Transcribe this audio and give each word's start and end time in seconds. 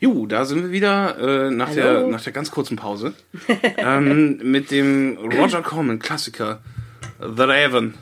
Jo, 0.00 0.26
da 0.26 0.44
sind 0.44 0.62
wir 0.62 0.70
wieder 0.70 1.18
äh, 1.18 1.50
nach, 1.50 1.72
der, 1.72 2.06
nach 2.06 2.22
der 2.22 2.32
ganz 2.32 2.50
kurzen 2.50 2.76
Pause 2.76 3.14
ähm, 3.76 4.38
mit 4.42 4.70
dem 4.70 5.18
Roger 5.18 5.62
Corman 5.62 5.98
Klassiker 5.98 6.60
The 7.18 7.42
Raven. 7.42 7.94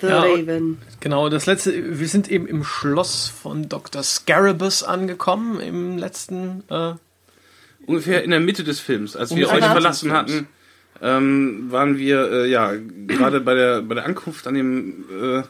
The 0.00 0.06
Ja, 0.08 0.22
Raven. 0.22 0.78
Genau, 1.00 1.28
das 1.28 1.46
letzte, 1.46 1.98
wir 2.00 2.08
sind 2.08 2.28
eben 2.28 2.48
im 2.48 2.64
Schloss 2.64 3.28
von 3.28 3.68
Dr. 3.68 4.02
Scarabus 4.02 4.82
angekommen, 4.82 5.60
im 5.60 5.96
letzten, 5.96 6.64
äh, 6.70 6.94
Ungefähr 7.86 8.24
in 8.24 8.30
der 8.32 8.40
Mitte 8.40 8.64
des 8.64 8.80
Films, 8.80 9.14
als 9.14 9.34
wir 9.34 9.48
euch 9.48 9.64
verlassen 9.64 10.12
hatten, 10.12 10.48
ähm, 11.00 11.66
waren 11.70 11.98
wir 11.98 12.30
äh, 12.32 12.50
ja 12.50 12.72
gerade 13.06 13.40
bei 13.40 13.54
der 13.54 13.82
bei 13.82 13.94
der 13.94 14.04
Ankunft 14.04 14.46
an 14.48 14.54
dem 14.54 15.04
äh, 15.10 15.42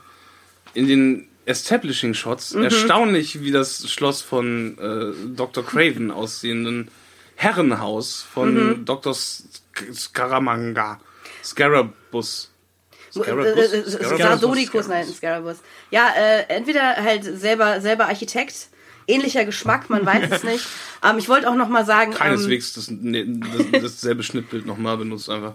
in 0.74 0.86
den 0.86 1.28
Establishing 1.46 2.12
Shots 2.14 2.52
Mhm. 2.55 2.64
erstaunlich, 2.64 3.41
wie 3.41 3.50
das 3.52 3.88
Schloss 3.91 4.20
von 4.23 4.77
äh, 4.78 5.34
Dr. 5.37 5.64
Craven 5.64 6.10
aussehenden 6.10 6.91
Herrenhaus 7.37 8.23
von 8.23 8.54
Mhm. 8.80 8.84
Dr. 8.84 9.15
Scaramanga 9.95 11.01
Scarabus 11.45 12.51
Äh, 13.15 13.18
äh, 13.18 13.23
Scarabus? 13.23 13.73
äh, 13.73 13.90
Scarabus? 13.90 14.18
Sardonicus, 14.18 14.88
nein, 14.88 15.07
Scarabus. 15.12 15.57
Ja, 15.90 16.10
äh, 16.16 16.43
entweder 16.48 16.96
halt 16.96 17.24
selber, 17.24 17.80
selber 17.80 18.07
Architekt, 18.07 18.68
ähnlicher 19.07 19.45
Geschmack, 19.45 19.88
man 19.88 20.04
weiß 20.04 20.30
es 20.32 20.42
nicht. 20.51 20.66
Ähm, 21.04 21.18
ich 21.18 21.29
wollte 21.29 21.48
auch 21.48 21.54
noch 21.54 21.68
mal 21.68 21.87
sagen, 21.87 22.13
ähm, 22.13 22.18
Keineswegs 22.18 22.73
das, 22.74 22.88
nee, 22.90 23.24
das, 23.26 23.82
dasselbe 23.82 24.23
Schnittbild 24.23 24.66
nochmal 24.66 24.96
benutzt 24.96 25.30
einfach. 25.30 25.54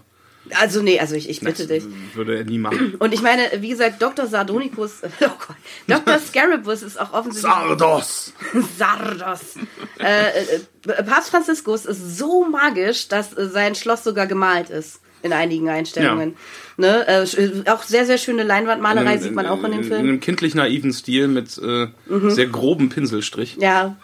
Also 0.60 0.82
nee, 0.82 0.98
also 0.98 1.14
ich, 1.14 1.28
ich 1.28 1.40
bitte 1.40 1.66
Das 1.66 1.84
dich. 1.84 1.84
würde 2.14 2.36
er 2.38 2.44
nie 2.44 2.58
machen. 2.58 2.94
Und 2.98 3.14
ich 3.14 3.22
meine, 3.22 3.42
wie 3.60 3.68
gesagt, 3.70 4.02
Dr. 4.02 4.26
Sardonicus, 4.26 5.00
oh 5.04 5.08
Gott, 5.18 5.56
Dr. 5.86 6.18
Scarabus 6.26 6.82
ist 6.82 7.00
auch 7.00 7.12
offensichtlich 7.12 7.52
Sardos! 7.52 8.32
Sardos. 8.78 9.54
Äh, 9.98 10.28
äh, 10.28 11.02
Papst 11.04 11.30
Franziskus 11.30 11.86
ist 11.86 12.18
so 12.18 12.44
magisch, 12.44 13.08
dass 13.08 13.36
äh, 13.36 13.46
sein 13.48 13.74
Schloss 13.74 14.04
sogar 14.04 14.26
gemalt 14.26 14.70
ist. 14.70 15.00
In 15.24 15.32
einigen 15.32 15.68
Einstellungen. 15.68 16.34
Ne? 16.76 17.06
Äh, 17.06 17.22
sch- 17.22 17.70
auch 17.70 17.84
sehr, 17.84 18.04
sehr 18.06 18.18
schöne 18.18 18.42
Leinwandmalerei 18.42 19.18
sieht 19.18 19.36
man 19.36 19.46
auch 19.46 19.62
in 19.62 19.70
dem 19.70 19.82
In 19.82 19.84
Film. 19.84 20.02
Mhm. 20.02 20.08
einem 20.08 20.20
kindlich 20.20 20.56
naiven 20.56 20.92
Stil 20.92 21.28
mit 21.28 21.56
äh, 21.58 21.86
sehr 22.30 22.46
groben 22.48 22.88
Pinselstrich. 22.88 23.56
Ja, 23.60 23.96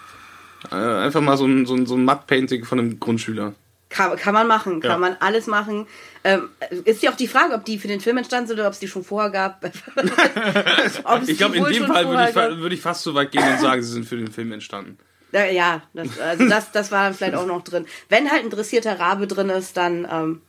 Äh, 0.71 0.77
einfach 0.77 1.21
mal 1.21 1.37
so 1.37 1.45
ein, 1.47 1.67
so 1.67 1.75
ein, 1.75 1.87
so 1.87 1.97
ein 1.97 2.05
Matt-Painting 2.05 2.65
von 2.65 2.79
einem 2.79 3.01
Grundschüler. 3.01 3.55
Kann, 3.91 4.17
kann 4.17 4.35
man 4.35 4.47
machen, 4.47 4.81
kann 4.81 4.91
Ja. 4.91 4.99
man 4.99 5.17
alles 5.21 5.47
machen. 5.47 5.87
Ähm, 6.25 6.49
ist 6.85 7.03
ja 7.03 7.11
auch 7.11 7.17
die 7.17 7.29
Frage, 7.29 7.55
ob 7.55 7.65
die 7.65 7.79
für 7.79 7.89
den 7.89 8.01
Film 8.01 8.19
entstanden 8.19 8.49
sind 8.49 8.59
oder 8.59 8.67
ob 8.67 8.75
es 8.75 8.79
die 8.81 8.89
schon 8.89 9.05
vorher 9.05 9.31
gab. 9.31 9.65
Ich 11.27 11.39
glaube, 11.39 11.57
in 11.57 11.65
dem 11.65 11.87
Fall 11.87 12.07
würde 12.09 12.29
ich, 12.29 12.35
würde 12.61 12.75
ich 12.75 12.81
fast 12.81 13.03
so 13.03 13.15
weit 13.15 13.33
gehen 13.33 13.43
und 13.51 13.61
sagen, 13.61 13.83
sie 13.83 13.93
sind 13.93 14.07
für 14.07 14.17
den 14.17 14.31
Film 14.31 14.53
entstanden. 14.53 14.99
Ja, 15.33 15.83
das, 15.93 16.19
also 16.19 16.49
das, 16.49 16.73
das 16.73 16.91
war 16.91 17.13
vielleicht 17.13 17.35
auch 17.35 17.47
noch 17.47 17.63
drin. 17.63 17.87
Wenn 18.09 18.31
halt 18.31 18.45
ein 18.45 18.51
dressierter 18.51 18.99
Rabe 18.99 19.27
drin 19.27 19.51
ist, 19.51 19.77
dann 19.77 20.07
ähm, 20.11 20.41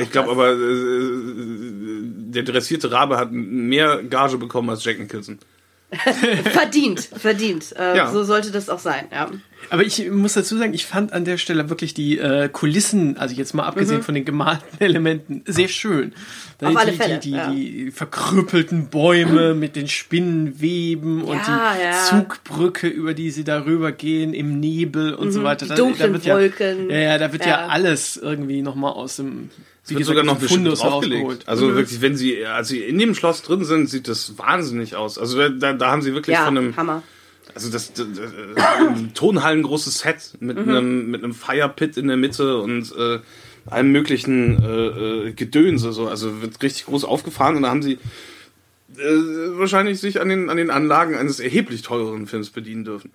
Ich 0.00 0.10
glaube 0.10 0.30
aber, 0.30 0.52
äh, 0.52 0.56
der 2.32 2.42
dressierte 2.42 2.90
Rabe 2.90 3.18
hat 3.18 3.32
mehr 3.32 4.02
Gage 4.02 4.38
bekommen 4.38 4.70
als 4.70 4.84
Jack 4.84 4.98
Nicholson. 4.98 5.38
verdient, 6.52 7.00
verdient. 7.00 7.74
Äh, 7.78 7.96
Ja. 7.98 8.10
So 8.10 8.24
sollte 8.24 8.50
das 8.50 8.68
auch 8.70 8.78
sein. 8.78 9.06
Ja. 9.12 9.30
Aber 9.70 9.82
ich 9.82 10.10
muss 10.10 10.34
dazu 10.34 10.56
sagen, 10.56 10.74
ich 10.74 10.86
fand 10.86 11.12
an 11.12 11.24
der 11.24 11.38
Stelle 11.38 11.68
wirklich 11.70 11.94
die 11.94 12.18
äh, 12.18 12.48
Kulissen, 12.48 13.16
also 13.16 13.34
jetzt 13.34 13.54
mal 13.54 13.64
abgesehen 13.64 14.02
von 14.02 14.14
den 14.14 14.24
gemalten 14.24 14.64
Elementen, 14.80 15.42
sehr 15.46 15.68
schön. 15.68 16.12
Da 16.58 16.70
Mhm. 16.70 16.76
Auf 16.76 16.82
die, 16.84 16.88
alle 16.88 16.96
Fälle, 16.96 17.18
Die, 17.18 17.30
die, 17.30 17.36
ja. 17.36 17.50
die 17.50 17.90
verkrüppelten 17.90 18.88
Bäume 18.88 19.54
mit 19.54 19.76
den 19.76 19.88
Spinnenweben 19.88 21.22
und 21.22 21.36
Ja, 21.38 21.74
die 21.76 21.82
ja. 21.84 21.92
Zugbrücke, 22.08 22.88
über 22.88 23.14
die 23.14 23.30
sie 23.30 23.44
darüber 23.44 23.92
gehen, 23.92 24.34
im 24.34 24.60
Nebel 24.60 25.14
und 25.14 25.32
so 25.32 25.42
weiter. 25.42 25.66
Mhm. 25.66 25.70
die 25.70 25.74
dunklen 25.76 26.12
wird 26.12 26.26
Wolken. 26.26 26.90
Ja, 26.90 26.98
ja, 26.98 27.18
da 27.18 27.32
wird 27.32 27.42
ja, 27.44 27.50
Ja. 27.62 27.66
alles 27.68 28.16
irgendwie 28.16 28.62
nochmal 28.62 28.92
aus 28.92 29.16
dem 29.16 29.50
Es 29.84 29.90
wird 29.90 30.04
sogar 30.04 30.24
noch 30.24 30.38
eine 30.38 30.48
Fundus 30.48 30.80
draufgelegt. 30.80 31.48
Also 31.48 31.66
Mhm. 31.66 31.74
wirklich, 31.76 32.00
wenn 32.00 32.16
sie, 32.16 32.44
als 32.46 32.68
sie 32.68 32.80
in 32.80 32.98
dem 32.98 33.14
Schloss 33.14 33.42
drin 33.42 33.64
sind, 33.64 33.88
sieht 33.90 34.08
das 34.08 34.38
wahnsinnig 34.38 34.96
aus. 34.96 35.18
Also 35.18 35.48
da, 35.48 35.72
da 35.72 35.90
haben 35.90 36.02
sie 36.02 36.14
wirklich 36.14 36.34
Ja, 36.34 36.44
von 36.46 36.56
einem, 36.56 36.76
Hammer. 36.76 37.02
Also 37.54 37.70
das, 37.70 37.92
das, 37.92 38.06
das 38.14 38.32
ein 38.78 39.12
Tonhallen 39.14 39.62
großes 39.62 39.98
Set 40.00 40.32
mit 40.40 40.56
Mhm. 40.56 40.68
einem 40.68 41.10
mit 41.10 41.22
einem 41.24 41.34
Fire 41.34 41.68
Pit 41.68 41.96
in 41.96 42.08
der 42.08 42.16
Mitte 42.16 42.58
und 42.58 42.92
äh, 42.96 43.18
allem 43.66 43.92
möglichen 43.92 44.62
äh, 44.62 44.86
äh, 45.28 45.32
Gedönse 45.32 45.92
so 45.92 46.08
also 46.08 46.42
wird 46.42 46.62
richtig 46.62 46.86
groß 46.86 47.04
aufgefahren 47.04 47.56
und 47.56 47.62
da 47.62 47.70
haben 47.70 47.82
sie 47.82 47.98
äh, 48.96 49.58
wahrscheinlich 49.58 50.00
sich 50.00 50.20
an 50.20 50.28
den 50.28 50.50
an 50.50 50.56
den 50.56 50.70
Anlagen 50.70 51.16
eines 51.16 51.40
erheblich 51.40 51.82
teureren 51.82 52.26
Films 52.26 52.50
bedienen 52.50 52.84
dürfen. 52.84 53.10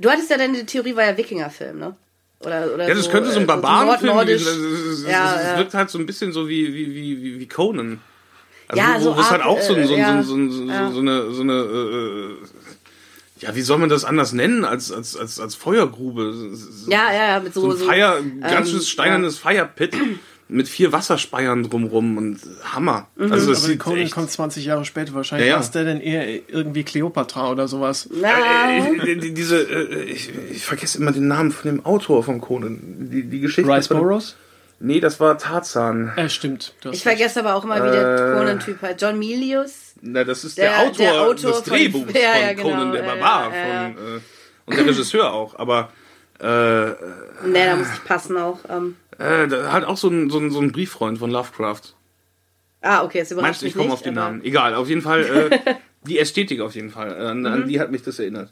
Du 0.00 0.08
hattest 0.10 0.30
ja 0.30 0.38
deine 0.38 0.64
Theorie 0.66 0.96
war 0.96 1.04
ja 1.04 1.16
Wikingerfilm, 1.16 1.78
ne? 1.78 1.94
Oder, 2.40 2.72
oder 2.72 2.88
Ja, 2.88 2.94
das 2.94 3.10
könnte 3.10 3.30
so 3.32 3.36
ein 3.38 3.42
äh, 3.42 3.46
Barbarenfilm 3.46 4.14
sein. 4.16 4.28
Es, 4.28 5.02
Ja, 5.04 5.42
ja. 5.52 5.58
wirkt 5.58 5.74
halt 5.74 5.90
so 5.90 5.98
ein 5.98 6.06
bisschen 6.06 6.32
so 6.32 6.48
wie 6.48 6.72
wie 6.72 6.94
wie 6.94 7.40
wie, 7.40 7.46
Conan. 7.46 8.00
Also 8.68 8.82
Ja, 8.82 8.94
wo, 8.98 9.04
so 9.04 9.16
wo 9.16 9.20
es 9.20 9.30
halt 9.30 9.42
auch 9.42 9.60
so, 9.60 9.74
ein- 9.74 9.86
so, 9.86 9.94
äh, 9.94 10.22
so, 10.22 10.34
ein- 10.36 10.50
so, 10.50 10.62
ein- 10.62 10.68
ja. 10.68 10.90
so 10.90 11.00
eine 11.00 11.30
so 11.32 11.42
eine 11.42 11.52
äh, 11.52 12.36
ja, 13.40 13.54
wie 13.54 13.62
soll 13.62 13.78
man 13.78 13.88
das 13.88 14.04
anders 14.04 14.32
nennen 14.32 14.64
als 14.64 14.92
als 14.92 15.16
als 15.16 15.40
als 15.40 15.54
Feuergrube? 15.54 16.50
Ist- 16.52 16.88
Ja, 16.88 17.12
ja, 17.12 17.28
ja, 17.34 17.40
mit 17.40 17.54
so, 17.54 17.62
so 17.62 17.70
ein 17.72 17.76
so 17.78 17.84
Fire, 17.86 18.16
ein 18.18 18.40
ganzes 18.40 18.74
ähm, 18.74 18.80
steinernes 18.82 19.38
Firepit 19.38 19.94
mit 20.48 20.68
vier 20.68 20.92
Wasserspeiern 20.92 21.62
drumrum 21.62 22.16
und 22.18 22.40
Hammer. 22.64 23.06
Also 23.18 23.50
das 23.50 23.64
Aber 23.64 23.76
Conan 23.76 23.98
echt, 24.00 24.12
kommt 24.14 24.30
20 24.32 24.64
Jahre 24.64 24.84
später 24.84 25.14
wahrscheinlich. 25.14 25.46
Ja, 25.48 25.56
ja. 25.56 25.62
Ja, 25.62 25.68
der 25.68 25.84
denn 25.84 26.00
eher 26.00 26.26
irgendwie 26.48 26.82
Cleopatra 26.82 27.50
oder 27.52 27.68
sowas? 27.68 28.08
Na, 28.12 28.28
äh, 28.78 29.16
die- 29.16 29.32
diese, 29.32 29.60
äh, 29.62 30.02
ich, 30.04 30.30
ich 30.50 30.64
vergesse 30.64 30.98
immer 30.98 31.12
den 31.12 31.28
Namen 31.28 31.52
von 31.52 31.70
dem 31.70 31.86
Autor 31.86 32.24
von 32.24 32.40
Conan. 32.40 32.78
Die, 33.12 33.22
die 33.22 33.40
Geschichte. 33.40 33.70
Rice 33.70 33.88
Burroughs? 33.88 34.36
Nee, 34.80 34.98
das 34.98 35.20
war 35.20 35.36
Tarzan. 35.38 36.12
Äh, 36.16 36.28
stimmt. 36.30 36.74
ich 36.90 37.02
vergesse 37.02 37.40
aber 37.40 37.54
auch 37.54 37.64
immer, 37.64 37.76
wie 37.86 37.90
der 37.92 38.32
Äh, 38.32 38.38
Conan-Typ 38.38 38.82
heißt. 38.82 39.00
John 39.00 39.18
Milius. 39.18 39.89
Na, 40.02 40.24
das 40.24 40.44
ist 40.44 40.56
Der- 40.58 40.70
der, 40.70 40.80
Autor, 40.80 40.96
der 40.96 41.20
Autor 41.22 41.50
des 41.52 41.62
Drehbuchs 41.64 42.12
Ja, 42.14 42.32
von 42.32 42.40
ja, 42.42 42.52
genau, 42.52 42.68
Conan 42.70 42.92
der 42.92 43.02
ja, 43.04 43.14
Barbar. 43.14 43.54
ja, 43.54 43.66
ja. 43.66 43.90
Von, 43.94 44.16
äh, 44.16 44.20
und 44.66 44.76
der 44.78 44.86
Regisseur 44.86 45.32
auch. 45.32 45.58
Aber 45.58 45.92
äh, 46.38 46.44
Ne, 46.44 46.94
da 47.66 47.76
muss 47.76 47.88
ich 47.92 48.04
passen 48.04 48.36
auch. 48.36 48.60
Ähm. 48.68 48.96
äh, 49.18 49.48
halt 49.70 49.84
auch 49.84 49.96
so 49.96 50.08
ein, 50.08 50.30
so, 50.30 50.38
ein, 50.38 50.50
so 50.50 50.60
ein 50.60 50.72
Brieffreund 50.72 51.18
von 51.18 51.30
Lovecraft. 51.30 51.94
Ah, 52.82 53.04
okay, 53.04 53.18
das 53.20 53.30
überrascht 53.30 53.46
Meinst 53.48 53.60
du, 53.62 53.66
mich 53.66 53.74
ich 53.74 53.78
komme 53.80 53.92
auf 53.92 54.00
den 54.02 54.14
Namen? 54.14 54.42
Egal, 54.42 54.74
auf 54.74 54.88
jeden 54.88 55.02
Fall 55.02 55.50
äh, 55.52 55.74
die 56.06 56.18
Ästhetik 56.18 56.60
auf 56.60 56.74
jeden 56.74 56.90
Fall. 56.90 57.14
An, 57.26 57.40
Mhm. 57.40 57.46
an 57.46 57.68
die 57.68 57.78
hat 57.78 57.90
mich 57.90 58.02
das 58.02 58.18
erinnert. 58.18 58.50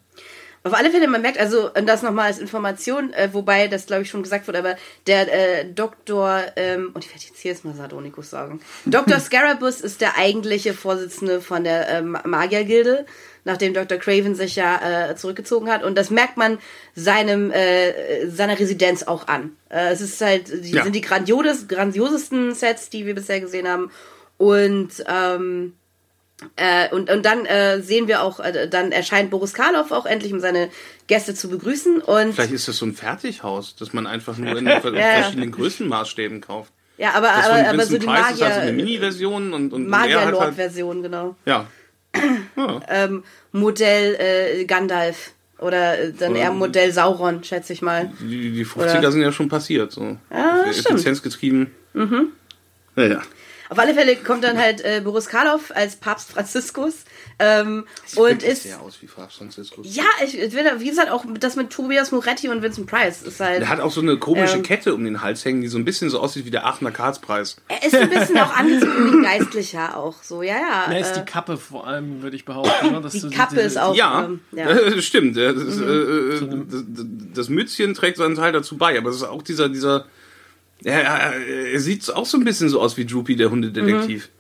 Auf 0.69 0.75
alle 0.75 0.91
Fälle, 0.91 1.09
man 1.09 1.23
merkt 1.23 1.39
also, 1.39 1.73
und 1.73 1.87
das 1.89 2.03
nochmal 2.03 2.27
als 2.27 2.39
Information, 2.39 3.13
äh, 3.15 3.31
wobei 3.33 3.69
das 3.69 3.87
glaube 3.87 4.03
ich 4.03 4.11
schon 4.11 4.23
gesagt 4.23 4.47
wurde, 4.47 4.59
aber 4.59 4.77
der 5.07 5.33
äh, 5.61 5.65
Doktor, 5.73 6.43
ähm, 6.57 6.91
und 6.93 7.05
ich 7.07 7.11
werde 7.11 7.25
jetzt 7.27 7.39
hier 7.39 7.53
jetzt 7.53 7.65
mal 7.65 7.75
Sardonicus 7.75 8.29
sagen, 8.29 8.61
Dr. 8.85 9.19
Scarabus 9.19 9.81
ist 9.81 10.03
der 10.03 10.19
eigentliche 10.19 10.75
Vorsitzende 10.75 11.41
von 11.41 11.65
der 11.65 11.89
ähm, 11.89 12.19
Magiergilde, 12.25 13.07
nachdem 13.45 13.73
Dr. 13.73 13.97
Craven 13.97 14.35
sich 14.35 14.57
ja 14.57 15.09
äh, 15.09 15.17
zurückgezogen 15.17 15.71
hat. 15.71 15.83
Und 15.83 15.97
das 15.97 16.11
merkt 16.11 16.37
man 16.37 16.59
seinem, 16.95 17.51
äh, 17.51 18.29
seiner 18.29 18.59
Residenz 18.59 19.05
auch 19.05 19.27
an. 19.27 19.57
Äh, 19.71 19.89
es 19.93 20.03
ist 20.03 20.21
halt, 20.21 20.49
die 20.65 20.73
Ja. 20.73 20.83
sind 20.85 20.95
die 20.95 21.01
grandioses, 21.01 21.67
grandiosesten 21.67 22.55
Sets, 22.55 22.91
die 22.91 23.07
wir 23.07 23.15
bisher 23.15 23.41
gesehen 23.41 23.67
haben. 23.67 23.91
Und 24.37 24.91
ähm, 25.09 25.73
äh, 26.57 26.89
und, 26.95 27.11
und 27.11 27.25
dann 27.27 27.47
äh, 27.47 27.81
sehen 27.83 28.07
wir 28.09 28.23
auch, 28.23 28.39
äh, 28.41 28.69
dann 28.69 28.93
erscheint 28.93 29.31
Boris 29.31 29.55
Karloff 29.55 29.91
auch 29.91 30.07
endlich, 30.07 30.33
um 30.33 30.41
seine 30.41 30.71
Gäste 31.09 31.35
zu 31.35 31.49
begrüßen. 31.49 32.01
Und 32.01 32.35
Vielleicht 32.35 32.53
ist 32.53 32.69
das 32.69 32.77
so 32.79 32.87
ein 32.87 32.95
Fertighaus, 32.95 33.75
das 33.77 33.93
man 33.93 34.07
einfach 34.07 34.37
nur 34.39 34.57
in 34.57 34.67
ver- 34.81 34.95
Ja. 34.95 35.23
verschiedenen 35.23 35.51
Größenmaßstäben 35.53 36.41
kauft. 36.41 36.73
ja, 36.97 37.13
aber, 37.15 37.27
Das 37.29 37.47
aber, 37.49 37.69
aber 37.69 37.87
so 37.87 37.99
die 37.99 38.07
Price 38.07 38.19
ist 38.19 38.27
halt 38.27 38.37
so 38.37 38.45
eine 38.45 38.73
Magier, 38.73 38.73
Mini-Version 38.85 39.53
und, 39.53 39.73
und, 39.73 39.93
halt, 39.93 40.11
Magier-Lord-Version, 40.11 41.03
genau. 41.03 41.35
ja. 41.45 41.67
Ähm, 42.89 43.25
Modell 43.53 44.15
äh, 44.61 44.65
Gandalf. 44.65 45.33
Oder 45.59 45.99
äh, 45.99 46.13
dann 46.13 46.37
eher 46.37 46.53
Modell 46.53 46.93
Sauron, 46.93 47.43
schätze 47.43 47.73
ich 47.73 47.83
mal. 47.83 48.13
Die, 48.21 48.53
die 48.53 48.65
50er 48.65 48.99
Oder- 49.01 49.13
sind 49.13 49.23
ja 49.23 49.33
schon 49.33 49.49
passiert. 49.49 49.91
So. 49.91 50.17
Ja, 50.31 50.65
stimmt. 50.73 50.87
Effizienzgetrieben. 50.91 51.73
Mhm. 51.95 52.29
Ja, 52.97 53.05
ja. 53.07 53.23
Auf 53.71 53.79
alle 53.79 53.95
Fälle 53.95 54.17
kommt 54.17 54.45
dann 54.45 54.59
halt 54.59 54.81
äh, 54.83 55.01
Boris 55.05 55.27
Karloff 55.27 55.71
als 55.75 55.97
Papst 55.97 56.31
Franziskus 56.33 57.05
ähm, 57.39 57.85
und 58.17 58.27
Wirklich 58.29 58.51
ist 58.53 58.63
sehr 58.65 58.81
aus 58.81 58.97
wie 59.01 59.07
Papst 59.07 59.39
Franziskus. 59.39 59.95
ja, 59.95 60.05
ich, 60.25 60.39
ich 60.39 60.53
will, 60.55 60.65
wie 60.79 60.89
gesagt, 60.89 61.11
auch 61.11 61.25
das 61.39 61.55
mit 61.57 61.71
Tobias 61.71 62.11
Moretti 62.11 62.49
und 62.49 62.63
Vincent 62.63 62.87
Price 62.89 63.23
ist 63.23 63.41
halt. 63.41 63.61
Der 63.61 63.69
hat 63.69 63.81
auch 63.81 63.91
so 63.93 64.01
eine 64.01 64.17
komische 64.19 64.57
Ähm. 64.57 64.63
Kette 64.63 64.95
um 64.95 65.05
den 65.05 65.21
Hals 65.23 65.45
hängen, 65.45 65.61
die 65.61 65.69
so 65.69 65.79
ein 65.79 65.85
bisschen 65.85 66.09
so 66.11 66.19
aussieht 66.21 66.45
wie 66.47 66.51
der 66.51 66.67
Aachener 66.67 66.91
Karlspreis. 66.91 67.57
Er 67.69 67.85
ist 67.87 67.95
ein 67.95 68.09
bisschen 68.11 68.39
auch 68.39 68.53
angezogen 68.57 69.13
wie 69.19 69.23
Geistlicher 69.23 69.97
auch 69.97 70.23
so, 70.23 70.43
ja, 70.43 70.57
ja. 70.57 70.87
Da 70.91 70.97
ist 70.99 71.13
äh, 71.17 71.21
die 71.21 71.25
Kappe 71.31 71.57
vor 71.57 71.87
allem, 71.87 72.23
würde 72.23 72.37
ich 72.37 72.45
behaupten. 72.45 72.93
Ne? 72.93 73.01
Dass 73.01 73.13
die 73.13 73.21
du 73.21 73.31
Kappe 73.31 73.55
diese- 73.57 73.67
ist 73.67 73.79
auch. 73.79 73.95
Ja, 73.95 74.25
ähm, 74.25 74.41
ja. 74.53 74.73
das 74.95 75.05
stimmt. 75.05 75.37
Das, 75.37 75.55
ist, 75.57 75.81
äh, 75.81 75.85
äh, 75.85 76.41
das, 76.69 76.85
das 77.35 77.49
Mützchen 77.49 77.95
trägt 77.95 78.17
seinen 78.17 78.35
Teil 78.35 78.53
dazu 78.53 78.77
bei, 78.77 78.97
aber 78.99 79.11
es 79.11 79.17
ist 79.17 79.23
auch 79.25 79.43
dieser, 79.43 79.69
dieser, 79.69 80.07
ja, 80.83 80.93
er, 80.93 81.47
er 81.73 81.81
sieht 81.81 82.09
auch 82.15 82.27
so 82.27 82.37
ein 82.39 82.45
bisschen 82.45 82.69
so 82.69 82.81
aus 82.81 82.97
wie 82.97 83.05
Droopy, 83.07 83.37
der 83.37 83.51
Hundedetektiv. 83.51 84.31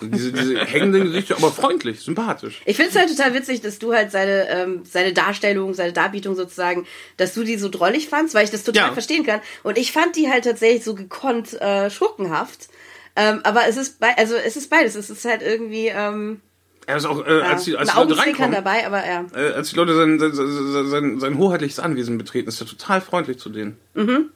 Diese, 0.00 0.32
diese 0.32 0.64
hängenden 0.64 1.04
Gesichter, 1.04 1.36
aber 1.36 1.50
freundlich, 1.50 2.00
sympathisch. 2.00 2.60
Ich 2.66 2.76
finde 2.76 2.90
es 2.92 2.96
halt 2.96 3.08
total 3.08 3.34
witzig, 3.34 3.62
dass 3.62 3.80
du 3.80 3.92
halt 3.92 4.12
seine, 4.12 4.48
ähm, 4.48 4.82
seine 4.84 5.12
Darstellung, 5.12 5.74
seine 5.74 5.92
Darbietung 5.92 6.36
sozusagen, 6.36 6.86
dass 7.16 7.34
du 7.34 7.42
die 7.42 7.56
so 7.56 7.68
drollig 7.68 8.08
fandst, 8.08 8.34
weil 8.34 8.44
ich 8.44 8.50
das 8.52 8.62
total 8.62 8.88
Ja. 8.88 8.92
verstehen 8.92 9.24
kann. 9.26 9.40
Und 9.64 9.76
ich 9.76 9.90
fand 9.90 10.14
die 10.14 10.30
halt 10.30 10.44
tatsächlich 10.44 10.84
so 10.84 10.94
gekonnt 10.94 11.60
äh, 11.60 11.90
schurkenhaft. 11.90 12.68
Ähm, 13.16 13.40
aber 13.42 13.66
es 13.66 13.76
ist 13.76 13.96
also 14.00 14.36
es 14.36 14.56
ist 14.56 14.70
beides. 14.70 14.94
Es 14.94 15.10
ist 15.10 15.24
halt 15.24 15.42
irgendwie 15.42 15.88
ähm, 15.88 16.40
Er 16.88 16.96
ist 16.96 17.04
auch, 17.04 17.22
äh, 17.26 17.42
als 17.42 17.64
die, 17.64 17.76
als 17.76 17.90
ein 17.90 18.08
die 18.08 18.14
Leute 18.14 18.22
reinkommen, 18.22 18.52
dabei, 18.52 18.86
aber 18.86 19.06
ja. 19.06 19.26
äh, 19.36 19.52
als 19.52 19.68
die 19.70 19.76
Leute 19.76 19.94
sein, 19.94 20.18
sein, 20.18 20.32
sein, 20.88 21.20
sein, 21.20 21.36
hoheitliches 21.36 21.80
Anwesen 21.80 22.16
betreten, 22.16 22.48
ist 22.48 22.62
er 22.62 22.66
total 22.66 23.02
freundlich 23.02 23.38
zu 23.38 23.50
denen. 23.50 23.76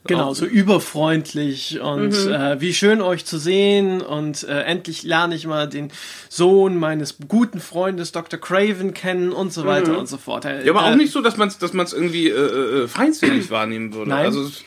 Genau, 0.07 0.35
so 0.35 0.45
überfreundlich 0.45 1.81
und 1.81 2.11
Mhm. 2.27 2.31
äh, 2.33 2.61
wie 2.61 2.75
schön 2.75 3.01
euch 3.01 3.25
zu 3.25 3.39
sehen 3.39 4.03
und 4.03 4.43
äh, 4.45 4.65
endlich 4.65 5.03
lerne 5.03 5.35
ich 5.35 5.47
mal 5.47 5.67
den 5.67 5.91
Sohn 6.29 6.77
meines 6.77 7.17
guten 7.27 7.59
Freundes 7.59 8.13
Dr. 8.13 8.39
Craven 8.39 8.93
kennen 8.93 9.33
und 9.33 9.51
so 9.53 9.65
weiter 9.65 9.97
und 9.99 10.07
so 10.09 10.19
fort. 10.19 10.45
Äh, 10.45 10.63
Ja, 10.67 10.73
aber 10.73 10.85
auch 10.85 10.93
äh, 10.93 10.97
nicht 10.97 11.13
so, 11.13 11.23
dass 11.23 11.39
man 11.39 11.49
es 11.49 11.57
dass 11.57 11.73
man's 11.73 11.95
irgendwie 11.95 12.29
äh, 12.29 12.35
äh, 12.83 12.87
feindselig 12.89 13.51
wahrnehmen 13.51 13.95
würde. 13.95 14.11
Nein. 14.11 14.27
Also, 14.27 14.43
es- 14.43 14.63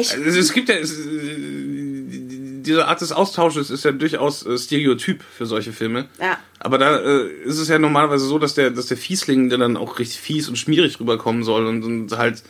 Ich- 0.00 0.12
also 0.12 0.38
es 0.38 0.52
gibt 0.52 0.68
ja, 0.68 0.74
es, 0.76 0.92
äh, 0.92 0.96
diese 2.68 2.86
Art 2.86 3.00
des 3.00 3.12
Austausches 3.12 3.70
ist 3.70 3.84
ja 3.84 3.92
durchaus 3.92 4.44
äh, 4.44 4.58
Stereotyp 4.58 5.22
für 5.22 5.46
solche 5.46 5.72
Filme. 5.72 6.06
Ja. 6.20 6.38
Aber 6.60 6.78
da 6.78 6.98
äh, 6.98 7.26
ist 7.44 7.58
es 7.58 7.68
ja 7.68 7.78
normalerweise 7.78 8.26
so, 8.26 8.38
dass 8.38 8.54
der, 8.54 8.70
dass 8.70 8.86
der 8.86 8.96
Fiesling, 8.96 9.48
der 9.48 9.58
dann 9.58 9.76
auch 9.76 9.98
richtig 9.98 10.20
fies 10.20 10.48
und 10.48 10.56
schmierig 10.56 11.00
rüberkommen 11.00 11.42
soll 11.42 11.66
und, 11.66 11.82
und 11.82 12.16
halt 12.18 12.42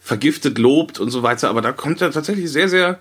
vergiftet 0.00 0.58
lobt 0.58 1.00
und 1.00 1.10
so 1.10 1.22
weiter. 1.22 1.50
Aber 1.50 1.62
da 1.62 1.72
kommt 1.72 2.00
er 2.00 2.12
tatsächlich 2.12 2.50
sehr, 2.50 2.68
sehr, 2.68 3.00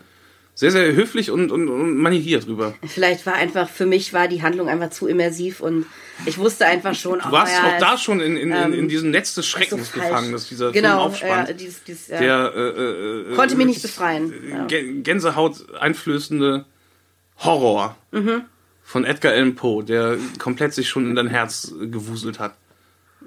sehr, 0.56 0.72
sehr 0.72 0.94
höflich 0.94 1.30
und, 1.32 1.52
und, 1.52 1.68
und 1.68 1.98
manieriert 1.98 2.48
rüber. 2.48 2.74
Vielleicht 2.88 3.26
war 3.26 3.34
einfach, 3.36 3.70
für 3.70 3.86
mich 3.86 4.14
war 4.14 4.28
die 4.30 4.42
Handlung 4.42 4.70
einfach 4.70 4.90
zu 4.90 5.06
immersiv 5.08 5.60
und 5.60 5.86
ich 6.26 6.38
wusste 6.38 6.66
einfach 6.66 6.96
schon, 6.96 7.20
Du 7.20 7.32
warst 7.32 7.54
auch 7.62 7.78
da 7.78 7.98
schon 7.98 8.22
in, 8.22 8.38
in, 8.38 8.52
in, 8.52 8.74
in 8.74 8.80
ähm, 8.80 8.88
diesem 8.88 9.12
Netz 9.12 9.36
des 9.36 9.46
Schreckens 9.46 9.92
so 9.92 10.00
gefangen, 10.00 10.32
dass 10.32 10.48
dieser 10.48 10.72
Film 10.72 10.84
genau, 10.84 11.02
aufspannt. 11.02 11.50
ja, 11.50 11.54
dieses, 11.54 11.84
dieses, 11.84 12.08
ja. 12.08 12.20
der 12.20 12.54
äh, 12.56 12.60
äh, 12.60 13.32
äh, 13.34 13.36
Konnte 13.36 13.56
mich 13.58 13.66
nicht 13.68 13.84
wirklich, 13.84 13.92
befreien, 13.92 14.70
äh, 14.70 15.02
Gänsehaut 15.02 15.58
einflößende 15.78 16.66
Horror 17.40 17.98
Mhm. 18.12 18.44
von 18.82 19.04
Edgar 19.04 19.34
Allan 19.34 19.56
Poe, 19.56 19.84
der 19.84 20.18
komplett 20.40 20.74
sich 20.74 20.88
schon 20.88 21.10
in 21.10 21.16
dein 21.16 21.28
Herz 21.28 21.74
äh, 21.82 21.88
gewuselt 21.88 22.40
hat. 22.40 22.56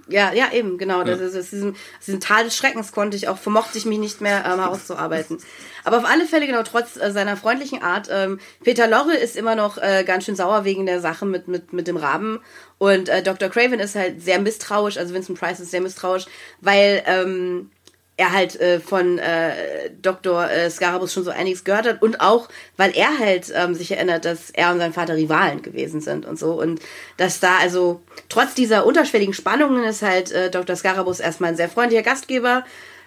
Ja, 0.08 0.32
ja, 0.32 0.50
eben, 0.52 0.78
genau. 0.78 1.04
Das 1.04 1.20
ist, 1.20 1.36
aus 1.36 1.50
diesem, 1.50 1.72
aus 1.72 2.06
diesem 2.06 2.20
Tal 2.20 2.44
des 2.44 2.56
Schreckens 2.56 2.92
konnte 2.92 3.16
ich 3.16 3.28
auch, 3.28 3.36
vermochte 3.36 3.76
ich 3.76 3.84
mich 3.84 3.98
nicht 3.98 4.20
mehr 4.20 4.44
ähm, 4.46 4.58
herauszuarbeiten. 4.58 5.38
Aber 5.84 5.98
auf 5.98 6.04
alle 6.06 6.24
Fälle, 6.24 6.46
genau, 6.46 6.62
trotz 6.62 6.96
äh, 6.96 7.10
seiner 7.12 7.36
freundlichen 7.36 7.82
Art, 7.82 8.08
ähm, 8.10 8.40
Peter 8.64 8.88
Lorre 8.88 9.14
ist 9.14 9.36
immer 9.36 9.54
noch 9.54 9.76
äh, 9.76 10.04
ganz 10.04 10.24
schön 10.24 10.36
sauer 10.36 10.64
wegen 10.64 10.86
der 10.86 11.00
Sache 11.00 11.26
mit, 11.26 11.46
mit, 11.46 11.72
mit 11.72 11.86
dem 11.86 11.98
Raben. 11.98 12.40
Und 12.78 13.08
äh, 13.08 13.22
Dr. 13.22 13.50
Craven 13.50 13.80
ist 13.80 13.96
halt 13.96 14.22
sehr 14.22 14.38
misstrauisch, 14.38 14.96
also 14.96 15.12
Vincent 15.12 15.38
Price 15.38 15.60
ist 15.60 15.70
sehr 15.70 15.80
misstrauisch, 15.80 16.26
weil 16.60 17.02
ähm, 17.06 17.70
er 18.18 18.32
halt 18.32 18.60
äh, 18.60 18.80
von 18.80 19.18
äh, 19.18 19.90
Dr. 20.02 20.50
Äh, 20.50 20.70
Scarabus 20.70 21.12
schon 21.12 21.24
so 21.24 21.30
einiges 21.30 21.64
gehört 21.64 21.86
hat 21.86 22.02
und 22.02 22.20
auch, 22.20 22.48
weil 22.76 22.90
er 22.94 23.18
halt 23.18 23.50
ähm, 23.54 23.74
sich 23.74 23.92
erinnert, 23.92 24.24
dass 24.24 24.50
er 24.50 24.72
und 24.72 24.78
sein 24.78 24.92
Vater 24.92 25.14
Rivalen 25.14 25.62
gewesen 25.62 26.00
sind 26.00 26.26
und 26.26 26.38
so 26.38 26.60
und 26.60 26.80
dass 27.16 27.38
da 27.38 27.58
also 27.58 28.02
trotz 28.28 28.54
dieser 28.54 28.84
unterschwelligen 28.84 29.34
Spannungen 29.34 29.84
ist 29.84 30.02
halt 30.02 30.32
äh, 30.32 30.50
Dr. 30.50 30.74
Scarabus 30.74 31.20
erstmal 31.20 31.50
ein 31.50 31.56
sehr 31.56 31.68
freundlicher 31.68 32.02
Gastgeber, 32.02 32.64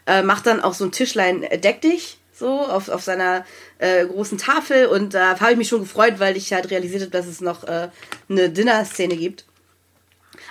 äh, 0.07 0.23
macht 0.23 0.47
dann 0.47 0.61
auch 0.61 0.73
so 0.73 0.85
ein 0.85 0.93
Tischlein 0.93 1.43
äh, 1.43 1.59
deck 1.59 1.81
dich 1.81 2.17
so 2.33 2.61
auf, 2.61 2.87
auf 2.87 3.03
seiner 3.03 3.45
äh, 3.79 4.05
großen 4.05 4.37
Tafel 4.37 4.87
und 4.87 5.13
da 5.13 5.39
habe 5.39 5.51
ich 5.51 5.57
mich 5.57 5.67
schon 5.67 5.81
gefreut, 5.81 6.15
weil 6.19 6.37
ich 6.37 6.53
halt 6.53 6.71
realisiert 6.71 7.01
habe, 7.01 7.11
dass 7.11 7.27
es 7.27 7.41
noch 7.41 7.65
äh, 7.65 7.89
eine 8.29 8.49
Dinner-Szene 8.49 9.17
gibt. 9.17 9.45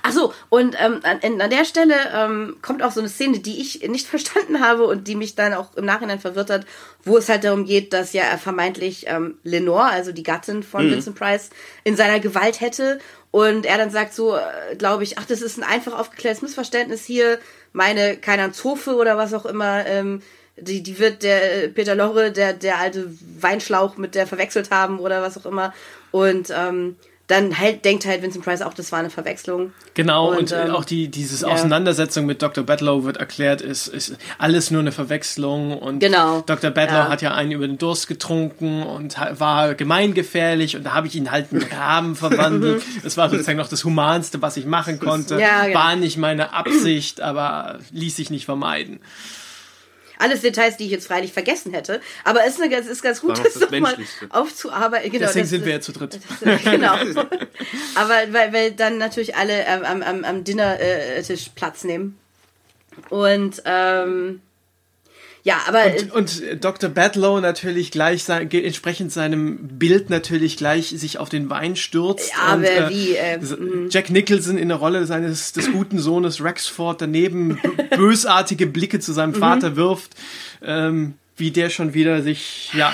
Ach 0.02 0.12
so, 0.12 0.32
und 0.48 0.76
ähm, 0.78 1.00
an, 1.02 1.40
an 1.40 1.50
der 1.50 1.64
Stelle 1.64 1.94
ähm, 2.14 2.56
kommt 2.62 2.82
auch 2.82 2.92
so 2.92 3.00
eine 3.00 3.08
Szene, 3.08 3.40
die 3.40 3.60
ich 3.60 3.86
nicht 3.88 4.06
verstanden 4.08 4.60
habe 4.60 4.84
und 4.84 5.08
die 5.08 5.14
mich 5.14 5.34
dann 5.34 5.54
auch 5.54 5.76
im 5.76 5.84
Nachhinein 5.84 6.20
verwirrt 6.20 6.50
hat, 6.50 6.66
wo 7.04 7.16
es 7.16 7.28
halt 7.28 7.44
darum 7.44 7.64
geht, 7.64 7.92
dass 7.92 8.12
ja 8.12 8.24
er 8.24 8.38
vermeintlich 8.38 9.04
ähm, 9.06 9.38
Lenore, 9.42 9.84
also 9.84 10.12
die 10.12 10.22
Gattin 10.22 10.62
von 10.62 10.90
Vincent 10.90 11.16
Price, 11.16 11.50
in 11.84 11.96
seiner 11.96 12.20
Gewalt 12.20 12.60
hätte. 12.60 12.98
Und 13.30 13.64
er 13.64 13.78
dann 13.78 13.90
sagt 13.90 14.12
so, 14.12 14.36
äh, 14.36 14.76
glaube 14.76 15.04
ich, 15.04 15.18
ach, 15.18 15.24
das 15.24 15.40
ist 15.40 15.56
ein 15.56 15.64
einfach 15.64 15.98
aufgeklärtes 15.98 16.42
Missverständnis 16.42 17.04
hier. 17.04 17.38
Meine, 17.72 18.16
keine 18.16 18.42
Ahnung, 18.42 18.54
Zofe 18.54 18.96
oder 18.96 19.16
was 19.16 19.34
auch 19.34 19.46
immer, 19.46 19.86
ähm, 19.86 20.22
die, 20.56 20.82
die 20.82 20.98
wird 20.98 21.22
der 21.22 21.64
äh, 21.64 21.68
Peter 21.68 21.94
Lorre, 21.94 22.32
der, 22.32 22.52
der 22.52 22.78
alte 22.78 23.10
Weinschlauch 23.40 23.96
mit 23.96 24.14
der 24.14 24.26
verwechselt 24.26 24.70
haben 24.70 24.98
oder 24.98 25.22
was 25.22 25.38
auch 25.38 25.46
immer. 25.46 25.72
Und 26.10 26.52
ähm, 26.54 26.96
dann 27.30 27.58
halt, 27.58 27.84
denkt 27.84 28.04
halt 28.06 28.22
Vincent 28.22 28.44
Price 28.44 28.62
auch, 28.62 28.74
das 28.74 28.92
war 28.92 28.98
eine 28.98 29.10
Verwechslung. 29.10 29.72
Genau, 29.94 30.30
und, 30.30 30.38
Und, 30.38 30.52
ähm, 30.52 30.70
auch 30.74 30.84
die, 30.84 31.08
dieses 31.08 31.40
ja. 31.42 31.48
Auseinandersetzung 31.48 32.26
mit 32.26 32.42
Dr. 32.42 32.64
Bedlow 32.64 33.04
wird 33.04 33.16
erklärt, 33.18 33.60
ist, 33.60 33.88
ist 33.88 34.16
alles 34.38 34.70
nur 34.70 34.80
eine 34.80 34.92
Verwechslung 34.92 35.76
und 35.78 36.00
Genau. 36.00 36.40
Dr. 36.42 36.70
Bedlow 36.70 36.94
Ja. 36.96 37.08
hat 37.08 37.22
ja 37.22 37.34
einen 37.34 37.52
über 37.52 37.66
den 37.66 37.78
Durst 37.78 38.08
getrunken 38.08 38.82
und 38.82 39.16
war 39.38 39.74
gemeingefährlich 39.74 40.76
und 40.76 40.84
da 40.84 40.94
habe 40.94 41.06
ich 41.06 41.14
ihn 41.14 41.30
halt 41.30 41.52
in 41.52 41.62
Raben 41.62 42.16
verwandelt. 42.16 42.82
Das 43.02 43.16
war 43.16 43.30
sozusagen 43.30 43.58
noch 43.58 43.68
das 43.68 43.84
Humanste, 43.84 44.42
was 44.42 44.56
ich 44.56 44.66
machen 44.66 44.98
konnte. 44.98 45.38
Ja, 45.40 45.64
genau. 45.66 45.78
War 45.78 45.96
nicht 45.96 46.16
meine 46.16 46.52
Absicht, 46.52 47.20
aber 47.20 47.78
ließ 47.92 48.16
sich 48.16 48.30
nicht 48.30 48.44
vermeiden. 48.44 49.00
Alles 50.20 50.42
Details, 50.42 50.76
die 50.76 50.84
ich 50.84 50.90
jetzt 50.90 51.06
freilich 51.06 51.32
vergessen 51.32 51.72
hätte. 51.72 52.00
Aber 52.24 52.44
es 52.44 52.54
ist, 52.58 52.62
eine, 52.62 52.74
es 52.76 52.86
ist 52.86 53.02
ganz 53.02 53.20
gut, 53.20 53.38
das 53.38 53.54
das 53.54 53.70
nochmal 53.70 53.96
aufzuarbeiten. 54.30 55.10
Genau, 55.10 55.26
Deswegen 55.26 55.42
das- 55.44 55.50
sind 55.50 55.64
wir 55.64 55.72
jetzt 55.72 55.86
zu 55.86 55.92
dritt. 55.92 56.20
das- 56.40 56.62
genau. 56.62 56.94
Aber 57.94 58.14
weil, 58.32 58.52
weil 58.52 58.72
dann 58.72 58.98
natürlich 58.98 59.34
alle 59.36 59.64
ähm, 59.66 59.84
am, 59.84 60.02
am, 60.02 60.24
am 60.24 60.44
Dinnertisch 60.44 61.50
Platz 61.54 61.84
nehmen. 61.84 62.18
Und 63.08 63.62
ähm, 63.64 64.42
ja, 65.42 65.60
aber 65.66 65.86
äh, 65.86 66.02
Und, 66.12 66.12
und 66.12 66.64
Dr. 66.64 66.90
Bedlow 66.90 67.40
natürlich 67.40 67.90
gleich 67.90 68.24
sein, 68.24 68.50
entsprechend 68.50 69.10
seinem 69.12 69.56
Bild 69.78 70.10
natürlich 70.10 70.56
gleich 70.56 70.88
sich 70.88 71.18
auf 71.18 71.28
den 71.28 71.48
Wein 71.50 71.76
stürzt. 71.76 72.30
Ja, 72.30 72.54
und, 72.54 72.66
aber 72.66 72.90
wie, 72.90 73.14
äh, 73.16 73.38
s- 73.38 73.56
Jack 73.90 74.10
Nicholson 74.10 74.58
in 74.58 74.68
der 74.68 74.76
Rolle 74.78 75.06
seines 75.06 75.52
des 75.52 75.72
guten 75.72 75.98
Sohnes 75.98 76.42
Rexford 76.44 77.00
daneben 77.00 77.58
bösartige 77.96 78.66
Blicke 78.66 79.00
zu 79.00 79.12
Mhm. 79.12 79.14
seinem 79.14 79.34
Vater 79.34 79.76
wirft, 79.76 80.12
ähm, 80.62 81.14
wie 81.36 81.50
der 81.50 81.70
schon 81.70 81.94
wieder 81.94 82.22
sich 82.22 82.70
ja 82.74 82.92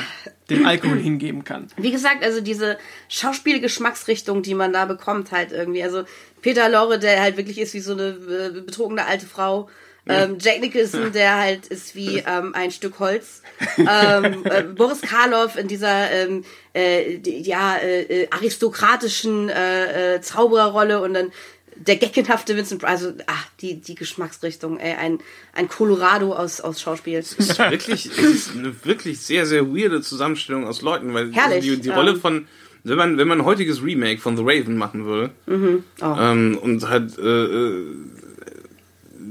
dem 0.48 0.64
Alkohol 0.64 0.98
hingeben 0.98 1.42
kann. 1.42 1.66
wie 1.76 1.90
gesagt, 1.90 2.22
also 2.22 2.40
diese 2.40 2.78
Schauspielgeschmacksrichtung, 3.08 4.42
die 4.42 4.54
man 4.54 4.72
da 4.72 4.84
bekommt, 4.84 5.32
halt 5.32 5.52
irgendwie. 5.52 5.82
Also 5.82 6.04
Peter 6.42 6.68
Lorre, 6.68 6.98
der 6.98 7.20
halt 7.20 7.36
wirklich 7.36 7.58
ist 7.58 7.74
wie 7.74 7.80
so 7.80 7.92
eine 7.92 8.08
äh, 8.10 8.60
betrogene 8.60 9.06
alte 9.06 9.26
Frau. 9.26 9.68
Ähm, 10.08 10.38
Jack 10.40 10.60
Nicholson, 10.60 11.12
der 11.12 11.36
halt 11.36 11.66
ist 11.66 11.96
wie 11.96 12.18
ähm, 12.26 12.54
ein 12.54 12.70
Stück 12.70 12.98
Holz. 13.00 13.42
ähm, 13.76 13.86
äh, 14.44 14.62
Boris 14.62 15.00
Karloff 15.00 15.56
in 15.56 15.66
dieser 15.68 16.10
ähm, 16.12 16.44
äh, 16.74 17.18
die, 17.18 17.40
ja 17.42 17.76
äh, 17.76 18.02
äh, 18.02 18.28
aristokratischen 18.30 19.48
äh, 19.48 20.14
äh, 20.16 20.20
Zaubererrolle 20.20 21.02
und 21.02 21.14
dann 21.14 21.32
der 21.78 21.96
geckenhafte 21.96 22.56
Vincent 22.56 22.80
Price, 22.80 23.02
also 23.04 23.12
ach, 23.26 23.46
die 23.60 23.80
die 23.80 23.94
Geschmacksrichtung, 23.96 24.78
ey, 24.78 24.94
ein 24.94 25.18
ein 25.52 25.68
Colorado 25.68 26.32
aus 26.32 26.60
aus 26.60 26.80
Schauspiel. 26.80 27.18
Es 27.18 27.32
ist 27.34 27.58
wirklich, 27.58 28.06
es 28.06 28.18
ist 28.18 28.50
eine 28.56 28.74
wirklich 28.84 29.20
sehr, 29.20 29.44
sehr 29.44 29.66
weirde 29.66 30.00
Zusammenstellung 30.00 30.66
aus 30.66 30.82
Leuten, 30.82 31.12
weil 31.12 31.32
Herrlich, 31.32 31.64
die, 31.64 31.80
die. 31.80 31.90
Rolle 31.90 32.16
von, 32.16 32.46
wenn 32.84 32.96
man, 32.96 33.18
wenn 33.18 33.28
man 33.28 33.40
ein 33.40 33.44
heutiges 33.44 33.82
Remake 33.82 34.20
von 34.20 34.36
The 34.36 34.42
Raven 34.46 34.76
machen 34.76 35.04
würde 35.04 35.32
Oh. 35.48 36.16
ähm, 36.18 36.58
und 36.62 36.88
halt 36.88 37.18
äh, 37.18 37.44
äh, 37.44 37.84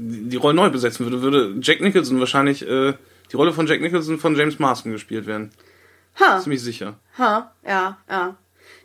die, 0.06 0.36
Rolle 0.36 0.54
neu 0.54 0.70
besetzen 0.70 1.06
würde, 1.06 1.22
würde 1.22 1.54
Jack 1.60 1.80
Nicholson 1.80 2.18
wahrscheinlich 2.20 2.66
äh, 2.66 2.94
die 3.32 3.36
Rolle 3.36 3.52
von 3.52 3.66
Jack 3.66 3.80
Nicholson 3.80 4.18
von 4.18 4.36
James 4.36 4.58
Marston 4.58 4.92
gespielt 4.92 5.26
werden. 5.26 5.50
Ha, 6.20 6.40
Ziemlich 6.40 6.62
sicher. 6.62 6.98
ha, 7.18 7.52
ja, 7.66 7.98
ja. 8.08 8.36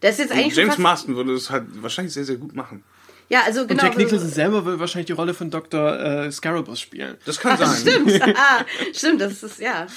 Das 0.02 0.14
ist 0.14 0.20
jetzt 0.20 0.32
Und 0.32 0.38
eigentlich 0.38 0.54
schon 0.54 0.62
James 0.64 0.76
fast, 0.76 0.84
Marston 0.84 1.16
würde 1.16 1.34
es 1.34 1.50
halt 1.50 1.66
wahrscheinlich 1.82 2.14
sehr, 2.14 2.26
sehr 2.26 2.38
gut 2.38 2.56
machen. 2.56 2.84
Ja, 3.30 3.44
also 3.46 3.62
Und 3.62 3.70
genau. 3.70 3.84
Jack 3.84 3.98
Nicholson 3.98 4.30
selber 4.30 4.66
will 4.66 4.80
wahrscheinlich 4.80 5.06
die 5.08 5.14
Rolle 5.14 5.34
von 5.34 5.50
Dr. 5.50 6.00
Äh, 6.00 6.32
Scarabus 6.32 6.80
spielen. 6.80 7.18
Das 7.26 7.40
kann 7.40 7.58
sein. 7.58 7.76
Stimmt, 7.76 8.22
ah, 8.36 8.66
stimmt, 8.94 9.22
das 9.22 9.42
ist 9.44 9.60
ja. 9.60 9.88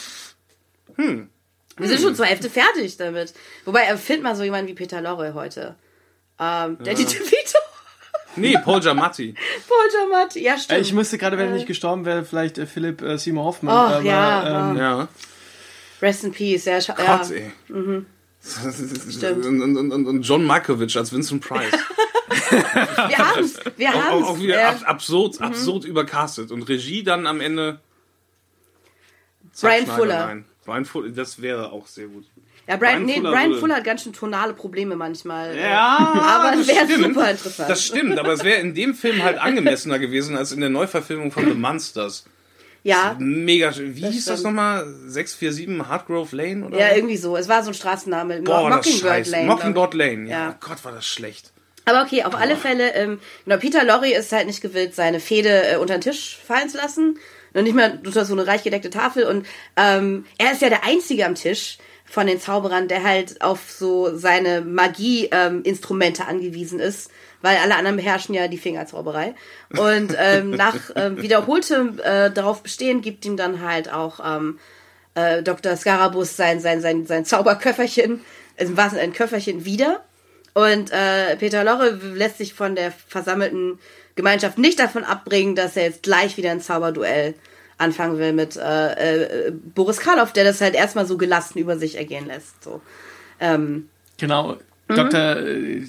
Wir 0.96 1.88
sind 1.88 2.00
schon 2.00 2.14
zur 2.14 2.26
Hälfte 2.26 2.48
fertig 2.48 2.96
damit. 2.96 3.34
Wobei, 3.64 3.80
erfind 3.80 4.22
mal 4.22 4.36
so 4.36 4.44
jemanden 4.44 4.68
wie 4.68 4.74
Peter 4.74 5.00
Lorre 5.00 5.34
heute. 5.34 5.74
Ähm, 6.38 6.78
Danny 6.82 7.04
DeVito. 7.04 7.58
Nee, 8.36 8.56
Paul 8.64 8.80
Giamatti. 8.80 9.34
Paul 9.68 9.88
Giamatti. 9.90 10.42
Ja, 10.42 10.54
Äh, 10.54 10.58
stimmt. 10.58 10.80
Ich 10.80 10.92
müsste 10.92 11.18
gerade, 11.18 11.38
wenn 11.38 11.48
er 11.48 11.54
nicht 11.54 11.66
gestorben 11.66 12.04
wäre, 12.04 12.24
vielleicht 12.24 12.58
äh, 12.58 12.66
Philipp 12.66 13.02
äh, 13.02 13.16
Seymour 13.18 13.44
Hoffmann. 13.44 13.74
Oh, 13.74 13.94
aber, 13.96 14.02
ja, 14.04 14.70
ähm, 14.70 14.76
Ja. 14.76 15.08
Rest 16.02 16.24
in 16.24 16.32
Peace. 16.32 16.64
Ja, 16.66 16.78
scha- 16.78 17.00
ja. 17.02 17.16
Gott, 17.18 17.30
ey. 17.30 17.52
Und, 18.54 19.62
und, 19.62 19.90
und, 19.90 20.06
und 20.06 20.22
John 20.22 20.44
Malkovich 20.44 20.94
als 20.98 21.10
Vincent 21.12 21.42
Price. 21.42 21.72
Wir 22.50 23.16
haben's. 23.18 23.58
Wir 23.78 23.88
auch, 23.88 23.94
auch, 23.94 24.02
haben's. 24.02 24.26
auch 24.26 24.38
wieder 24.38 24.58
Ja. 24.60 24.68
ab, 24.70 24.82
absurd, 24.84 25.40
absurd 25.40 25.86
übercastet. 25.86 26.50
Und 26.50 26.62
Regie 26.68 27.02
dann 27.02 27.26
am 27.26 27.40
Ende. 27.40 27.80
Brian 29.60 29.86
Fuller. 29.86 30.26
Nein. 30.26 30.44
Brian 30.66 30.84
Fuller, 30.84 31.08
das 31.10 31.40
wäre 31.40 31.72
auch 31.72 31.86
sehr 31.86 32.08
gut. 32.08 32.26
Ja, 32.66 32.76
Brian, 32.76 33.04
Brian 33.04 33.04
nee, 33.04 33.14
Fuller 33.16 33.30
Brian 33.30 33.54
Fuller 33.54 33.74
hat 33.76 33.84
ganz 33.84 34.02
schön 34.02 34.12
tonale 34.12 34.54
Probleme 34.54 34.96
manchmal. 34.96 35.56
Ja, 35.56 35.98
aber 36.22 36.56
das 36.56 36.66
wäre 36.68 36.86
super 36.86 37.30
interessant. 37.30 37.68
Das 37.70 37.84
stimmt, 37.84 38.18
aber 38.18 38.32
es 38.32 38.42
wäre 38.44 38.60
in 38.60 38.74
dem 38.74 38.94
Film 38.94 39.22
halt 39.22 39.38
angemessener 39.38 39.98
gewesen 39.98 40.36
als 40.36 40.52
in 40.52 40.60
der 40.60 40.70
Neuverfilmung 40.70 41.30
von 41.30 41.44
The 41.44 41.54
Monsters. 41.54 42.24
ja, 42.82 43.16
Mega 43.18 43.72
schön. 43.72 43.94
Wie 43.96 44.00
Das 44.00 44.12
hieß 44.12 44.24
das 44.24 44.40
stimmt. 44.40 44.54
nochmal? 44.54 44.86
647 45.06 45.88
Hardgrove 45.88 46.34
Lane 46.36 46.66
oder? 46.66 46.78
ja, 46.78 46.94
irgendwie 46.94 47.16
so. 47.18 47.36
Es 47.36 47.48
war 47.48 47.62
so 47.62 47.70
ein 47.70 47.74
Straßenname. 47.74 48.40
Boah, 48.42 48.70
das 48.70 48.86
Mockingbird. 48.86 49.26
Lane. 49.28 49.46
Mockingbird 49.46 49.94
Lane. 49.94 50.28
Ja. 50.28 50.38
Ja. 50.48 50.56
Gott, 50.60 50.82
war 50.84 50.92
das 50.92 51.06
schlecht. 51.06 51.52
Aber 51.86 52.02
okay, 52.02 52.24
auf 52.24 52.34
alle 52.34 52.56
Fälle, 52.56 52.94
ähm, 52.94 53.18
genau, 53.44 53.58
Peter 53.58 53.84
Lorre 53.84 54.08
ist 54.10 54.32
halt 54.32 54.46
nicht 54.46 54.62
gewillt, 54.62 54.94
seine 54.94 55.20
Fehde 55.20 55.68
äh, 55.72 55.76
unter 55.76 55.98
den 55.98 56.00
Tisch 56.00 56.38
fallen 56.46 56.70
zu 56.70 56.78
lassen. 56.78 57.18
Und 57.52 57.64
nicht 57.64 57.74
mehr 57.76 57.98
unter 58.04 58.24
so 58.24 58.32
eine 58.32 58.46
reich 58.46 58.64
gedeckte 58.64 58.90
Tafel. 58.90 59.24
Und 59.26 59.46
ähm, 59.76 60.24
er 60.38 60.52
ist 60.52 60.62
ja 60.62 60.70
der 60.70 60.82
Einzige 60.84 61.24
am 61.26 61.34
Tisch 61.36 61.78
von 62.04 62.26
den 62.26 62.40
Zauberern, 62.40 62.88
der 62.88 63.02
halt 63.02 63.40
auf 63.40 63.70
so 63.70 64.16
seine 64.16 64.60
Magie-Instrumente 64.60 66.26
angewiesen 66.26 66.80
ist. 66.80 67.10
Weil 67.42 67.56
alle 67.58 67.76
anderen 67.76 67.96
beherrschen 67.96 68.34
ja 68.34 68.48
die 68.48 68.58
Fingerzauberei. 68.58 69.34
Und 69.76 70.14
ähm, 70.18 70.50
nach 70.50 70.76
ähm, 70.96 71.20
wiederholtem 71.20 71.98
äh, 72.02 72.30
darauf 72.30 72.62
bestehen, 72.62 73.02
gibt 73.02 73.24
ihm 73.24 73.36
dann 73.36 73.60
halt 73.60 73.92
auch 73.92 74.20
ähm, 74.24 74.58
äh, 75.14 75.42
Dr. 75.42 75.76
Scarabus 75.76 76.36
sein, 76.36 76.60
sein, 76.60 76.80
sein, 76.80 77.06
sein 77.06 77.24
Zauberköfferchen, 77.24 78.20
also 78.58 78.76
was 78.76 78.94
ein 78.94 79.12
Köfferchen 79.12 79.64
wieder. 79.64 80.04
Und 80.54 80.92
äh, 80.92 81.36
Peter 81.36 81.64
Lorre 81.64 81.90
lässt 81.90 82.38
sich 82.38 82.54
von 82.54 82.76
der 82.76 82.92
versammelten 82.92 83.78
Gemeinschaft 84.14 84.58
nicht 84.58 84.78
davon 84.78 85.04
abbringen, 85.04 85.56
dass 85.56 85.76
er 85.76 85.84
jetzt 85.84 86.04
gleich 86.04 86.36
wieder 86.36 86.52
ein 86.52 86.60
Zauberduell 86.60 87.34
anfangen 87.78 88.18
will 88.18 88.32
mit 88.32 88.56
äh, 88.56 89.46
äh, 89.46 89.52
Boris 89.74 89.98
Karloff, 89.98 90.32
der 90.32 90.44
das 90.44 90.60
halt 90.60 90.74
erstmal 90.74 91.06
so 91.06 91.16
gelassen 91.16 91.58
über 91.58 91.78
sich 91.78 91.96
ergehen 91.96 92.26
lässt. 92.26 92.62
So. 92.62 92.80
Ähm, 93.40 93.88
Genau. 94.18 94.56
Dr. 94.88 95.36
äh, 95.36 95.82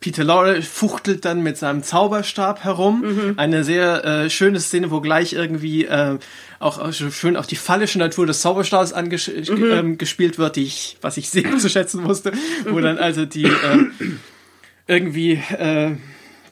Peter 0.00 0.22
Lorre 0.22 0.62
fuchtelt 0.62 1.24
dann 1.24 1.42
mit 1.42 1.58
seinem 1.58 1.82
Zauberstab 1.82 2.62
herum. 2.62 3.34
Eine 3.36 3.64
sehr 3.64 4.04
äh, 4.04 4.30
schöne 4.30 4.60
Szene, 4.60 4.92
wo 4.92 5.00
gleich 5.00 5.32
irgendwie 5.32 5.86
äh, 5.86 6.18
auch, 6.60 6.78
auch 6.78 6.92
schön 6.92 7.36
auch 7.36 7.46
die 7.46 7.56
phallische 7.56 7.98
Natur 7.98 8.24
des 8.26 8.40
Zauberstabs 8.40 8.92
anges 8.92 9.28
ähm, 9.28 9.98
gespielt 9.98 10.38
wird, 10.38 10.54
die 10.54 10.64
ich, 10.64 10.98
was 11.00 11.16
ich 11.16 11.30
sehr 11.30 11.56
zu 11.58 11.68
schätzen 11.68 12.04
wusste, 12.04 12.32
wo 12.68 12.78
dann 12.78 12.98
also 12.98 13.24
die 13.24 13.44
äh, 13.44 13.86
irgendwie 14.86 15.32
äh, 15.32 15.96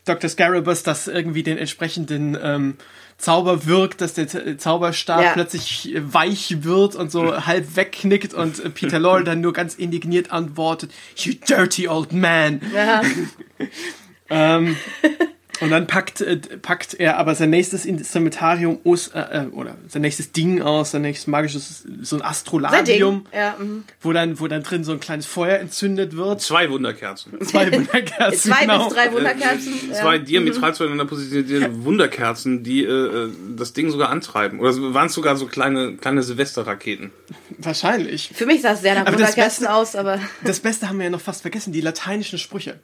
Dr. 0.07 0.31
Scarabus 0.31 0.83
das 0.83 1.07
irgendwie 1.09 1.43
den 1.43 1.59
entsprechenden 1.59 2.37
ähm, 2.43 2.77
Zauber 3.19 3.67
wirkt, 3.67 4.01
dass 4.01 4.15
der 4.15 4.29
Z 4.29 4.61
Zauberstab 4.61 5.23
Ja. 5.23 5.33
plötzlich 5.33 5.95
äh, 5.95 6.01
weich 6.15 6.65
wird 6.65 6.95
und 6.97 7.11
so 7.11 7.35
halb 7.47 7.77
wegknickt 7.77 8.33
und 8.35 8.59
äh, 8.65 8.71
Peter 8.71 8.99
Lorre 8.99 9.25
dann 9.25 9.41
nur 9.41 9.53
ganz 9.53 9.75
indigniert 9.75 10.33
antwortet, 10.33 10.91
You 11.17 11.35
dirty 11.49 11.89
old 11.89 12.13
man. 12.13 12.61
ja, 12.75 13.03
Ähm, 14.31 14.77
und 15.61 15.71
dann 15.71 15.87
packt, 15.87 16.21
äh, 16.21 16.37
packt 16.37 16.95
er 16.95 17.19
aber 17.19 17.35
sein 17.35 17.51
nächstes 17.51 17.85
Instrumentarium 17.87 18.79
aus, 18.85 19.09
äh, 19.09 19.21
äh, 19.21 19.47
oder 19.53 19.77
sein 19.89 20.03
nächstes 20.03 20.33
Ding 20.33 20.63
aus, 20.63 20.91
sein 20.93 21.03
nächstes 21.03 21.27
magisches, 21.27 21.85
so 22.03 22.17
ein. 22.17 22.23
Astrolabium, 22.23 23.27
Ja, 23.35 23.57
mhm. 23.59 23.85
wo 24.01 24.13
dann, 24.13 24.39
wo 24.41 24.47
dann 24.49 24.63
drin 24.63 24.85
so 24.85 24.93
ein 24.93 25.01
kleines 25.01 25.27
Feuer 25.27 25.59
entzündet 25.59 26.17
wird. 26.17 26.41
Zwei 26.41 26.71
Wunderkerzen. 26.71 27.33
Zwei 27.47 27.73
Wunderkerzen. 27.73 28.51
Zwei 28.53 28.61
genau. 28.63 28.85
bis 28.85 28.95
drei 28.95 29.13
Wunderkerzen. 29.13 29.73
Äh, 29.73 29.95
ja. 29.95 30.01
Zwei 30.01 30.19
diametral 30.19 30.75
zueinander 30.75 31.05
positionierte 31.05 31.85
Wunderkerzen, 31.85 32.63
die 32.63 32.85
äh, 32.85 32.89
äh, 32.89 33.31
das 33.57 33.73
Ding 33.73 33.91
sogar 33.91 34.11
antreiben. 34.11 34.61
Oder 34.61 34.75
waren 34.95 35.07
es 35.07 35.15
sogar 35.15 35.37
so 35.37 35.47
kleine, 35.47 35.97
kleine 35.97 36.23
Silvesterraketen? 36.23 37.11
Wahrscheinlich. 37.59 38.31
Für 38.35 38.47
mich 38.47 38.63
sah 38.63 38.73
es 38.73 38.83
sehr 38.83 38.95
nach 38.95 39.03
Aber 39.03 39.13
Wunderkerzen 39.13 39.65
Beste- 39.65 39.73
aus, 39.73 39.97
aber 39.97 40.21
Das 40.45 40.61
Beste 40.61 40.89
haben 40.89 40.99
wir 40.99 41.05
ja 41.05 41.11
noch 41.11 41.21
fast 41.21 41.43
vergessen, 41.43 41.73
die 41.73 41.81
lateinischen 41.81 42.39
Sprüche. 42.39 42.79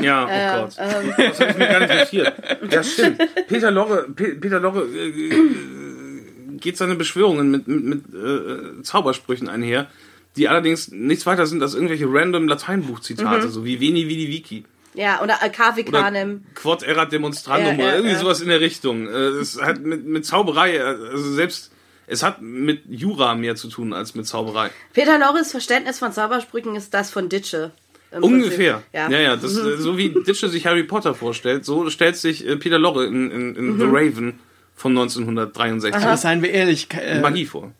Ja, 0.00 0.24
oh 0.24 0.62
Gott. 0.64 0.78
Das 0.78 1.40
habe 1.40 1.50
ich 1.50 1.56
mir 1.56 1.66
gar 1.68 1.80
nicht 1.80 1.94
notiert. 2.12 2.32
Ja, 2.70 2.82
stimmt. 2.82 3.20
Peter 3.48 3.70
Lorre, 3.70 4.06
Pe 4.14 4.34
Peter 4.36 4.60
Lorre 4.60 4.82
äh, 4.86 5.08
äh, 5.08 6.58
geht 6.58 6.76
seine 6.76 6.94
Beschwörungen 6.94 7.50
mit, 7.50 7.66
mit, 7.68 7.84
mit 7.84 8.04
äh, 8.14 8.82
Zaubersprüchen 8.82 9.48
einher, 9.48 9.88
die 10.36 10.48
allerdings 10.48 10.90
nichts 10.90 11.26
weiter 11.26 11.46
sind 11.46 11.62
als 11.62 11.74
irgendwelche 11.74 12.06
random 12.08 12.46
Lateinbuchzitate, 12.48 13.48
so 13.48 13.64
wie 13.64 13.80
Veni 13.80 14.06
Vidi 14.08 14.28
Vici. 14.28 14.64
ja, 14.94 15.22
oder 15.22 15.38
äh, 15.42 15.50
Cave 15.50 15.82
Oder 15.86 16.00
Canem. 16.02 16.44
Quod 16.54 16.82
erat 16.82 17.12
demonstrandum 17.12 17.72
Ja, 17.72 17.72
ja, 17.72 17.84
oder 17.84 17.94
irgendwie 17.96 18.14
ja. 18.14 18.20
sowas 18.20 18.40
in 18.40 18.48
der 18.48 18.60
Richtung. 18.60 19.08
Äh, 19.08 19.40
Es 19.40 19.60
hat 19.60 19.80
mit, 19.80 20.04
mit 20.06 20.24
Zauberei, 20.26 20.76
äh, 20.76 20.80
also 20.80 21.32
selbst, 21.32 21.72
es 22.06 22.22
hat 22.22 22.40
mit 22.40 22.82
Jura 22.88 23.34
mehr 23.34 23.56
zu 23.56 23.68
tun 23.68 23.92
als 23.92 24.14
mit 24.14 24.26
Zauberei. 24.26 24.70
Peter 24.92 25.18
Lorres 25.18 25.50
Verständnis 25.50 25.98
von 25.98 26.12
Zaubersprüchen 26.12 26.76
ist 26.76 26.94
das 26.94 27.10
von 27.10 27.28
Ditsche. 27.28 27.72
Im 28.10 28.22
Ungefähr. 28.22 28.74
Prinzip. 28.74 28.94
Ja. 28.94 29.10
ja, 29.10 29.18
ja 29.18 29.36
das, 29.36 29.56
äh, 29.56 29.76
so 29.76 29.98
wie 29.98 30.10
Ditsche 30.26 30.48
sich 30.48 30.66
Harry 30.66 30.84
Potter 30.84 31.14
vorstellt, 31.14 31.64
so 31.64 31.90
stellt 31.90 32.16
sich 32.16 32.46
äh, 32.46 32.56
Peter 32.56 32.78
Lorre 32.78 33.06
in, 33.06 33.30
in, 33.30 33.56
in 33.56 33.78
The 33.78 33.84
Raven 33.86 34.38
von 34.74 34.92
1963 34.92 36.02
Aber 36.02 36.16
seien 36.16 36.42
wir 36.42 36.50
ehrlich, 36.50 36.88
äh, 36.92 37.20
Magie 37.20 37.46
vor. 37.46 37.72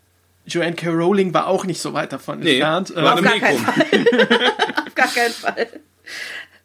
Joanne 0.46 0.74
K. 0.76 0.90
Rowling 0.90 1.34
war 1.34 1.48
auch 1.48 1.64
nicht 1.64 1.80
so 1.80 1.92
weit 1.92 2.12
davon 2.12 2.38
Nee, 2.40 2.60
entfernt. 2.60 2.90
Äh, 2.96 3.02
war 3.02 3.14
Auf 3.14 3.18
im 3.18 3.24
gar 3.24 3.38
keinen. 3.38 3.58
Fall. 3.58 3.84
Auf 4.86 4.94
gar 4.94 5.08
keinen 5.08 5.32
Fall. 5.32 5.66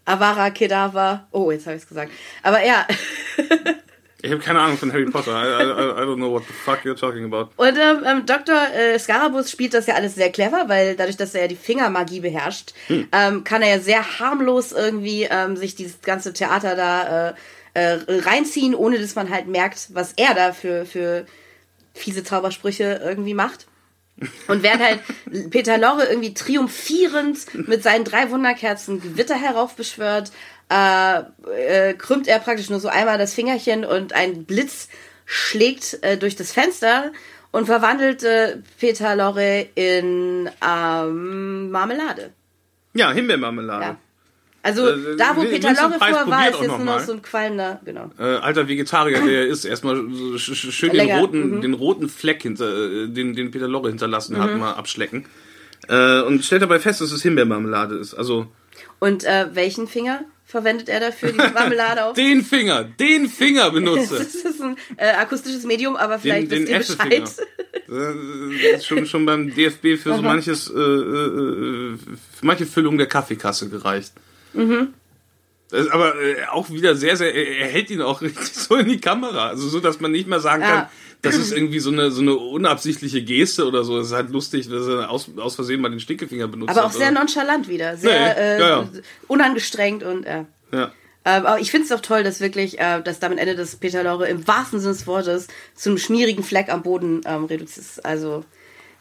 Avara 0.05 0.49
Kedavra. 0.51 1.27
Oh, 1.31 1.51
jetzt 1.51 1.65
habe 1.65 1.75
ich 1.75 1.83
es 1.83 1.89
gesagt. 1.89 2.11
Aber 2.43 2.63
ja. 2.63 2.85
Ich 4.23 4.31
habe 4.31 4.41
keine 4.41 4.59
Ahnung 4.59 4.77
von 4.77 4.91
Harry 4.91 5.05
Potter. 5.05 5.31
I, 5.31 5.63
I, 5.63 6.03
I 6.03 6.05
don't 6.05 6.17
know 6.17 6.31
what 6.31 6.43
the 6.47 6.53
fuck 6.53 6.79
you're 6.85 6.99
talking 6.99 7.25
about. 7.25 7.49
Und 7.57 7.77
ähm, 7.77 8.03
ähm, 8.05 8.25
Dr. 8.25 8.55
Äh, 8.73 8.99
Scarabus 8.99 9.49
spielt 9.49 9.73
das 9.73 9.87
ja 9.87 9.95
alles 9.95 10.15
sehr 10.15 10.31
clever, 10.31 10.65
weil 10.67 10.95
dadurch, 10.95 11.17
dass 11.17 11.33
er 11.33 11.41
ja 11.41 11.47
die 11.47 11.55
Fingermagie 11.55 12.19
beherrscht, 12.19 12.73
Hm. 12.87 13.07
ähm, 13.11 13.43
kann 13.43 13.61
er 13.61 13.75
ja 13.77 13.79
sehr 13.79 14.19
harmlos 14.19 14.71
irgendwie 14.71 15.27
ähm, 15.29 15.55
sich 15.57 15.75
dieses 15.75 16.01
ganze 16.01 16.33
Theater 16.33 16.75
da 16.75 17.29
äh, 17.29 17.33
äh, 17.73 17.99
reinziehen, 18.07 18.75
ohne 18.75 18.99
dass 18.99 19.15
man 19.15 19.29
halt 19.29 19.47
merkt, 19.47 19.87
was 19.93 20.13
er 20.17 20.33
da 20.33 20.51
für, 20.51 20.85
für 20.85 21.25
fiese 21.93 22.23
Zaubersprüche 22.23 23.01
irgendwie 23.03 23.33
macht. 23.33 23.67
Und 24.47 24.61
während 24.61 24.83
halt 24.83 24.99
Peter 25.49 25.77
Lorre 25.77 26.05
irgendwie 26.05 26.33
triumphierend 26.33 27.67
mit 27.67 27.81
seinen 27.81 28.03
drei 28.05 28.29
Wunderkerzen 28.29 29.01
Gewitter 29.01 29.35
heraufbeschwört, 29.35 30.31
äh, 30.71 31.89
äh, 31.89 31.93
krümmt 31.93 32.27
er 32.27 32.39
praktisch 32.39 32.69
nur 32.69 32.79
so 32.79 32.87
einmal 32.87 33.17
das 33.17 33.33
Fingerchen 33.33 33.83
und 33.83 34.13
ein 34.13 34.45
Blitz 34.45 34.87
schlägt 35.25 35.99
äh, 36.01 36.17
durch 36.17 36.35
das 36.35 36.51
Fenster 36.51 37.11
und 37.51 37.65
verwandelt 37.65 38.23
äh, 38.23 38.57
Peter 38.79 39.15
Lorre 39.15 39.67
in 39.75 40.49
ähm, 40.65 41.71
Marmelade. 41.71 42.31
Ja, 42.93 43.11
Himbeermarmelade. 43.11 43.83
Ja. 43.83 43.97
Also 44.63 44.87
Äh, 44.87 45.17
da, 45.17 45.35
wo 45.35 45.41
Peter 45.41 45.73
Lorre 45.73 45.97
vorher 45.97 46.27
war, 46.27 46.49
ist 46.49 46.61
jetzt 46.61 46.77
nur 46.77 46.85
noch 46.85 46.99
so 46.99 47.13
ein 47.13 47.21
qualmender, 47.21 47.81
genau. 47.83 48.11
Äh, 48.19 48.23
alter 48.23 48.67
Vegetarier, 48.67 49.21
der 49.21 49.47
ist 49.47 49.65
erstmal 49.65 49.95
so 50.11 50.37
sch 50.37 50.53
sch 50.53 50.71
schön 50.71 50.91
den 50.93 51.11
roten, 51.11 51.55
mhm. 51.55 51.61
den 51.61 51.73
roten 51.73 52.09
Fleck 52.09 52.43
hinter, 52.43 52.65
äh, 52.67 53.07
den, 53.07 53.35
den 53.35 53.51
Peter 53.51 53.67
Lorre 53.67 53.89
hinterlassen 53.89 54.37
Mhm. 54.37 54.41
hat, 54.41 54.57
mal 54.57 54.73
abschlecken. 54.73 55.25
Äh, 55.89 56.21
und 56.21 56.45
stellt 56.45 56.61
dabei 56.61 56.79
fest, 56.79 57.01
dass 57.01 57.11
es 57.11 57.23
Himbeermarmelade 57.23 57.95
ist. 57.95 58.13
Also 58.13 58.47
Und 58.99 59.23
äh, 59.23 59.47
welchen 59.53 59.87
Finger 59.87 60.21
verwendet 60.51 60.89
er 60.89 60.99
dafür, 60.99 61.31
die 61.31 61.37
Marmelade 61.37 62.05
auf? 62.05 62.13
den 62.27 62.43
Finger, 62.43 62.83
den 62.83 63.27
Finger 63.29 63.71
benutze. 63.71 64.17
Das 64.19 64.35
ist 64.35 64.61
ein 64.61 64.77
äh, 64.97 65.11
akustisches 65.11 65.63
Medium, 65.63 65.95
aber 65.95 66.19
vielleicht 66.19 66.51
den 66.51 66.67
wisst 66.67 66.91
ihr. 66.91 66.97
Bescheid. 66.97 67.31
Äh, 67.89 68.75
ist 68.75 68.85
schon, 68.85 69.05
schon 69.05 69.25
beim 69.25 69.53
DFB 69.53 69.97
für 69.97 70.15
so 70.15 70.21
manches, 70.21 70.69
äh, 70.69 70.73
äh, 70.77 71.97
für 71.97 72.45
manche 72.45 72.65
Füllung 72.65 72.97
der 72.97 73.07
Kaffeekasse 73.07 73.69
gereicht. 73.69 74.13
Mhm. 74.53 74.93
Ist 75.71 75.89
aber 75.91 76.15
äh, 76.21 76.45
auch 76.51 76.69
wieder 76.69 76.95
sehr, 76.95 77.15
sehr, 77.15 77.33
er 77.33 77.59
er 77.59 77.67
hält 77.67 77.89
ihn 77.89 78.01
auch 78.01 78.21
richtig 78.21 78.53
so 78.53 78.75
in 78.75 78.89
die 78.89 78.99
Kamera. 78.99 79.47
Also 79.47 79.69
so, 79.69 79.79
dass 79.79 80.01
man 80.01 80.11
nicht 80.11 80.27
mehr 80.27 80.41
sagen 80.41 80.63
Ja. 80.63 80.69
kann, 80.69 80.87
das 81.21 81.35
ist 81.37 81.51
irgendwie 81.51 81.79
so 81.79 81.91
eine, 81.91 82.09
so 82.11 82.21
eine 82.21 82.35
unabsichtliche 82.35 83.21
Geste 83.23 83.67
oder 83.67 83.83
so. 83.83 83.97
Es 83.99 84.07
ist 84.07 84.13
halt 84.13 84.29
lustig, 84.31 84.67
dass 84.69 84.87
er 84.87 85.09
aus, 85.09 85.29
aus 85.37 85.55
Versehen 85.55 85.79
mal 85.81 85.89
den 85.89 85.99
Stinkefinger 85.99 86.47
benutzt 86.47 86.71
Aber 86.71 86.81
auch 86.81 86.89
hat. 86.89 86.93
sehr 86.93 87.11
oder- 87.11 87.19
nonchalant 87.19 87.67
wieder. 87.67 87.95
Sehr 87.97 88.33
Nee, 88.35 88.41
äh, 88.41 88.59
ja, 88.59 88.67
ja. 88.81 88.89
unangestrengt 89.27 90.03
und 90.03 90.25
ja. 90.25 90.45
Ja. 90.71 90.91
Ähm, 91.23 91.45
aber 91.45 91.59
ich 91.59 91.69
finde 91.69 91.85
es 91.85 91.91
auch 91.91 92.01
toll, 92.01 92.23
dass 92.23 92.39
wirklich, 92.41 92.79
äh, 92.79 93.01
dass 93.03 93.19
damit 93.19 93.37
Ende 93.37 93.55
des 93.55 93.75
Peter 93.75 94.03
Lorre 94.03 94.27
im 94.27 94.47
wahrsten 94.47 94.79
Sinne 94.79 94.93
des 94.93 95.05
Wortes 95.05 95.47
zu 95.75 95.89
einem 95.89 95.99
schmierigen 95.99 96.43
Fleck 96.43 96.69
am 96.69 96.81
Boden 96.81 97.21
ähm, 97.25 97.45
reduziert 97.45 97.85
ist. 97.85 98.03
Also 98.05 98.43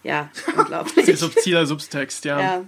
Ja, 0.03 0.29
Sehr 0.33 0.59
unglaublich. 0.59 1.19
subtiler 1.19 1.65
Subtext, 1.65 2.25
ja. 2.27 2.41
ja. 2.41 2.65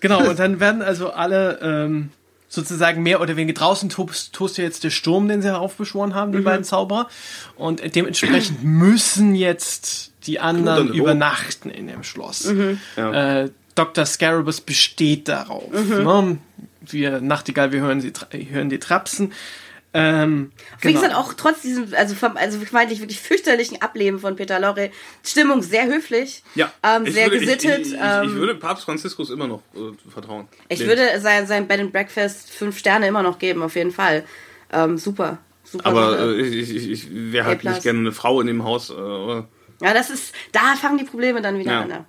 Genau, 0.00 0.26
und 0.28 0.38
dann 0.38 0.60
werden 0.60 0.80
also 0.82 1.10
alle 1.10 1.58
ähm, 1.62 2.10
sozusagen 2.48 3.02
mehr 3.02 3.20
oder 3.20 3.36
weniger 3.36 3.58
draußen 3.58 3.88
tost, 3.88 4.32
tost 4.32 4.56
ja 4.58 4.64
jetzt 4.64 4.84
der 4.84 4.90
Sturm, 4.90 5.28
den 5.28 5.42
sie 5.42 5.48
heraufbeschworen 5.48 6.14
haben, 6.14 6.30
Mhm. 6.30 6.36
die 6.36 6.42
beiden 6.42 6.64
Zauberer. 6.64 7.08
Und 7.56 7.82
dementsprechend 7.94 8.62
müssen 8.62 9.34
jetzt 9.34 10.12
die 10.26 10.38
anderen 10.40 10.92
übernachten 10.92 11.70
in 11.70 11.86
dem 11.86 12.02
Schloss. 12.02 12.44
Mhm. 12.46 12.80
Ja. 12.96 13.42
Äh, 13.42 13.50
Dr. 13.74 14.06
Scarabus 14.06 14.60
besteht 14.60 15.28
darauf. 15.28 15.70
Ne? 15.70 16.38
Wir, 16.88 17.20
Nachtigall, 17.20 17.72
wir 17.72 17.80
hören, 17.80 18.00
sie, 18.00 18.12
hören 18.50 18.70
die 18.70 18.78
Trapsen. 18.78 19.32
Ähm, 19.98 20.52
Wie 20.82 20.88
genau. 20.88 21.00
gesagt, 21.00 21.14
auch 21.16 21.32
trotz 21.32 21.62
diesem, 21.62 21.88
also, 21.96 22.14
vom, 22.14 22.36
also 22.36 22.58
vermeintlich 22.60 23.00
wirklich 23.00 23.18
fürchterlichen 23.18 23.80
Ableben 23.80 24.18
von 24.18 24.36
Peter 24.36 24.60
Lorre, 24.60 24.90
Stimmung 25.24 25.62
sehr 25.62 25.86
höflich, 25.86 26.42
Ja, 26.54 26.70
ähm, 26.82 27.06
sehr 27.06 27.26
würde, 27.30 27.38
gesittet. 27.40 27.80
Ich, 27.86 27.86
ich, 27.86 27.92
ich, 27.94 28.00
ähm, 28.02 28.24
ich 28.28 28.34
würde 28.34 28.54
Papst 28.56 28.84
Franziskus 28.84 29.30
immer 29.30 29.46
noch 29.46 29.62
äh, 29.74 30.10
vertrauen. 30.10 30.48
Ich 30.68 30.80
Nee. 30.80 30.86
würde 30.86 31.18
sein, 31.20 31.46
sein 31.46 31.66
Bed 31.66 31.80
and 31.80 31.92
Breakfast 31.92 32.50
fünf 32.50 32.76
Sterne 32.78 33.06
immer 33.06 33.22
noch 33.22 33.38
geben, 33.38 33.62
auf 33.62 33.74
jeden 33.74 33.90
Fall. 33.92 34.24
Ähm, 34.70 34.98
super. 34.98 35.38
Super. 35.64 35.86
Aber 35.86 36.18
äh, 36.20 36.40
ich, 36.42 36.74
ich, 36.76 36.90
ich 36.90 37.08
wäre 37.32 37.46
halt 37.46 37.66
A+. 37.66 37.70
nicht 37.70 37.82
gerne 37.82 38.00
eine 38.00 38.12
Frau 38.12 38.40
in 38.42 38.46
dem 38.48 38.64
Haus. 38.64 38.90
Äh, 38.90 38.94
oder? 38.94 39.48
ja, 39.80 39.94
das 39.94 40.10
ist, 40.10 40.34
da 40.52 40.74
fangen 40.76 40.98
die 40.98 41.04
Probleme 41.04 41.40
dann 41.40 41.58
wieder 41.58 41.72
Ja. 41.72 41.80
an. 41.80 42.04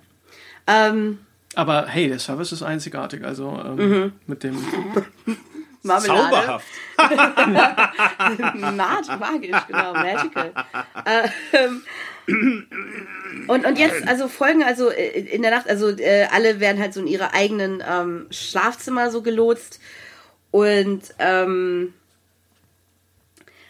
Ähm, 0.66 1.18
Aber 1.54 1.86
hey, 1.86 2.08
der 2.08 2.18
Service 2.18 2.52
ist 2.52 2.62
einzigartig. 2.62 3.24
Also 3.24 3.58
ähm, 3.64 3.76
Mhm. 3.76 4.12
mit 4.26 4.42
dem 4.42 4.56
Marmelade. 5.88 6.20
Zauberhaft. 6.20 6.66
Mag, 8.76 9.20
magisch, 9.20 9.66
genau, 9.66 9.92
magical. 9.92 10.52
ähm, 11.52 11.82
und, 13.46 13.64
und 13.64 13.78
jetzt, 13.78 14.06
also 14.06 14.28
folgen, 14.28 14.62
also 14.62 14.90
äh, 14.90 15.20
in 15.20 15.42
der 15.42 15.50
Nacht, 15.50 15.68
also 15.68 15.90
äh, 15.90 16.26
alle 16.30 16.60
werden 16.60 16.80
halt 16.80 16.92
so 16.92 17.00
in 17.00 17.06
ihre 17.06 17.32
eigenen 17.32 17.82
ähm, 17.88 18.26
Schlafzimmer 18.30 19.10
so 19.10 19.22
gelotst. 19.22 19.80
Und 20.50 21.02
ähm, 21.18 21.94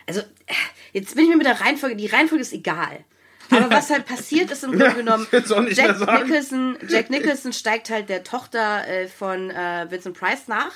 also 0.07 0.21
äh, 0.21 0.55
jetzt 0.93 1.15
bin 1.15 1.25
ich 1.25 1.31
mir 1.31 1.37
mit 1.37 1.47
der 1.47 1.61
Reihenfolge, 1.61 1.97
die 1.97 2.07
Reihenfolge 2.07 2.43
ist 2.43 2.53
egal. 2.53 3.05
Aber 3.51 3.71
was 3.71 3.91
halt 3.91 4.07
passiert 4.07 4.51
ist 4.51 4.65
im 4.65 4.73
Grunde 4.73 4.95
genommen, 4.95 5.27
Jack. 5.71 5.99
Nicholson, 6.01 6.79
Jack 6.87 7.11
Nicholson 7.11 7.53
steigt 7.53 7.91
halt 7.91 8.09
der 8.09 8.25
Tochter 8.25 8.87
äh, 8.87 9.09
von 9.09 9.51
äh, 9.51 9.87
Vincent 9.89 10.19
Price 10.19 10.49
nach, 10.49 10.73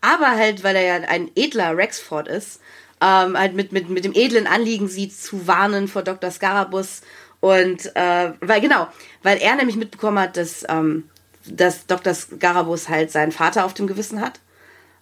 aber 0.00 0.30
halt, 0.30 0.64
weil 0.64 0.76
er 0.76 0.82
ja 0.82 1.08
ein 1.08 1.30
edler 1.34 1.76
Rexford 1.76 2.28
ist, 2.28 2.60
ähm, 3.00 3.38
halt 3.38 3.54
mit, 3.54 3.72
mit, 3.72 3.88
mit 3.90 4.04
dem 4.04 4.14
edlen 4.14 4.46
Anliegen, 4.46 4.88
sie 4.88 5.08
zu 5.08 5.46
warnen 5.46 5.88
vor 5.88 6.02
Dr. 6.02 6.30
Scarabus 6.30 7.02
und 7.44 7.94
äh, 7.94 8.32
weil 8.40 8.62
genau, 8.62 8.88
weil 9.22 9.36
er 9.36 9.54
nämlich 9.56 9.76
mitbekommen 9.76 10.18
hat, 10.18 10.38
dass, 10.38 10.64
ähm, 10.66 11.10
dass 11.46 11.86
Dr. 11.86 12.14
Scarabus 12.14 12.88
halt 12.88 13.10
seinen 13.10 13.32
Vater 13.32 13.66
auf 13.66 13.74
dem 13.74 13.86
Gewissen 13.86 14.22
hat. 14.22 14.40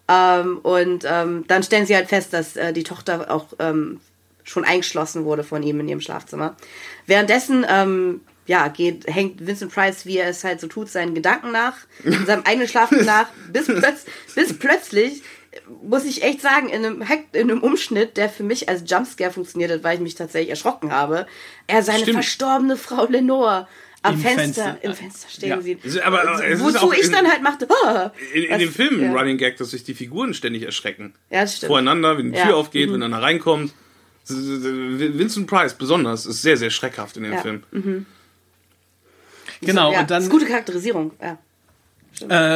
Ähm, 0.09 0.59
und 0.59 1.05
ähm, 1.07 1.45
dann 1.47 1.63
stellen 1.63 1.87
sie 1.87 1.95
halt 1.95 2.09
fest, 2.09 2.33
dass 2.33 2.57
äh, 2.57 2.73
die 2.73 2.83
Tochter 2.83 3.31
auch 3.31 3.47
ähm, 3.61 4.01
schon 4.45 4.65
eingeschlossen 4.65 5.25
wurde 5.25 5.45
von 5.45 5.63
ihm 5.63 5.81
in 5.81 5.89
ihrem 5.89 6.01
Schlafzimmer. 6.01 6.57
Währenddessen 7.07 7.65
ähm, 7.69 8.21
ja, 8.47 8.69
geht, 8.69 9.07
hängt 9.07 9.47
Vincent 9.47 9.73
Price, 9.73 10.05
wie 10.07 10.19
er 10.19 10.29
es 10.29 10.43
halt 10.45 10.61
so 10.61 10.67
tut, 10.67 10.89
seinen 10.89 11.15
Gedanken 11.15 11.53
nach, 11.53 11.77
in 12.05 12.27
seinem 12.27 12.43
eigenen 12.45 12.69
Schlafen 12.69 13.05
nach, 13.05 13.27
bis, 13.53 13.67
plötz 13.67 14.05
bis 14.35 14.59
plötzlich, 14.59 15.23
muss 15.83 16.05
ich 16.05 16.23
echt 16.25 16.41
sagen, 16.41 16.69
in 16.69 16.85
einem, 16.85 17.09
Hack- 17.09 17.27
in 17.33 17.51
einem 17.51 17.63
Umschnitt, 17.63 18.17
der 18.17 18.29
für 18.29 18.43
mich 18.43 18.69
als 18.69 18.83
Jumpscare 18.87 19.31
funktioniert 19.31 19.71
hat, 19.71 19.85
weil 19.85 19.97
ich 19.97 20.01
mich 20.01 20.15
tatsächlich 20.17 20.51
erschrocken 20.51 20.91
habe, 20.91 21.27
er 21.67 21.83
seine 21.83 22.01
Stimmt. 22.01 22.15
verstorbene 22.17 22.77
Frau 22.77 23.07
Lenore 23.07 23.69
am 24.05 24.15
Im 24.15 24.21
Fenster, 24.21 24.65
Fenster. 24.65 24.79
im 24.83 24.95
Fenster 24.95 25.29
stehen 25.29 25.49
Ja. 25.51 25.61
sieht. 25.61 26.03
Aber- 26.03 26.25
Wozu 26.59 26.93
ich 26.93 27.05
in- 27.07 27.13
dann 27.13 27.31
halt 27.31 27.43
machte, 27.43 27.69
ah, 27.85 28.11
In, 28.35 28.43
in 28.45 28.51
was- 28.51 28.59
dem 28.59 28.73
Film 28.73 29.01
ja. 29.03 29.13
Running 29.13 29.39
Gag, 29.39 29.59
dass 29.59 29.71
sich 29.71 29.85
die 29.85 29.95
Figuren 29.95 30.35
ständig 30.35 30.65
erschrecken. 30.65 31.15
Ja, 31.31 31.43
das 31.43 31.59
stimmt. 31.59 31.69
Voreinander, 31.69 32.19
wenn 32.19 32.33
die 32.33 32.39
Ja. 32.39 32.47
Tür 32.47 32.57
aufgeht, 32.57 32.89
Mhm. 32.89 32.95
wenn 32.95 33.03
einer 33.05 33.23
reinkommt. 33.23 33.73
Vincent 34.29 35.47
Price 35.47 35.75
besonders 35.75 36.27
ist 36.27 36.43
sehr, 36.43 36.57
sehr 36.57 36.71
schreckhaft 36.71 37.17
in 37.17 37.25
dem 37.25 37.33
Ja. 37.33 37.41
Film. 37.41 37.63
genau 39.61 39.93
ja, 39.93 40.01
und 40.01 40.11
dann 40.11 40.19
das 40.19 40.25
ist 40.25 40.31
gute 40.31 40.47
Charakterisierung, 40.47 41.13
ja. 41.21 41.39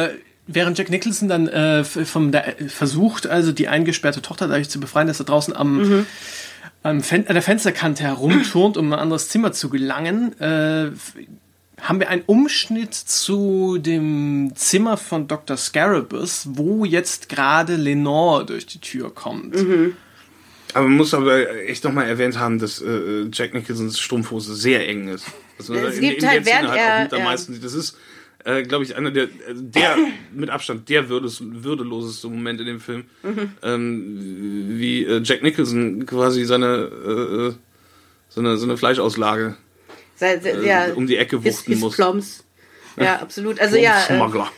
Äh, 0.05 0.09
während 0.47 0.77
Jack 0.77 0.89
Nicholson 0.89 1.27
dann 1.27 1.47
äh, 1.47 1.83
vom 1.83 2.31
der, 2.31 2.55
versucht, 2.67 3.27
also 3.27 3.51
die 3.51 3.67
eingesperrte 3.67 4.21
Tochter 4.21 4.47
dadurch 4.47 4.69
zu 4.69 4.79
befreien, 4.79 5.07
dass 5.07 5.19
er 5.19 5.25
draußen 5.25 5.55
am, 5.55 6.05
am 6.83 7.01
Fen 7.01 7.27
an 7.27 7.33
der 7.33 7.41
Fensterkante 7.41 8.03
herumturnt, 8.03 8.77
um 8.77 8.87
in 8.87 8.93
ein 8.93 8.99
anderes 8.99 9.29
Zimmer 9.29 9.51
zu 9.51 9.69
gelangen, 9.69 10.39
äh, 10.39 10.91
haben 11.81 11.99
wir 11.99 12.09
einen 12.09 12.23
Umschnitt 12.25 12.93
zu 12.95 13.77
dem 13.77 14.53
Zimmer 14.55 14.97
von 14.97 15.27
Dr. 15.27 15.57
Scarabus, 15.57 16.47
wo 16.53 16.85
jetzt 16.85 17.29
gerade 17.29 17.75
Lenore 17.75 18.45
durch 18.45 18.65
die 18.65 18.79
Tür 18.79 19.13
kommt. 19.13 19.55
Aber 20.73 20.87
man 20.87 20.97
muss 20.97 21.13
aber 21.13 21.55
echt 21.63 21.83
nochmal 21.83 22.07
erwähnt 22.07 22.37
haben, 22.37 22.59
dass 22.59 22.81
äh, 22.81 23.25
Jack 23.31 23.53
Nicholsons 23.53 23.99
Strumpfhose 23.99 24.53
sehr 24.55 24.87
eng 24.87 25.07
ist. 25.07 25.25
Also 25.57 25.73
Es 25.75 25.99
gibt 25.99 26.23
halt, 26.25 26.45
der 26.45 26.53
während 26.53 26.69
Szene 26.69 26.79
er- 26.79 27.11
am 27.13 27.17
ja. 27.19 27.23
meisten. 27.23 27.59
Das 27.61 27.73
ist, 27.73 27.97
äh, 28.43 28.63
glaube 28.63 28.83
ich, 28.83 28.95
einer 28.95 29.11
der, 29.11 29.23
äh, 29.25 29.29
der 29.53 29.95
mit 30.33 30.49
Abstand 30.49 30.87
der 30.89 31.09
würdes, 31.09 31.39
würdeloseste 31.41 32.27
Moment 32.27 32.59
in 32.59 32.67
dem 32.67 32.79
Film. 32.79 33.05
Mhm. 33.23 33.51
Ähm, 33.63 34.65
wie 34.77 35.03
äh, 35.05 35.21
Jack 35.23 35.41
Nicholson 35.41 36.05
quasi 36.05 36.43
seine, 36.45 36.89
äh, 37.05 37.47
äh, 37.47 37.53
seine, 38.29 38.57
seine 38.57 38.77
Fleischauslage 38.77 39.55
Sei, 40.15 40.39
sei, 40.39 40.61
ja, 40.65 40.93
um 40.93 41.07
die 41.07 41.15
Ecke 41.17 41.43
wuchten 41.43 41.71
his 41.71 41.79
muss. 41.81 41.95
Ploms. 41.95 42.43
Ja, 42.99 43.17
absolut. 43.21 43.59
Also 43.59 43.77
ja, 43.77 43.99
äh, 44.09 44.15
Smuggler. 44.15 44.51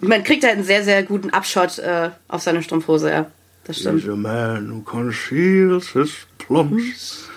man 0.00 0.22
kriegt 0.22 0.44
halt 0.44 0.56
einen 0.56 0.64
sehr, 0.64 0.84
sehr 0.84 1.02
guten 1.02 1.30
Abshot 1.30 1.78
äh, 1.78 2.10
auf 2.28 2.42
seine 2.42 2.62
Strumpfhose, 2.62 3.10
ja. 3.10 3.30
Das 3.68 3.78
stimmt. 3.78 4.08
a 4.08 4.16
man 4.16 4.70
who 4.70 4.80
conceals 4.80 5.92
his 5.92 6.10
plums. 6.38 7.28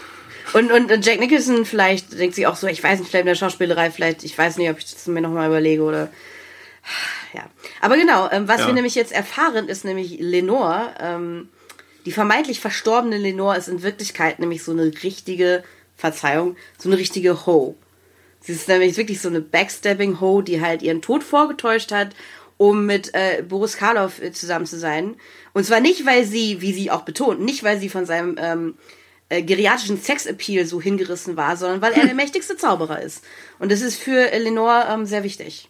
Und, 0.54 0.72
und, 0.72 0.92
und 0.92 1.06
Jack 1.06 1.20
Nicholson 1.20 1.66
vielleicht 1.66 2.18
denkt 2.18 2.36
sich 2.36 2.48
auch 2.48 2.56
so, 2.56 2.68
ich 2.68 2.84
weiß 2.84 3.00
nicht, 3.00 3.10
vielleicht 3.10 3.22
in 3.22 3.28
der 3.28 3.36
Schauspielerei, 3.36 3.92
vielleicht, 3.92 4.24
ich 4.24 4.38
weiß 4.38 4.58
nicht, 4.58 4.70
ob 4.70 4.80
ich 4.80 4.92
das 4.92 5.08
mir 5.08 5.22
nochmal 5.22 5.48
überlege 5.48 5.84
oder. 5.84 6.10
Ja. 7.34 7.46
Aber 7.80 7.96
genau, 7.96 8.30
ähm, 8.32 8.48
was 8.48 8.62
Ja. 8.62 8.68
wir 8.68 8.74
nämlich 8.74 8.96
jetzt 8.96 9.12
erfahren, 9.12 9.68
ist 9.70 9.86
nämlich 9.86 10.18
Lenore. 10.20 10.94
Ähm, 11.00 11.50
die 12.06 12.12
vermeintlich 12.12 12.60
verstorbene 12.60 13.18
Lenore 13.18 13.58
ist 13.58 13.68
in 13.68 13.84
Wirklichkeit 13.84 14.40
nämlich 14.40 14.64
so 14.64 14.72
eine 14.72 14.92
richtige, 15.04 15.64
Verzeihung, 15.96 16.56
so 16.80 16.90
eine 16.90 16.98
richtige 16.98 17.46
Ho. 17.46 17.76
Sie 18.40 18.54
ist 18.54 18.68
nämlich 18.68 18.98
wirklich 18.98 19.22
so 19.22 19.30
eine 19.30 19.40
Backstabbing-Ho, 19.40 20.42
die 20.42 20.62
halt 20.62 20.82
ihren 20.82 21.04
Tod 21.04 21.24
vorgetäuscht 21.24 21.92
hat, 21.92 22.16
um 22.62 22.86
mit 22.86 23.16
äh, 23.16 23.42
Boris 23.42 23.76
Karloff 23.76 24.22
äh, 24.22 24.32
zusammen 24.32 24.68
zu 24.68 24.78
sein. 24.78 25.16
Und 25.52 25.66
zwar 25.66 25.80
nicht, 25.80 26.06
weil 26.06 26.26
sie, 26.26 26.62
wie 26.62 26.74
sie 26.74 26.92
auch 26.92 27.02
betont, 27.02 27.42
nicht, 27.42 27.64
weil 27.64 27.80
sie 27.80 27.90
von 27.90 28.06
seinem 28.06 28.36
ähm, 28.38 28.76
äh, 29.30 29.42
geriatrischen 29.42 30.00
Sexappeal 30.00 30.68
so 30.68 30.80
hingerissen 30.80 31.36
war, 31.36 31.58
sondern 31.58 31.82
weil 31.82 31.94
er 31.94 32.06
der 32.06 32.14
mächtigste 32.14 32.58
Zauberer 32.58 33.02
ist. 33.02 33.24
Und 33.58 33.72
das 33.72 33.82
ist 33.82 33.98
für 34.00 34.32
Eleanor 34.32 34.86
ähm, 34.88 35.08
sehr 35.08 35.24
wichtig. 35.24 35.70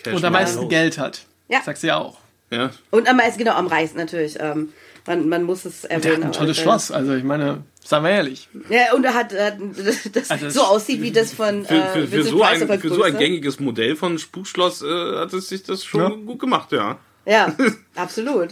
Cash 0.00 0.14
Und 0.14 0.24
am 0.24 0.34
meisten 0.34 0.60
los. 0.60 0.68
Geld 0.70 0.96
hat. 0.96 1.26
Ja. 1.48 1.60
Sagt 1.60 1.78
sie 1.78 1.88
ja 1.88 1.98
auch. 1.98 2.18
Ja. 2.50 2.70
Und 2.92 3.08
am 3.08 3.16
meisten, 3.16 3.40
genau, 3.40 3.54
am 3.54 3.66
reichsten 3.66 3.98
natürlich. 3.98 4.36
Ähm, 4.38 4.72
man, 5.06 5.28
man 5.28 5.42
muss 5.44 5.64
es 5.64 5.82
Der 5.82 5.90
erwähnen. 5.92 6.16
hat 6.16 6.22
ein 6.24 6.32
tolles 6.32 6.58
äh, 6.58 6.62
Schloss. 6.62 6.90
Also 6.90 7.14
ich 7.14 7.24
meine, 7.24 7.64
sagen 7.84 8.04
wir 8.04 8.10
ehrlich. 8.12 8.48
Ja, 8.68 8.94
und 8.94 9.04
er 9.04 9.14
hat, 9.14 9.32
äh, 9.32 9.52
das 10.12 10.30
Also 10.30 10.44
das- 10.46 10.54
so 10.54 10.62
aussieht 10.62 11.02
wie 11.02 11.10
das 11.12 11.32
von 11.32 11.64
Für, 11.64 11.74
äh, 11.74 11.86
für, 11.92 12.00
für, 12.06 12.12
Vincent 12.12 12.28
so 12.30 12.38
Price, 12.38 12.62
ein, 12.70 12.80
für 12.80 12.88
so 12.94 13.02
ein 13.02 13.16
gängiges 13.18 13.60
Modell 13.60 13.96
von 13.96 14.18
Spukschloss 14.18 14.82
äh, 14.82 14.86
hat 15.18 15.32
es 15.32 15.48
sich 15.48 15.62
das 15.64 15.84
schon 15.84 16.00
Ja. 16.00 16.08
gut 16.10 16.38
gemacht, 16.38 16.72
ja. 16.72 16.98
Ja, 17.26 17.54
absolut. 17.94 18.50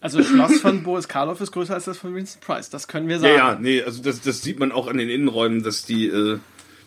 Also 0.00 0.18
das 0.18 0.28
Schloss 0.28 0.60
von 0.60 0.84
Boris 0.84 1.08
Karloff 1.08 1.40
ist 1.40 1.50
größer 1.50 1.74
als 1.74 1.86
das 1.86 1.98
von 1.98 2.14
Vincent 2.14 2.44
Price. 2.44 2.70
Das 2.70 2.86
können 2.86 3.08
wir 3.08 3.16
Ja, 3.16 3.20
sagen. 3.22 3.34
ja, 3.36 3.58
nee, 3.60 3.82
also 3.82 4.00
das, 4.02 4.20
das 4.20 4.42
sieht 4.42 4.60
man 4.60 4.70
auch 4.70 4.86
an 4.86 4.96
den 4.96 5.08
Innenräumen, 5.08 5.64
dass 5.64 5.84
die, 5.84 6.06
äh, 6.06 6.38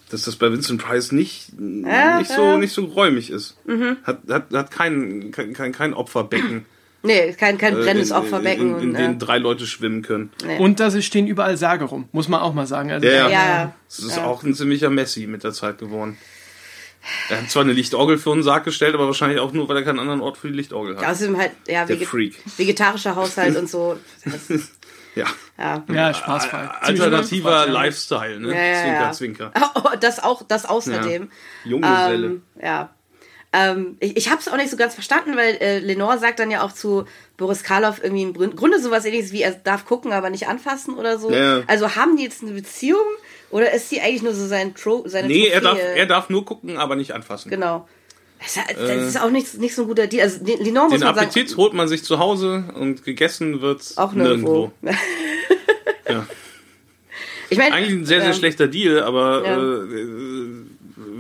dass 0.10 0.24
das 0.24 0.38
bei 0.38 0.50
Vincent 0.50 0.82
Price 0.82 1.12
nicht, 1.12 1.50
Ja, 1.60 2.20
nicht 2.20 2.30
ja. 2.30 2.36
so, 2.38 2.58
nicht 2.58 2.72
so 2.74 2.86
räumig 2.86 3.30
ist. 3.30 3.58
Hat, 4.04 4.20
hat, 4.30 4.54
hat 4.54 4.72
kein, 4.72 5.32
kein, 5.32 5.52
kein, 5.54 5.74
kein 5.74 5.94
Opferbecken. 5.94 6.66
Nee, 7.04 7.34
kein, 7.34 7.58
kein 7.58 7.74
äh, 7.74 7.82
brennendes 7.82 8.12
in- 8.12 8.16
Opferbecken. 8.16 8.62
In, 8.76 8.80
in, 8.80 8.90
und, 8.90 8.94
dem 8.98 9.12
äh, 9.14 9.18
drei 9.18 9.38
Leute 9.40 9.66
schwimmen 9.66 10.02
können. 10.04 10.32
Und 10.60 10.80
da 10.80 10.92
stehen 11.02 11.28
überall 11.28 11.58
Särge 11.58 11.86
rum, 11.86 12.08
muss 12.12 12.28
man 12.28 12.42
auch 12.42 12.54
mal 12.54 12.68
sagen. 12.68 12.92
Also, 12.92 13.08
Ja, 13.08 13.14
ja. 13.14 13.30
ja, 13.30 13.46
ja. 13.46 13.76
Es 13.90 14.00
ist 14.00 14.20
auch 14.20 14.44
ein 14.44 14.54
ziemlicher 14.54 14.90
Messi 14.90 15.26
mit 15.28 15.44
der 15.44 15.52
Zeit 15.54 15.78
geworden. 15.80 16.18
Er 17.30 17.42
hat 17.42 17.50
zwar 17.50 17.64
eine 17.64 17.74
Lichtorgel 17.74 18.20
für 18.20 18.32
einen 18.32 18.44
Sarg 18.44 18.64
gestellt, 18.64 18.94
aber 18.94 19.08
wahrscheinlich 19.08 19.40
auch 19.40 19.52
nur, 19.54 19.68
weil 19.68 19.78
er 19.78 19.84
keinen 19.84 19.98
anderen 20.00 20.22
Ort 20.22 20.38
für 20.38 20.50
die 20.50 20.54
Lichtorgel 20.54 20.98
hat. 20.98 21.04
Außerdem 21.06 21.36
halt, 21.38 21.52
ja, 21.68 21.84
Der 21.86 21.98
Freak. 21.98 22.36
vegetarischer 22.58 23.16
Haushalt 23.16 23.58
und 23.58 23.68
so. 23.70 23.98
Das, 24.26 24.70
Ja. 25.16 25.26
ja. 25.58 25.84
ja, 25.92 26.14
spaßfrei. 26.14 26.70
Alternativer 26.80 27.66
ja. 27.66 27.72
Lifestyle, 27.72 28.40
ne? 28.40 28.50
Ja, 28.56 28.64
ja, 28.64 29.12
zwinker, 29.12 29.50
ja. 29.50 29.52
zwinker. 29.52 29.52
Oh, 29.76 29.90
das 30.00 30.24
auch, 30.24 30.44
das 30.48 30.66
außerdem. 30.66 31.30
Junggeselle. 31.66 32.28
Ähm, 32.28 32.42
ja. 32.62 32.90
Ähm, 33.54 33.98
ich, 34.00 34.16
ich 34.18 34.30
habe 34.30 34.40
es 34.40 34.48
auch 34.48 34.56
nicht 34.58 34.70
so 34.70 34.78
ganz 34.78 34.94
verstanden, 34.94 35.36
weil 35.36 35.56
äh, 35.56 35.80
Lenore 35.80 36.18
sagt 36.20 36.40
dann 36.40 36.50
ja 36.52 36.62
auch 36.64 36.72
zu 36.72 37.06
Boris 37.38 37.64
Karloff 37.64 38.02
irgendwie 38.02 38.24
im 38.24 38.56
Grunde 38.56 38.80
sowas 38.80 39.04
ähnliches 39.06 39.32
wie 39.34 39.42
er 39.42 39.52
darf 39.52 39.86
gucken, 39.86 40.14
aber 40.14 40.30
nicht 40.30 40.48
anfassen 40.48 40.94
oder 40.96 41.20
so. 41.20 41.32
Ja. 41.32 41.64
Also 41.68 41.96
haben 41.96 42.16
die 42.18 42.24
jetzt 42.24 42.42
eine 42.44 42.52
Beziehung 42.52 43.02
oder 43.50 43.74
ist 43.74 43.90
sie 43.90 44.00
eigentlich 44.00 44.22
nur 44.22 44.34
so 44.34 44.46
sein 44.48 44.74
Tro 44.76 45.04
seine 45.08 45.28
Nee, 45.28 45.48
er 45.48 45.60
darf, 45.62 45.78
er 45.80 46.06
darf 46.06 46.30
nur 46.30 46.46
gucken, 46.46 46.78
aber 46.78 46.96
nicht 46.96 47.14
anfassen. 47.14 47.50
Genau. 47.50 47.88
Das, 48.40 48.56
ist- 48.58 48.80
das 48.80 49.08
ist 49.10 49.22
auch 49.22 49.30
nicht, 49.30 49.58
nicht 49.60 49.76
so 49.76 49.84
ein 49.84 49.88
guter 49.88 50.08
Deal. 50.08 50.24
Also 50.24 50.44
Lenore 50.46 50.86
muss 50.86 50.94
Den 51.00 51.02
man 51.02 51.10
Appetit 51.18 51.50
sagen, 51.50 51.62
holt 51.62 51.74
man 51.74 51.88
sich 51.88 52.04
zu 52.04 52.18
Hause 52.20 52.64
und 52.76 53.04
gegessen 53.04 53.62
wird 53.62 53.82
auch 53.98 54.14
nirgendwo. 54.14 54.72
Ja. 56.10 56.26
Ich 57.50 57.58
meine, 57.58 57.76
Eigentlich 57.76 57.92
ein 58.00 58.06
sehr, 58.06 58.20
sehr 58.22 58.30
ähm, 58.32 58.36
schlechter 58.36 58.68
Deal, 58.68 59.04
aber 59.04 59.44
Ja. 59.46 59.58
äh, 59.58 60.61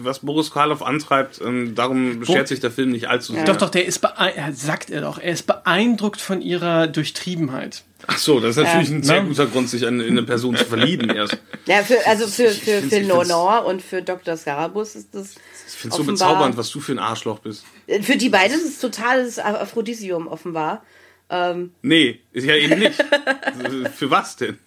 was 0.03 0.19
Boris 0.19 0.51
Karloff 0.51 0.81
antreibt, 0.81 1.39
ähm, 1.41 1.75
darum 1.75 2.19
beschert 2.19 2.47
sich 2.47 2.59
der 2.59 2.71
Film 2.71 2.91
nicht 2.91 3.07
allzu 3.09 3.33
sehr. 3.33 3.45
Doch, 3.45 3.57
doch, 3.57 3.69
der 3.69 3.85
ist, 3.85 4.03
er 4.03 4.53
sagt 4.53 4.89
er 4.89 5.01
doch, 5.01 5.17
er 5.19 5.31
ist 5.33 5.47
beeindruckt 5.47 6.21
von 6.21 6.41
ihrer 6.41 6.87
Durchtriebenheit. 6.87 7.83
Ach 8.07 8.17
so, 8.17 8.39
das 8.39 8.57
ist 8.57 8.63
natürlich 8.63 8.89
Ja. 8.89 8.95
ein 8.95 9.03
sehr 9.03 9.21
Ne? 9.21 9.29
guter 9.29 9.45
Grund, 9.45 9.69
sich 9.69 9.85
an, 9.85 9.99
in 9.99 10.09
eine 10.17 10.23
Person 10.23 10.55
zu 10.55 10.65
verlieben 10.65 11.09
erst. 11.09 11.37
Ja, 11.67 11.83
für, 11.83 11.97
also 12.07 12.27
für, 12.27 12.49
für, 12.49 12.81
für 12.81 12.99
Lenore 12.99 13.63
und 13.65 13.81
für 13.81 14.01
Dr. 14.01 14.35
Scarabus 14.37 14.95
ist 14.95 15.13
das. 15.13 15.35
Ich 15.67 15.73
finde 15.75 15.95
es 15.95 15.97
so 15.97 16.03
bezaubernd, 16.03 16.57
was 16.57 16.69
du 16.71 16.79
für 16.79 16.93
ein 16.93 16.99
Arschloch 16.99 17.39
bist. 17.39 17.63
Für 18.01 18.17
die 18.17 18.29
beiden 18.29 18.57
ist 18.57 18.65
es 18.65 18.79
totales 18.79 19.37
Aphrodisium 19.39 20.27
offenbar. 20.27 20.83
Ähm, 21.29 21.71
Nee, 21.83 22.19
ist 22.33 22.45
ja 22.45 22.55
eben 22.55 22.79
nicht. 22.79 22.95
für 23.95 24.09
was 24.11 24.35
denn? 24.35 24.57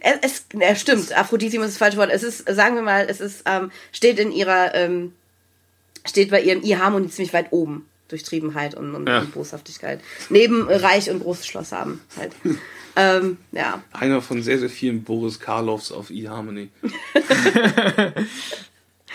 Es, 0.00 0.16
es 0.22 0.44
ja, 0.58 0.74
stimmt, 0.74 1.16
Aphrodisium 1.16 1.62
ist 1.62 1.72
das 1.72 1.78
falsche 1.78 1.96
Wort. 1.98 2.10
Es 2.10 2.22
ist, 2.22 2.48
sagen 2.48 2.74
wir 2.74 2.82
mal, 2.82 3.06
es 3.08 3.20
ist, 3.20 3.42
ähm, 3.46 3.70
steht 3.92 4.18
in 4.18 4.32
ihrer, 4.32 4.74
ähm, 4.74 5.12
steht 6.06 6.30
bei 6.30 6.40
ihrem 6.40 6.62
I-Harmonie 6.62 7.08
ziemlich 7.08 7.32
weit 7.32 7.48
oben. 7.52 7.86
Durchtriebenheit 8.08 8.74
und, 8.74 8.94
und, 8.94 9.06
Ja. 9.06 9.20
und 9.20 9.32
Boshaftigkeit. 9.32 10.00
Neben 10.30 10.66
Reich 10.66 11.10
und 11.10 11.22
großes 11.22 11.46
Schloss 11.46 11.72
haben. 11.72 12.00
Halt. 12.16 12.32
ähm, 12.96 13.36
ja. 13.52 13.82
Einer 13.92 14.22
von 14.22 14.42
sehr, 14.42 14.58
sehr 14.58 14.70
vielen 14.70 15.04
Boris 15.04 15.38
Karloffs 15.38 15.92
auf 15.92 16.10
eHarmony. 16.10 16.70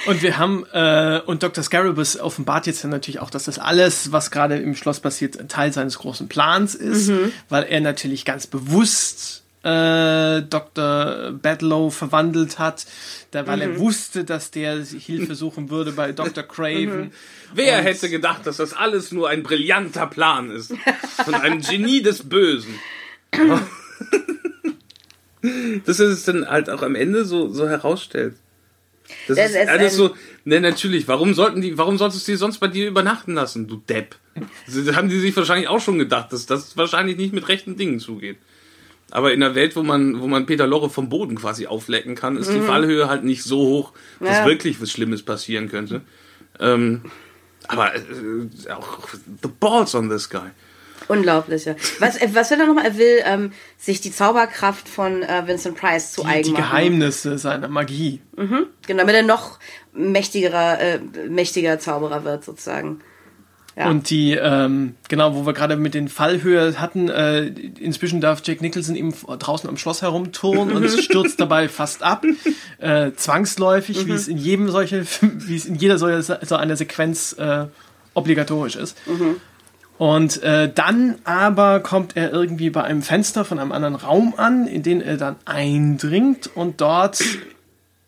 Und 0.06 0.22
wir 0.22 0.38
haben, 0.38 0.66
äh, 0.74 1.22
und 1.26 1.44
Dr. 1.44 1.64
Scarabus 1.64 2.20
offenbart 2.20 2.68
jetzt 2.68 2.84
dann 2.84 2.92
natürlich 2.92 3.20
auch, 3.20 3.30
dass 3.30 3.46
das 3.46 3.58
alles, 3.58 4.12
was 4.12 4.32
gerade 4.32 4.58
im 4.58 4.76
Schloss 4.76 5.00
passiert, 5.00 5.40
ein 5.40 5.48
Teil 5.48 5.72
seines 5.72 5.98
großen 6.00 6.28
Plans 6.28 6.76
ist, 6.76 7.12
weil 7.48 7.64
er 7.64 7.80
natürlich 7.80 8.26
ganz 8.26 8.48
bewusst 8.48 9.43
äh, 9.64 10.42
Dr. 10.44 11.32
Badlow 11.42 11.90
verwandelt 11.90 12.60
hat, 12.60 12.86
da, 13.32 13.48
weil 13.48 13.62
er 13.62 13.80
wusste, 13.80 14.24
dass 14.26 14.52
der 14.52 14.84
Hilfe 14.84 15.36
suchen 15.36 15.70
würde 15.70 15.94
bei 15.94 16.12
Dr. 16.12 16.44
Craven. 16.44 17.12
Wer 17.54 17.80
Und- 17.80 17.84
hätte 17.86 18.10
gedacht, 18.10 18.46
dass 18.46 18.58
das 18.58 18.74
alles 18.74 19.12
nur 19.12 19.30
ein 19.30 19.42
brillanter 19.44 20.08
Plan 20.08 20.52
ist? 20.52 20.74
Von 21.24 21.34
einem 21.36 21.62
Genie 21.62 22.02
des 22.02 22.28
Bösen. 22.28 22.76
Dass 25.86 26.00
er 26.00 26.08
es 26.08 26.24
dann 26.24 26.48
halt 26.48 26.70
auch 26.70 26.82
am 26.84 26.96
Ende 26.96 27.26
so, 27.26 27.50
so 27.50 27.68
herausstellt. 27.68 28.36
Das 29.28 29.36
Das 29.38 29.50
ist 29.52 29.56
ist 29.58 29.68
alles 29.68 29.96
so, 29.96 30.16
ne, 30.46 30.62
natürlich, 30.62 31.08
warum 31.10 31.34
sollten 31.34 31.60
die, 31.62 31.78
warum 31.78 31.98
solltest 31.98 32.26
du 32.28 32.32
die 32.32 32.38
sonst 32.38 32.60
bei 32.60 32.68
dir 32.68 32.88
übernachten 32.88 33.34
lassen, 33.34 33.68
du 33.68 33.76
Depp? 33.78 34.16
Das 34.66 34.96
haben 34.96 35.10
die 35.10 35.20
sich 35.20 35.36
wahrscheinlich 35.36 35.68
auch 35.68 35.82
schon 35.82 36.00
gedacht, 36.00 36.32
dass 36.32 36.46
das 36.46 36.78
wahrscheinlich 36.78 37.18
nicht 37.18 37.34
mit 37.34 37.48
rechten 37.50 37.76
Dingen 37.76 38.00
zugeht. 38.00 38.38
Aber 39.16 39.32
in 39.32 39.42
der 39.42 39.54
Welt, 39.54 39.76
wo 39.76 39.84
man, 39.84 40.20
wo 40.22 40.28
man 40.28 40.48
Peter 40.48 40.66
Lorre 40.66 40.90
vom 40.90 41.08
Boden 41.08 41.36
quasi 41.36 41.68
auflecken 41.68 42.16
kann, 42.16 42.36
ist 42.36 42.52
die 42.52 42.60
Fallhöhe 42.62 43.08
halt 43.08 43.24
nicht 43.24 43.44
so 43.44 43.60
hoch, 43.60 43.92
dass 44.20 44.30
Mhm. 44.30 44.36
Ja. 44.36 44.46
wirklich 44.48 44.82
was 44.82 44.90
Schlimmes 44.92 45.22
passieren 45.22 45.70
könnte. 45.70 46.02
Ähm, 46.60 47.04
aber 47.68 47.94
äh, 47.96 48.02
auch 48.72 49.08
the 49.44 49.50
balls 49.60 49.94
on 49.94 50.10
this 50.10 50.30
guy. 50.32 50.50
Unglaublich, 51.10 51.66
ja. 51.66 51.76
Was, 52.00 52.18
äh, 52.18 52.30
was 52.34 52.50
will 52.50 52.60
er 52.62 52.66
nochmal? 52.66 52.86
Er 52.86 52.98
will 52.98 53.20
ähm, 53.26 53.52
sich 53.78 54.02
die 54.02 54.12
Zauberkraft 54.12 54.90
von 54.90 55.22
äh, 55.22 55.44
Vincent 55.46 55.78
Price 55.78 56.14
zu 56.14 56.22
Die, 56.24 56.28
eigen 56.28 56.44
die 56.46 56.52
machen. 56.54 56.64
Geheimnisse 56.64 57.38
seiner 57.38 57.68
Magie. 57.68 58.20
Genau, 58.36 58.64
damit 58.88 59.14
er 59.16 59.22
noch 59.24 59.60
mächtigerer, 59.94 60.80
äh, 60.80 61.00
mächtiger 61.30 61.78
Zauberer 61.78 62.24
wird, 62.24 62.44
sozusagen. 62.46 63.02
Ja. 63.76 63.90
Und 63.90 64.10
die, 64.10 64.34
ähm, 64.34 64.96
genau, 65.10 65.36
wo 65.36 65.46
wir 65.46 65.54
gerade 65.54 65.78
mit 65.78 65.96
den 65.96 66.08
Fallhöhe 66.08 66.80
hatten, 66.80 67.10
äh, 67.10 67.46
inzwischen 67.80 68.22
darf 68.22 68.42
Jack 68.44 68.62
Nicholson 68.62 68.96
eben 68.96 69.14
draußen 69.40 69.68
am 69.68 69.78
Schloss 69.78 70.04
herumturnen 70.04 70.76
und 70.76 70.84
es 70.84 71.00
stürzt 71.04 71.40
dabei 71.40 71.68
fast 71.70 72.04
ab. 72.04 72.24
Äh, 72.78 73.12
zwangsläufig, 73.16 74.06
wie 74.06 74.12
es 74.12 74.28
in 74.28 74.38
jedem 74.38 74.70
solche, 74.70 75.06
wie 75.22 75.56
es 75.56 75.66
in 75.66 75.76
jeder 75.76 75.98
so, 75.98 76.08
so 76.22 76.56
einer 76.56 76.76
Sequenz 76.76 77.34
äh, 77.34 77.66
obligatorisch 78.14 78.76
ist. 78.76 78.96
Und 79.98 80.42
äh, 80.44 80.72
dann 80.74 81.16
aber 81.24 81.80
kommt 81.80 82.18
er 82.18 82.32
irgendwie 82.32 82.70
bei 82.70 82.84
einem 82.84 83.02
Fenster 83.02 83.46
von 83.46 83.60
einem 83.60 83.72
anderen 83.72 83.96
Raum 83.96 84.34
an, 84.38 84.68
in 84.68 84.84
den 84.84 85.02
er 85.02 85.18
dann 85.18 85.36
eindringt 85.46 86.50
und 86.56 86.82
dort 86.82 87.24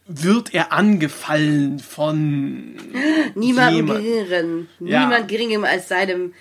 wird 0.08 0.54
er 0.54 0.72
angefallen 0.72 1.80
von 1.80 2.76
Niemand 3.34 3.76
jemand. 3.76 4.04
geringeren, 4.04 4.70
Ja. 4.80 5.00
niemand 5.02 5.28
geringem 5.28 5.64
als 5.64 5.88
seinem 5.88 6.34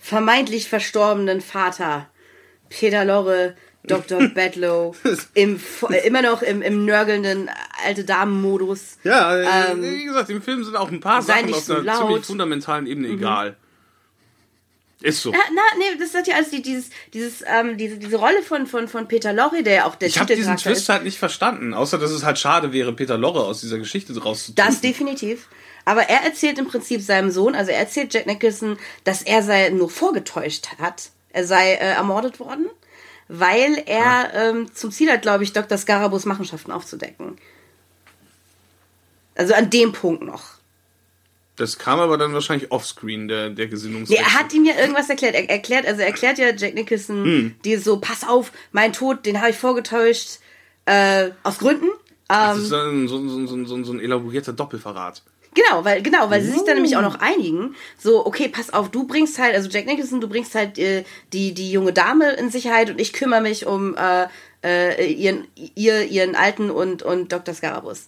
vermeintlich 0.00 0.68
verstorbenen 0.68 1.40
Vater, 1.40 2.08
Peter 2.68 3.04
Lorre, 3.04 3.54
Dr. 3.84 4.28
Bedlow, 4.34 4.94
im, 5.34 5.60
äh, 5.90 6.06
immer 6.06 6.22
noch 6.22 6.42
im, 6.42 6.62
im 6.62 6.84
nörgelnden 6.84 7.48
alte 7.84 8.04
Damen-Modus. 8.04 8.98
Ja, 9.04 9.36
äh, 9.36 9.72
Ähm, 9.72 9.82
wie 9.82 10.04
gesagt, 10.04 10.28
im 10.30 10.42
Film 10.42 10.64
sind 10.64 10.76
auch 10.76 10.90
ein 10.90 11.00
paar 11.00 11.22
Sachen 11.22 11.52
auf 11.54 11.70
einer 11.70 11.80
laut. 11.82 12.00
Mhm. 12.00 12.06
ziemlich 12.08 12.26
fundamentalen 12.26 12.86
Ebene 12.86 13.08
egal. 13.08 13.56
Ist 15.02 15.22
so. 15.22 15.30
Na, 15.30 15.38
na, 15.54 15.62
nee, 15.78 15.98
das 15.98 16.14
ist 16.14 16.26
ja 16.26 16.34
alles 16.34 16.50
die, 16.50 16.60
dieses, 16.60 16.90
dieses, 17.14 17.42
ähm, 17.46 17.78
diese, 17.78 17.96
diese 17.96 18.16
Rolle 18.16 18.42
von, 18.42 18.66
von, 18.66 18.86
von 18.86 19.08
Peter 19.08 19.32
Lorre, 19.32 19.62
der 19.62 19.74
ja 19.74 19.84
auch 19.86 19.94
der 19.94 20.08
Ich 20.08 20.18
habe 20.18 20.34
diesen 20.34 20.56
Twist 20.58 20.82
ist. 20.82 20.88
halt 20.90 21.04
nicht 21.04 21.18
verstanden, 21.18 21.72
außer 21.72 21.96
dass 21.96 22.10
es 22.10 22.22
halt 22.22 22.38
schade 22.38 22.72
wäre, 22.72 22.92
Peter 22.92 23.16
Lorre 23.16 23.44
aus 23.44 23.62
dieser 23.62 23.78
Geschichte 23.78 24.12
rauszutun. 24.20 24.56
Das 24.56 24.82
definitiv. 24.82 25.48
Aber 25.86 26.02
er 26.02 26.22
erzählt 26.24 26.58
im 26.58 26.66
Prinzip 26.66 27.00
seinem 27.00 27.30
Sohn, 27.30 27.54
also 27.54 27.70
er 27.70 27.78
erzählt 27.78 28.12
Jack 28.12 28.26
Nicholson, 28.26 28.78
dass 29.04 29.22
er 29.22 29.42
sei 29.42 29.70
nur 29.70 29.88
vorgetäuscht 29.88 30.68
hat. 30.78 31.10
Er 31.30 31.46
sei 31.46 31.72
äh, 31.72 31.94
ermordet 31.94 32.38
worden, 32.38 32.66
weil 33.28 33.82
er 33.86 34.34
ähm, 34.34 34.74
zum 34.74 34.90
Ziel 34.90 35.10
hat, 35.10 35.22
glaube 35.22 35.44
ich, 35.44 35.52
Dr. 35.52 35.78
Scarabus 35.78 36.26
Machenschaften 36.26 36.72
aufzudecken. 36.72 37.38
Also 39.34 39.54
an 39.54 39.70
dem 39.70 39.92
Punkt 39.92 40.22
noch. 40.22 40.59
Das 41.60 41.78
kam 41.78 42.00
aber 42.00 42.16
dann 42.16 42.32
wahrscheinlich 42.32 42.72
offscreen, 42.72 43.28
der, 43.28 43.50
der 43.50 43.66
Gesinnungswechsel. 43.68 44.24
er 44.24 44.34
hat 44.38 44.52
ihm 44.54 44.64
ja 44.64 44.74
irgendwas 44.78 45.10
erklärt. 45.10 45.34
Er 45.34 45.48
erklärt, 45.50 45.86
also 45.86 46.00
er 46.00 46.06
erklärt 46.06 46.38
ja 46.38 46.54
Jack 46.56 46.74
Nicholson, 46.74 47.24
Hm. 47.24 47.54
die 47.64 47.76
so, 47.76 48.00
pass 48.00 48.26
auf, 48.26 48.50
mein 48.72 48.92
Tod, 48.92 49.26
den 49.26 49.40
habe 49.40 49.50
ich 49.50 49.56
vorgetäuscht, 49.56 50.38
äh, 50.86 51.30
aus 51.42 51.58
Gründen. 51.58 51.88
das 52.28 52.56
Ähm, 52.56 52.62
ist 52.62 52.72
dann 52.72 53.08
so, 53.08 53.28
so, 53.28 53.46
so, 53.46 53.64
so, 53.64 53.84
so 53.84 53.92
ein 53.92 54.00
elaborierter 54.00 54.52
Doppelverrat. 54.54 55.22
Genau, 55.52 55.84
weil 55.84 56.00
genau, 56.00 56.30
weil 56.30 56.40
sie 56.42 56.52
sich 56.52 56.62
dann 56.64 56.76
nämlich 56.76 56.96
auch 56.96 57.02
noch 57.02 57.16
Uh. 57.16 57.22
einigen. 57.24 57.74
So, 57.98 58.24
okay, 58.24 58.48
pass 58.48 58.72
auf, 58.72 58.88
du 58.90 59.04
bringst 59.06 59.36
halt, 59.38 59.54
also 59.54 59.68
Jack 59.68 59.86
Nicholson, 59.86 60.20
du 60.20 60.28
bringst 60.28 60.54
halt 60.54 60.78
äh, 60.78 61.04
die 61.32 61.52
die 61.54 61.72
junge 61.72 61.92
Dame 61.92 62.32
in 62.34 62.50
Sicherheit 62.50 62.88
und 62.88 63.00
ich 63.00 63.12
kümmere 63.12 63.40
mich 63.40 63.66
um 63.66 63.96
äh, 63.96 64.28
äh, 64.62 65.12
ihren 65.12 65.48
ihr 65.74 66.04
ihren 66.04 66.36
alten 66.36 66.70
und 66.70 67.02
und 67.02 67.32
Dr. 67.32 67.52
Scarabus. 67.52 68.06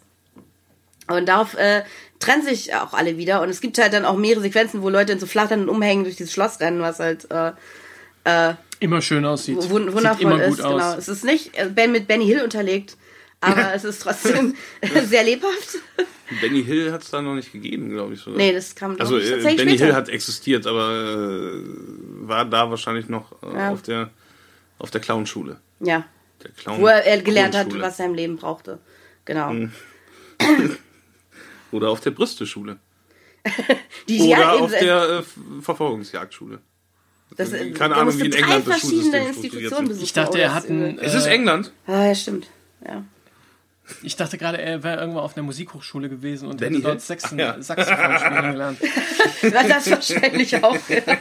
Und 1.09 1.27
darauf 1.29 1.55
äh, 1.55 1.83
trennen 2.23 2.43
sich 2.43 2.75
auch 2.75 2.95
alle 2.95 3.17
wieder 3.19 3.43
und 3.43 3.51
es 3.51 3.61
gibt 3.61 3.79
halt 3.79 3.93
dann 3.93 4.05
auch 4.05 4.17
mehrere 4.17 4.41
Sequenzen, 4.43 4.83
wo 4.83 4.89
Leute 4.89 5.13
in 5.13 5.19
so 5.19 5.27
flatternden 5.27 5.69
Umhängen 5.69 6.05
durch 6.05 6.17
dieses 6.17 6.33
Schloss 6.33 6.59
rennen, 6.61 6.81
was 6.81 6.99
halt 6.99 7.29
äh, 7.31 8.55
immer 8.81 9.01
schön 9.03 9.25
aussieht. 9.25 9.57
wun 9.69 9.85
Sieht 9.85 9.93
wundervoll 9.95 10.23
immer 10.33 10.43
ist. 10.45 10.57
gut 10.57 10.65
aus. 10.65 10.73
Genau, 10.81 10.95
es 10.99 11.09
ist 11.09 11.25
nicht 11.25 11.57
äh, 11.59 11.69
Ben 11.69 11.93
mit 11.93 12.07
Benny 12.09 12.25
Hill 12.27 12.43
unterlegt, 12.43 12.97
aber 13.41 13.75
es 13.75 13.85
ist 13.85 14.01
trotzdem 14.03 14.55
sehr 15.05 15.25
lebhaft. 15.25 15.79
Benny 16.41 16.65
Hill 16.65 16.93
hat 16.93 17.03
es 17.03 17.11
da 17.11 17.21
noch 17.21 17.35
nicht 17.35 17.53
gegeben, 17.53 17.91
glaube 17.91 18.15
ich. 18.15 18.21
Sogar. 18.21 18.39
Nee, 18.39 18.53
das 18.53 18.75
kam 18.75 18.97
Also 18.99 19.19
ich, 19.19 19.27
äh, 19.27 19.31
tatsächlich 19.33 19.65
Benny. 19.67 19.79
Hill 19.79 19.95
hat 19.95 20.09
existiert, 20.09 20.67
aber 20.67 20.91
äh, 20.91 21.61
war 22.27 22.45
da 22.47 22.71
wahrscheinlich 22.71 23.09
noch 23.09 23.33
äh, 23.43 23.55
Ja. 23.57 23.71
auf 23.71 23.83
der 23.83 24.11
auf 24.79 24.91
der 24.91 25.01
Clownschule. 25.01 25.59
Ja, 25.81 26.05
Der 26.43 26.51
Clown 26.53 26.81
wo 26.81 26.87
er, 26.87 27.05
er 27.07 27.21
gelernt 27.23 27.55
hat, 27.57 27.69
was 27.81 28.01
er 28.01 28.07
im 28.07 28.15
Leben 28.15 28.37
brauchte. 28.37 28.79
Genau. 29.25 29.53
Oder 31.73 31.91
auf 31.91 32.01
der 32.01 32.13
Brüsteschule. 32.13 32.79
Die 34.09 34.21
Oder 34.21 34.29
ja, 34.29 34.53
auf 34.53 34.71
der 34.71 35.03
äh, 35.21 35.23
Verfolgungsjagdschule. 35.63 36.61
das, 37.37 37.51
keine 37.75 37.97
Ahnung, 37.97 38.17
wie 38.19 38.27
in 38.27 38.33
England 38.33 38.69
das 38.69 38.81
verschiedene 38.81 39.03
Schulsystem 39.03 39.27
Institutionen 39.27 39.89
besuchen. 39.89 40.05
Ich 40.05 40.13
dachte, 40.13 40.39
er 40.41 40.55
hat 40.55 40.69
ein, 40.69 40.93
übel. 40.93 41.05
Es 41.05 41.15
ist 41.15 41.27
Äh, 41.27 41.35
England. 41.35 41.73
Ah, 41.87 42.07
ja, 42.07 42.15
stimmt. 42.15 42.47
Ja. 42.87 43.05
Ich 44.03 44.15
dachte 44.17 44.39
gerade, 44.39 44.63
er 44.63 44.83
wäre 44.85 45.01
irgendwo 45.01 45.19
auf 45.21 45.37
einer 45.37 45.43
Musikhochschule 45.45 46.09
gewesen 46.09 46.49
und 46.49 46.59
Benny 46.61 46.77
hätte 46.77 46.87
dort? 46.89 47.01
Saxon, 47.01 47.41
Ach 47.41 47.57
ja. 47.57 47.63
Saxophon 47.63 48.19
spielen 48.19 48.53
gelernt. 48.53 48.79
Ja, 49.43 49.63
das 49.65 49.91
wahrscheinlich 49.91 50.63
auch. 50.63 50.77
Ja. 50.89 51.19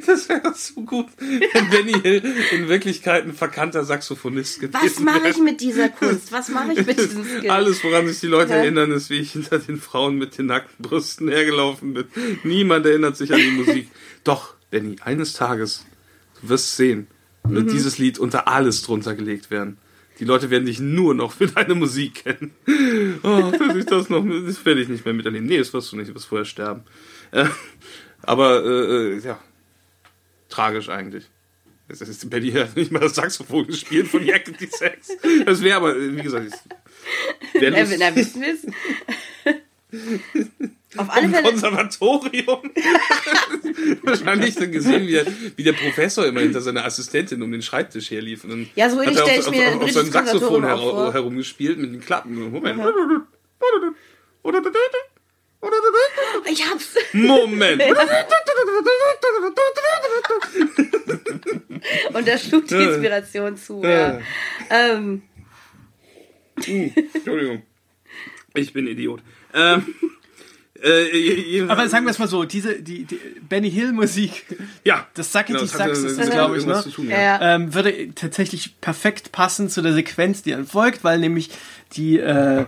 Das 0.06 0.28
wäre 0.28 0.52
so 0.54 0.82
gut, 0.82 1.06
wenn 1.18 1.70
Benny 1.70 1.92
Hill 2.02 2.22
in 2.52 2.68
Wirklichkeit 2.68 3.24
ein 3.24 3.34
verkannter 3.34 3.84
Saxophonist 3.84 4.60
gewesen 4.60 4.78
Was 4.82 4.98
mache 5.00 5.28
ich 5.28 5.34
wäre. 5.36 5.42
mit 5.44 5.60
dieser 5.60 5.88
Kunst? 5.88 6.32
Was 6.32 6.48
mache 6.48 6.72
ich 6.72 6.86
mit 6.86 6.98
diesem 6.98 7.24
Skill? 7.24 7.50
Alles, 7.50 7.82
woran 7.84 8.06
sich 8.08 8.20
die 8.20 8.26
Leute 8.26 8.50
Ja. 8.52 8.56
erinnern, 8.58 8.90
ist, 8.92 9.10
wie 9.10 9.18
ich 9.18 9.32
hinter 9.32 9.58
den 9.58 9.78
Frauen 9.78 10.16
mit 10.16 10.38
den 10.38 10.46
nackten 10.46 10.82
Brüsten 10.82 11.28
hergelaufen 11.28 11.94
bin. 11.94 12.04
Niemand 12.44 12.86
erinnert 12.86 13.16
sich 13.16 13.32
an 13.32 13.40
die 13.40 13.50
Musik. 13.50 13.88
Doch, 14.24 14.54
Benny, 14.70 14.96
eines 15.04 15.34
Tages, 15.34 15.84
du 16.40 16.48
wirst 16.48 16.76
sehen, 16.76 17.06
wird 17.44 17.66
Mhm. 17.66 17.70
dieses 17.72 17.98
Lied 17.98 18.18
unter 18.18 18.48
alles 18.48 18.82
drunter 18.82 19.14
gelegt 19.14 19.50
werden. 19.50 19.78
Die 20.20 20.24
Leute 20.24 20.50
werden 20.50 20.66
dich 20.66 20.78
nur 20.78 21.14
noch 21.14 21.32
für 21.32 21.46
deine 21.46 21.74
Musik 21.74 22.22
kennen. 22.24 22.52
Oh, 23.22 23.50
dass 23.58 23.74
ich 23.76 23.86
das 23.86 24.08
noch, 24.08 24.24
das 24.46 24.64
werde 24.64 24.80
ich 24.82 24.88
nicht 24.88 25.04
mehr 25.04 25.14
miterleben. 25.14 25.46
Nee, 25.48 25.58
das 25.58 25.72
wirst 25.72 25.90
du 25.90 25.96
nicht, 25.96 26.10
du 26.10 26.14
wirst 26.14 26.26
vorher 26.26 26.44
sterben. 26.44 26.82
Äh, 27.32 27.46
aber, 28.22 28.64
äh, 28.64 29.14
äh, 29.16 29.18
ja, 29.20 29.40
tragisch 30.52 30.88
eigentlich. 30.88 31.24
Es 31.88 32.00
ist 32.00 32.30
Benny 32.30 32.52
hat 32.52 32.76
nicht 32.76 32.90
mal 32.90 33.00
das 33.00 33.14
Saxophon 33.14 33.66
gespielt 33.66 34.08
von 34.08 34.24
Yakety 34.24 34.66
Sax. 34.66 35.08
Das 35.44 35.62
wäre 35.62 35.76
aber, 35.76 35.94
wie 35.96 36.22
gesagt, 36.22 36.52
wäre 37.54 37.80
lustig. 37.80 37.98
na, 38.00 38.16
wissen 38.16 38.40
wir 38.40 38.54
es? 38.54 38.66
Auf 40.96 41.10
alle 41.10 41.28
Fälle. 41.28 41.42
Konservatorium. 41.42 42.70
Wahrscheinlich 44.02 44.54
dann 44.54 44.72
gesehen, 44.72 45.06
wie 45.06 45.12
der, 45.12 45.26
wie 45.56 45.62
der 45.62 45.72
Professor 45.72 46.26
immer 46.26 46.40
hinter 46.40 46.60
seiner 46.60 46.84
Assistentin 46.84 47.42
um 47.42 47.50
den 47.50 47.62
Schreibtisch 47.62 48.10
herlief. 48.10 48.44
Und 48.44 48.50
dann 48.50 48.68
Ja, 48.74 48.90
so 48.90 49.00
ähnlich 49.00 49.18
hat 49.18 49.28
er 49.28 49.32
stell 49.32 49.40
auf, 49.40 49.46
ich 49.46 49.58
mir 49.58 49.68
auf, 49.68 49.72
ein 49.72 49.78
auf, 49.78 49.84
auf 49.84 49.92
seinem 49.92 50.10
britisches 50.10 50.32
Saxophon 50.32 50.64
her 50.64 51.12
herumgespielt 51.12 51.78
mit 51.78 51.92
den 51.92 52.00
Klappen. 52.00 52.50
Moment. 52.50 52.80
Ich 56.50 56.68
hab's. 56.68 56.94
Moment. 57.12 57.82
Und 62.12 62.28
da 62.28 62.36
schlug 62.38 62.66
die 62.66 62.74
Inspiration 62.74 63.56
zu. 63.56 63.82
Ja. 63.82 64.20
Ähm, 64.70 65.22
Entschuldigung. 66.56 67.62
Ich 68.54 68.72
bin 68.72 68.86
Idiot. 68.86 69.20
Ähm, 69.54 69.94
äh, 70.82 71.62
Aber 71.68 71.88
sagen 71.88 72.04
wir 72.06 72.10
es 72.10 72.18
mal 72.18 72.26
so, 72.28 72.44
diese, 72.44 72.82
die, 72.82 73.04
die 73.04 73.18
Benny 73.48 73.70
Hill 73.70 73.92
Musik, 73.92 74.44
ja, 74.84 75.06
das 75.14 75.30
Sackety 75.32 75.60
Genau, 75.60 75.66
Sax 75.66 75.98
ist 76.00 76.18
das, 76.18 76.30
glaube 76.30 76.58
ich, 76.58 76.66
ne? 76.66 76.82
zu 76.82 76.90
tun, 76.90 77.08
ja. 77.08 77.54
ähm, 77.54 77.72
würde 77.72 78.12
tatsächlich 78.14 78.80
perfekt 78.80 79.30
passen 79.32 79.68
zu 79.68 79.80
der 79.80 79.92
Sequenz, 79.92 80.42
die 80.42 80.50
dann 80.50 80.66
folgt, 80.66 81.04
weil 81.04 81.20
nämlich 81.20 81.50
die 81.92 82.18
äh, 82.18 82.66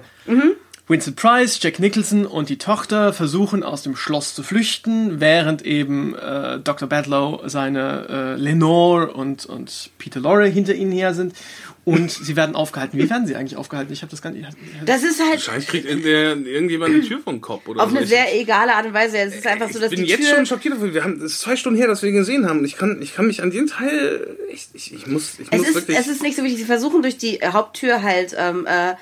Vincent 0.86 1.16
Price, 1.16 1.58
Jack 1.62 1.78
Nicholson 1.78 2.26
und 2.26 2.50
die 2.50 2.58
Tochter 2.58 3.14
versuchen 3.14 3.62
aus 3.62 3.82
dem 3.82 3.96
Schloss 3.96 4.34
zu 4.34 4.42
flüchten, 4.42 5.18
während 5.18 5.62
eben 5.62 6.14
äh, 6.14 6.60
Dr. 6.60 6.86
Badlow, 6.88 7.40
seine 7.46 8.06
äh, 8.08 8.34
Lenore 8.40 9.12
und, 9.12 9.46
und 9.46 9.90
Peter 9.96 10.20
Lorre 10.20 10.46
hinter 10.46 10.74
ihnen 10.74 10.92
her 10.92 11.14
sind 11.14 11.32
und 11.86 12.10
sie 12.10 12.36
werden 12.36 12.54
aufgehalten. 12.54 12.98
Wie 12.98 13.08
werden 13.08 13.26
sie 13.26 13.34
eigentlich 13.34 13.56
aufgehalten? 13.56 13.94
Ich 13.94 14.02
habe 14.02 14.10
das 14.10 14.20
gar 14.20 14.30
nicht. 14.30 14.46
Das 14.84 15.02
ist 15.02 15.20
halt 15.20 15.34
Wahrscheinlich 15.34 15.68
kriegt 15.68 16.04
der, 16.04 16.36
irgendjemand 16.36 16.94
eine 16.94 17.02
Tür 17.02 17.20
vom 17.20 17.40
Kopf 17.40 17.66
oder 17.66 17.82
auf 17.82 17.90
so. 17.90 17.96
eine 17.96 18.06
sehr 18.06 18.38
egale 18.38 18.74
Art 18.74 18.84
und 18.84 18.92
Weise. 18.92 19.18
Es 19.18 19.36
ist 19.36 19.46
einfach 19.46 19.70
so, 19.70 19.78
dass 19.78 19.90
ich 19.90 19.96
bin 19.96 20.06
die 20.06 20.10
jetzt 20.10 20.26
Tür. 20.26 20.36
schon 20.36 20.46
schockiert 20.46 20.74
davon. 20.74 20.92
Wir 20.92 21.04
haben, 21.04 21.16
es 21.16 21.32
ist 21.32 21.40
zwei 21.40 21.56
Stunden 21.56 21.78
her, 21.78 21.86
dass 21.86 22.02
wir 22.02 22.10
ihn 22.10 22.16
gesehen 22.16 22.46
haben. 22.46 22.58
Und 22.58 22.64
ich 22.66 22.76
kann, 22.76 23.00
ich 23.00 23.14
kann 23.14 23.26
mich 23.26 23.42
an 23.42 23.50
den 23.50 23.66
Teil, 23.66 24.36
ich, 24.50 24.68
ich, 24.74 24.92
ich 24.94 25.06
muss, 25.06 25.38
ich 25.38 25.48
es, 25.50 25.58
muss 25.58 25.68
ist, 25.68 25.74
wirklich. 25.74 25.98
es 25.98 26.08
ist 26.08 26.22
nicht 26.22 26.36
so 26.36 26.42
wichtig. 26.42 26.60
Sie 26.60 26.66
versuchen 26.66 27.00
durch 27.02 27.16
die 27.16 27.40
Haupttür 27.42 28.02
halt 28.02 28.34
ähm, 28.38 28.66
äh, 28.66 28.94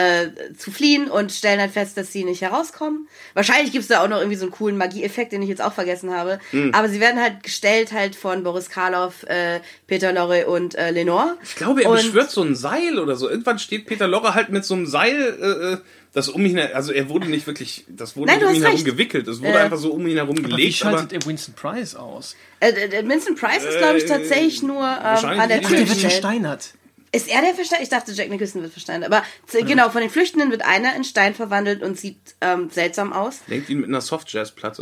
äh, 0.00 0.54
zu 0.56 0.70
fliehen 0.70 1.10
und 1.10 1.32
stellen 1.32 1.60
halt 1.60 1.72
fest, 1.72 1.96
dass 1.96 2.12
sie 2.12 2.24
nicht 2.24 2.40
herauskommen. 2.42 3.08
Wahrscheinlich 3.34 3.72
gibt 3.72 3.82
es 3.82 3.88
da 3.88 4.02
auch 4.02 4.08
noch 4.08 4.18
irgendwie 4.18 4.36
so 4.36 4.44
einen 4.44 4.52
coolen 4.52 4.76
Magieeffekt, 4.76 5.32
den 5.32 5.42
ich 5.42 5.48
jetzt 5.48 5.62
auch 5.62 5.72
vergessen 5.72 6.12
habe. 6.14 6.38
Hm. 6.50 6.74
Aber 6.74 6.88
sie 6.88 7.00
werden 7.00 7.20
halt 7.20 7.42
gestellt 7.42 7.92
halt 7.92 8.14
von 8.16 8.42
Boris 8.42 8.70
Karloff, 8.70 9.22
äh, 9.24 9.60
Peter 9.86 10.12
Lorre 10.12 10.46
und 10.46 10.74
äh, 10.74 10.90
Lenore. 10.90 11.36
ich 11.42 11.56
glaube, 11.56 11.82
er 11.82 11.90
und- 11.90 11.96
beschwört 11.96 12.30
so 12.30 12.42
ein 12.42 12.54
Seil 12.54 12.98
oder 12.98 13.16
so. 13.16 13.28
Irgendwann 13.28 13.58
steht 13.58 13.86
Peter 13.86 14.08
Lorre 14.08 14.34
halt 14.34 14.48
mit 14.50 14.64
so 14.64 14.74
einem 14.74 14.86
Seil, 14.86 15.36
äh, 15.40 15.72
äh, 15.74 15.76
das 16.12 16.28
um 16.28 16.44
ihn, 16.44 16.58
also 16.58 16.92
er 16.92 17.08
wurde 17.08 17.28
nicht 17.28 17.46
wirklich, 17.46 17.84
das 17.88 18.16
wurde 18.16 18.32
Nein, 18.32 18.40
nicht 18.40 18.48
um 18.48 18.54
ihn 18.56 18.62
herum 18.64 18.84
gewickelt. 18.84 19.28
Es 19.28 19.40
wurde 19.40 19.52
Äh. 19.52 19.58
einfach 19.58 19.78
so 19.78 19.92
um 19.92 20.04
ihn 20.08 20.16
herum 20.16 20.36
Aber 20.38 20.48
wie 20.48 20.50
gelegt. 20.50 20.84
Aber, 20.84 20.98
schaltet 20.98 21.12
er 21.22 21.26
Winston 21.28 21.54
Price 21.54 21.94
aus? 21.94 22.34
Äh, 22.58 22.70
äh, 22.70 23.08
Vincent 23.08 23.38
Price 23.38 23.64
ist, 23.64 23.78
glaube 23.78 23.98
ich, 23.98 24.04
Äh, 24.04 24.08
tatsächlich 24.08 24.62
nur 24.62 24.82
ähm, 24.82 25.40
an 25.40 25.48
der 25.48 25.58
die- 25.58 25.64
Ach, 25.66 25.68
Tür 25.68 25.78
der 25.78 25.88
wird 25.88 25.98
versteinert. 25.98 26.74
Ist 27.12 27.28
er 27.28 27.40
der 27.42 27.54
Verstein? 27.54 27.80
Ich 27.82 27.88
dachte, 27.88 28.12
Jack 28.12 28.30
Nicholson 28.30 28.62
wird 28.62 28.72
versteinert. 28.72 29.12
Aber 29.12 29.24
z- 29.46 29.66
genau, 29.66 29.90
von 29.90 30.00
den 30.00 30.10
Flüchtenden 30.10 30.50
wird 30.52 30.62
einer 30.64 30.94
in 30.94 31.02
Stein 31.02 31.34
verwandelt 31.34 31.82
und 31.82 31.98
sieht 31.98 32.18
ähm, 32.40 32.70
seltsam 32.70 33.12
aus. 33.12 33.40
lenkt 33.48 33.68
ihn 33.68 33.78
mit 33.80 33.88
einer 33.88 34.00
Softjazz-Platte 34.00 34.80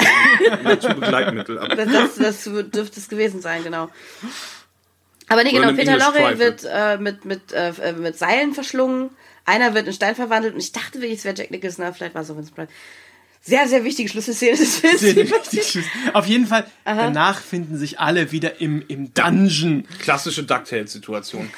oder 0.61 0.79
zu 0.79 0.89
Begleitmittel 0.89 1.59
ab. 1.59 1.71
Das, 1.75 1.89
das, 1.91 2.15
das 2.17 2.45
dürfte 2.45 3.01
es 3.01 3.09
gewesen 3.09 3.41
sein, 3.41 3.65
genau. 3.65 3.89
Aber 5.29 5.43
nee, 5.45 5.53
genau, 5.53 5.73
Peter 5.73 5.97
Lorre 5.97 6.39
wird 6.39 6.67
äh, 6.71 6.99
mit, 6.99 7.25
mit, 7.25 7.53
äh, 7.53 7.71
äh, 7.71 7.93
mit 7.93 8.19
Seilen 8.19 8.53
verschlungen. 8.55 9.11
Einer 9.45 9.75
wird 9.75 9.87
in 9.87 9.93
Stein 9.95 10.15
verwandelt 10.15 10.53
und 10.55 10.61
ich 10.61 10.73
dachte 10.73 11.01
wirklich, 11.01 11.19
es 11.21 11.25
wäre 11.25 11.35
Jack 11.35 11.51
Nicholson, 11.51 11.85
aber 11.87 11.95
vielleicht 11.95 12.15
war 12.15 12.23
es 12.23 12.31
auch 12.31 12.37
Vincent 12.37 12.55
Price. 12.55 12.69
Sehr, 13.41 13.67
sehr 13.69 13.85
wichtige 13.85 14.09
Schlüsselszene 14.11 14.57
des 14.57 14.77
Films. 14.81 15.01
Sehr 15.01 15.17
richtig. 15.17 15.79
Auf 16.13 16.27
jeden 16.27 16.47
Fall, 16.47 16.67
danach 16.85 17.41
finden 17.41 17.79
sich 17.79 17.99
alle 18.01 18.33
wieder 18.33 18.61
im, 18.61 18.83
im 18.89 19.15
Dungeon. 19.15 19.87
Klassische 20.01 20.43
DuckTales-Situation. 20.45 21.51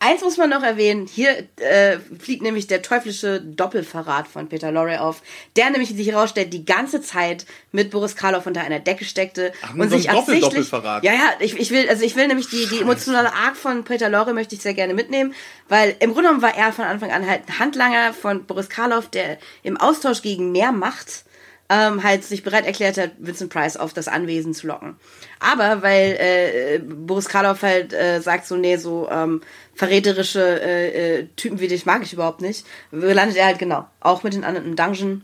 Eins 0.00 0.22
muss 0.22 0.36
man 0.36 0.50
noch 0.50 0.62
erwähnen, 0.62 1.06
hier 1.06 1.48
äh, 1.56 1.98
fliegt 2.20 2.42
nämlich 2.42 2.68
der 2.68 2.82
teuflische 2.82 3.40
Doppelverrat 3.40 4.28
von 4.28 4.48
Peter 4.48 4.70
Lorre 4.70 5.00
auf, 5.00 5.22
der 5.56 5.70
nämlich, 5.70 5.90
wie 5.90 5.96
sich 5.96 6.12
herausstellt, 6.12 6.52
die 6.52 6.64
ganze 6.64 7.02
Zeit 7.02 7.46
mit 7.72 7.90
Boris 7.90 8.14
Karloff 8.14 8.46
unter 8.46 8.60
einer 8.60 8.78
Decke 8.78 9.04
steckte 9.04 9.52
Ach, 9.62 9.74
und 9.74 9.90
sich 9.90 10.08
absichtlich... 10.08 10.40
Doppel-Doppelverrat. 10.42 11.02
Ja, 11.02 11.12
ja, 11.14 11.32
ich, 11.40 11.58
ich 11.58 11.72
will, 11.72 11.88
also 11.88 12.04
ich 12.04 12.14
will 12.14 12.28
nämlich 12.28 12.48
die, 12.48 12.66
die 12.66 12.80
emotionale 12.80 13.32
Arc 13.32 13.56
von 13.56 13.82
Peter 13.82 14.08
Lorre 14.08 14.34
möchte 14.34 14.54
ich 14.54 14.62
sehr 14.62 14.74
gerne 14.74 14.94
mitnehmen, 14.94 15.34
weil 15.68 15.96
im 15.98 16.12
Grunde 16.12 16.28
genommen 16.28 16.42
war 16.42 16.56
er 16.56 16.72
von 16.72 16.84
Anfang 16.84 17.10
an 17.10 17.28
halt 17.28 17.42
ein 17.48 17.58
Handlanger 17.58 18.12
von 18.12 18.44
Boris 18.44 18.68
Karloff, 18.68 19.08
der 19.08 19.38
im 19.64 19.76
Austausch 19.76 20.22
gegen 20.22 20.52
mehr 20.52 20.70
Macht 20.70 21.24
ähm, 21.68 22.02
halt 22.02 22.24
sich 22.24 22.42
bereit 22.42 22.66
erklärt 22.66 22.96
hat, 22.96 23.12
Vincent 23.18 23.52
Price 23.52 23.76
auf 23.76 23.92
das 23.92 24.08
Anwesen 24.08 24.54
zu 24.54 24.66
locken. 24.66 24.96
Aber 25.38 25.82
weil 25.82 26.16
äh, 26.18 26.78
Boris 26.78 27.28
Karloff 27.28 27.62
halt 27.62 27.92
äh, 27.92 28.20
sagt 28.20 28.46
so, 28.46 28.56
nee, 28.56 28.76
so 28.76 29.08
ähm, 29.10 29.42
verräterische 29.74 30.60
äh, 30.60 31.18
äh, 31.18 31.26
Typen 31.36 31.60
wie 31.60 31.68
dich 31.68 31.86
mag 31.86 32.02
ich 32.02 32.12
überhaupt 32.12 32.40
nicht, 32.40 32.66
landet 32.90 33.36
er 33.36 33.46
halt 33.46 33.58
genau, 33.58 33.86
auch 34.00 34.22
mit 34.22 34.34
den 34.34 34.44
anderen 34.44 34.68
im 34.68 34.76
Dungeon, 34.76 35.22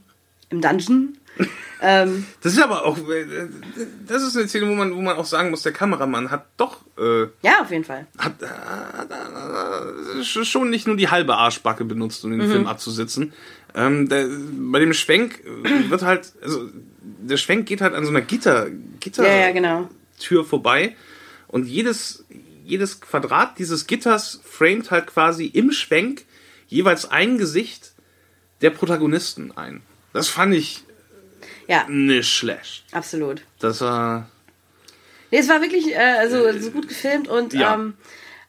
im 0.51 0.61
Dungeon. 0.61 1.19
ähm, 1.83 2.27
Das 2.43 2.53
ist 2.53 2.63
aber 2.63 2.85
auch, 2.85 2.97
äh, 3.09 3.49
das 4.07 4.23
ist 4.23 4.37
eine 4.37 4.47
Szene, 4.47 4.69
wo 4.69 4.75
man, 4.75 4.95
wo 4.95 5.01
man 5.01 5.17
auch 5.17 5.25
sagen 5.25 5.51
muss, 5.51 5.63
der 5.63 5.73
Kameramann 5.73 6.31
hat 6.31 6.47
doch, 6.57 6.83
äh, 6.97 7.23
ja, 7.43 7.63
auf 7.63 7.71
jeden 7.71 7.85
Fall. 7.85 8.07
hat 8.19 8.35
äh, 8.41 10.21
äh, 10.21 10.25
schon 10.25 10.71
nicht 10.71 10.87
nur 10.87 10.97
die 10.97 11.09
halbe 11.09 11.35
Arschbacke 11.35 11.85
benutzt, 11.85 12.25
um 12.25 12.39
den 12.39 12.49
Film 12.49 12.67
abzusitzen. 12.67 13.33
Ähm, 13.75 14.09
der, 14.09 14.29
bei 14.29 14.79
dem 14.79 14.93
Schwenk 14.95 15.43
äh, 15.45 15.91
wird 15.91 16.03
halt, 16.03 16.33
also 16.43 16.69
der 17.03 17.37
Schwenk 17.37 17.67
geht 17.67 17.81
halt 17.81 17.95
an 17.95 18.05
so 18.05 18.11
einer 18.11 18.21
Gitter, 18.21 18.69
Gitter 19.01 19.25
Ja, 19.25 19.47
ja, 19.47 19.53
genau. 19.53 19.89
Tür 20.21 20.45
vorbei 20.45 20.95
und 21.49 21.67
jedes, 21.67 22.25
jedes 22.65 23.01
Quadrat 23.01 23.59
dieses 23.59 23.87
Gitters 23.87 24.41
framet 24.45 24.91
halt 24.93 25.09
quasi 25.09 25.47
im 25.47 25.73
Schwenk 25.73 26.25
jeweils 26.69 27.11
ein 27.11 27.37
Gesicht 27.37 27.93
der 28.61 28.71
Protagonisten 28.71 29.51
ein. 29.57 29.83
Das 30.13 30.29
fand 30.29 30.55
ich 30.55 30.85
Ja, 31.67 31.87
nicht 31.89 32.29
schlecht. 32.33 32.85
absolut. 32.93 33.43
Das 33.59 33.81
war. 33.81 34.29
Nee, 35.33 35.39
es 35.39 35.49
war 35.49 35.61
wirklich 35.61 35.89
äh, 35.93 35.97
also 35.97 36.57
so 36.61 36.71
gut 36.71 36.87
gefilmt 36.89 37.27
und 37.27 37.53
Ja. 37.55 37.75
ähm, 37.75 37.95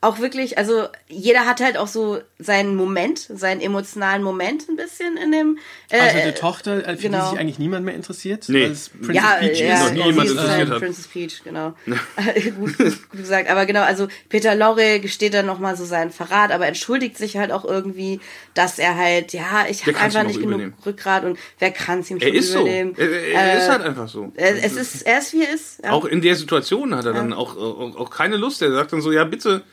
auch 0.05 0.19
wirklich, 0.19 0.57
also 0.57 0.87
jeder 1.07 1.45
hat 1.45 1.61
halt 1.61 1.77
auch 1.77 1.87
so 1.87 2.19
seinen 2.39 2.75
Moment, 2.75 3.19
seinen 3.19 3.61
emotionalen 3.61 4.23
Moment 4.23 4.69
ein 4.69 4.75
bisschen 4.75 5.17
in 5.17 5.31
dem. 5.31 5.57
Äh, 5.89 5.99
Also 5.99 6.17
die 6.25 6.31
Tochter, 6.33 6.81
für 6.81 6.95
genau. 6.95 7.23
die 7.25 7.29
sich 7.31 7.39
eigentlich 7.39 7.59
niemand 7.59 7.85
mehr 7.85 7.95
interessiert. 7.95 8.45
Nee. 8.47 8.63
es 8.65 8.89
Princess 8.89 9.15
ja, 9.15 9.35
Peach 9.39 9.59
ja, 9.59 9.73
ist. 9.75 9.83
noch 9.83 9.91
nie 9.91 9.99
sie 10.01 10.05
jemand 10.07 10.25
ist 10.27 10.31
interessiert 10.33 10.69
hat. 10.69 10.79
Princess 10.79 11.07
Peach, 11.07 11.41
genau. 11.43 11.73
gut, 12.59 12.77
gut 12.77 13.11
gesagt. 13.11 13.49
Aber 13.49 13.65
genau, 13.65 13.81
also 13.81 14.07
Peter 14.29 14.55
Lorre 14.55 14.99
gesteht 14.99 15.33
dann 15.33 15.45
nochmal 15.45 15.75
so 15.75 15.85
seinen 15.85 16.11
Verrat, 16.11 16.51
aber 16.51 16.67
entschuldigt 16.67 17.17
sich 17.17 17.37
halt 17.37 17.51
auch 17.51 17.65
irgendwie, 17.65 18.19
dass 18.53 18.79
er 18.79 18.95
halt, 18.95 19.33
ja, 19.33 19.65
ich 19.69 19.85
habe 19.85 19.97
einfach 19.97 20.23
nicht 20.23 20.35
genug 20.39 20.49
übernehmen? 20.55 20.73
Rückgrat 20.85 21.23
und 21.25 21.37
wer 21.59 21.71
kann 21.71 21.99
es 21.99 22.11
ihm 22.11 22.17
Er 22.17 22.27
schon 22.27 22.35
ist 22.37 22.51
so. 22.51 22.61
übernehmen? 22.61 22.93
Er, 22.97 23.09
er 23.09 23.53
Äh, 23.53 23.57
ist 23.57 23.69
halt 23.69 23.81
einfach 23.81 24.07
so. 24.07 24.31
äh, 24.35 24.53
es 24.61 24.73
ist, 24.75 25.01
er 25.05 25.19
ist 25.19 25.33
wie 25.33 25.43
er 25.43 25.53
ist. 25.53 25.83
Ja. 25.83 25.91
Auch 25.91 26.05
in 26.05 26.21
der 26.21 26.35
Situation 26.35 26.93
hat 26.95 27.05
er 27.05 27.13
dann 27.13 27.33
auch, 27.33 27.57
auch, 27.57 27.95
auch 27.97 28.09
keine 28.09 28.37
Lust. 28.37 28.61
Er 28.61 28.71
sagt 28.71 28.93
dann 28.93 29.01
so, 29.01 29.11
ja 29.11 29.23
bitte, 29.23 29.63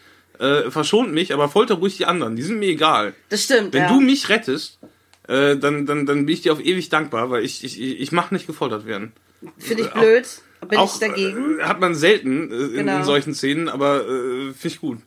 äh, 0.42 0.70
verschont 0.70 1.12
mich, 1.12 1.32
aber 1.32 1.48
folter 1.48 1.76
ruhig 1.76 1.96
die 1.96 2.06
anderen. 2.06 2.36
Die 2.36 2.42
sind 2.42 2.58
mir 2.58 2.68
egal. 2.68 3.14
das 3.28 3.44
stimmt. 3.44 3.72
Wenn 3.72 3.82
ja. 3.82 3.88
du 3.88 4.00
mich 4.00 4.28
rettest, 4.28 4.78
äh, 5.28 5.56
dann, 5.56 5.86
dann, 5.86 6.04
dann 6.04 6.26
bin 6.26 6.34
ich 6.34 6.42
dir 6.42 6.52
auf 6.52 6.60
ewig 6.60 6.88
dankbar, 6.88 7.30
weil 7.30 7.44
ich, 7.44 7.62
ich, 7.64 7.80
ich 7.80 8.00
ich 8.00 8.12
mach 8.12 8.30
nicht 8.32 8.46
gefoltert 8.46 8.84
werden. 8.84 9.12
Finde 9.58 9.84
ich 9.84 9.90
blöd. 9.90 10.26
Bin 10.68 10.78
auch 10.78 10.92
ich 10.92 11.00
dagegen. 11.00 11.58
Äh, 11.58 11.62
hat 11.62 11.80
man 11.80 11.94
selten 11.94 12.50
äh, 12.50 12.54
in, 12.54 12.72
Genau. 12.72 12.98
in 12.98 13.04
solchen 13.04 13.34
Szenen, 13.34 13.68
aber 13.68 14.02
äh, 14.02 14.52
finde 14.52 14.68
ich 14.68 14.80
gut. 14.80 14.98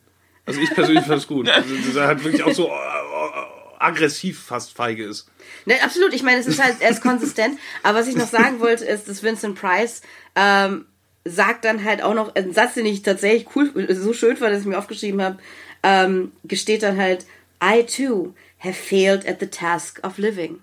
Also 0.46 0.60
ich 0.60 0.70
persönlich 0.70 1.04
fand 1.04 1.20
es 1.20 1.26
gut. 1.26 1.48
Also, 1.50 1.74
dass 1.74 1.96
er 1.96 2.06
halt 2.06 2.24
wirklich 2.24 2.42
auch 2.42 2.54
so 2.54 2.68
äh, 2.68 2.70
äh, 2.70 3.46
aggressiv 3.78 4.42
fast 4.42 4.74
feige 4.74 5.04
ist. 5.04 5.28
Ne, 5.64 5.74
absolut. 5.82 6.14
Ich 6.14 6.22
meine, 6.22 6.40
es 6.40 6.46
ist 6.46 6.62
halt, 6.62 6.76
er 6.80 6.90
ist 6.90 7.02
konsistent. 7.02 7.58
Aber 7.82 7.98
was 7.98 8.08
ich 8.08 8.16
noch 8.16 8.28
sagen 8.28 8.60
wollte, 8.60 8.84
ist, 8.84 9.08
dass 9.08 9.22
Vincent 9.22 9.58
Price 9.58 10.02
ähm, 10.34 10.86
sagt 11.26 11.64
dann 11.64 11.84
halt 11.84 12.02
auch 12.02 12.14
noch 12.14 12.34
einen 12.34 12.52
Satz, 12.52 12.74
den 12.74 12.86
ich 12.86 13.02
tatsächlich 13.02 13.48
cool, 13.54 13.72
so 13.90 14.12
schön 14.12 14.36
fand, 14.36 14.52
dass 14.52 14.60
ich 14.60 14.66
mir 14.66 14.78
aufgeschrieben 14.78 15.22
habe, 15.22 15.38
ähm, 15.82 16.32
gesteht 16.44 16.82
dann 16.82 16.96
halt, 16.96 17.26
I 17.62 17.84
too 17.84 18.34
have 18.58 18.74
failed 18.74 19.26
at 19.26 19.40
the 19.40 19.46
task 19.46 20.00
of 20.04 20.18
living. 20.18 20.60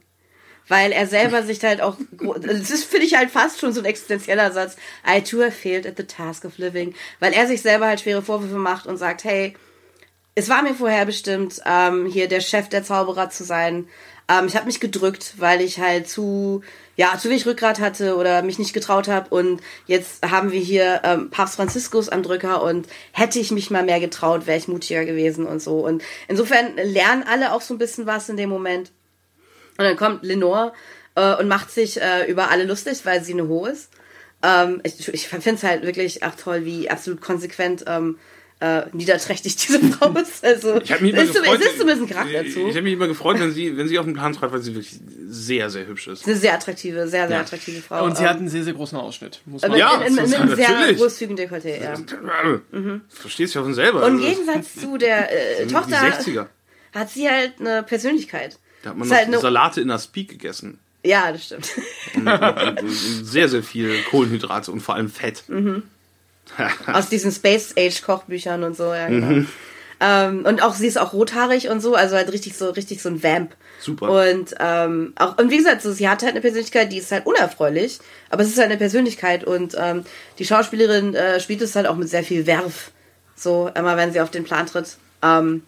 Weil 0.67 0.93
er 0.93 1.07
selber 1.07 1.43
sich 1.43 1.61
halt 1.63 1.81
auch, 1.81 1.97
das 2.41 2.71
ist, 2.71 2.85
finde 2.85 3.05
ich 3.05 3.15
halt 3.15 3.31
fast 3.31 3.59
schon 3.59 3.73
so 3.73 3.81
ein 3.81 3.85
existenzieller 3.85 4.51
Satz, 4.51 4.77
I 5.07 5.21
too 5.21 5.41
have 5.41 5.51
failed 5.51 5.85
at 5.85 5.97
the 5.97 6.03
task 6.03 6.45
of 6.45 6.57
living. 6.57 6.93
Weil 7.19 7.33
er 7.33 7.47
sich 7.47 7.61
selber 7.61 7.87
halt 7.87 8.01
schwere 8.01 8.21
Vorwürfe 8.21 8.57
macht 8.57 8.87
und 8.87 8.97
sagt, 8.97 9.23
hey, 9.23 9.55
es 10.35 10.49
war 10.49 10.63
mir 10.63 10.73
vorherbestimmt, 10.73 11.61
ähm, 11.65 12.07
hier 12.07 12.27
der 12.27 12.41
Chef 12.41 12.69
der 12.69 12.83
Zauberer 12.83 13.29
zu 13.29 13.43
sein. 13.43 13.87
Ähm, 14.33 14.47
ich 14.47 14.55
habe 14.55 14.65
mich 14.65 14.79
gedrückt, 14.79 15.33
weil 15.37 15.61
ich 15.61 15.79
halt 15.79 16.07
zu, 16.07 16.61
ja, 16.95 17.17
zu 17.17 17.29
wenig 17.29 17.45
Rückgrat 17.45 17.79
hatte 17.79 18.15
oder 18.15 18.41
mich 18.41 18.59
nicht 18.59 18.73
getraut 18.73 19.07
habe. 19.07 19.29
Und 19.29 19.61
jetzt 19.85 20.25
haben 20.29 20.51
wir 20.51 20.59
hier 20.59 21.01
ähm, 21.03 21.29
Papst 21.29 21.55
Franziskus 21.55 22.09
am 22.09 22.23
Drücker 22.23 22.63
und 22.63 22.87
hätte 23.11 23.39
ich 23.39 23.51
mich 23.51 23.69
mal 23.71 23.83
mehr 23.83 23.99
getraut, 23.99 24.47
wäre 24.47 24.57
ich 24.57 24.67
mutiger 24.67 25.05
gewesen 25.05 25.45
und 25.45 25.61
so. 25.61 25.79
Und 25.85 26.03
insofern 26.27 26.75
lernen 26.75 27.23
alle 27.23 27.53
auch 27.53 27.61
so 27.61 27.73
ein 27.73 27.79
bisschen 27.79 28.05
was 28.05 28.29
in 28.29 28.37
dem 28.37 28.49
Moment. 28.49 28.91
Und 29.77 29.85
dann 29.85 29.97
kommt 29.97 30.23
Lenore 30.23 30.73
äh, 31.15 31.35
und 31.35 31.47
macht 31.47 31.71
sich 31.71 32.01
äh, 32.01 32.25
über 32.29 32.49
alle 32.49 32.63
lustig, 32.63 33.05
weil 33.05 33.23
sie 33.23 33.33
eine 33.33 33.47
Ho 33.47 33.65
ist. 33.65 33.89
Ähm, 34.43 34.81
ich 34.83 35.07
ich 35.13 35.27
finde 35.27 35.55
es 35.55 35.63
halt 35.63 35.83
wirklich 35.83 36.23
ach 36.23 36.35
toll, 36.35 36.65
wie 36.65 36.89
absolut 36.89 37.21
konsequent 37.21 37.85
ähm, 37.87 38.17
äh, 38.63 38.85
niederträchtig 38.93 39.55
diese 39.57 39.79
Frau 39.93 40.09
ist. 40.11 40.43
Also, 40.45 40.79
Ich 40.81 40.91
habe 40.91 41.03
mich 41.03 41.13
immer 41.13 41.23
ist, 41.23 41.33
gefreut. 41.33 41.59
es 41.59 41.65
ist 41.67 41.79
zumindest 41.79 42.01
ein 42.03 42.09
Charakter 42.15 42.41
ich 42.43 42.53
dazu. 42.53 42.67
ich 42.67 42.75
habe 42.75 42.81
mich 42.83 42.93
immer 42.93 43.07
gefreut, 43.07 43.39
wenn 43.39 43.51
sie, 43.51 43.75
wenn 43.77 43.87
sie 43.87 43.99
auf 43.99 44.05
den 44.05 44.13
Plan 44.13 44.33
trat, 44.33 44.51
weil 44.51 44.61
sie 44.61 44.73
wirklich 44.75 44.95
sehr, 45.27 45.69
sehr 45.69 45.85
hübsch 45.87 46.07
ist. 46.07 46.25
Eine 46.25 46.35
sehr 46.35 46.53
attraktive, 46.53 47.07
sehr, 47.07 47.27
sehr 47.27 47.37
Ja. 47.37 47.41
attraktive 47.43 47.81
Frau. 47.81 48.05
Und 48.05 48.15
sie 48.17 48.23
Ähm, 48.23 48.29
hat 48.29 48.37
einen 48.37 48.49
sehr, 48.49 48.63
sehr 48.63 48.73
großen 48.73 48.97
Ausschnitt. 48.97 49.41
Muss 49.45 49.63
äh, 49.63 49.69
man 49.69 49.77
Ja, 49.77 49.95
in, 50.01 50.13
in, 50.13 50.17
in, 50.19 50.23
ist 50.25 50.35
einem 50.35 50.55
sehr 50.55 50.93
großzügigen 50.93 51.37
Dekolleté, 51.37 51.83
ja. 51.83 51.93
Verstehst 53.09 53.55
du 53.55 53.59
ja 53.59 53.63
von 53.63 53.73
selber. 53.73 54.05
Und 54.05 54.19
im 54.19 54.23
Also, 54.23 54.29
Gegensatz 54.29 54.75
zu 54.75 54.97
der 54.97 55.59
äh, 55.61 55.67
Tochter 55.67 55.97
60er. 55.97 56.45
hat 56.93 57.09
sie 57.09 57.29
halt 57.29 57.53
eine 57.59 57.83
Persönlichkeit. 57.83 58.57
Da 58.83 58.89
hat 58.91 58.97
man 58.97 59.05
Ist 59.05 59.11
noch 59.11 59.17
halt 59.17 59.27
eine- 59.27 59.39
Salate 59.39 59.81
in 59.81 59.87
der 59.87 59.99
Speak 59.99 60.29
gegessen. 60.29 60.79
Ja, 61.05 61.31
das 61.33 61.45
stimmt. 61.45 61.69
Und, 62.15 62.27
und, 62.27 62.79
und 62.83 62.89
sehr, 62.91 63.49
sehr 63.49 63.63
viel 63.63 64.01
Kohlenhydrate 64.09 64.71
und 64.71 64.79
vor 64.81 64.95
allem 64.95 65.09
Fett. 65.09 65.43
Mhm. 65.47 65.83
Aus 66.87 67.09
diesen 67.09 67.31
Space 67.31 67.73
Age 67.77 68.01
Kochbüchern 68.01 68.63
und 68.63 68.75
so, 68.75 68.93
ja, 68.93 69.07
genau. 69.07 69.45
Ähm, 69.99 70.45
und 70.45 70.61
auch 70.61 70.73
sie 70.73 70.87
ist 70.87 70.97
auch 70.97 71.13
rothaarig 71.13 71.69
und 71.69 71.79
so, 71.79 71.95
also 71.95 72.17
halt 72.17 72.31
richtig 72.33 72.57
so 72.57 72.69
richtig 72.71 73.01
so 73.01 73.09
ein 73.09 73.23
Vamp. 73.23 73.55
Super. 73.79 74.09
Und 74.29 74.53
ähm, 74.59 75.13
auch 75.17 75.37
und 75.37 75.49
wie 75.49 75.57
gesagt, 75.57 75.81
so, 75.81 75.93
sie 75.93 76.09
hat 76.09 76.21
halt 76.23 76.33
eine 76.33 76.41
Persönlichkeit, 76.41 76.91
die 76.91 76.97
ist 76.97 77.11
halt 77.11 77.25
unerfreulich, 77.25 77.99
aber 78.29 78.43
es 78.43 78.49
ist 78.49 78.57
halt 78.57 78.69
eine 78.69 78.77
Persönlichkeit 78.77 79.45
und 79.45 79.75
ähm, 79.79 80.03
die 80.39 80.45
Schauspielerin 80.45 81.15
äh, 81.15 81.39
spielt 81.39 81.61
es 81.61 81.75
halt 81.75 81.87
auch 81.87 81.95
mit 81.95 82.09
sehr 82.09 82.23
viel 82.23 82.45
Werf, 82.47 82.91
so 83.35 83.69
immer 83.75 83.95
wenn 83.95 84.11
sie 84.11 84.19
auf 84.19 84.31
den 84.31 84.43
Plan 84.43 84.65
tritt. 84.65 84.97
Ähm, 85.21 85.63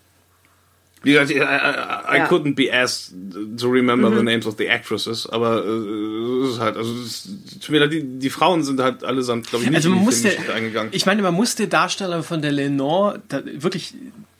gesagt, 1.12 1.32
I, 1.32 1.36
I, 1.36 1.38
I 1.40 2.18
Ja. 2.18 2.28
couldn't 2.28 2.56
be 2.56 2.72
asked 2.74 3.14
to 3.60 3.68
remember 3.70 4.10
the 4.16 4.24
names 4.24 4.46
of 4.46 4.56
the 4.58 4.68
actresses, 4.70 5.28
aber 5.30 5.64
äh, 5.66 6.44
es 6.46 6.54
ist 6.56 6.60
halt, 6.60 6.78
also 6.78 6.94
es 7.04 7.28
die, 7.90 8.04
die 8.20 8.30
Frauen 8.30 8.64
sind 8.64 8.80
halt 8.82 9.04
allesamt, 9.04 9.48
glaube 9.50 9.64
ich, 9.66 9.70
nicht 9.70 9.78
Also 9.78 9.90
man 9.90 9.98
in 10.00 10.04
die 10.04 10.06
muss 10.06 10.22
der, 10.22 10.32
Filmgeschichte 10.32 10.54
eingegangen. 10.58 10.90
ich 10.94 11.06
meine, 11.06 11.22
man 11.22 11.34
muss 11.34 11.56
der 11.56 11.68
Darsteller 11.68 12.24
von 12.24 12.42
der 12.42 12.52
Lenore 12.52 13.22
da 13.28 13.42
wirklich 13.46 13.94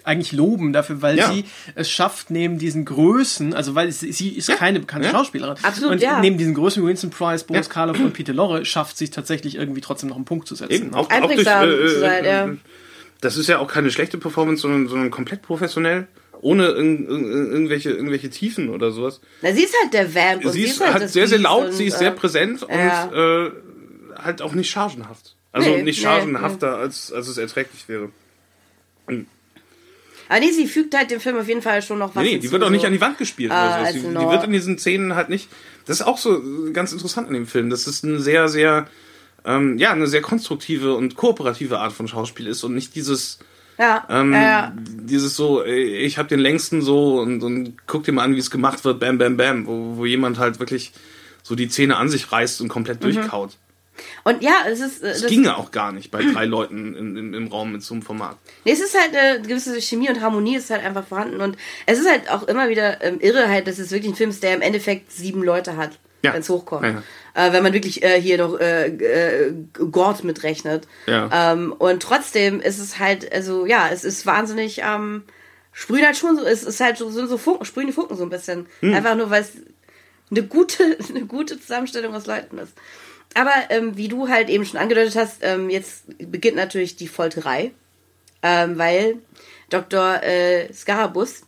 eigentlich 0.04 0.34
loben 0.34 0.72
dafür, 0.72 1.02
weil 1.02 1.18
Ja. 1.18 1.32
sie 1.34 1.46
es 1.74 1.90
schafft, 1.90 2.30
neben 2.30 2.60
diesen 2.60 2.86
Größen, 2.86 3.56
also 3.56 3.74
weil 3.74 3.92
sie, 3.92 4.12
sie 4.12 4.30
ist 4.30 4.50
keine 4.52 4.80
bekannte 4.80 5.08
Ja. 5.08 5.12
Schauspielerin. 5.14 5.58
Absolut, 5.64 5.94
und 5.94 6.02
ja. 6.02 6.20
neben 6.20 6.38
diesen 6.38 6.54
Größen, 6.54 6.86
Winston 6.86 7.10
Price, 7.10 7.44
Boris 7.44 7.66
Ja. 7.66 7.74
Karloff 7.74 8.00
und 8.00 8.14
Peter 8.14 8.32
Lorre, 8.34 8.66
schafft 8.66 8.98
sie 8.98 9.10
tatsächlich 9.10 9.56
irgendwie 9.56 9.82
trotzdem 9.82 10.10
noch 10.10 10.16
einen 10.16 10.26
Punkt 10.26 10.48
zu 10.48 10.54
setzen. 10.54 10.72
Eben, 10.74 10.94
auch, 10.94 11.10
auch 11.10 11.22
durch, 11.26 11.40
äh, 11.40 11.88
zu 11.88 12.00
sein, 12.00 12.24
äh, 12.24 12.28
ja. 12.28 12.50
Das 13.22 13.36
ist 13.38 13.48
ja 13.48 13.58
auch 13.58 13.68
keine 13.68 13.90
schlechte 13.90 14.20
Performance, 14.20 14.62
sondern, 14.62 14.88
sondern 14.88 15.10
komplett 15.10 15.42
professionell, 15.42 16.06
ohne 16.46 16.68
irg 16.68 16.78
irg 16.78 17.10
irgendwelche, 17.10 17.90
irgendwelche 17.90 18.30
Tiefen 18.30 18.70
oder 18.70 18.92
sowas. 18.92 19.20
na, 19.42 19.52
sie 19.52 19.64
ist 19.64 19.76
halt 19.82 19.94
der 19.94 20.14
Vamp 20.14 20.46
und 20.46 20.52
sie 20.52 20.62
ist 20.62 20.74
ist 20.74 20.82
halt 20.82 20.94
halt 20.94 21.04
das 21.06 21.14
sehr, 21.14 21.28
sehr 21.28 21.40
laut, 21.40 21.66
und, 21.66 21.72
sie 21.74 21.86
ist 21.86 21.96
äh, 21.96 22.00
sehr 22.00 22.12
präsent 22.12 22.62
ja. 22.70 23.06
und 23.06 23.14
äh, 23.16 23.52
halt 24.16 24.44
auch 24.44 24.54
nicht 24.54 24.70
chargenhaft. 24.70 25.36
Also 25.52 25.72
Nee, 25.72 25.82
nicht 25.82 25.98
nee, 25.98 26.04
chargenhafter, 26.04 26.78
Als, 26.78 27.12
als 27.12 27.30
es 27.30 27.40
erträglich 27.40 27.88
wäre. 27.88 28.10
Aber 29.08 30.40
nee, 30.40 30.52
sie 30.52 30.68
fügt 30.68 30.96
halt 30.96 31.10
dem 31.10 31.20
Film 31.20 31.38
auf 31.38 31.48
jeden 31.48 31.64
Fall 31.64 31.82
schon 31.82 31.98
noch 31.98 32.16
was 32.16 32.22
Nee, 32.22 32.30
die 32.30 32.42
hinzu, 32.42 32.52
wird 32.52 32.64
auch 32.64 32.70
nicht 32.70 32.82
so. 32.82 32.88
an 32.88 32.94
die 32.94 33.02
Wand 33.02 33.18
gespielt. 33.18 33.52
Ah, 33.52 33.66
oder 33.66 33.80
so. 33.80 33.86
als 33.86 33.94
Die, 33.94 34.02
die 34.02 34.32
wird 34.32 34.44
in 34.44 34.52
diesen 34.52 34.78
Szenen 34.78 35.16
halt 35.16 35.30
nicht. 35.30 35.50
Das 35.88 36.00
ist 36.00 36.06
auch 36.06 36.20
so 36.20 36.44
ganz 36.74 36.92
interessant 36.92 37.28
an 37.28 37.34
dem 37.34 37.48
Film. 37.48 37.72
dass 37.72 37.88
es 37.88 38.04
eine 38.04 38.20
sehr, 38.20 38.50
sehr, 38.50 38.88
ähm, 39.46 39.80
ja, 39.80 39.92
eine 39.92 40.06
sehr 40.06 40.22
konstruktive 40.22 40.94
und 40.94 41.16
kooperative 41.16 41.80
Art 41.80 41.94
von 41.94 42.08
Schauspiel 42.08 42.46
ist 42.46 42.64
und 42.64 42.76
nicht 42.76 42.94
dieses, 42.94 43.40
Ja, 43.78 44.06
ähm, 44.10 44.32
ja, 44.34 44.42
ja. 44.42 44.74
dieses 44.78 45.36
so, 45.36 45.64
ich 45.66 46.18
hab 46.18 46.28
den 46.30 46.40
längsten 46.40 46.82
so 46.82 47.20
und, 47.20 47.44
und 47.44 47.74
guck 47.88 48.04
dir 48.06 48.12
mal 48.14 48.24
an, 48.24 48.36
wie 48.36 48.40
es 48.40 48.50
gemacht 48.52 48.84
wird, 48.86 49.00
bam, 49.00 49.18
bam, 49.18 49.36
bam, 49.38 49.68
wo, 49.68 49.98
wo 49.98 50.06
jemand 50.06 50.38
halt 50.40 50.60
wirklich 50.60 50.94
so 51.44 51.56
die 51.56 51.68
Zähne 51.68 51.98
an 51.98 52.10
sich 52.10 52.32
reißt 52.32 52.62
und 52.62 52.70
komplett 52.70 53.02
Mhm. 53.04 53.14
durchkaut. 53.14 53.58
Und 54.26 54.42
ja, 54.44 54.66
es 54.70 54.82
ist. 54.82 55.04
äh, 55.04 55.10
Das, 55.10 55.22
Das, 55.22 55.32
ginge 55.32 55.56
auch 55.58 55.72
gar 55.72 55.92
nicht 55.94 56.12
bei 56.12 56.22
drei 56.22 56.44
Leuten 56.46 56.96
in, 56.96 57.16
in, 57.18 57.34
im 57.34 57.48
Raum 57.48 57.72
mit 57.72 57.82
so 57.84 57.94
einem 57.94 58.04
Format. 58.04 58.38
nee, 58.66 58.72
es 58.74 58.82
ist 58.82 58.98
halt 59.00 59.16
eine 59.16 59.42
gewisse 59.42 59.80
Chemie 59.82 60.10
und 60.10 60.20
Harmonie 60.22 60.58
ist 60.58 60.70
halt 60.70 60.84
einfach 60.84 61.06
vorhanden. 61.08 61.40
Und 61.42 61.56
es 61.86 62.00
ist 62.00 62.10
halt 62.10 62.30
auch 62.30 62.44
immer 62.44 62.68
wieder 62.70 63.02
ähm, 63.04 63.20
irre, 63.22 63.48
halt, 63.48 63.68
dass 63.68 63.80
es 63.80 63.92
wirklich 63.92 64.12
ein 64.12 64.16
Film 64.16 64.32
ist, 64.32 64.44
der 64.44 64.54
im 64.56 64.62
Endeffekt 64.62 65.12
sieben 65.14 65.44
Leute 65.44 65.78
hat, 65.78 65.98
Ja. 66.26 66.34
wenn 66.34 66.42
es 66.42 66.50
hochkommt. 66.50 66.86
Ja, 66.86 67.04
Äh, 67.34 67.54
wenn 67.54 67.64
man 67.64 67.74
wirklich 67.74 68.04
äh, 68.04 68.22
hier 68.22 68.38
noch 68.38 68.60
äh, 68.60 68.88
äh, 68.88 69.54
Gord 69.92 70.24
mitrechnet. 70.24 70.88
Ja. 71.06 71.54
Ähm, 71.54 71.74
und 71.74 72.02
trotzdem 72.02 72.62
ist 72.62 72.80
es 72.80 73.00
halt, 73.00 73.32
also 73.32 73.66
ja, 73.66 73.90
es 73.92 74.04
ist 74.04 74.26
wahnsinnig. 74.26 74.82
Ähm, 74.84 75.24
sprühen 75.72 76.06
halt 76.06 76.16
schon 76.18 76.38
so, 76.38 76.46
es 76.46 76.64
ist 76.64 76.80
halt 76.80 76.98
so, 76.98 77.10
sind 77.10 77.28
so 77.28 77.38
Funken, 77.38 77.66
sprühen 77.66 77.88
die 77.88 77.94
Funken 77.94 78.16
so 78.16 78.24
ein 78.24 78.30
bisschen. 78.30 78.66
Hm. 78.80 78.94
Einfach 78.94 79.16
nur, 79.16 79.30
weil 79.30 79.42
es 79.42 79.52
eine 80.32 80.44
gute, 80.44 80.98
eine 81.10 81.26
gute 81.26 81.60
Zusammenstellung 81.60 82.16
aus 82.16 82.26
Leuten 82.26 82.58
ist. 82.58 82.74
Aber 83.34 83.52
ähm, 83.70 83.98
wie 83.98 84.08
du 84.08 84.30
halt 84.30 84.50
eben 84.50 84.66
schon 84.66 84.80
angedeutet 84.80 85.16
hast, 85.16 85.40
ähm, 85.42 85.70
jetzt 85.70 86.06
beginnt 86.32 86.56
natürlich 86.56 86.96
die 86.96 87.10
Folterei, 87.10 87.72
ähm, 88.42 88.78
weil 88.78 89.18
Dr. 89.70 90.24
Äh, 90.24 90.72
Scarabus 90.74 91.42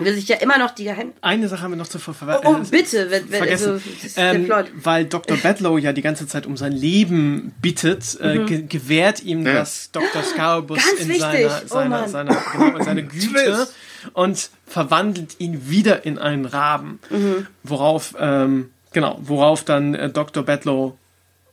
will 0.00 0.14
sich 0.14 0.28
ja 0.28 0.36
immer 0.36 0.58
noch 0.58 0.70
die 0.72 0.84
Geheim... 0.84 1.12
Eine 1.20 1.48
Sache 1.48 1.62
haben 1.62 1.72
wir 1.72 1.76
noch 1.76 1.88
zu 1.88 1.98
ver 1.98 2.14
ver 2.14 2.40
Oh, 2.44 2.54
äh, 2.56 2.64
bitte, 2.70 3.10
wenn, 3.10 3.30
wenn, 3.30 3.38
vergessen. 3.38 3.72
also, 3.74 3.90
das 3.94 4.04
ist 4.04 4.16
der 4.16 4.34
ähm, 4.34 4.50
weil 4.74 5.04
Dr. 5.06 5.36
Bedlow 5.36 5.78
ja 5.78 5.92
die 5.92 6.02
ganze 6.02 6.26
Zeit 6.26 6.46
um 6.46 6.56
sein 6.56 6.72
Leben 6.72 7.52
bittet, 7.62 8.18
äh, 8.20 8.44
ge 8.44 8.62
gewährt 8.68 9.22
ihm 9.22 9.46
Ja. 9.46 9.54
das 9.54 9.90
Dr. 9.92 10.22
Scarabus 10.22 10.78
Mhm. 10.78 10.82
Ganz 10.88 11.00
in 11.00 11.08
wichtig. 11.08 11.20
seiner, 11.22 11.62
Oh 11.64 12.08
seiner, 12.08 12.36
genau, 12.52 12.76
in 12.78 12.84
seine 12.84 13.02
Güte 13.06 13.68
und 14.14 14.50
verwandelt 14.66 15.36
ihn 15.38 15.68
wieder 15.68 16.04
in 16.04 16.18
einen 16.18 16.44
Raben. 16.46 17.00
Mhm. 17.10 17.46
Worauf, 17.62 18.14
ähm, 18.18 18.70
genau, 18.92 19.18
worauf 19.22 19.64
dann 19.64 19.94
äh, 19.94 20.08
Dr. 20.10 20.42
Bedlow 20.42 20.96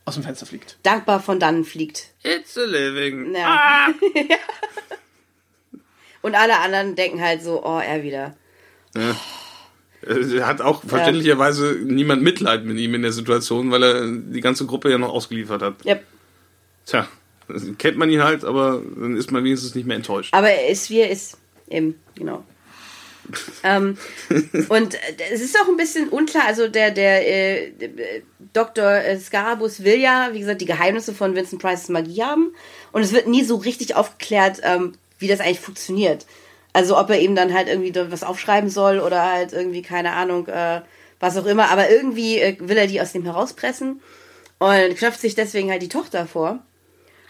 aus 0.05 0.13
dem 0.13 0.23
Fenster 0.23 0.45
fliegt. 0.45 0.77
Dankbar 0.83 1.19
von 1.21 1.39
dannen 1.39 1.65
fliegt. 1.65 2.05
It's 2.23 2.57
a 2.57 2.63
living. 2.63 3.35
Ja. 3.35 3.87
Und 6.21 6.35
alle 6.35 6.59
anderen 6.59 6.95
denken 6.95 7.21
halt 7.21 7.43
so, 7.43 7.63
oh, 7.63 7.79
er 7.79 8.03
wieder. 8.03 8.35
Äh, 8.95 10.41
Hat 10.41 10.61
auch 10.61 10.83
verständlicherweise 10.83 11.77
niemand 11.83 12.21
Mitleid 12.21 12.65
mit 12.65 12.77
ihm 12.77 12.93
in 12.93 13.01
der 13.01 13.11
Situation, 13.11 13.71
weil 13.71 13.83
er 13.83 14.07
die 14.07 14.41
ganze 14.41 14.65
Gruppe 14.65 14.89
ja 14.89 14.97
noch 14.97 15.13
ausgeliefert 15.13 15.61
hat. 15.61 15.85
Yep. 15.85 16.03
Tja, 16.85 17.07
kennt 17.77 17.97
man 17.97 18.09
ihn 18.09 18.23
halt, 18.23 18.45
aber 18.45 18.81
dann 18.95 19.17
ist 19.17 19.31
man 19.31 19.43
wenigstens 19.43 19.75
nicht 19.75 19.87
mehr 19.87 19.97
enttäuscht. 19.97 20.33
Aber 20.33 20.49
er 20.49 20.69
ist, 20.69 20.89
wie 20.89 20.99
er 20.99 21.09
ist. 21.09 21.37
Eben, 21.69 21.95
genau. 22.15 22.43
ähm, 23.63 23.97
und 24.69 24.97
es 25.31 25.41
ist 25.41 25.59
auch 25.59 25.67
ein 25.67 25.75
bisschen 25.75 26.07
unklar, 26.07 26.45
also 26.45 26.69
der, 26.69 26.91
der 26.91 27.27
äh, 27.27 27.65
äh, 27.67 28.21
Dr. 28.53 28.85
äh, 28.85 29.19
Scarabus 29.19 29.83
will 29.83 29.99
ja, 29.99 30.29
wie 30.31 30.39
gesagt, 30.39 30.61
die 30.61 30.65
Geheimnisse 30.65 31.13
von 31.13 31.35
Vincent 31.35 31.61
Price's 31.61 31.89
Magie 31.89 32.23
haben 32.23 32.53
und 32.93 33.01
es 33.01 33.11
wird 33.11 33.27
nie 33.27 33.43
so 33.43 33.57
richtig 33.57 33.95
aufgeklärt, 33.95 34.61
ähm, 34.63 34.93
wie 35.19 35.27
das 35.27 35.39
eigentlich 35.39 35.59
funktioniert. 35.59 36.25
Also 36.73 36.97
ob 36.97 37.09
er 37.09 37.19
ihm 37.19 37.35
dann 37.35 37.53
halt 37.53 37.67
irgendwie 37.69 37.93
was 38.11 38.23
aufschreiben 38.23 38.69
soll 38.69 38.99
oder 38.99 39.23
halt 39.23 39.53
irgendwie, 39.53 39.81
keine 39.81 40.13
Ahnung, 40.13 40.47
äh, 40.47 40.81
was 41.19 41.37
auch 41.37 41.45
immer, 41.45 41.69
aber 41.71 41.89
irgendwie 41.89 42.39
äh, 42.39 42.57
will 42.59 42.77
er 42.77 42.87
die 42.87 43.01
aus 43.01 43.13
dem 43.13 43.23
herauspressen 43.23 44.01
und 44.59 44.95
knöpft 44.95 45.19
sich 45.19 45.35
deswegen 45.35 45.71
halt 45.71 45.81
die 45.81 45.89
Tochter 45.89 46.27
vor. 46.27 46.59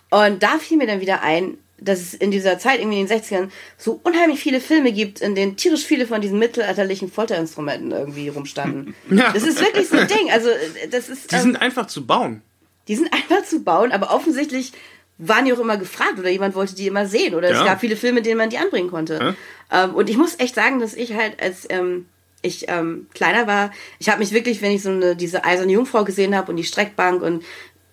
Und 0.10 0.44
da 0.44 0.58
fiel 0.58 0.78
mir 0.78 0.88
dann 0.88 1.02
wieder 1.02 1.22
ein, 1.22 1.58
dass 1.80 2.00
es 2.00 2.14
in 2.14 2.32
dieser 2.32 2.58
Zeit, 2.58 2.80
irgendwie 2.80 3.00
in 3.00 3.08
den 3.08 3.22
60ern, 3.22 3.50
so 3.78 4.00
unheimlich 4.04 4.40
viele 4.40 4.60
Filme 4.60 4.92
gibt, 4.92 5.22
in 5.22 5.36
denen 5.36 5.58
tierisch 5.58 5.86
viele 5.86 6.08
von 6.08 6.22
diesen 6.22 6.40
mittelalterlichen 6.40 7.12
Folterinstrumenten 7.12 7.92
irgendwie 7.92 8.30
rumstanden. 8.30 8.96
Ja. 9.10 9.32
Das 9.32 9.44
ist 9.44 9.62
wirklich 9.62 9.88
so 9.88 9.98
ein 9.98 10.08
Ding. 10.08 10.32
Also, 10.32 10.50
äh, 10.50 10.88
das 10.90 11.10
ist. 11.10 11.32
Die 11.32 11.36
ähm, 11.36 11.42
sind 11.42 11.62
einfach 11.62 11.88
zu 11.88 12.06
bauen. 12.06 12.42
die 12.88 12.96
sind 12.96 13.14
einfach 13.14 13.44
zu 13.44 13.64
bauen, 13.64 13.92
aber 13.92 14.14
offensichtlich 14.14 14.74
waren 15.20 15.46
die 15.46 15.54
auch 15.54 15.60
immer 15.60 15.78
gefragt 15.78 16.20
oder 16.20 16.30
jemand 16.30 16.54
wollte 16.56 16.76
die 16.76 16.88
immer 16.88 17.06
sehen 17.08 17.34
oder 17.36 17.50
es 17.50 17.58
Ja. 17.58 17.66
gab 17.66 17.80
viele 17.82 17.96
Filme, 17.96 18.20
in 18.20 18.24
denen 18.24 18.38
man 18.38 18.50
die 18.50 18.58
anbringen 18.58 18.90
konnte. 18.90 19.36
Ähm, 19.72 19.96
und 19.96 20.10
ich 20.10 20.18
muss 20.18 20.36
echt 20.40 20.56
sagen, 20.56 20.80
dass 20.80 20.94
ich 20.94 21.14
halt 21.16 21.42
als 21.42 21.66
ähm, 21.70 22.06
ich 22.44 22.66
ähm, 22.70 23.08
kleiner 23.16 23.48
war, 23.48 23.72
ich 24.00 24.10
habe 24.10 24.20
mich 24.20 24.32
wirklich, 24.32 24.62
wenn 24.62 24.72
ich 24.72 24.84
so 24.84 24.90
eine 24.92 25.16
diese 25.16 25.44
eiserne 25.44 25.72
Jungfrau 25.72 26.04
gesehen 26.04 26.36
habe 26.36 26.52
und 26.52 26.58
die 26.58 26.64
Streckbank 26.64 27.22
und 27.24 27.44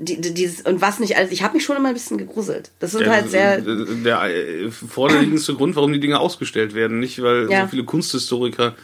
die, 0.01 0.21
die, 0.21 0.35
dieses, 0.35 0.63
und 0.63 0.81
was 0.83 0.99
nicht 0.99 1.17
alles. 1.17 1.31
Ich 1.31 1.43
habe 1.45 1.55
mich 1.55 1.65
schon 1.65 1.77
immer 1.77 1.89
ein 1.89 1.95
bisschen 1.95 2.19
gegruselt. 2.19 2.73
Das 2.81 2.91
sind 2.91 3.07
Ja, 3.07 3.13
halt 3.13 3.31
sehr. 3.31 3.61
Der, 3.61 3.85
der 3.87 4.23
äh, 4.25 4.71
vorderliegendste 4.71 5.55
Grund, 5.55 5.77
warum 5.77 5.93
die 5.93 6.01
Dinge 6.01 6.19
ausgestellt 6.19 6.75
werden. 6.75 6.99
Nicht, 6.99 7.23
weil 7.23 7.49
Ja. 7.49 7.61
Mhm. 7.61 7.67
so 7.67 7.71
viele 7.71 7.85
Kunsthistoriker 7.85 8.75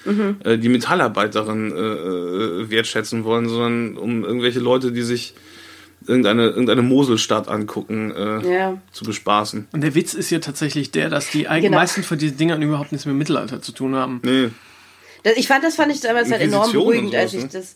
äh, 0.44 0.56
die 0.56 0.68
Metallarbeiterin 0.68 1.72
äh, 1.72 1.76
äh, 1.76 2.70
wertschätzen 2.70 3.24
wollen, 3.24 3.48
sondern 3.48 3.96
um 3.98 4.24
irgendwelche 4.24 4.60
Leute, 4.60 4.92
die 4.92 5.02
sich 5.02 5.34
irgendeine, 6.10 6.48
irgendeine 6.48 6.82
Moselstadt 6.82 7.48
angucken, 7.48 8.10
äh, 8.14 8.54
Ja. 8.54 8.78
zu 8.92 9.04
bespaßen. 9.04 9.68
Und 9.72 9.80
der 9.80 9.94
Witz 9.94 10.12
ist 10.14 10.28
ja 10.30 10.40
tatsächlich 10.40 10.90
der, 10.90 11.08
dass 11.08 11.30
die 11.30 11.48
eigentlich 11.48 11.64
Genau. 11.64 11.78
meisten 11.78 12.02
von 12.02 12.18
diesen 12.18 12.36
Dingern 12.36 12.60
überhaupt 12.60 12.92
nichts 12.92 13.06
mit 13.06 13.14
dem 13.14 13.18
Mittelalter 13.18 13.62
zu 13.62 13.72
tun 13.72 13.94
haben. 13.94 14.20
Nee, 14.22 14.50
Das, 15.22 15.36
ich 15.36 15.46
fand, 15.48 15.62
das 15.64 15.76
fand 15.76 15.92
ich 15.92 16.00
damals 16.00 16.30
halt 16.30 16.42
enorm 16.42 16.70
beruhigend, 16.72 17.14
als 17.14 17.32
ich 17.34 17.40
sowas, 17.40 17.74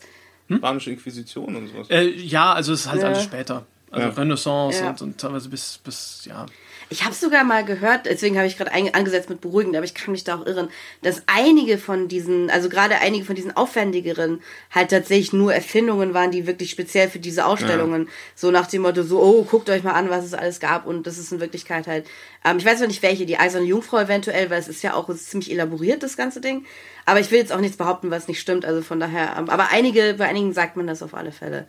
das. 0.49 0.57
spanische 0.57 0.91
Inquisition 0.91 1.55
und 1.55 1.67
sowas. 1.69 1.87
Äh, 1.89 2.09
ja, 2.09 2.53
also 2.53 2.73
es 2.73 2.81
ist 2.81 2.89
halt 2.91 3.01
Ja. 3.01 3.07
alles 3.07 3.23
später. 3.23 3.65
Also 3.91 4.07
Ja. 4.07 4.13
Renaissance 4.13 4.79
Ja. 4.83 4.89
und, 4.89 5.01
und 5.01 5.17
teilweise 5.19 5.47
bis, 5.49 5.79
bis, 5.83 6.25
ja. 6.25 6.45
Ich 6.89 7.03
habe 7.03 7.15
sogar 7.15 7.43
mal 7.43 7.65
gehört, 7.65 8.05
deswegen 8.05 8.37
habe 8.37 8.45
ich 8.45 8.57
gerade 8.57 8.71
angesetzt 8.71 9.29
mit 9.29 9.41
beruhigend, 9.41 9.75
aber 9.75 9.85
ich 9.85 9.95
kann 9.95 10.11
mich 10.11 10.23
da 10.23 10.35
auch 10.35 10.45
irren, 10.45 10.69
dass 11.01 11.23
einige 11.25 11.79
von 11.79 12.07
diesen, 12.07 12.51
also 12.51 12.69
gerade 12.69 12.99
einige 12.99 13.25
von 13.25 13.35
diesen 13.35 13.55
aufwendigeren, 13.57 14.41
halt 14.69 14.91
tatsächlich 14.91 15.33
nur 15.33 15.53
Erfindungen 15.53 16.13
waren, 16.13 16.29
die 16.29 16.45
wirklich 16.45 16.69
speziell 16.69 17.09
für 17.09 17.17
diese 17.17 17.45
Ausstellungen, 17.45 18.07
so 18.35 18.51
nach 18.51 18.67
dem 18.67 18.83
Motto, 18.83 19.01
so, 19.01 19.19
oh, 19.19 19.43
guckt 19.43 19.69
euch 19.69 19.83
mal 19.83 19.93
an, 19.93 20.11
was 20.11 20.25
es 20.25 20.35
alles 20.35 20.59
gab. 20.59 20.85
Und 20.85 21.07
das 21.07 21.17
ist 21.17 21.31
in 21.31 21.39
Wirklichkeit 21.39 21.87
halt, 21.87 22.05
ähm, 22.45 22.57
ich 22.57 22.65
weiß 22.65 22.79
noch 22.79 22.87
nicht 22.87 23.01
welche, 23.01 23.25
die 23.25 23.37
Eiserne 23.37 23.65
Jungfrau 23.65 23.97
eventuell, 23.97 24.51
weil 24.51 24.59
es 24.59 24.67
ist 24.67 24.83
ja 24.83 24.93
auch 24.93 25.09
ist 25.09 25.29
ziemlich 25.31 25.51
elaboriert, 25.51 26.03
das 26.03 26.17
ganze 26.17 26.39
Ding, 26.39 26.65
aber 27.05 27.19
ich 27.19 27.31
will 27.31 27.39
jetzt 27.39 27.51
auch 27.51 27.61
nichts 27.61 27.77
behaupten, 27.77 28.11
was 28.11 28.27
nicht 28.27 28.39
stimmt, 28.39 28.63
also 28.63 28.81
von 28.81 28.99
daher, 28.99 29.35
ähm, 29.37 29.49
aber 29.49 29.69
einige, 29.71 30.15
bei 30.17 30.25
einigen 30.25 30.53
sagt 30.53 30.77
man 30.77 30.85
das 30.85 31.01
auf 31.01 31.15
alle 31.15 31.31
Fälle. 31.31 31.67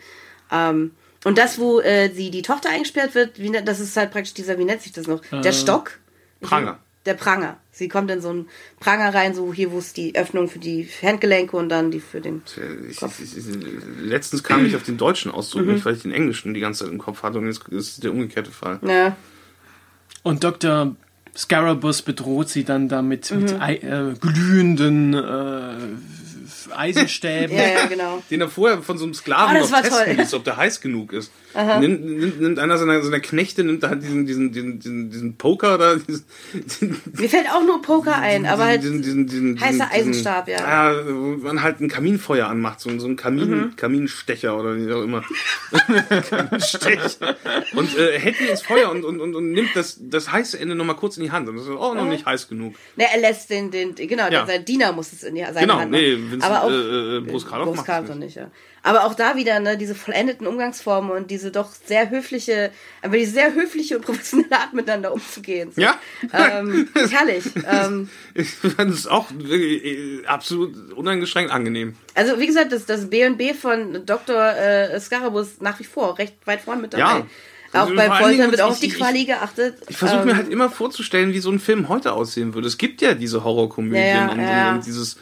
Ähm, 0.53 0.93
und 1.27 1.37
das, 1.39 1.59
wo 1.59 1.81
äh, 1.81 2.11
sie 2.15 2.31
die 2.31 2.43
Tochter 2.43 2.71
eingesperrt 2.71 3.15
wird, 3.15 3.39
wie, 3.39 3.51
ne- 3.51 3.63
das 3.65 3.81
ist 3.81 3.97
halt 3.97 4.11
praktisch 4.13 4.35
dieser, 4.35 4.59
wie 4.59 4.65
nennt 4.65 4.81
sich 4.83 4.93
das 4.93 5.07
noch? 5.07 5.21
Der 5.43 5.53
Stock? 5.53 5.99
Pranger. 6.41 6.79
Der 7.05 7.15
Pranger. 7.15 7.57
Sie 7.71 7.89
kommt 7.89 8.11
in 8.11 8.21
so 8.21 8.31
einen 8.31 8.49
Pranger 8.81 9.15
rein, 9.15 9.35
so 9.35 9.53
hier, 9.53 9.71
wo 9.71 9.79
es 9.79 9.93
die 9.93 10.17
Öffnung 10.17 10.49
für 10.49 10.59
die 10.59 10.89
Handgelenke 11.03 11.57
und 11.57 11.69
dann 11.69 11.91
die 11.91 12.01
für 12.01 12.21
den. 12.21 12.43
Ich, 12.91 13.01
ich, 13.03 13.37
ich, 13.39 13.45
letztens 14.03 14.43
kam 14.43 14.65
ich 14.67 14.75
auf 14.77 14.83
den 14.83 14.97
deutschen 14.97 15.31
Ausdruck 15.31 15.67
Mhm. 15.67 15.75
nicht, 15.75 15.85
weil 15.85 15.95
ich 15.95 16.03
den 16.03 16.11
englischen 16.13 16.53
die 16.55 16.61
ganze 16.61 16.85
Zeit 16.85 16.93
im 16.93 16.99
Kopf 16.99 17.23
hatte 17.23 17.39
und 17.39 17.47
jetzt 17.47 17.69
ist 17.69 18.03
der 18.03 18.11
umgekehrte 18.13 18.51
Fall. 18.51 18.81
Ja. 18.83 19.17
Und 20.23 20.43
Dr. 20.43 20.97
Scarabus 21.37 22.03
bedroht 22.03 22.49
sie 22.49 22.65
dann 22.65 22.89
damit 22.89 23.31
Mhm. 23.31 23.41
mit 23.41 23.53
äh, 23.85 24.15
glühenden 24.19 25.15
äh, 25.15 25.75
Eisenstäben. 26.75 27.57
ja, 27.57 27.69
ja, 27.69 27.87
genau. 27.87 28.23
Den 28.31 28.41
er 28.41 28.49
vorher 28.49 28.83
von 28.83 28.99
so 28.99 29.05
einem 29.05 29.15
Sklaven 29.15 29.57
Ah, 29.57 29.61
noch 29.61 29.81
testen 29.83 30.17
ließ, 30.17 30.35
ob 30.35 30.45
der 30.45 30.57
heiß 30.57 30.81
genug 30.81 31.13
ist. 31.13 31.31
Nimmt, 31.81 32.05
nimmt, 32.05 32.41
nimmt 32.41 32.59
einer 32.59 32.77
seiner, 32.77 33.03
seiner 33.03 33.21
Knechte, 33.21 33.65
nimmt 33.65 33.83
halt 33.83 34.03
diesen, 34.03 34.27
diesen, 34.27 34.53
diesen, 34.53 35.09
diesen, 35.11 35.37
Poker 35.39 35.79
da, 35.79 35.97
Mir 37.15 37.29
fällt 37.31 37.51
auch 37.51 37.65
nur 37.65 37.81
Poker 37.81 38.15
ein, 38.17 38.45
aber 38.45 38.67
halt. 38.67 38.83
diesen, 38.83 39.59
heißer 39.59 39.91
Eisenstab, 39.91 40.49
ja. 40.49 40.59
Ja, 40.93 41.07
wo 41.07 41.37
man 41.39 41.63
halt 41.63 41.81
ein 41.81 41.89
Kaminfeuer 41.89 42.47
anmacht, 42.49 42.81
so, 42.81 42.91
so 42.99 43.07
ein 43.09 43.17
Kamin, 43.17 43.47
Mhm. 43.47 43.77
Kaminstecher 43.77 44.59
oder 44.59 44.77
wie 44.77 44.93
auch 44.93 45.03
immer. 45.03 45.23
Kaminstecher. 46.31 47.37
Und 47.75 47.97
äh, 47.97 48.19
hält 48.19 48.41
ihn 48.41 48.49
ins 48.49 48.63
Feuer 48.63 48.91
und, 48.91 49.05
und, 49.05 49.21
und, 49.21 49.35
und 49.35 49.53
nimmt 49.53 49.71
das, 49.75 49.99
das 50.01 50.31
heiße 50.33 50.59
Ende 50.59 50.75
nochmal 50.75 50.97
kurz 50.97 51.17
in 51.17 51.23
die 51.25 51.31
Hand. 51.31 51.49
Und 51.49 51.57
das 51.57 51.65
ist 51.67 51.71
auch 51.71 51.95
noch 51.95 52.05
nicht 52.07 52.27
heiß 52.27 52.49
genug. 52.49 52.75
Ne, 52.97 53.05
er 53.13 53.21
lässt 53.21 53.51
den, 53.51 53.71
den, 53.71 53.95
genau, 53.95 54.29
Ja. 54.29 54.47
sein 54.47 54.65
Diener 54.65 54.93
muss 54.93 55.13
es 55.13 55.23
in 55.23 55.35
die, 55.37 55.43
seine 55.43 55.61
Genau, 55.61 55.79
Hand 55.79 55.91
nee, 55.91 56.17
machen. 56.17 56.36
Vincent, 56.37 56.53
aber 56.55 56.65
auch, 56.65 56.71
äh, 56.71 57.17
äh, 57.17 57.21
Bruce 57.21 57.47
Karloff 57.47 57.75
Bruce 57.75 57.85
Karloff 57.85 58.09
nicht. 58.11 58.19
nicht, 58.21 58.37
ja. 58.37 58.51
Aber 58.83 59.05
auch 59.05 59.15
da 59.15 59.35
wieder, 59.37 59.59
ne, 59.59 59.77
diese 59.77 59.95
vollendeten 59.97 60.47
Umgangsformen 60.47 61.11
und 61.11 61.31
diese 61.31 61.51
doch 61.51 61.71
sehr 61.73 62.09
höfliche, 62.11 62.71
aber 63.03 63.17
die 63.17 63.25
sehr 63.25 63.53
höfliche 63.53 63.97
und 63.97 64.05
professionelle 64.05 64.53
Art 64.57 64.73
miteinander 64.75 65.13
umzugehen. 65.13 65.73
So. 65.75 65.81
Ja. 65.83 65.99
Ähm, 66.33 66.89
herrlich. 67.11 67.45
Ähm, 67.69 68.09
Ich 68.35 68.51
fand 68.51 68.93
es 68.93 69.07
auch 69.09 69.27
wirklich, 69.35 69.85
äh, 69.85 70.27
absolut 70.27 70.93
uneingeschränkt 70.93 71.51
angenehm. 71.51 71.97
also 72.15 72.39
wie 72.39 72.47
gesagt, 72.47 72.71
das, 72.73 72.87
das 72.87 73.11
B&B 73.11 73.55
von 73.55 74.07
Dr. 74.07 74.37
Äh, 74.55 75.01
Scarabus 75.01 75.61
nach 75.61 75.81
wie 75.81 75.85
vor 75.85 76.17
recht 76.19 76.35
weit 76.47 76.61
vorne 76.61 76.83
mit 76.83 76.93
dabei. 76.93 77.03
Ja. 77.21 77.27
Auch 77.73 77.81
Also 77.81 77.95
beim 77.97 78.13
Foltern 78.13 78.51
wird 78.53 78.61
auch 78.63 78.69
ich- 78.69 78.73
auf 78.75 78.81
die 78.81 78.87
ich- 78.87 78.95
Quali 78.95 79.25
geachtet. 79.25 79.79
Ich 79.89 79.97
versuche 79.97 80.21
Ähm, 80.21 80.27
mir 80.27 80.37
halt 80.37 80.49
immer 80.49 80.71
vorzustellen, 80.71 81.33
wie 81.35 81.41
so 81.41 81.51
ein 81.51 81.59
Film 81.59 81.89
heute 81.89 82.13
aussehen 82.13 82.55
würde. 82.55 82.69
Es 82.69 82.79
gibt 82.79 83.03
ja 83.03 83.15
diese 83.15 83.43
Horrorkomödien 83.43 84.03
Ja, 84.07 84.27
ja, 84.27 84.31
und, 84.33 84.41
ja. 84.41 84.75
und 84.75 84.87
dieses, 84.87 85.19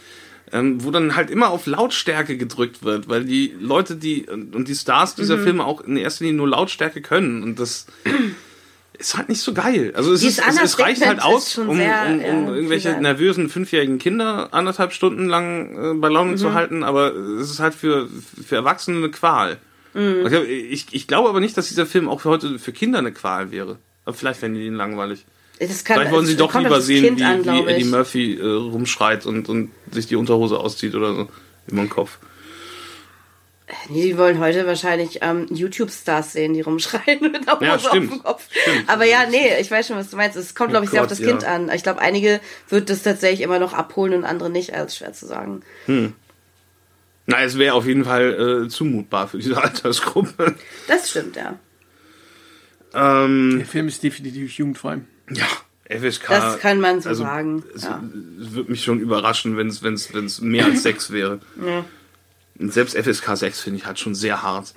ähm, 0.55 0.83
wo 0.85 0.91
dann 0.91 1.17
halt 1.17 1.31
immer 1.31 1.51
auf 1.51 1.67
Lautstärke 1.67 2.39
gedrückt 2.39 2.83
wird, 2.85 3.09
weil 3.09 3.25
die 3.25 3.55
Leute, 3.61 3.97
die 3.97 4.25
und 4.31 4.67
die 4.69 4.75
Stars 4.75 5.15
dieser 5.17 5.37
Mhm. 5.37 5.43
Filme 5.43 5.65
auch 5.67 5.83
in 5.83 5.97
erster 5.99 6.25
Linie 6.25 6.39
nur 6.39 6.49
Lautstärke 6.49 7.03
können 7.03 7.43
und 7.43 7.59
das 7.61 7.87
ist 8.99 9.17
halt 9.17 9.29
nicht 9.29 9.41
so 9.41 9.53
geil. 9.53 9.93
Also 9.97 10.13
es, 10.13 10.23
ist, 10.23 10.41
es, 10.47 10.63
es 10.63 10.79
reicht 10.79 11.05
halt 11.05 11.21
aus, 11.21 11.59
um, 11.59 11.77
sehr, 11.77 12.07
um, 12.07 12.15
um 12.15 12.21
ja, 12.21 12.55
irgendwelche 12.55 12.93
viel 12.93 13.01
nervösen 13.01 13.49
fünfjährigen 13.51 13.99
Kinder 13.99 14.49
anderthalb 14.53 14.93
Stunden 14.93 15.27
lang 15.29 15.77
äh, 15.77 15.95
bei 15.99 16.09
Laune 16.09 16.33
Mhm. 16.33 16.37
zu 16.37 16.55
halten, 16.55 16.85
aber 16.85 17.13
es 17.15 17.51
ist 17.51 17.59
halt 17.61 17.75
für, 17.75 18.09
für 18.47 18.55
Erwachsene 18.57 18.99
eine 18.99 19.11
Qual. 19.11 19.59
Mhm. 19.95 20.23
Ich, 20.25 20.29
glaub, 20.31 20.45
ich, 20.45 20.87
ich 20.93 21.07
glaube 21.09 21.29
aber 21.29 21.41
nicht, 21.41 21.57
dass 21.57 21.69
dieser 21.69 21.87
Film 21.87 22.09
auch 22.09 22.21
für 22.21 22.29
heute 22.31 22.59
für 22.59 22.73
Kinder 22.73 23.01
eine 23.01 23.13
Qual 23.13 23.51
wäre. 23.51 23.79
Aber 24.05 24.15
vielleicht 24.15 24.41
fänden 24.41 24.61
die 24.61 24.67
ihn 24.67 24.75
langweilig. 24.75 25.25
Das 25.59 25.85
kann, 25.85 25.99
Vielleicht 25.99 26.13
wollen 26.13 26.27
sie 26.27 26.37
doch 26.37 26.55
lieber 26.55 26.81
sehen, 26.81 27.05
Kind 27.05 27.21
wie, 27.21 27.25
an, 27.25 27.45
wie 27.45 27.71
Eddie. 27.71 27.85
Murphy 27.85 28.39
äh, 28.39 28.45
rumschreit 28.45 29.27
und, 29.27 29.49
und 29.49 29.71
sich 29.91 30.07
die 30.07 30.17
Unterhose 30.17 30.59
auszieht 30.59 30.95
oder 30.95 31.15
so. 31.15 31.29
Über 31.67 31.83
den 31.83 31.91
Kopf. 31.91 32.19
Nee, 33.89 34.03
die 34.03 34.19
wollen 34.19 34.41
heute 34.41 34.67
wahrscheinlich 34.67 35.21
ähm, 35.23 35.47
YouTube-Stars 35.51 36.33
sehen, 36.33 36.53
die 36.53 36.61
rumschreien 36.61 37.21
mit 37.33 37.47
der 37.47 37.55
Hose 37.55 37.65
Ja, 37.65 37.75
auf 37.77 37.91
dem 37.91 38.23
Kopf. 38.23 38.49
Stimmt. 38.51 38.89
Aber 38.89 39.05
ja, 39.05 39.27
nee, 39.31 39.59
ich 39.59 39.71
weiß 39.71 39.87
schon, 39.87 39.97
was 39.97 40.11
du 40.11 40.17
meinst. 40.17 40.37
Es 40.37 40.55
kommt, 40.55 40.71
glaube 40.71 40.85
ich, 40.85 40.91
sehr 40.91 41.03
auf 41.03 41.09
das 41.09 41.19
Kind 41.21 41.43
ja. 41.43 41.55
an. 41.55 41.71
Ich 41.75 41.83
glaube, 41.83 42.01
einige 42.01 42.41
wird 42.69 42.91
das 42.91 43.03
tatsächlich 43.03 43.41
immer 43.41 43.59
noch 43.59 43.73
abholen 43.73 44.13
und 44.15 44.25
andere 44.25 44.51
nicht, 44.51 44.75
als 44.75 44.97
schwer 44.97 45.13
zu 45.13 45.27
sagen. 45.27 45.63
Na, 47.27 47.43
es 47.43 47.59
wäre 47.59 47.75
auf 47.75 47.87
jeden 47.87 48.05
Fall 48.05 48.65
äh, 48.67 48.69
zumutbar 48.69 49.29
für 49.29 49.39
diese 49.39 49.57
Altersgruppe. 49.63 50.55
Das 50.87 51.11
stimmt, 51.11 51.37
ja. 51.37 51.59
ähm, 52.93 53.57
Der 53.59 53.67
Film 53.67 53.89
ist 53.89 54.03
definitiv 54.03 54.53
jugendfrei. 54.53 55.01
Ja, 55.31 55.47
FSK. 55.89 56.29
Das 56.29 56.59
kann 56.61 56.81
man 56.81 57.01
so 57.01 57.11
also, 57.11 57.23
sagen. 57.23 57.65
Es, 57.75 57.83
Ja. 57.85 58.03
es 58.41 58.53
würde 58.53 58.71
mich 58.71 58.83
schon 58.85 59.01
überraschen, 59.01 59.57
wenn 59.57 59.69
es 59.69 59.83
wenn's, 59.83 60.13
wenn's 60.15 60.41
mehr 60.41 60.65
als 60.67 60.83
sechs 60.83 61.11
wäre. 61.11 61.41
Ja. 61.65 61.85
Und 62.59 62.73
selbst 62.73 62.97
FSK 62.97 63.37
6 63.37 63.61
finde 63.61 63.79
ich 63.81 63.87
halt 63.87 63.99
schon 63.99 64.15
sehr 64.15 64.43
hart. 64.43 64.75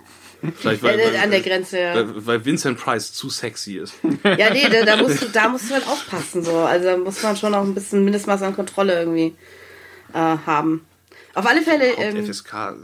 Vielleicht 0.55 0.83
weil, 0.83 0.97
weil, 0.99 1.15
An 1.17 1.31
der 1.31 1.41
Grenze. 1.41 1.79
Ja, 1.79 1.95
weil, 1.95 2.25
weil 2.25 2.45
Vincent 2.45 2.79
Price 2.79 3.13
zu 3.13 3.29
sexy 3.29 3.77
ist. 3.77 3.95
ja 4.23 4.51
nee, 4.51 4.67
da, 4.69 4.83
da, 4.83 4.97
musst 4.97 5.21
du, 5.21 5.29
da 5.29 5.49
musst 5.49 5.69
du 5.69 5.73
halt 5.73 5.87
aufpassen. 5.87 6.43
So. 6.43 6.57
Also 6.57 6.85
da 6.89 6.97
muss 6.97 7.23
man 7.23 7.35
schon 7.35 7.53
auch 7.55 7.63
ein 7.63 7.73
bisschen 7.73 8.03
Mindestmaß 8.03 8.43
an 8.43 8.55
Kontrolle 8.55 8.99
irgendwie 8.99 9.35
äh, 10.13 10.17
haben. 10.17 10.85
Auf 11.33 11.45
alle 11.45 11.61
Fälle, 11.61 11.85
ähm, 11.97 12.25
FSK. 12.25 12.75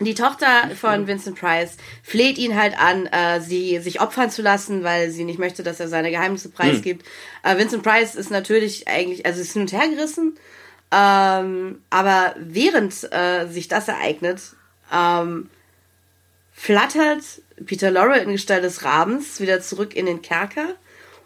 Die 0.00 0.14
Tochter 0.14 0.70
von 0.78 1.06
Vincent 1.06 1.38
Price 1.38 1.76
fleht 2.02 2.36
ihn 2.38 2.56
halt 2.56 2.78
an, 2.78 3.06
äh, 3.06 3.40
sie 3.40 3.78
sich 3.78 4.00
opfern 4.00 4.30
zu 4.30 4.42
lassen, 4.42 4.82
weil 4.82 5.10
sie 5.10 5.24
nicht 5.24 5.38
möchte, 5.38 5.62
dass 5.62 5.78
er 5.78 5.88
seine 5.88 6.10
Geheimnisse 6.10 6.48
preisgibt. 6.48 7.06
Äh, 7.44 7.56
Vincent 7.58 7.82
Price 7.82 8.14
ist 8.14 8.30
natürlich 8.30 8.88
eigentlich, 8.88 9.24
also 9.24 9.40
ist 9.40 9.52
hin 9.52 9.62
und 9.62 9.72
her 9.72 9.88
gerissen, 9.88 10.36
ähm, 10.90 11.82
aber 11.90 12.34
während 12.38 13.12
äh, 13.12 13.46
sich 13.46 13.68
das 13.68 13.86
ereignet, 13.88 14.40
ähm, 14.92 15.48
flattert 16.52 17.22
Peter 17.64 17.90
Lorre 17.90 18.18
in 18.18 18.30
Gestalt 18.30 18.64
des 18.64 18.84
Rabens 18.84 19.40
wieder 19.40 19.60
zurück 19.60 19.94
in 19.94 20.06
den 20.06 20.22
Kerker 20.22 20.74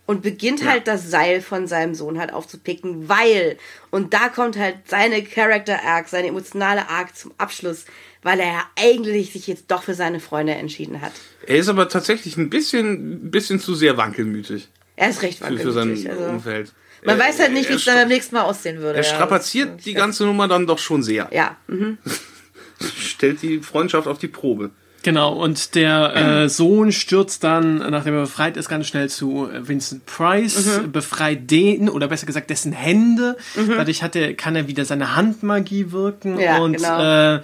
und 0.09 0.23
beginnt 0.23 0.65
halt 0.67 0.89
das 0.89 1.11
Seil 1.11 1.43
von 1.43 1.67
seinem 1.67 1.95
Sohn 1.95 2.19
halt 2.19 2.33
aufzupicken, 2.33 3.11
weil, 3.11 3.59
und 3.91 4.15
da 4.15 4.31
kommt 4.31 4.57
halt 4.57 4.77
seine 4.87 5.23
Character 5.23 5.85
Arc, 5.85 6.09
seine 6.09 6.29
emotionale 6.29 6.89
Arc 6.89 7.15
zum 7.15 7.35
Abschluss, 7.37 7.85
weil 8.23 8.41
er 8.41 8.47
ja 8.47 8.63
eigentlich 8.77 9.35
sich 9.35 9.47
jetzt 9.47 9.65
doch 9.71 9.83
für 9.83 9.93
seine 9.93 10.19
Freunde 10.19 10.55
entschieden 10.55 11.03
hat. 11.03 11.13
Er 11.47 11.59
ist 11.59 11.69
aber 11.69 11.91
tatsächlich 11.91 12.39
ein 12.39 12.49
bisschen, 12.49 13.27
ein 13.27 13.31
bisschen 13.31 13.61
zu 13.61 13.75
sehr 13.75 13.99
wankelmütig 13.99 14.71
Er 14.97 15.11
ist 15.11 15.21
recht 15.21 15.41
für, 15.41 15.59
für 15.59 15.73
sein 15.73 15.91
wankelmütig. 15.91 16.11
Also, 16.11 16.25
Umfeld. 16.25 16.73
man 17.05 17.21
Er- 17.21 17.27
weiß 17.27 17.41
halt 17.41 17.53
nicht, 17.53 17.69
wie 17.69 17.75
es 17.75 17.85
dann 17.85 17.97
beim 17.97 18.09
nächsten 18.09 18.35
Mal 18.35 18.45
aussehen 18.45 18.79
würde. 18.79 19.01
Er 19.01 19.05
ja. 19.05 19.15
strapaziert 19.15 19.85
die 19.85 19.93
ganze 19.93 20.25
Nummer 20.25 20.49
dann 20.49 20.67
doch 20.67 20.79
schon 20.79 21.03
sehr. 21.03 21.29
Ja, 21.35 21.59
mhm. 21.67 21.99
Stellt 22.81 23.43
die 23.43 23.59
Freundschaft 23.59 24.09
auf 24.09 24.19
die 24.19 24.29
Probe. 24.29 24.71
Genau, 25.09 25.33
und 25.33 25.75
der 25.75 26.15
äh, 26.17 26.49
Sohn 26.51 26.93
stürzt 26.93 27.43
dann, 27.43 27.79
nachdem 27.79 28.13
er 28.13 28.21
befreit 28.21 28.59
ist, 28.59 28.69
ganz 28.69 28.87
schnell 28.89 29.09
zu 29.09 29.49
äh, 29.51 29.67
Vincent 29.67 30.05
Price, 30.05 30.67
Mhm. 30.83 30.93
befreit 30.93 31.51
den, 31.51 31.89
oder 31.89 32.09
besser 32.09 32.27
gesagt 32.27 32.51
dessen 32.51 32.73
Hände. 32.73 33.39
Dadurch 33.57 34.03
hat 34.03 34.15
er, 34.17 34.35
kann 34.35 34.55
er 34.55 34.69
wieder 34.69 34.85
seine 34.85 35.17
Handmagie 35.17 35.93
wirken. 35.93 36.39
Ja, 36.39 36.59
und 36.59 36.77
genau. 36.77 37.37
äh, 37.37 37.41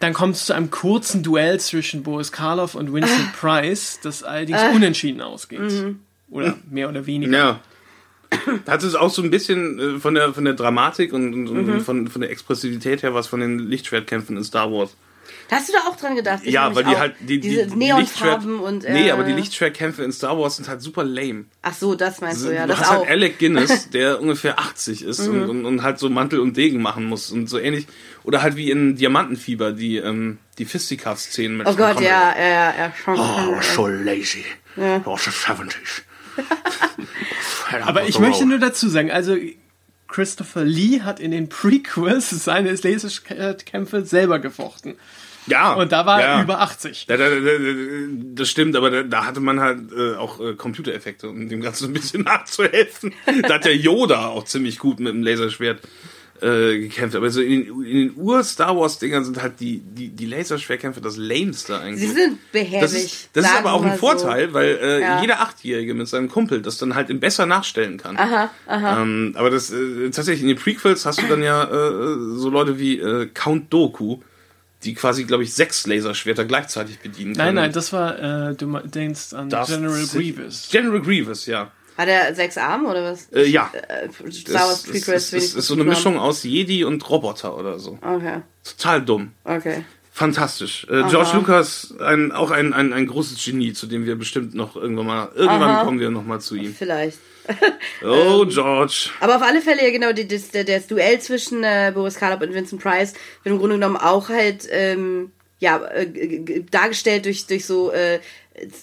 dann 0.00 0.12
kommt 0.12 0.34
es 0.34 0.46
zu 0.46 0.54
einem 0.54 0.72
kurzen 0.72 1.22
Duell 1.22 1.60
zwischen 1.60 2.02
Boris 2.02 2.32
Karloff 2.32 2.74
und 2.74 2.92
Vincent 2.92 3.28
Ah. 3.32 3.36
Price, 3.40 4.00
das 4.02 4.24
allerdings 4.24 4.58
unentschieden 4.74 5.20
ausgeht. 5.22 5.60
Mhm. 5.60 6.00
Oder 6.32 6.54
mehr 6.68 6.88
oder 6.88 7.06
weniger. 7.06 7.32
Ja. 7.38 7.60
Hat 8.66 8.82
es 8.82 8.96
auch 8.96 9.10
so 9.10 9.22
ein 9.22 9.30
bisschen 9.30 9.78
äh, 9.78 10.00
von 10.00 10.14
der, 10.14 10.34
von 10.34 10.44
der 10.44 10.54
Dramatik 10.54 11.12
und, 11.12 11.32
und, 11.32 11.44
Mhm. 11.44 11.72
und 11.74 11.80
von, 11.82 12.08
von 12.08 12.22
der 12.22 12.30
Expressivität 12.32 13.04
her 13.04 13.14
was 13.14 13.28
von 13.28 13.38
den 13.38 13.60
Lichtschwertkämpfen 13.60 14.36
in 14.36 14.42
Star 14.42 14.72
Wars. 14.72 14.96
Hast 15.52 15.68
du 15.68 15.72
da 15.74 15.80
auch 15.80 15.96
dran 15.96 16.16
gedacht? 16.16 16.40
Ich 16.44 16.52
ja, 16.54 16.74
weil 16.74 16.84
die 16.84 16.90
auch. 16.90 16.98
halt 16.98 17.14
die, 17.20 17.38
diese 17.38 17.66
die, 17.66 17.76
Neonfarben 17.76 18.58
und 18.58 18.84
äh, 18.84 18.92
nee, 18.92 19.10
aber 19.10 19.24
die 19.24 19.32
Lichtschwertkämpfe 19.32 20.02
in 20.02 20.10
Star 20.10 20.38
Wars 20.38 20.56
sind 20.56 20.68
halt 20.68 20.80
super 20.80 21.04
lame. 21.04 21.44
Ach 21.60 21.74
so, 21.74 21.94
das 21.94 22.20
meinst 22.20 22.44
du 22.44 22.54
ja, 22.54 22.62
du 22.62 22.68
das 22.68 22.80
hast 22.80 22.88
auch. 22.88 22.92
Mhm. 22.94 22.98
halt 23.00 23.10
Alec 23.10 23.38
Guinness, 23.38 23.90
der 23.92 24.20
ungefähr 24.20 24.58
80 24.58 25.02
ist 25.02 25.20
und, 25.20 25.48
und, 25.48 25.66
und 25.66 25.82
halt 25.82 25.98
so 25.98 26.08
Mantel 26.08 26.40
und 26.40 26.56
Degen 26.56 26.80
machen 26.80 27.04
muss 27.04 27.30
und 27.30 27.48
so 27.48 27.58
ähnlich. 27.58 27.86
Oder 28.24 28.42
halt 28.42 28.56
wie 28.56 28.70
in 28.70 28.96
Diamantenfieber, 28.96 29.72
die, 29.72 29.96
ähm, 29.96 30.38
die 30.58 30.64
Fisticuff-Szenen 30.64 31.58
mit 31.58 31.66
oh 31.66 31.74
Gott, 31.74 31.96
Connery. 31.96 32.06
ja, 32.06 32.34
ja, 32.38 32.48
ja, 32.48 32.74
ja, 32.78 32.92
schon. 32.94 33.18
Oh, 33.18 33.60
so 33.60 33.86
lazy. 33.86 34.44
It 34.76 35.04
was 35.04 35.24
the 35.24 35.30
70s. 35.30 36.02
Aber 37.84 38.04
ich 38.04 38.18
möchte 38.18 38.46
nur 38.46 38.58
dazu 38.58 38.88
sagen, 38.88 39.10
also 39.10 39.36
Christopher 40.08 40.64
Lee 40.64 41.00
hat 41.00 41.20
in 41.20 41.30
den 41.30 41.48
Prequels 41.48 42.30
seine 42.44 42.70
Laserkämpfe 42.70 44.04
selber 44.04 44.38
gefochten. 44.38 44.96
Ja. 45.46 45.72
Und 45.74 45.92
da 45.92 46.06
war 46.06 46.20
ja. 46.20 46.36
er 46.38 46.42
über 46.44 46.60
80. 46.60 47.06
Da, 47.06 47.16
da, 47.16 47.28
da, 47.28 47.36
da, 47.36 47.48
das 48.34 48.48
stimmt, 48.48 48.76
aber 48.76 48.90
da, 48.90 49.02
da 49.02 49.24
hatte 49.26 49.40
man 49.40 49.60
halt 49.60 49.92
äh, 49.92 50.14
auch 50.14 50.40
äh, 50.40 50.54
Computereffekte, 50.54 51.28
um 51.28 51.48
dem 51.48 51.60
Ganzen 51.60 51.86
ein 51.90 51.92
bisschen 51.92 52.22
nachzuhelfen. 52.22 53.12
da 53.46 53.54
hat 53.54 53.64
der 53.64 53.76
Yoda 53.76 54.26
auch 54.26 54.44
ziemlich 54.44 54.78
gut 54.78 55.00
mit 55.00 55.12
dem 55.12 55.22
Laserschwert 55.22 55.80
äh, 56.40 56.78
gekämpft. 56.78 57.14
Aber 57.16 57.30
so 57.30 57.40
in, 57.40 57.64
den- 57.66 57.84
in 57.84 57.96
den 58.08 58.12
Ur-Star 58.16 58.76
Wars-Dingern 58.76 59.24
sind 59.24 59.40
halt 59.42 59.60
die, 59.60 59.78
die, 59.78 60.08
die 60.08 60.26
Laserschwertkämpfe 60.26 61.00
das 61.00 61.16
lameste 61.16 61.78
eigentlich. 61.78 62.08
Sie 62.08 62.14
sind 62.14 62.38
behäbig. 62.52 62.80
das 62.80 62.92
ist, 62.94 63.30
das 63.32 63.44
ist 63.46 63.56
aber 63.56 63.72
auch 63.72 63.84
ein 63.84 63.96
Vorteil, 63.98 64.52
weil 64.52 64.78
äh, 64.82 65.00
Ja. 65.00 65.20
jeder 65.20 65.40
Achtjährige 65.40 65.94
mit 65.94 66.08
seinem 66.08 66.28
Kumpel 66.28 66.60
das 66.62 66.78
dann 66.78 66.94
halt 66.96 67.18
besser 67.20 67.46
nachstellen 67.46 67.96
kann. 67.96 68.16
Aha, 68.16 68.50
aha. 68.66 69.02
Ähm, 69.02 69.34
aber 69.36 69.50
das 69.50 69.72
äh, 69.72 70.10
tatsächlich 70.10 70.42
in 70.42 70.48
den 70.48 70.56
Prequels 70.58 71.06
hast 71.06 71.20
du 71.22 71.26
dann 71.28 71.42
ja 71.42 71.62
äh, 71.64 72.16
so 72.36 72.48
Leute 72.50 72.78
wie 72.78 72.98
äh, 72.98 73.26
Count 73.32 73.72
Doku, 73.72 74.18
die 74.84 74.94
quasi, 74.94 75.24
glaube 75.24 75.44
ich, 75.44 75.54
sechs 75.54 75.86
Laserschwerter 75.86 76.44
gleichzeitig 76.44 76.98
bedienen 77.00 77.32
Nein, 77.32 77.46
können. 77.46 77.56
nein, 77.56 77.72
das 77.72 77.92
war, 77.92 78.50
äh, 78.50 78.54
du 78.54 78.78
denkst 78.80 79.32
an 79.32 79.48
Darth 79.48 79.68
General 79.68 80.04
Grievous. 80.06 80.68
General 80.70 81.00
Grievous, 81.00 81.46
ja. 81.46 81.70
Hat 81.96 82.08
er 82.08 82.34
sechs 82.34 82.56
Arme 82.56 82.88
oder 82.88 83.04
was? 83.04 83.28
Äh, 83.32 83.46
ja. 83.46 83.70
Äh, 83.72 84.08
Star 84.32 84.66
Wars 84.66 84.82
Das, 84.82 84.82
das, 84.82 84.82
Prequels 84.82 85.04
das, 85.04 85.24
das 85.24 85.32
wenigstens 85.32 85.54
ist 85.56 85.66
so 85.66 85.74
eine 85.74 85.84
Mischung 85.84 86.18
aus 86.18 86.42
Jedi 86.42 86.84
und 86.84 87.08
Roboter 87.08 87.56
oder 87.56 87.78
so. 87.78 87.98
Okay, 88.00 88.40
Total 88.64 89.02
dumm. 89.02 89.32
okay. 89.44 89.84
Fantastisch. 90.14 90.86
Äh, 90.90 91.04
George 91.08 91.30
Lucas, 91.34 91.94
ein, 91.98 92.32
auch 92.32 92.50
ein, 92.50 92.74
ein, 92.74 92.92
ein 92.92 93.06
großes 93.06 93.42
Genie, 93.42 93.72
zu 93.72 93.86
dem 93.86 94.04
wir 94.04 94.16
bestimmt 94.16 94.54
noch 94.54 94.76
irgendwann 94.76 95.06
mal, 95.06 95.28
irgendwann 95.34 95.62
Aha. 95.62 95.84
kommen 95.84 96.00
wir 96.00 96.10
noch 96.10 96.24
mal 96.24 96.38
zu 96.38 96.54
ihm. 96.54 96.74
Vielleicht. 96.74 97.18
Oh, 98.04 98.44
George. 98.46 99.10
Aber 99.20 99.36
auf 99.36 99.42
alle 99.42 99.60
Fälle, 99.60 99.82
ja 99.84 99.90
genau, 99.90 100.12
die, 100.12 100.26
das, 100.28 100.50
der- 100.50 100.64
das 100.64 100.86
Duell 100.86 101.20
zwischen 101.20 101.62
äh, 101.64 101.92
Boris 101.94 102.16
Karloff 102.16 102.40
und 102.40 102.54
Vincent 102.54 102.82
Price 102.82 103.14
wird 103.42 103.52
im 103.54 103.58
Grunde 103.58 103.76
genommen 103.76 103.96
auch 103.96 104.28
halt 104.28 104.68
ähm, 104.70 105.32
ja, 105.58 105.84
äh, 105.86 106.62
dargestellt 106.70 107.24
durch, 107.24 107.46
durch 107.46 107.64
so 107.66 107.92
äh, 107.92 108.20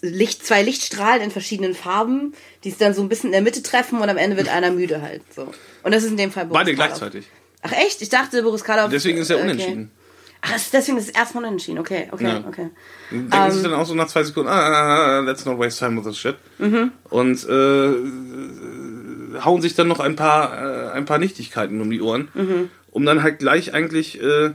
Licht, 0.02 0.46
zwei 0.46 0.62
Lichtstrahlen 0.64 1.22
in 1.22 1.32
verschiedenen 1.32 1.76
Farben, 1.76 2.34
die 2.64 2.70
es 2.70 2.78
dann 2.78 2.94
so 2.94 3.02
ein 3.02 3.10
bisschen 3.10 3.28
in 3.28 3.34
der 3.34 3.42
Mitte 3.42 3.62
treffen 3.62 4.00
und 4.02 4.10
am 4.10 4.18
Ende 4.18 4.36
wird 4.38 4.50
einer 4.50 4.72
müde 4.72 5.02
halt. 5.02 5.22
So. 5.34 5.52
Und 5.84 5.94
das 5.94 6.04
ist 6.04 6.12
in 6.12 6.18
dem 6.18 6.32
Fall 6.32 6.46
Boris 6.46 6.60
Beide 6.66 6.76
Karloff. 6.76 7.00
gleichzeitig. 7.00 7.26
Ach 7.62 7.72
echt? 7.74 8.02
Ich 8.02 8.10
dachte, 8.10 8.42
Boris 8.44 8.64
Karloff... 8.64 8.90
Deswegen 8.90 9.18
ist 9.18 9.30
er 9.30 9.36
okay. 9.38 9.44
unentschieden. 9.46 9.92
Ach, 10.42 10.52
das- 10.54 10.72
deswegen 10.72 10.98
ist 10.98 11.10
es 11.10 11.16
erstmal 11.16 11.44
unentschieden. 11.46 11.80
Okay, 11.80 12.08
okay, 12.12 12.24
Ja. 12.24 12.44
okay. 12.48 12.70
Denken 13.12 13.30
Ähm. 13.34 13.52
sich 13.52 13.64
dann 13.64 13.74
auch 13.74 13.86
so 13.86 13.94
nach 13.94 14.08
zwei 14.08 14.24
Sekunden, 14.24 14.50
ah, 14.50 15.20
let's 15.20 15.46
not 15.46 15.60
waste 15.60 15.86
time 15.86 15.98
with 16.00 16.06
this 16.08 16.18
shit. 16.18 16.36
Mhm. 16.60 16.92
Und 17.10 17.44
äh, 17.48 19.40
hauen 19.44 19.62
sich 19.62 19.76
dann 19.76 19.88
noch 19.88 20.00
ein 20.00 20.16
paar, 20.16 20.88
äh, 20.88 20.92
ein 20.92 21.06
paar 21.06 21.18
Nichtigkeiten 21.18 21.80
um 21.82 21.90
die 21.90 22.02
Ohren, 22.02 22.30
Mhm. 22.34 22.70
um 22.92 23.06
dann 23.06 23.24
halt 23.24 23.40
gleich 23.40 23.74
eigentlich 23.74 24.22
äh, 24.22 24.52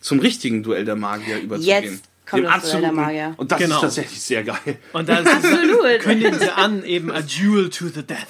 zum 0.00 0.18
richtigen 0.20 0.62
Duell 0.62 0.84
der 0.84 0.96
Magier 0.96 1.38
überzugehen. 1.40 1.84
Jetzt 1.84 2.04
kommt 2.28 2.44
das 2.44 2.62
Duell 2.70 2.80
der 2.82 2.90
absoluten- 2.90 2.94
Magier. 2.96 3.34
Und 3.36 3.52
das 3.52 3.58
Genau. 3.58 3.74
ist 3.76 3.80
tatsächlich 3.80 4.20
sehr 4.20 4.44
geil. 4.44 4.78
Und 4.92 5.08
dann 5.08 5.26
Absolut. 5.26 6.00
kündigen 6.00 6.38
sie 6.38 6.50
an, 6.50 6.84
eben 6.84 7.10
a 7.10 7.20
duel 7.22 7.70
to 7.70 7.86
the 7.88 8.02
death. 8.02 8.26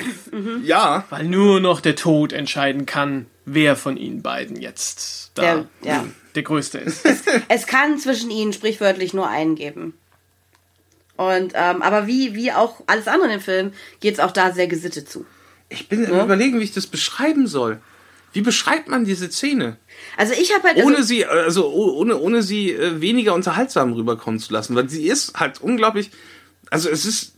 Ja, 0.62 1.04
Weil 1.10 1.24
nur 1.24 1.60
noch 1.60 1.80
der 1.80 1.96
Tod 1.96 2.32
entscheiden 2.32 2.86
kann, 2.86 3.26
wer 3.44 3.74
von 3.76 3.96
ihnen 3.96 4.22
beiden 4.22 4.60
jetzt 4.60 5.32
da 5.34 5.42
Der- 5.42 5.64
ja. 5.82 6.04
Der 6.36 6.42
Größte 6.44 6.78
ist. 6.78 7.06
Es 7.48 7.66
kann 7.66 7.98
zwischen 7.98 8.30
ihnen 8.30 8.52
sprichwörtlich 8.52 9.14
nur 9.14 9.28
einen 9.28 9.56
geben. 9.56 9.94
Und, 11.16 11.52
ähm, 11.54 11.82
aber 11.82 12.06
wie, 12.06 12.34
wie 12.34 12.52
auch 12.52 12.82
alles 12.86 13.08
andere 13.08 13.32
in 13.32 13.38
dem 13.38 13.40
Film, 13.40 13.72
geht 14.00 14.14
es 14.14 14.20
auch 14.20 14.32
da 14.32 14.52
sehr 14.52 14.66
gesittet 14.66 15.08
zu. 15.08 15.24
ich 15.68 15.88
bin 15.88 16.06
am 16.06 16.20
überlegen, 16.20 16.60
wie 16.60 16.64
ich 16.64 16.74
das 16.74 16.86
beschreiben 16.86 17.46
soll. 17.46 17.80
Wie 18.32 18.42
beschreibt 18.42 18.88
man 18.88 19.06
diese 19.06 19.30
Szene? 19.30 19.78
Also 20.18 20.34
ich 20.34 20.52
habe 20.54 20.64
halt. 20.64 20.76
Also, 20.76 20.88
ohne 20.88 21.02
sie, 21.02 21.24
also 21.24 21.70
oh- 21.70 21.98
ohne, 21.98 22.18
ohne 22.18 22.42
sie 22.42 22.72
äh, 22.72 23.00
weniger 23.00 23.32
unterhaltsam 23.32 23.94
rüberkommen 23.94 24.38
zu 24.38 24.52
lassen, 24.52 24.76
weil 24.76 24.90
sie 24.90 25.06
ist 25.08 25.40
halt 25.40 25.62
unglaublich, 25.62 26.10
also 26.70 26.90
es 26.90 27.06
ist, 27.06 27.28
äh, 27.28 27.35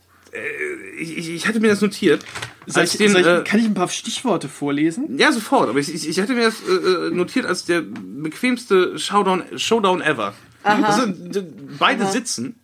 ich, 0.98 1.28
ich 1.30 1.46
hatte 1.46 1.60
mir 1.60 1.68
das 1.68 1.80
notiert. 1.80 2.24
Soll 2.66 2.82
als 2.82 2.92
ich, 2.92 2.98
den, 2.98 3.12
soll 3.12 3.20
ich, 3.22 3.26
äh, 3.26 3.44
kann 3.44 3.60
ich 3.60 3.66
ein 3.66 3.74
paar 3.74 3.88
Stichworte 3.88 4.48
vorlesen? 4.48 5.18
ja, 5.18 5.32
sofort, 5.32 5.68
aber 5.68 5.78
ich, 5.78 5.92
ich, 5.94 6.08
ich 6.08 6.20
hatte 6.20 6.34
mir 6.34 6.44
das 6.44 6.56
äh, 6.68 6.72
äh, 6.72 7.10
notiert 7.10 7.46
als 7.46 7.64
der 7.64 7.82
bequemste 7.82 8.98
Showdown, 8.98 9.42
Showdown 9.56 10.00
ever. 10.02 10.34
Also, 10.62 11.06
d- 11.06 11.44
beide 11.78 12.04
sitzen 12.06 12.56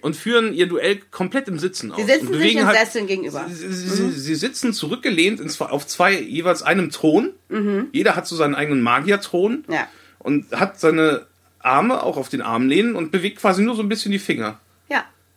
und 0.00 0.16
führen 0.16 0.54
ihr 0.54 0.66
Duell 0.68 1.00
komplett 1.10 1.48
im 1.48 1.58
Sitzen 1.58 1.92
aus. 1.92 1.98
sie 1.98 2.04
sitzen 2.04 2.28
und 2.28 2.38
sich 2.40 2.54
in 2.56 2.66
halt, 2.66 2.78
Sesseln 2.78 3.06
gegenüber. 3.06 3.44
Sie, 3.50 3.68
sie, 3.72 4.10
sie 4.10 4.34
sitzen 4.34 4.72
zurückgelehnt 4.72 5.38
in 5.38 5.48
zwei, 5.48 5.66
auf 5.66 5.86
zwei 5.86 6.18
jeweils 6.18 6.62
einem 6.62 6.90
Thron. 6.90 7.30
Jeder 7.92 8.16
hat 8.16 8.26
so 8.26 8.34
seinen 8.36 8.54
eigenen 8.54 8.80
Magierthron 8.82 9.64
Ja. 9.68 9.86
und 10.18 10.50
hat 10.52 10.80
seine 10.80 11.26
Arme 11.58 12.02
auch 12.02 12.16
auf 12.16 12.28
den 12.30 12.40
Armlehnen 12.42 12.96
und 12.96 13.12
bewegt 13.12 13.38
quasi 13.40 13.62
nur 13.62 13.76
so 13.76 13.82
ein 13.82 13.88
bisschen 13.88 14.10
die 14.12 14.18
Finger. 14.18 14.58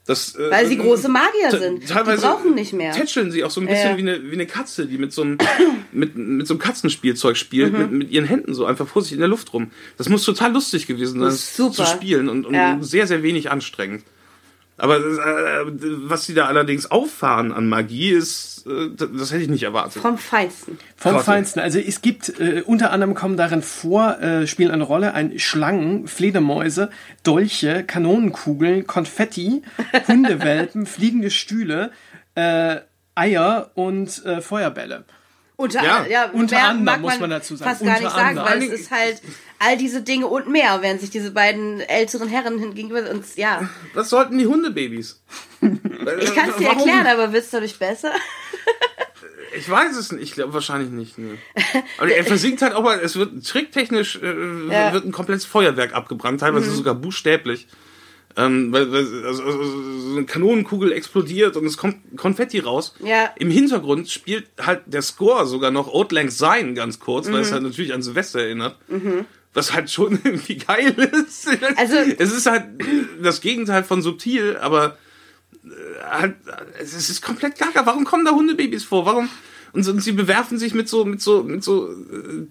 Das, 0.07 0.35
äh, 0.35 0.51
Weil 0.51 0.67
sie 0.67 0.77
große 0.77 1.09
Magier 1.09 1.49
sind. 1.59 1.87
Teilweise 1.87 2.21
die 2.21 2.27
brauchen 2.27 2.53
nicht 2.53 2.73
mehr. 2.73 2.91
Tätscheln 2.91 3.31
sie 3.31 3.43
auch 3.43 3.49
so 3.49 3.59
ein 3.59 3.65
bisschen 3.65 3.91
Ja. 3.91 3.97
wie, 3.97 4.01
eine, 4.01 4.23
wie 4.29 4.33
eine 4.33 4.45
Katze, 4.45 4.85
die 4.85 4.99
mit 4.99 5.11
so 5.11 5.23
einem, 5.23 5.37
mit, 5.91 6.15
mit 6.15 6.45
so 6.45 6.53
einem 6.53 6.59
Katzenspielzeug 6.61 7.37
spielt, 7.37 7.73
Mhm. 7.73 7.79
mit, 7.79 7.91
mit 7.91 8.11
ihren 8.11 8.25
Händen 8.25 8.53
so 8.53 8.65
einfach 8.65 8.87
vor 8.87 9.01
sich 9.01 9.13
in 9.13 9.19
der 9.19 9.27
Luft 9.27 9.51
rum. 9.53 9.71
Das 9.97 10.07
muss 10.07 10.23
total 10.23 10.53
lustig 10.53 10.85
gewesen 10.85 11.19
sein, 11.19 11.71
zu 11.71 11.85
spielen 11.85 12.29
und, 12.29 12.45
und 12.45 12.53
Ja. 12.53 12.77
sehr, 12.81 13.07
sehr 13.07 13.23
wenig 13.23 13.49
anstrengend. 13.49 14.03
Aber 14.77 14.97
äh, 14.97 15.65
was 16.09 16.25
sie 16.25 16.33
da 16.33 16.47
allerdings 16.47 16.91
auffahren 16.91 17.53
an 17.53 17.67
Magie 17.69 18.09
ist, 18.09 18.65
äh, 18.67 18.89
das, 18.95 19.31
hätte 19.31 19.43
ich 19.43 19.49
nicht 19.49 19.63
erwartet. 19.63 20.01
Vom 20.01 20.17
Feinsten. 20.17 20.77
Vom 20.97 21.13
Gott. 21.13 21.23
Feinsten. 21.23 21.61
Also 21.61 21.79
es 21.79 22.01
gibt, 22.01 22.39
äh, 22.39 22.61
unter 22.65 22.91
anderem 22.91 23.15
kommen 23.15 23.37
darin 23.37 23.61
vor, 23.61 24.19
äh, 24.19 24.47
spielen 24.47 24.71
eine 24.71 24.83
Rolle 24.83 25.13
ein 25.13 25.39
Schlangen, 25.39 26.07
Fledermäuse, 26.07 26.89
Dolche, 27.23 27.83
Kanonenkugeln, 27.83 28.85
Konfetti, 28.85 29.61
Hundewelpen, 30.07 30.85
fliegende 30.85 31.29
Stühle, 31.29 31.91
äh, 32.35 32.77
Eier 33.15 33.71
und 33.75 34.25
äh, 34.25 34.41
Feuerbälle. 34.41 35.05
Unter, 35.57 35.83
Ja, 35.83 36.05
ja, 36.05 36.29
unter 36.31 36.61
anderem 36.61 37.01
muss 37.01 37.19
man 37.19 37.29
dazu 37.29 37.55
sagen. 37.55 37.69
Fast 37.71 37.81
gar 37.83 37.91
Unter 37.95 38.03
nicht 38.03 38.15
sagen, 38.15 38.37
anderem. 38.39 38.61
weil 38.61 38.63
es 38.69 38.79
ist 38.81 38.91
halt 38.91 39.21
all 39.59 39.77
diese 39.77 40.01
Dinge 40.01 40.27
und 40.27 40.49
mehr, 40.49 40.81
während 40.81 40.99
sich 41.01 41.09
diese 41.11 41.31
beiden 41.31 41.79
älteren 41.79 42.27
Herren 42.27 42.73
gegenüber 42.75 43.09
uns, 43.09 43.35
ja. 43.37 43.69
Was 43.93 44.09
sollten 44.09 44.37
die 44.37 44.47
Hundebabys? 44.47 45.21
Ich 45.61 46.35
kann 46.35 46.49
es 46.49 46.57
dir 46.57 46.67
erklären, 46.69 47.07
aber 47.07 47.33
willst 47.33 47.51
du 47.53 47.57
dadurch 47.57 47.79
besser? 47.79 48.11
Ich 49.57 49.69
weiß 49.69 49.95
es 49.95 50.11
nicht. 50.11 50.21
Ich 50.23 50.31
glaube 50.33 50.53
wahrscheinlich 50.53 50.89
nicht. 50.91 51.17
Nee. 51.17 51.37
Aber 51.97 52.11
er 52.13 52.25
versinkt 52.25 52.61
halt 52.61 52.73
auch 52.73 52.83
mal. 52.83 52.99
Es 52.99 53.15
wird 53.15 53.45
tricktechnisch 53.47 54.19
äh, 54.21 54.67
Ja. 54.69 54.91
wird 54.93 55.05
ein 55.05 55.11
komplettes 55.13 55.45
Feuerwerk 55.45 55.93
abgebrannt, 55.93 56.41
teilweise 56.41 56.69
Mhm. 56.69 56.75
sogar 56.75 56.93
buchstäblich. 56.95 57.67
Ähm, 58.37 58.71
weil, 58.73 58.91
weil 58.91 59.25
also, 59.25 59.43
also, 59.43 59.63
so 59.63 60.17
eine 60.17 60.25
Kanonenkugel 60.25 60.91
explodiert 60.91 61.55
und 61.55 61.65
es 61.65 61.77
kommt 61.77 61.95
Konfetti 62.17 62.59
raus. 62.59 62.93
Ja. 63.03 63.31
Im 63.37 63.49
Hintergrund 63.49 64.09
spielt 64.09 64.47
halt 64.59 64.81
der 64.87 65.01
Score 65.01 65.45
sogar 65.45 65.71
noch 65.71 65.87
Old 65.87 66.11
Lang 66.11 66.29
Syne 66.29 66.73
ganz 66.73 66.99
kurz, 66.99 67.27
Mhm. 67.27 67.33
weil 67.33 67.41
es 67.41 67.51
halt 67.53 67.63
natürlich 67.63 67.93
an 67.93 68.01
Silvester 68.01 68.41
erinnert. 68.41 68.77
Was 69.53 69.73
halt 69.73 69.89
schon 69.89 70.13
irgendwie 70.23 70.57
geil 70.57 70.93
ist. 71.27 71.47
Also- 71.77 71.95
es 72.17 72.33
ist 72.33 72.45
halt 72.45 72.65
das 73.23 73.39
Gegenteil 73.39 73.85
von 73.85 74.01
subtil, 74.01 74.57
aber 74.57 74.97
äh, 75.63 75.69
halt, 76.03 76.35
es 76.77 76.93
ist 76.93 77.21
komplett 77.21 77.57
gaga. 77.57 77.85
Warum 77.85 78.03
kommen 78.03 78.25
da 78.25 78.31
Hundebabys 78.31 78.83
vor? 78.83 79.05
Warum? 79.05 79.29
Und, 79.71 79.83
so- 79.83 79.91
und 79.91 80.01
sie 80.03 80.11
bewerfen 80.11 80.57
sich 80.59 80.73
mit 80.73 80.89
so, 80.89 81.05
mit 81.05 81.21
so, 81.21 81.41
mit 81.43 81.63
so 81.63 81.87
äh, 81.89 82.47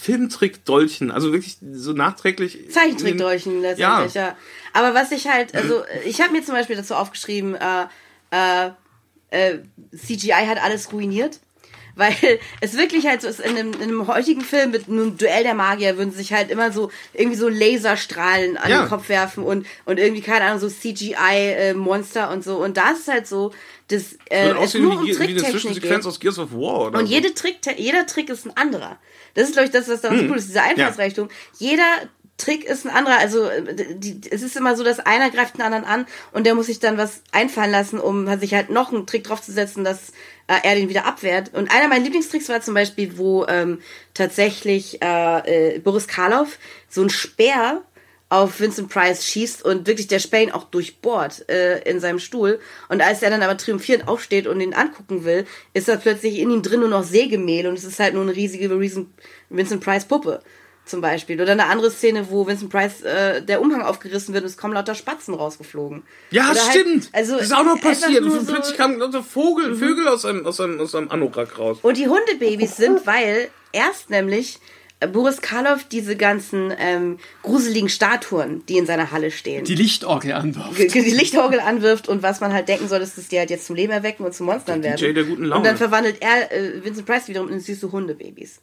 Filmtrick-Dolchen, 0.00 1.10
also 1.10 1.32
wirklich 1.32 1.58
so 1.72 1.92
nachträglich. 1.92 2.70
Zeichentrickdolchen 2.70 3.60
letztendlich, 3.60 4.14
ja. 4.14 4.36
Aber 4.72 4.94
was 4.94 5.12
ich 5.12 5.28
halt, 5.28 5.54
also 5.54 5.84
ich 6.04 6.20
habe 6.20 6.32
mir 6.32 6.42
zum 6.42 6.54
Beispiel 6.54 6.76
dazu 6.76 6.94
aufgeschrieben, 6.94 7.54
äh, 7.54 7.86
äh, 8.30 8.70
äh, 9.30 9.58
CGI 9.96 10.46
hat 10.46 10.62
alles 10.62 10.92
ruiniert. 10.92 11.40
Weil 11.96 12.14
es 12.60 12.76
wirklich 12.76 13.06
halt 13.06 13.22
so 13.22 13.28
ist, 13.28 13.40
in 13.40 13.56
einem, 13.56 13.72
in 13.74 13.82
einem 13.82 14.06
heutigen 14.06 14.40
Film 14.40 14.70
mit 14.72 14.88
einem 14.88 15.16
Duell 15.16 15.42
der 15.44 15.54
Magier 15.54 15.96
würden 15.96 16.10
sich 16.12 16.32
halt 16.32 16.50
immer 16.50 16.72
so 16.72 16.90
irgendwie 17.12 17.36
so 17.36 17.48
Laserstrahlen 17.48 18.56
an 18.56 18.70
Ja. 18.70 18.82
den 18.82 18.88
Kopf 18.88 19.08
werfen 19.08 19.44
und, 19.44 19.66
und 19.84 19.98
irgendwie, 19.98 20.22
keine 20.22 20.44
Ahnung, 20.46 20.58
so 20.60 20.68
CGI-Monster 20.68 22.30
und 22.30 22.44
so. 22.44 22.56
Und 22.56 22.76
das 22.76 23.00
ist 23.00 23.08
halt 23.08 23.26
so, 23.26 23.52
das 23.88 24.14
äh, 24.30 24.50
es 24.50 24.56
aussehen 24.56 24.82
nur 24.84 24.92
wie, 24.92 24.96
um 24.96 25.04
wie 25.06 25.10
eine 25.10 25.18
Tricktechnik 25.18 25.50
Zwischensequenz 25.52 26.04
geht. 26.04 26.06
aus 26.06 26.20
Gears 26.20 26.38
of 26.38 26.52
War. 26.52 26.86
Oder 26.88 26.98
Und 26.98 27.06
so. 27.06 27.12
jede 27.12 27.34
Trick, 27.34 27.58
jeder 27.76 28.06
Trick 28.06 28.28
ist 28.30 28.46
ein 28.46 28.56
anderer. 28.56 28.98
Das 29.34 29.44
ist, 29.48 29.52
glaube 29.52 29.66
ich, 29.66 29.72
das, 29.72 29.88
was 29.88 30.00
daran 30.00 30.18
so 30.18 30.24
cool 30.26 30.36
ist, 30.38 30.48
dieser 30.48 30.62
Einfallsreichtum. 30.64 31.28
Jeder 31.58 31.84
Trick 32.36 32.64
ist 32.64 32.84
ein 32.84 32.90
anderer, 32.90 33.18
also 33.18 33.44
äh, 33.48 33.94
die, 33.94 34.20
es 34.30 34.42
ist 34.42 34.56
immer 34.56 34.76
so, 34.76 34.82
dass 34.82 34.98
einer 35.00 35.30
greift 35.30 35.54
den 35.56 35.62
anderen 35.62 35.84
an 35.84 36.06
und 36.32 36.46
der 36.46 36.54
muss 36.56 36.66
sich 36.66 36.80
dann 36.80 36.98
was 36.98 37.22
einfallen 37.30 37.70
lassen, 37.70 38.00
um 38.00 38.26
sich 38.40 38.54
halt 38.54 38.70
noch 38.70 38.92
einen 38.92 39.06
Trick 39.06 39.22
draufzusetzen, 39.24 39.84
dass 39.84 40.12
äh, 40.46 40.56
er 40.62 40.74
den 40.74 40.88
wieder 40.88 41.06
abwehrt. 41.06 41.52
Und 41.54 41.70
einer 41.70 41.88
meiner 41.88 42.04
Lieblingstricks 42.04 42.48
war 42.48 42.60
zum 42.60 42.74
Beispiel, 42.74 43.16
wo 43.16 43.46
ähm, 43.46 43.80
tatsächlich 44.14 45.02
äh, 45.02 45.74
äh, 45.74 45.78
Boris 45.78 46.06
Karloff 46.06 46.58
so 46.88 47.02
ein 47.02 47.10
Speer 47.10 47.82
auf 48.30 48.58
Vincent 48.58 48.88
Price 48.88 49.24
schießt 49.24 49.64
und 49.64 49.86
wirklich 49.86 50.08
der 50.08 50.18
Speer 50.18 50.42
ihn 50.42 50.50
auch 50.50 50.64
durchbohrt 50.64 51.48
äh, 51.48 51.88
in 51.88 52.00
seinem 52.00 52.18
Stuhl. 52.18 52.58
Und 52.88 53.00
als 53.00 53.22
er 53.22 53.30
dann 53.30 53.42
aber 53.42 53.56
triumphierend 53.56 54.08
aufsteht 54.08 54.46
und 54.46 54.60
ihn 54.60 54.74
angucken 54.74 55.24
will, 55.24 55.46
ist 55.72 55.88
da 55.88 55.96
plötzlich 55.96 56.38
in 56.38 56.50
ihm 56.50 56.62
drin 56.62 56.80
nur 56.80 56.88
noch 56.88 57.04
Sägemehl 57.04 57.66
und 57.66 57.78
es 57.78 57.84
ist 57.84 58.00
halt 58.00 58.14
nur 58.14 58.22
eine 58.22 58.34
riesige 58.34 58.70
Vincent 58.70 59.84
Price 59.84 60.04
Puppe 60.04 60.40
zum 60.86 61.00
Beispiel. 61.00 61.40
Oder 61.40 61.52
eine 61.52 61.66
andere 61.66 61.90
Szene, 61.90 62.26
wo 62.30 62.46
Vincent 62.46 62.70
Price 62.70 63.00
äh, 63.02 63.40
der 63.42 63.60
Umhang 63.60 63.82
aufgerissen 63.82 64.34
wird 64.34 64.44
und 64.44 64.50
es 64.50 64.56
kommen 64.56 64.74
lauter 64.74 64.94
Spatzen 64.94 65.34
rausgeflogen. 65.34 66.02
Ja, 66.30 66.50
Oder 66.50 66.60
halt- 66.60 66.70
stimmt. 66.70 67.08
also 67.12 67.34
das 67.36 67.44
ist 67.46 67.54
auch 67.54 67.64
noch 67.64 67.80
passiert. 67.80 68.22
Und 68.22 68.30
so- 68.46 68.52
plötzlich 68.52 68.76
kamen 68.76 68.98
lauter 68.98 69.22
Vogel, 69.22 69.74
Vögel 69.76 70.06
aus 70.08 70.24
einem, 70.24 70.44
aus, 70.46 70.60
einem, 70.60 70.80
aus 70.80 70.94
einem 70.94 71.10
Anorak 71.10 71.58
raus. 71.58 71.78
Und 71.82 71.96
die 71.96 72.08
Hundebabys 72.08 72.76
sind, 72.76 73.06
weil 73.06 73.48
erst 73.72 74.10
nämlich 74.10 74.58
äh, 75.00 75.06
Boris 75.08 75.40
Karloff 75.40 75.84
diese 75.84 76.16
ganzen 76.16 76.72
ähm, 76.78 77.18
gruseligen 77.42 77.88
Statuen, 77.88 78.64
die 78.66 78.76
in 78.78 78.86
seiner 78.86 79.10
Halle 79.10 79.30
stehen, 79.30 79.64
Die 79.64 79.74
Lichtorgel 79.74 80.32
anwirft. 80.32 80.94
die 80.94 81.00
Lichtorgel 81.00 81.60
anwirft 81.60 82.08
und 82.08 82.22
was 82.22 82.40
man 82.40 82.52
halt 82.52 82.68
denken 82.68 82.88
soll, 82.88 83.00
dass 83.00 83.14
das 83.16 83.28
die 83.28 83.38
halt 83.38 83.48
jetzt 83.50 83.66
zum 83.66 83.74
Leben 83.74 83.92
erwecken 83.92 84.24
und 84.24 84.34
zu 84.34 84.44
Monstern 84.44 84.82
Der 84.82 84.92
werden. 84.92 85.00
DJ 85.00 85.12
der 85.14 85.24
guten 85.24 85.44
Laune. 85.44 85.56
Und 85.60 85.66
dann 85.66 85.76
verwandelt 85.78 86.18
er 86.20 86.52
äh, 86.52 86.84
Vincent 86.84 87.06
Price 87.06 87.26
wiederum 87.28 87.48
in 87.48 87.58
süße 87.60 87.90
Hundebabys. 87.90 88.60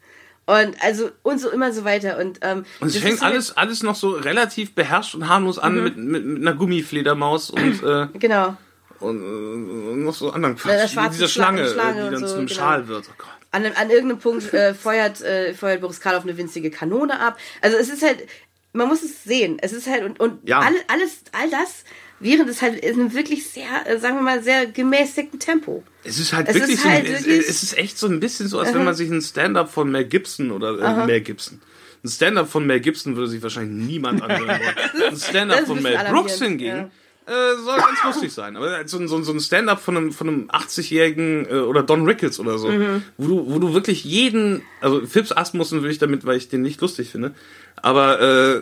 Und 0.47 0.75
also 0.83 1.11
und 1.23 1.39
so 1.39 1.49
immer 1.49 1.71
so 1.71 1.85
weiter. 1.85 2.17
Und, 2.17 2.39
ähm, 2.41 2.65
Und 2.79 2.89
es 2.89 2.97
fängt 2.97 3.21
alles, 3.21 3.55
alles 3.55 3.83
noch 3.83 3.95
so 3.95 4.09
relativ 4.11 4.73
beherrscht 4.75 5.15
und 5.15 5.29
harmlos 5.29 5.59
an 5.59 5.81
mit, 5.83 5.97
mit, 5.97 6.25
mit 6.25 6.41
einer 6.41 6.55
Gummifledermaus 6.55 7.51
und, 7.51 7.83
äh, 7.83 8.07
Genau. 8.17 8.57
und, 8.99 9.17
äh, 9.21 9.95
noch 10.03 10.13
so 10.13 10.31
anderen 10.31 10.55
Quatsch. 10.57 10.73
Dieser 10.73 11.27
Schlange- 11.27 11.27
Schlange, 11.27 11.67
Schlange 11.69 12.01
die 12.01 12.07
und 12.07 12.11
dann 12.13 12.21
so, 12.21 12.27
zu 12.27 12.37
einem 12.39 12.47
genau. 12.47 12.59
Schal 12.59 12.87
wird. 12.87 13.05
Oh. 13.09 13.23
An, 13.53 13.65
an 13.65 13.89
irgendeinem 13.89 14.19
Punkt 14.19 14.53
äh, 14.53 14.73
feuert, 14.73 15.21
äh, 15.21 15.53
feuert 15.53 15.81
Boris 15.81 15.99
Karloff 15.99 16.23
eine 16.23 16.37
winzige 16.37 16.71
Kanone 16.71 17.19
ab. 17.19 17.37
Also 17.61 17.77
es 17.77 17.89
ist 17.89 18.01
halt, 18.01 18.25
man 18.73 18.87
muss 18.87 19.03
es 19.03 19.23
sehen. 19.23 19.57
Es 19.61 19.73
ist 19.73 19.87
halt, 19.87 20.03
und, 20.03 20.19
und 20.19 20.47
Ja. 20.47 20.59
all, 20.59 20.73
alles, 20.87 21.21
all 21.33 21.49
das, 21.49 21.83
während 22.21 22.49
es 22.49 22.61
halt 22.61 22.79
in 22.83 22.93
einem 22.99 23.13
wirklich 23.13 23.47
sehr, 23.49 23.65
äh, 23.85 23.99
sagen 23.99 24.15
wir 24.15 24.21
mal, 24.21 24.41
sehr 24.43 24.65
gemäßigten 24.67 25.39
Tempo. 25.39 25.83
Es 26.03 26.19
ist 26.19 26.31
halt 26.33 26.47
Es 26.47 26.55
wirklich 26.55 26.75
ist 26.75 26.83
so, 26.83 26.89
halt 26.89 27.05
es, 27.07 27.25
wirklich- 27.25 27.47
es 27.49 27.63
ist 27.63 27.77
echt 27.77 27.97
so 27.97 28.07
ein 28.07 28.19
bisschen 28.19 28.47
so, 28.47 28.59
als 28.59 28.73
wenn 28.73 28.83
man 28.85 28.95
sich 28.95 29.09
ein 29.09 29.21
Stand-up 29.21 29.71
von 29.71 29.91
Mel 29.91 30.05
Gibson 30.05 30.51
oder 30.51 30.79
äh, 31.03 31.05
Mel 31.05 31.21
Gibson. 31.21 31.61
Ein 32.03 32.09
Stand-up 32.09 32.49
von 32.49 32.65
Mel 32.65 32.79
Gibson 32.79 33.15
würde 33.15 33.29
sich 33.29 33.43
wahrscheinlich 33.43 33.87
niemand 33.87 34.21
anhören 34.23 34.47
wollen. 34.47 35.03
Ein 35.11 35.17
Stand-up 35.17 35.67
von 35.67 35.81
Mel 35.83 35.97
Brooks 36.09 36.39
hingegen 36.41 36.89
äh, 37.27 37.55
soll 37.63 37.77
ganz 37.77 38.03
lustig 38.03 38.31
sein. 38.33 38.57
Aber 38.57 38.87
so, 38.87 38.97
ein- 38.97 39.07
so, 39.07 39.21
so 39.21 39.31
ein 39.31 39.39
Stand-up 39.39 39.79
von 39.79 39.95
einem, 39.95 40.11
von 40.11 40.27
einem 40.27 40.47
80-jährigen 40.49 41.45
äh, 41.47 41.53
oder 41.59 41.83
Don 41.83 42.05
Rickles 42.07 42.39
oder 42.39 42.57
so, 42.57 42.69
Mhm. 42.69 43.03
wo, 43.17 43.27
du, 43.27 43.53
wo 43.53 43.59
du 43.59 43.73
wirklich 43.75 44.03
jeden, 44.03 44.63
also 44.81 45.05
Phipps 45.05 45.31
Asmussen 45.31 45.83
will 45.83 45.91
ich 45.91 45.99
damit, 45.99 46.25
weil 46.25 46.37
ich 46.37 46.49
den 46.49 46.63
nicht 46.63 46.81
lustig 46.81 47.09
finde, 47.09 47.35
aber 47.75 48.19
äh, 48.19 48.61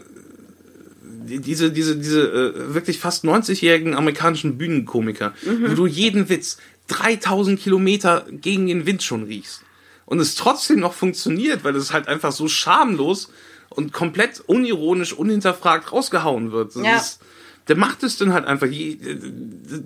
diese, 1.38 1.72
diese, 1.72 1.96
diese 1.98 2.22
äh, 2.22 2.74
wirklich 2.74 3.00
fast 3.00 3.24
90-jährigen 3.26 3.94
amerikanischen 3.94 4.58
Bühnenkomiker, 4.58 5.34
wo 5.68 5.74
du 5.76 5.86
jeden 5.86 6.30
Witz 6.30 6.58
3000 6.88 7.60
Kilometer 7.60 8.26
gegen 8.32 8.68
den 8.68 8.86
Wind 8.86 9.04
schon 9.04 9.24
riechst. 9.24 9.62
Und 10.06 10.20
es 10.20 10.34
trotzdem 10.36 10.80
noch 10.80 10.94
funktioniert, 10.94 11.64
weil 11.64 11.76
es 11.76 11.94
halt 11.94 12.08
einfach 12.08 12.32
so 12.32 12.48
schamlos 12.48 13.32
und 13.70 13.94
komplett 13.94 14.42
unironisch, 14.48 15.14
unhinterfragt 15.14 15.92
rausgehauen 15.92 16.52
wird. 16.52 16.76
Das 16.76 16.84
Ja. 16.84 16.96
ist, 16.98 17.20
der 17.68 17.76
macht 17.78 18.02
es 18.02 18.18
dann 18.18 18.34
halt 18.34 18.46
einfach. 18.46 18.66
je- 18.66 18.98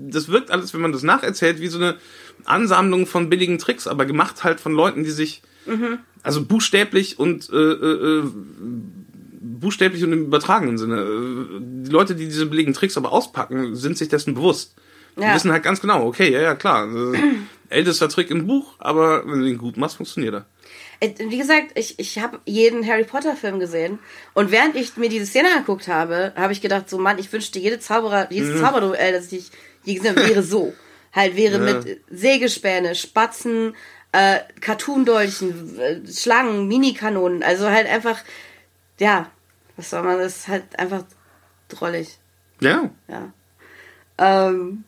Das 0.09 0.29
wirkt 0.29 0.49
alles, 0.51 0.73
wenn 0.73 0.79
man 0.79 0.93
das 0.93 1.03
nacherzählt, 1.03 1.59
wie 1.59 1.67
so 1.67 1.77
eine 1.79 1.97
Ansammlung 2.45 3.05
von 3.05 3.29
billigen 3.29 3.57
Tricks, 3.57 3.85
aber 3.87 4.05
gemacht 4.05 4.45
halt 4.45 4.61
von 4.61 4.71
Leuten, 4.73 5.03
die 5.03 5.11
sich 5.11 5.41
also 6.23 6.43
buchstäblich 6.45 7.19
und 7.19 7.49
äh, 7.51 7.55
äh, 7.55 8.19
äh, 8.19 8.23
buchstäblich 9.43 10.03
und 10.03 10.13
im 10.13 10.25
übertragenen 10.25 10.77
Sinne. 10.77 11.01
äh, 11.01 11.59
Die 11.85 11.91
Leute, 11.91 12.15
die 12.15 12.25
diese 12.25 12.45
billigen 12.45 12.73
Tricks 12.73 12.97
aber 12.97 13.11
auspacken, 13.11 13.75
sind 13.75 13.97
sich 13.97 14.09
dessen 14.09 14.33
bewusst. 14.33 14.75
Die 15.17 15.21
Ja. 15.21 15.35
wissen 15.35 15.51
halt 15.51 15.63
ganz 15.63 15.79
genau, 15.81 16.07
okay, 16.07 16.31
ja, 16.31 16.41
ja, 16.41 16.55
klar. 16.55 16.87
äh, 16.87 17.17
Ältester 17.69 18.07
Trick 18.09 18.29
im 18.31 18.45
Buch, 18.47 18.75
aber 18.79 19.25
wenn 19.27 19.39
du 19.41 19.45
ihn 19.47 19.57
gut 19.57 19.77
machst, 19.77 19.97
funktioniert 19.97 20.33
er. 20.35 20.45
Äh, 20.99 21.11
Wie 21.29 21.37
gesagt, 21.37 21.71
ich, 21.77 21.97
ich 21.99 22.19
habe 22.19 22.39
jeden 22.45 22.85
Harry 22.87 23.03
Potter 23.03 23.35
Film 23.35 23.59
gesehen 23.59 23.99
und 24.33 24.51
während 24.51 24.75
ich 24.75 24.95
mir 24.97 25.09
diese 25.09 25.25
Szene 25.25 25.49
angeguckt 25.51 25.87
habe, 25.87 26.33
habe 26.35 26.53
ich 26.53 26.61
gedacht, 26.61 26.89
so 26.89 26.97
Mann, 26.97 27.17
ich 27.19 27.31
wünschte, 27.33 27.59
jede 27.59 27.79
Zauberer, 27.79 28.31
jedes 28.31 28.59
Zauberduell, 28.61 29.11
das 29.13 29.31
ich 29.31 29.49
je 29.83 29.95
gesehen 29.95 30.15
habe, 30.15 30.27
wäre 30.29 30.43
so. 30.43 30.73
Halt 31.13 31.35
wäre 31.35 31.57
Ja. 31.57 31.73
mit 31.73 31.99
Sägespäne, 32.09 32.95
Spatzen, 32.95 33.75
äh, 34.13 34.39
Cartoon-Dolchen, 34.61 35.79
äh, 35.79 36.01
Schlangen, 36.11 36.67
Minikanonen, 36.67 37.43
also 37.43 37.69
halt 37.69 37.87
einfach, 37.87 38.17
ja, 38.99 39.29
was 39.75 39.89
soll 39.89 40.03
man, 40.03 40.19
das 40.19 40.37
ist 40.37 40.47
halt 40.47 40.77
einfach 40.77 41.03
drollig. 41.69 42.17
Ja. 42.59 42.89
Ja. 43.07 43.33
Ähm, 44.17 44.83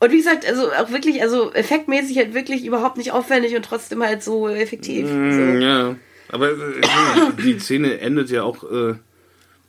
und 0.00 0.12
wie 0.12 0.18
gesagt, 0.18 0.44
also 0.46 0.70
auch 0.72 0.90
wirklich, 0.90 1.22
also 1.22 1.52
effektmäßig 1.52 2.18
halt 2.18 2.34
wirklich 2.34 2.64
überhaupt 2.66 2.96
nicht 2.96 3.12
aufwendig 3.12 3.54
und 3.54 3.64
trotzdem 3.64 4.02
halt 4.02 4.22
so 4.22 4.48
effektiv. 4.48 5.08
Mm, 5.08 5.30
So. 5.32 5.58
Ja. 5.64 5.96
Aber 6.28 6.50
äh, 6.50 6.80
die 7.42 7.58
Szene 7.60 8.00
endet 8.00 8.30
ja 8.30 8.42
auch. 8.42 8.64
Äh, 8.64 8.94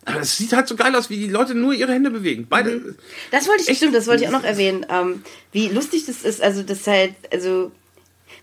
aber 0.08 0.20
es 0.22 0.38
sieht 0.38 0.54
halt 0.54 0.68
so 0.68 0.76
geil 0.76 0.96
aus, 0.96 1.10
wie 1.10 1.18
die 1.18 1.30
Leute 1.30 1.56
nur 1.56 1.74
ihre 1.74 1.94
Hände 1.94 2.12
bewegen. 2.12 2.46
Beide. 2.50 2.96
Das 3.32 3.48
wollte 3.48 3.70
ich, 3.72 3.78
stimmt, 3.78 3.96
das 3.96 4.08
wollte 4.08 4.24
ich 4.24 4.28
auch 4.28 4.34
noch 4.34 4.44
erwähnen, 4.44 4.86
ähm, 4.90 5.24
wie 5.52 5.70
lustig 5.70 6.06
das 6.06 6.22
ist, 6.22 6.42
also 6.44 6.62
das 6.62 6.86
halt, 6.86 7.16
also, 7.32 7.72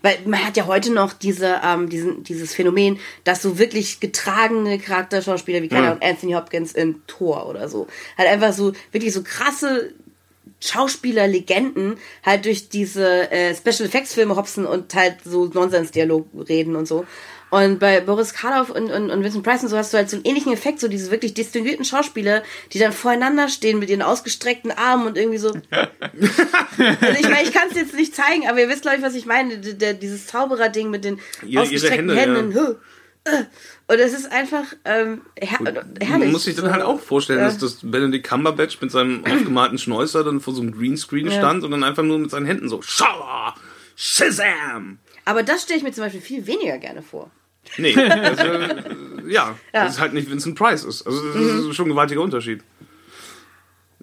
weil 0.03 0.19
man 0.25 0.45
hat 0.45 0.57
ja 0.57 0.67
heute 0.67 0.93
noch 0.93 1.13
diese, 1.13 1.61
ähm, 1.63 1.89
diesen, 1.89 2.23
dieses 2.23 2.53
Phänomen, 2.53 2.99
dass 3.23 3.41
so 3.41 3.57
wirklich 3.57 3.99
getragene 3.99 4.77
Charakterschauspieler 4.77 5.63
wie, 5.63 5.69
keine. 5.69 5.87
Ahnung, 5.87 6.03
Anthony 6.03 6.33
Hopkins 6.33 6.73
in 6.73 7.01
Thor 7.07 7.47
oder 7.49 7.67
so, 7.69 7.87
halt 8.17 8.29
einfach 8.29 8.53
so, 8.53 8.73
wirklich 8.91 9.13
so 9.13 9.23
krasse 9.23 9.93
Schauspieler-Legenden 10.59 11.97
halt 12.23 12.45
durch 12.45 12.69
diese 12.69 13.31
äh, 13.31 13.55
Special 13.55 13.87
Effects 13.87 14.13
Filme 14.13 14.35
hopsen 14.35 14.65
und 14.65 14.93
halt 14.93 15.17
so 15.25 15.45
Nonsens-Dialog 15.45 16.27
reden 16.47 16.75
und 16.75 16.87
so. 16.87 17.05
Und 17.53 17.77
bei 17.77 18.01
Boris 18.01 18.33
Karloff 18.33 18.71
und, 18.71 18.89
und, 18.89 19.11
und 19.11 19.23
Vincent 19.23 19.43
Price 19.43 19.61
und 19.61 19.69
so 19.69 19.77
hast 19.77 19.93
du 19.93 19.97
halt 19.97 20.09
so 20.09 20.15
einen 20.15 20.25
ähnlichen 20.25 20.51
Effekt, 20.53 20.79
so 20.79 20.87
diese 20.87 21.11
wirklich 21.11 21.35
distinguierten 21.35 21.85
Schauspieler, 21.85 22.41
die 22.71 22.79
dann 22.79 22.91
voreinander 22.91 23.47
stehen 23.47 23.77
mit 23.77 23.91
ihren 23.91 24.01
ausgestreckten 24.01 24.71
Armen 24.71 25.05
und 25.05 25.17
irgendwie 25.17 25.37
so. 25.37 25.49
also 25.71 27.19
ich 27.19 27.29
meine, 27.29 27.43
ich 27.43 27.51
kann 27.53 27.67
es 27.69 27.75
jetzt 27.75 27.93
nicht 27.93 28.15
zeigen, 28.15 28.47
aber 28.49 28.59
ihr 28.59 28.69
wisst, 28.69 28.81
glaube 28.81 28.97
ich, 28.97 29.03
was 29.03 29.13
ich 29.13 29.27
meine. 29.27 29.59
Der, 29.59 29.73
der, 29.73 29.93
dieses 29.93 30.25
Zauberer-Ding 30.25 30.89
mit 30.89 31.05
den 31.05 31.19
Ihre- 31.41 31.47
ihre 31.51 31.61
ausgestreckten 31.63 32.09
Hände, 32.09 32.39
Händen. 32.39 32.55
Huh, 32.59 32.75
äh. 33.25 33.43
Und 33.87 33.99
es 33.99 34.13
ist 34.13 34.31
einfach 34.31 34.63
ähm, 34.85 35.21
her 35.39 35.59
herrlich. 35.61 36.09
Man 36.09 36.31
muss 36.31 36.45
sich 36.45 36.55
dann 36.55 36.71
halt 36.71 36.81
auch 36.83 36.99
vorstellen, 36.99 37.39
Ja. 37.39 37.45
dass 37.45 37.59
das 37.59 37.77
Benedict 37.83 38.27
Cumberbatch 38.27 38.81
mit 38.81 38.89
seinem 38.91 39.23
aufgemalten 39.31 39.77
Schnäuzer 39.77 40.23
dann 40.23 40.39
vor 40.41 40.55
so 40.55 40.61
einem 40.61 40.71
Greenscreen 40.71 41.27
Ja. 41.27 41.33
stand 41.33 41.63
und 41.63 41.69
dann 41.69 41.83
einfach 41.83 42.01
nur 42.03 42.17
mit 42.17 42.31
seinen 42.31 42.47
Händen 42.47 42.67
so 42.67 42.81
Schauer, 42.81 43.53
Shazam! 43.95 44.97
Aber 45.25 45.43
das 45.43 45.61
stelle 45.63 45.77
ich 45.77 45.83
mir 45.83 45.91
zum 45.91 46.03
Beispiel 46.03 46.19
viel 46.21 46.47
weniger 46.47 46.77
gerne 46.79 47.01
vor. 47.01 47.29
Nee, 47.77 47.95
also, 47.97 48.43
äh, 48.43 48.83
ja, 49.27 49.57
Ja. 49.73 49.85
das 49.85 49.95
ist 49.95 49.99
halt 49.99 50.13
nicht 50.13 50.29
Vincent 50.29 50.55
Price 50.57 50.83
ist. 50.83 51.05
Also 51.07 51.21
das 51.33 51.65
ist 51.65 51.75
schon 51.75 51.85
ein 51.87 51.89
gewaltiger 51.89 52.21
Unterschied. 52.21 52.61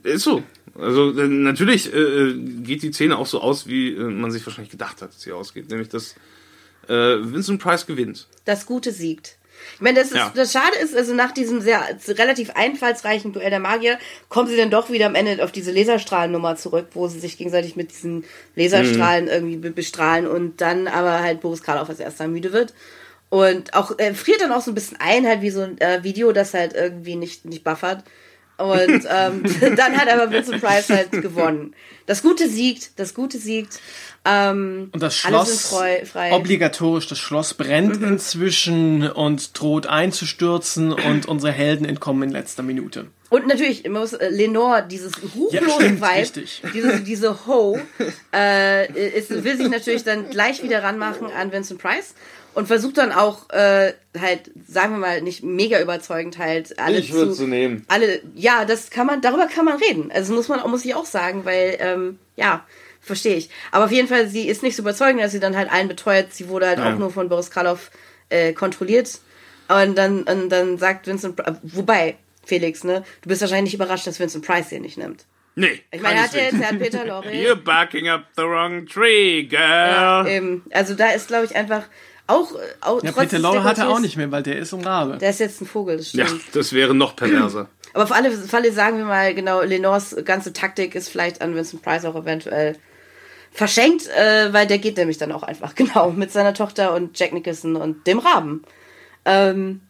Ist 0.02 0.24
so. 0.24 0.42
Also 0.78 1.10
äh, 1.18 1.28
natürlich 1.28 1.92
äh, 1.92 2.32
geht 2.62 2.82
die 2.82 2.92
Szene 2.92 3.18
auch 3.18 3.26
so 3.26 3.40
aus, 3.40 3.66
wie 3.66 3.94
äh, 3.94 3.98
man 4.00 4.30
sich 4.30 4.44
wahrscheinlich 4.46 4.70
gedacht 4.70 5.02
hat, 5.02 5.10
dass 5.10 5.20
sie 5.20 5.32
ausgeht. 5.32 5.68
Nämlich, 5.68 5.88
dass 5.88 6.14
äh, 6.88 6.92
Vincent 7.20 7.60
Price 7.60 7.86
gewinnt. 7.86 8.26
das 8.46 8.64
Gute 8.66 8.92
siegt. 8.92 9.36
Ich 9.74 9.82
meine, 9.82 9.98
das, 9.98 10.08
ist, 10.08 10.16
Ja. 10.16 10.32
das 10.34 10.52
Schade 10.52 10.76
ist, 10.82 10.96
also 10.96 11.12
nach 11.12 11.32
diesem 11.32 11.60
sehr 11.60 11.82
relativ 12.08 12.48
einfallsreichen 12.54 13.34
Duell 13.34 13.50
der 13.50 13.60
Magier 13.60 13.98
kommen 14.30 14.48
sie 14.48 14.56
dann 14.56 14.70
doch 14.70 14.88
wieder 14.90 15.04
am 15.04 15.14
Ende 15.14 15.44
auf 15.44 15.52
diese 15.52 15.70
Laserstrahlennummer 15.70 16.56
zurück, 16.56 16.86
wo 16.94 17.08
sie 17.08 17.20
sich 17.20 17.36
gegenseitig 17.36 17.76
mit 17.76 17.90
diesen 17.90 18.24
Laserstrahlen 18.56 19.28
irgendwie 19.28 19.56
be- 19.58 19.70
bestrahlen 19.70 20.26
und 20.26 20.62
dann 20.62 20.86
aber 20.86 21.20
halt 21.20 21.42
Boris 21.42 21.62
Karloff 21.62 21.90
als 21.90 22.00
erster 22.00 22.26
müde 22.26 22.54
wird. 22.54 22.72
Und 23.30 23.74
auch 23.74 23.92
er 23.96 24.14
friert 24.14 24.40
dann 24.42 24.52
auch 24.52 24.60
so 24.60 24.72
ein 24.72 24.74
bisschen 24.74 24.98
ein, 25.00 25.26
halt 25.26 25.40
wie 25.40 25.50
so 25.50 25.62
ein 25.62 25.78
äh, 25.78 26.02
Video, 26.02 26.32
das 26.32 26.52
halt 26.52 26.74
irgendwie 26.74 27.16
nicht, 27.16 27.44
nicht 27.44 27.64
buffert. 27.64 28.04
Und 28.58 29.06
ähm, 29.08 29.44
dann 29.76 29.96
hat 29.96 30.08
aber 30.08 30.30
Vincent 30.30 30.60
Price 30.60 30.90
halt 30.90 31.12
gewonnen. 31.12 31.74
Das 32.06 32.22
Gute 32.22 32.48
siegt, 32.48 32.98
das 32.98 33.14
Gute 33.14 33.38
siegt. 33.38 33.80
Ähm, 34.24 34.90
Und 34.92 35.02
das 35.02 35.16
Schloss, 35.16 35.72
obligatorisch, 36.30 37.06
das 37.06 37.18
Schloss 37.18 37.54
brennt 37.54 38.02
inzwischen 38.02 39.10
und 39.10 39.58
droht 39.58 39.86
einzustürzen 39.86 40.92
und 40.92 41.24
unsere 41.28 41.52
Helden 41.52 41.86
entkommen 41.86 42.24
in 42.24 42.30
letzter 42.30 42.62
Minute. 42.62 43.06
Und 43.30 43.46
natürlich 43.46 43.88
muss 43.88 44.12
äh, 44.12 44.28
Lenore 44.28 44.84
dieses 44.90 45.12
Ja, 45.52 45.60
ruchlose 45.60 46.00
Vibe, 46.00 46.16
richtig. 46.18 46.62
diese, 46.74 47.00
diese 47.00 47.46
Ho, 47.46 47.80
äh, 48.34 48.92
ist, 49.16 49.30
will 49.44 49.56
sich 49.56 49.70
natürlich 49.70 50.02
dann 50.02 50.28
gleich 50.30 50.62
wieder 50.64 50.82
ranmachen 50.82 51.30
an 51.30 51.52
Vincent 51.52 51.80
Price 51.80 52.14
und 52.54 52.66
versucht 52.66 52.98
dann 52.98 53.12
auch 53.12 53.48
äh, 53.50 53.92
halt, 54.20 54.50
sagen 54.66 54.92
wir 54.94 54.98
mal, 54.98 55.22
nicht 55.22 55.42
mega 55.42 55.80
überzeugend 55.80 56.38
halt 56.38 56.78
alle 56.78 56.98
Ich 56.98 57.10
zu, 57.12 57.32
sie 57.32 57.46
nehmen. 57.46 57.84
alle, 57.88 58.20
ja, 58.34 58.64
das 58.64 58.90
kann 58.90 59.06
man, 59.06 59.20
darüber 59.20 59.46
kann 59.46 59.64
man 59.64 59.78
reden. 59.78 60.10
Also 60.12 60.32
muss 60.34 60.48
man, 60.48 60.68
muss 60.70 60.84
ich 60.84 60.94
auch 60.94 61.04
sagen, 61.06 61.44
weil, 61.44 61.76
ähm, 61.80 62.18
ja, 62.36 62.64
verstehe 63.00 63.36
ich. 63.36 63.50
Aber 63.72 63.84
auf 63.86 63.92
jeden 63.92 64.08
Fall, 64.08 64.26
sie 64.28 64.48
ist 64.48 64.62
nicht 64.62 64.76
so 64.76 64.82
überzeugend, 64.82 65.22
dass 65.22 65.32
sie 65.32 65.40
dann 65.40 65.56
halt 65.56 65.70
allen 65.72 65.88
beteuert. 65.88 66.32
Sie 66.34 66.48
wurde 66.48 66.66
halt 66.66 66.78
Ja. 66.78 66.92
auch 66.92 66.98
nur 66.98 67.10
von 67.10 67.28
Boris 67.28 67.50
Karloff 67.50 67.90
äh, 68.28 68.52
kontrolliert. 68.52 69.20
Und 69.68 69.96
dann, 69.96 70.24
und 70.24 70.48
dann 70.50 70.78
sagt 70.78 71.06
Vincent, 71.06 71.38
Pri- 71.40 71.56
wobei, 71.62 72.16
Felix, 72.44 72.82
ne, 72.84 73.04
du 73.22 73.28
bist 73.28 73.40
wahrscheinlich 73.40 73.72
nicht 73.72 73.80
überrascht, 73.80 74.06
dass 74.06 74.18
Vincent 74.18 74.44
Price 74.44 74.68
den 74.70 74.82
nicht 74.82 74.98
nimmt. 74.98 75.24
Nee. 75.54 75.80
Ich 75.92 76.00
meine, 76.00 76.16
er 76.16 76.22
hat 76.24 76.34
ja 76.34 76.42
jetzt, 76.42 76.54
er 76.60 76.68
hat 76.68 76.78
Peter 76.78 76.98
You're 77.04 77.52
Lorre. 77.54 77.56
backing 77.56 78.08
up 78.08 78.24
the 78.36 78.42
wrong 78.42 78.86
tree, 78.86 79.44
girl. 79.44 79.60
Ja, 79.60 80.26
eben. 80.26 80.64
Also 80.72 80.94
da 80.94 81.10
ist, 81.10 81.28
glaube 81.28 81.44
ich, 81.44 81.54
einfach 81.54 81.84
auch, 82.30 82.52
auch 82.80 83.02
Ja, 83.02 83.12
Peter 83.12 83.38
Lorre 83.38 83.64
hat 83.64 83.78
er 83.78 83.88
auch 83.88 84.00
nicht 84.00 84.16
mehr, 84.16 84.30
weil 84.30 84.42
der 84.42 84.58
ist 84.58 84.72
ein 84.72 84.82
Rabe. 84.84 85.18
Der 85.18 85.30
ist 85.30 85.40
jetzt 85.40 85.60
ein 85.60 85.66
Vogel, 85.66 85.96
das 85.98 86.12
Ja, 86.12 86.26
stimmt. 86.26 86.42
das 86.52 86.72
wäre 86.72 86.94
noch 86.94 87.16
perverser. 87.16 87.68
Aber 87.92 88.04
auf 88.04 88.12
alle 88.12 88.30
Fälle 88.30 88.72
sagen 88.72 88.98
wir 88.98 89.04
mal, 89.04 89.34
genau, 89.34 89.62
Lenores 89.62 90.16
ganze 90.24 90.52
Taktik 90.52 90.94
ist 90.94 91.08
vielleicht 91.08 91.42
an 91.42 91.54
Vincent 91.54 91.82
Price 91.82 92.04
auch 92.04 92.14
eventuell 92.14 92.76
verschenkt, 93.52 94.06
äh, 94.08 94.52
weil 94.52 94.66
der 94.68 94.78
geht 94.78 94.96
nämlich 94.96 95.18
dann 95.18 95.32
auch 95.32 95.42
einfach, 95.42 95.74
genau, 95.76 96.10
mit 96.10 96.30
seiner 96.30 96.54
Tochter 96.54 96.94
und 96.94 97.18
Jack 97.18 97.32
Nicholson 97.32 97.76
und 97.76 98.06
dem 98.06 98.18
Raben. 98.20 98.62
Ähm, 99.24 99.80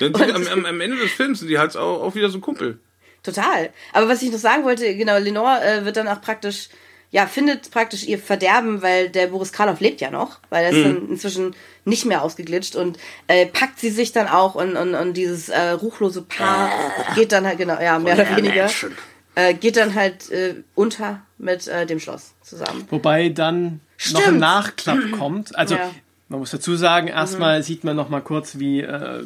Denn 0.00 0.12
die, 0.14 0.22
am, 0.32 0.46
am, 0.46 0.66
am 0.66 0.80
Ende 0.80 0.96
des 0.96 1.12
Films 1.12 1.38
sind 1.40 1.48
die 1.48 1.58
halt 1.58 1.76
auch, 1.76 2.02
auch 2.02 2.14
wieder 2.14 2.28
so 2.30 2.40
Kumpel. 2.40 2.78
total. 3.22 3.70
Aber 3.92 4.08
was 4.08 4.22
ich 4.22 4.30
noch 4.32 4.38
sagen 4.38 4.64
wollte, 4.64 4.96
genau, 4.96 5.18
Lenore 5.18 5.62
äh, 5.62 5.84
wird 5.84 5.96
dann 5.96 6.08
auch 6.08 6.20
praktisch, 6.20 6.68
ja, 7.10 7.26
findet 7.26 7.70
praktisch 7.70 8.04
ihr 8.06 8.18
Verderben, 8.18 8.82
weil 8.82 9.08
der 9.08 9.28
Boris 9.28 9.52
Karloff 9.52 9.80
lebt 9.80 10.00
ja 10.00 10.10
noch, 10.10 10.38
weil 10.50 10.64
er 10.64 10.70
ist 10.70 10.84
dann 10.84 11.08
inzwischen 11.08 11.56
nicht 11.86 12.04
mehr 12.04 12.22
ausgeglitscht 12.22 12.76
und 12.76 12.98
äh, 13.28 13.46
packt 13.46 13.80
sie 13.80 13.90
sich 13.90 14.12
dann 14.12 14.28
auch 14.28 14.54
und, 14.54 14.76
und, 14.76 14.94
und 14.94 15.14
dieses 15.14 15.48
äh, 15.48 15.70
ruchlose 15.70 16.20
Paar 16.22 16.70
geht 17.14 17.32
dann 17.32 17.46
halt, 17.46 17.56
genau, 17.58 17.80
ja, 17.80 17.98
mehr 17.98 18.14
oder 18.14 18.36
weniger. 18.36 18.64
Menschen. 18.64 18.94
äh, 19.36 19.54
geht 19.54 19.76
dann 19.78 19.94
halt 19.94 20.30
äh, 20.30 20.56
unter 20.74 21.22
mit 21.38 21.66
äh, 21.66 21.86
dem 21.86 21.98
Schloss 21.98 22.34
zusammen. 22.42 22.86
Wobei 22.90 23.30
dann 23.30 23.80
noch 24.10 24.20
ein 24.20 24.24
Stimmt. 24.24 24.38
Nachklapp 24.40 24.98
kommt. 25.18 25.56
Also 25.56 25.76
Ja. 25.76 25.90
man 26.28 26.40
muss 26.40 26.50
dazu 26.50 26.76
sagen, 26.76 27.08
erstmal 27.08 27.62
sieht 27.62 27.84
man 27.84 27.96
noch 27.96 28.10
mal 28.10 28.20
kurz, 28.20 28.58
wie 28.58 28.80
äh, 28.82 29.22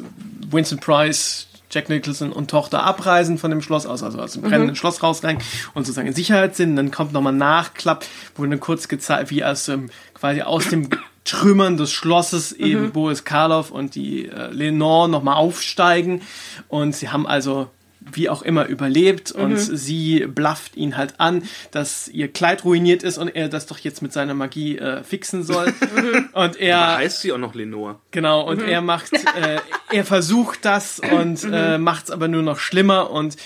Winston 0.49 0.79
Price, 0.79 1.47
Jack 1.73 1.89
Nicholson 1.89 2.31
und 2.31 2.49
Tochter 2.49 2.83
abreisen 2.83 3.37
von 3.37 3.49
dem 3.49 3.61
Schloss 3.61 3.85
aus, 3.85 4.03
also 4.03 4.19
aus 4.19 4.33
dem 4.33 4.43
brennenden 4.43 4.75
Schloss 4.75 5.01
rausrennen 5.01 5.41
und 5.73 5.85
sozusagen 5.85 6.07
in 6.07 6.13
Sicherheit 6.13 6.55
sind. 6.55 6.75
Dann 6.75 6.91
kommt 6.91 7.13
nochmal 7.13 7.33
Nachklapp, 7.33 8.05
wo 8.35 8.45
dann 8.45 8.59
kurz 8.59 8.87
gezeigt, 8.87 9.31
wie 9.31 9.43
aus 9.43 9.67
ähm, 9.67 9.89
quasi 10.13 10.41
aus 10.41 10.67
dem 10.69 10.89
Trümmern 11.25 11.77
des 11.77 11.91
Schlosses 11.91 12.51
eben 12.51 12.91
Boris 12.91 13.23
Karloff 13.23 13.71
und 13.71 13.95
die 13.95 14.27
äh, 14.27 14.51
Lenore 14.51 15.09
nochmal 15.09 15.35
aufsteigen. 15.35 16.21
Und 16.67 16.95
sie 16.95 17.09
haben 17.09 17.25
also 17.25 17.69
wie 18.11 18.29
auch 18.29 18.41
immer 18.41 18.65
überlebt 18.67 19.31
und 19.31 19.57
sie 19.57 20.25
blafft 20.27 20.75
ihn 20.75 20.97
halt 20.97 21.19
an, 21.19 21.43
dass 21.71 22.07
ihr 22.07 22.27
Kleid 22.31 22.63
ruiniert 22.65 23.03
ist 23.03 23.17
und 23.17 23.29
er 23.29 23.49
das 23.49 23.65
doch 23.65 23.77
jetzt 23.79 24.01
mit 24.01 24.13
seiner 24.13 24.33
Magie 24.33 24.77
äh, 24.77 25.03
fixen 25.03 25.43
soll. 25.43 25.73
und 26.33 26.55
Da 26.55 26.59
er 26.59 26.97
heißt 26.97 27.21
sie 27.21 27.31
auch 27.31 27.37
noch 27.37 27.55
Lenore. 27.55 27.99
Genau, 28.11 28.41
und 28.47 28.61
er 28.61 28.81
macht, 28.81 29.13
äh, 29.13 29.59
er 29.91 30.05
versucht 30.05 30.65
das 30.65 30.99
und 30.99 31.43
äh, 31.51 31.77
macht 31.77 32.05
es 32.05 32.11
aber 32.11 32.27
nur 32.27 32.41
noch 32.43 32.59
schlimmer 32.59 33.09
und 33.11 33.37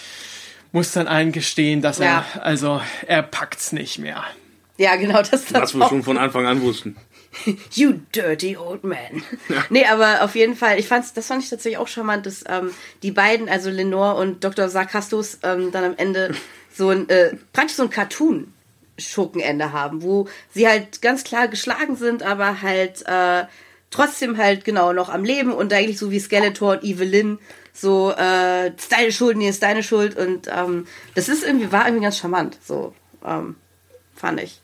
muss 0.72 0.92
dann 0.92 1.08
eingestehen, 1.08 1.82
dass 1.82 2.00
Ja. 2.00 2.26
er, 2.36 2.44
also, 2.46 2.82
er 3.06 3.24
packt's 3.24 3.72
nicht 3.72 4.00
mehr. 4.00 4.24
Ja, 4.78 4.96
genau, 4.96 5.20
das 5.20 5.34
ist 5.34 5.54
Was 5.54 5.74
wir 5.74 5.88
schon 5.88 6.04
von 6.04 6.18
Anfang 6.18 6.46
an 6.46 6.62
wussten. 6.62 6.96
You 7.74 8.00
dirty 8.14 8.58
old 8.58 8.84
man. 8.84 9.24
Nee, 9.70 9.86
aber 9.86 10.24
auf 10.24 10.36
jeden 10.36 10.56
Fall, 10.56 10.80
ich 10.80 10.88
fand's, 10.88 11.14
das 11.14 11.28
fand 11.28 11.44
ich 11.44 11.50
tatsächlich 11.50 11.78
auch 11.78 11.88
charmant, 11.88 12.26
dass 12.26 12.44
ähm, 12.48 12.74
die 13.04 13.12
beiden, 13.12 13.50
also 13.50 13.70
Lenore 13.70 14.16
und 14.16 14.44
Dr. 14.44 14.70
Sarkastus, 14.70 15.40
ähm, 15.44 15.72
dann 15.72 15.84
am 15.84 15.94
Ende 15.98 16.36
so 16.74 16.90
ein, 16.90 17.10
äh, 17.10 17.36
praktisch 17.54 17.76
so 17.76 17.84
ein 17.84 17.90
Cartoon 17.90 18.54
Schurkenende 19.00 19.74
haben, 19.74 20.02
wo 20.02 20.28
sie 20.54 20.68
halt 20.68 21.02
ganz 21.02 21.24
klar 21.24 21.48
geschlagen 21.48 21.96
sind, 21.96 22.24
aber 22.24 22.62
halt 22.62 23.04
äh, 23.06 23.46
trotzdem 23.92 24.38
halt 24.38 24.66
genau 24.66 24.94
noch 24.94 25.10
am 25.10 25.24
Leben 25.24 25.54
und 25.54 25.72
eigentlich 25.72 26.00
so 26.00 26.12
wie 26.12 26.20
Skeletor 26.20 26.74
und 26.74 26.84
Evelyn 26.84 27.40
so 27.74 28.12
äh, 28.18 28.70
ist 28.70 28.92
deine 28.92 29.12
Schuld, 29.12 29.38
nee, 29.38 29.50
ist 29.50 29.62
deine 29.62 29.84
Schuld 29.84 30.18
und 30.18 30.48
ähm, 30.48 30.88
das 31.14 31.30
ist 31.30 31.44
irgendwie 31.44 31.72
war 31.72 31.86
irgendwie 31.86 32.04
ganz 32.04 32.18
charmant, 32.18 32.58
so 32.66 32.96
ähm, 33.24 33.56
fand 34.16 34.42
ich. 34.42 34.60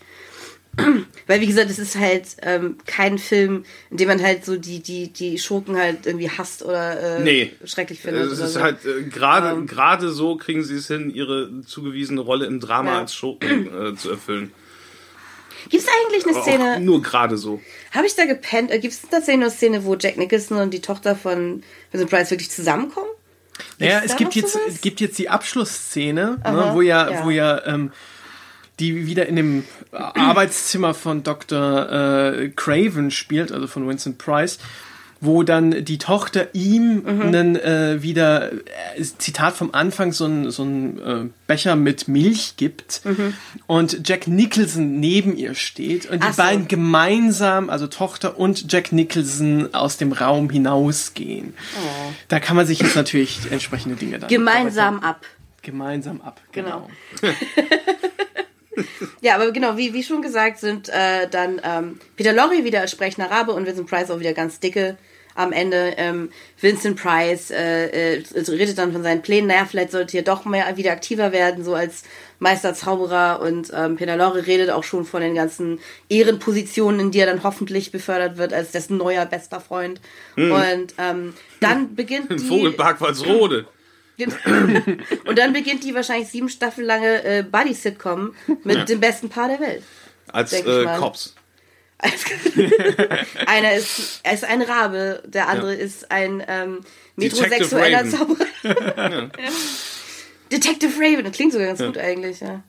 Weil, 1.28 1.40
wie 1.42 1.46
gesagt, 1.48 1.70
es 1.70 1.78
ist 1.80 1.98
halt 1.98 2.26
ähm, 2.42 2.78
kein 2.88 3.18
Film, 3.20 3.64
in 3.92 3.98
dem 3.98 4.08
man 4.08 4.22
halt 4.24 4.44
so 4.44 4.58
die, 4.58 4.80
die, 4.82 5.10
die 5.14 5.38
Schurken 5.38 5.78
halt 5.78 6.06
irgendwie 6.08 6.30
hasst 6.30 6.64
oder 6.64 7.20
äh, 7.20 7.24
Nee. 7.24 7.52
schrecklich 7.64 8.00
findet. 8.02 8.32
Es 8.32 8.40
oder 8.40 8.48
ist 8.48 8.54
so. 8.54 8.62
halt 8.62 8.84
äh, 8.86 9.04
gerade 9.04 9.66
gerade 9.66 10.10
so 10.12 10.36
kriegen 10.36 10.64
sie 10.64 10.76
es 10.76 10.88
hin, 10.88 11.12
ihre 11.14 11.62
zugewiesene 11.62 12.22
Rolle 12.22 12.48
im 12.48 12.60
Drama 12.60 12.94
Ja. 12.94 13.00
als 13.02 13.14
Schurken 13.16 13.68
äh, 13.94 13.96
zu 13.96 14.10
erfüllen. 14.10 14.52
Gibt 15.70 15.84
es 15.84 15.90
eigentlich 15.90 16.26
eine 16.28 16.36
Auch 16.38 16.42
Szene, 16.44 16.80
nur 16.82 17.02
gerade 17.02 17.38
so. 17.38 17.62
habe 17.92 18.06
ich 18.08 18.16
da 18.16 18.26
gepennt, 18.26 18.72
äh, 18.72 18.80
gibt 18.80 18.94
es 18.94 19.02
tatsächlich 19.04 19.36
eine 19.44 19.52
Szene, 19.52 19.86
wo 19.86 19.96
Jack 19.96 20.18
Nicholson 20.18 20.58
und 20.58 20.74
die 20.74 20.82
Tochter 20.82 21.16
von 21.16 21.64
Vincent 21.92 22.10
Price 22.10 22.32
wirklich 22.32 22.52
zusammenkommen? 22.52 23.08
Ja, 23.78 24.00
Gibt's 24.00 24.12
es 24.14 24.18
gibt 24.18 24.36
jetzt, 24.36 24.60
es 24.68 24.82
gibt 24.82 25.00
jetzt 25.00 25.18
die 25.20 25.30
Abschlussszene, 25.30 26.40
ne, 26.44 26.70
wo 26.74 26.82
ja, 26.82 27.10
ja. 27.12 27.24
wo 27.26 27.30
ja, 27.30 27.64
ähm, 27.68 27.92
die 28.80 29.06
wieder 29.08 29.28
in 29.28 29.36
dem 29.36 29.64
Arbeitszimmer 29.92 30.94
von 30.94 31.24
Dr. 31.24 32.34
Äh, 32.40 32.50
Craven 32.50 33.12
spielt, 33.12 33.52
also 33.52 33.68
von 33.68 33.88
Vincent 33.88 34.18
Price, 34.18 34.58
wo 35.22 35.44
dann 35.44 35.86
die 35.86 36.00
Tochter 36.00 36.48
ihm 36.54 37.04
Mhm. 37.06 37.22
einen 37.22 37.56
äh, 37.56 38.02
wieder, 38.04 38.52
äh, 38.52 38.58
Zitat 39.20 39.56
vom 39.56 39.74
Anfang, 39.74 40.12
so 40.12 40.26
ein, 40.26 40.52
so 40.52 40.66
äh, 40.66 41.30
Becher 41.48 41.78
mit 41.78 42.10
Milch 42.10 42.56
gibt 42.58 43.02
Mhm. 43.06 43.34
und 43.66 44.02
Jack 44.10 44.28
Nicholson 44.28 45.00
neben 45.00 45.38
ihr 45.38 45.56
steht 45.56 46.10
und 46.10 46.22
die 46.24 46.28
Ach 46.28 46.34
so. 46.34 46.42
beiden 46.42 46.68
gemeinsam, 46.68 47.70
also 47.70 47.88
Tochter 47.88 48.38
und 48.38 48.70
Jack 48.70 48.92
Nicholson, 48.92 49.74
aus 49.74 49.96
dem 49.96 50.12
Raum 50.12 50.50
hinausgehen. 50.50 51.54
Da 52.28 52.42
kann 52.42 52.58
man 52.58 52.66
sich 52.66 52.80
jetzt 52.82 52.98
natürlich 52.98 53.40
entsprechende 53.50 53.96
Dinge 53.96 54.20
dann 54.20 54.26
Oh. 54.26 54.34
Gemeinsam 54.34 55.00
ab. 55.00 55.26
gemeinsam 55.62 56.20
ab. 56.20 56.42
Genau. 56.52 56.90
Ja, 59.24 59.36
aber 59.36 59.54
genau, 59.54 59.78
wie, 59.78 59.94
wie 59.94 60.04
schon 60.04 60.22
gesagt, 60.22 60.60
sind 60.60 60.90
äh, 60.90 61.30
dann 61.32 61.62
ähm, 61.64 61.98
Peter 62.18 62.34
Lorre 62.34 62.66
wieder 62.66 62.82
als 62.82 62.92
sprechender 62.92 63.32
Rabe 63.32 63.54
und 63.54 63.66
Vincent 63.66 63.90
Price 63.90 64.12
auch 64.12 64.20
wieder 64.20 64.34
ganz 64.34 64.60
dicke 64.60 64.98
am 65.34 65.54
Ende. 65.54 65.94
Ähm, 65.96 66.30
Vincent 66.60 67.02
Price 67.02 67.50
äh, 67.50 68.18
äh, 68.18 68.24
redet 68.50 68.78
dann 68.78 68.92
von 68.92 69.02
seinen 69.02 69.22
Plänen, 69.22 69.48
naja, 69.48 69.66
vielleicht 69.66 69.92
sollte 69.92 70.18
ihr 70.18 70.26
doch 70.26 70.44
mehr 70.44 70.76
wieder 70.76 70.92
aktiver 70.92 71.32
werden, 71.32 71.64
so 71.64 71.74
als 71.74 72.04
Meisterzauberer 72.40 73.40
und 73.40 73.72
ähm, 73.74 73.96
Peter 73.96 74.18
Lorre 74.18 74.46
redet 74.46 74.70
auch 74.72 74.84
schon 74.84 75.06
von 75.06 75.22
den 75.22 75.36
ganzen 75.36 75.80
Ehrenpositionen, 76.10 77.00
in 77.00 77.12
die 77.12 77.20
er 77.20 77.28
dann 77.28 77.44
hoffentlich 77.44 77.94
befördert 77.94 78.36
wird 78.36 78.52
als 78.52 78.72
dessen 78.72 78.98
neuer 78.98 79.26
bester 79.26 79.62
Freund. 79.62 80.02
Und 80.36 80.96
ähm, 80.98 81.34
dann 81.62 81.96
beginnt 81.96 82.30
die... 82.30 82.40
Vogelpark 82.40 83.00
Walsrode. 83.00 83.68
Und 85.26 85.38
dann 85.38 85.54
beginnt 85.54 85.84
die 85.84 85.94
wahrscheinlich 85.96 86.30
sieben 86.30 86.50
Staffel 86.50 86.86
lange 86.86 87.24
äh, 87.24 87.44
Buddy-Sitcom 87.44 88.36
mit 88.64 88.90
dem 88.90 89.00
besten 89.00 89.30
Paar 89.30 89.48
der 89.48 89.60
Welt. 89.60 89.84
Als 90.28 90.54
äh. 90.54 90.86
Cops. 90.98 91.36
Einer 93.48 93.76
ist, 93.76 94.20
er 94.24 94.34
ist 94.34 94.44
ein 94.44 94.62
Rabe, 94.62 95.24
der 95.26 95.48
andere 95.48 95.74
ist 95.74 96.12
ein 96.12 96.44
ähm, 96.48 96.82
Detective 97.16 97.44
metrosexueller 97.44 98.00
Raven. 98.00 98.12
Zauberer. 98.12 98.46
Ja. 99.40 99.50
Detective 100.52 100.94
Raven, 101.00 101.24
das 101.24 101.34
klingt 101.34 101.52
sogar 101.52 101.68
ganz 101.68 101.80
gut 101.80 101.98
eigentlich, 101.98 102.40
ja. 102.42 102.62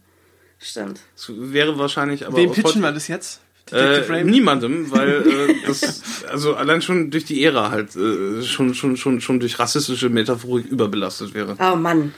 Stimmt. 0.58 1.00
Das 1.14 1.26
wäre 1.28 1.78
wahrscheinlich 1.78 2.26
aber 2.26 2.36
Wem 2.36 2.52
pitchen 2.52 2.80
wir 2.80 2.92
das 2.92 3.08
jetzt? 3.08 3.40
Detective 3.70 4.12
Äh, 4.12 4.18
Raven? 4.18 4.30
niemandem, 4.30 4.90
weil 4.90 5.26
äh, 5.26 5.54
das 5.66 6.24
also 6.30 6.54
allein 6.54 6.82
schon 6.82 7.10
durch 7.10 7.24
die 7.24 7.42
Ära 7.44 7.70
halt 7.70 7.96
äh, 7.96 8.42
schon 8.42 8.74
schon 8.74 8.96
schon 8.96 9.20
schon 9.20 9.40
durch 9.40 9.58
rassistische 9.58 10.08
Metaphorik 10.10 10.66
überbelastet 10.66 11.34
wäre. 11.34 11.56
Oh 11.60 11.76
Mann. 11.76 12.14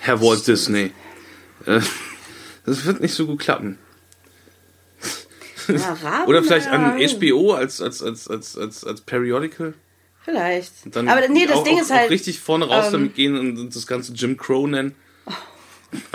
Herr 0.00 0.20
Walt 0.20 0.46
Disney. 0.46 0.92
Äh, 1.66 1.80
das 2.66 2.84
wird 2.84 3.00
nicht 3.00 3.14
so 3.14 3.26
gut 3.26 3.40
klappen. 3.40 3.78
Ja, 5.68 6.24
Oder 6.26 6.42
vielleicht 6.42 6.66
an 6.66 6.98
ja, 6.98 7.08
HBO 7.08 7.52
als 7.54 7.80
als 7.80 8.02
als 8.02 8.28
als 8.28 8.58
als 8.58 8.84
als 8.84 9.00
Periodical. 9.00 9.72
Vielleicht. 10.22 10.72
Dann 10.94 11.08
Aber 11.08 11.26
nee, 11.28 11.46
das 11.46 11.56
auch, 11.56 11.64
Ding 11.64 11.76
auch, 11.76 11.82
ist 11.82 11.90
halt. 11.90 12.10
richtig 12.10 12.40
vorne 12.40 12.66
raus 12.66 12.86
ähm, 12.86 12.92
damit 12.92 13.14
gehen 13.14 13.38
und, 13.38 13.58
und 13.58 13.74
das 13.74 13.86
ganze 13.86 14.12
Jim 14.12 14.36
Crow 14.36 14.66
nennen. 14.68 14.94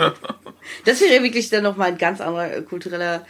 Das 0.84 1.00
wäre 1.00 1.22
wirklich 1.22 1.48
dann 1.48 1.62
nochmal 1.62 1.88
ein 1.88 1.98
ganz 1.98 2.20
anderer 2.20 2.52
äh, 2.58 2.62
kultureller 2.62 3.26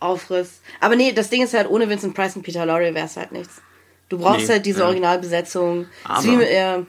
Aufriss. 0.00 0.60
Aber 0.80 0.96
nee, 0.96 1.12
das 1.12 1.30
Ding 1.30 1.42
ist 1.42 1.54
halt, 1.54 1.68
ohne 1.70 1.88
Vincent 1.88 2.14
Price 2.14 2.36
und 2.36 2.42
Peter 2.42 2.66
Lorre 2.66 2.94
wäre 2.94 3.06
es 3.06 3.16
halt 3.16 3.32
nichts. 3.32 3.60
Du 4.08 4.18
brauchst 4.18 4.46
Nee, 4.46 4.52
halt 4.54 4.66
diese 4.66 4.80
ja. 4.80 4.86
Originalbesetzung. 4.86 5.86
Aber- 6.04 6.22
mit, 6.22 6.50
ja, 6.52 6.82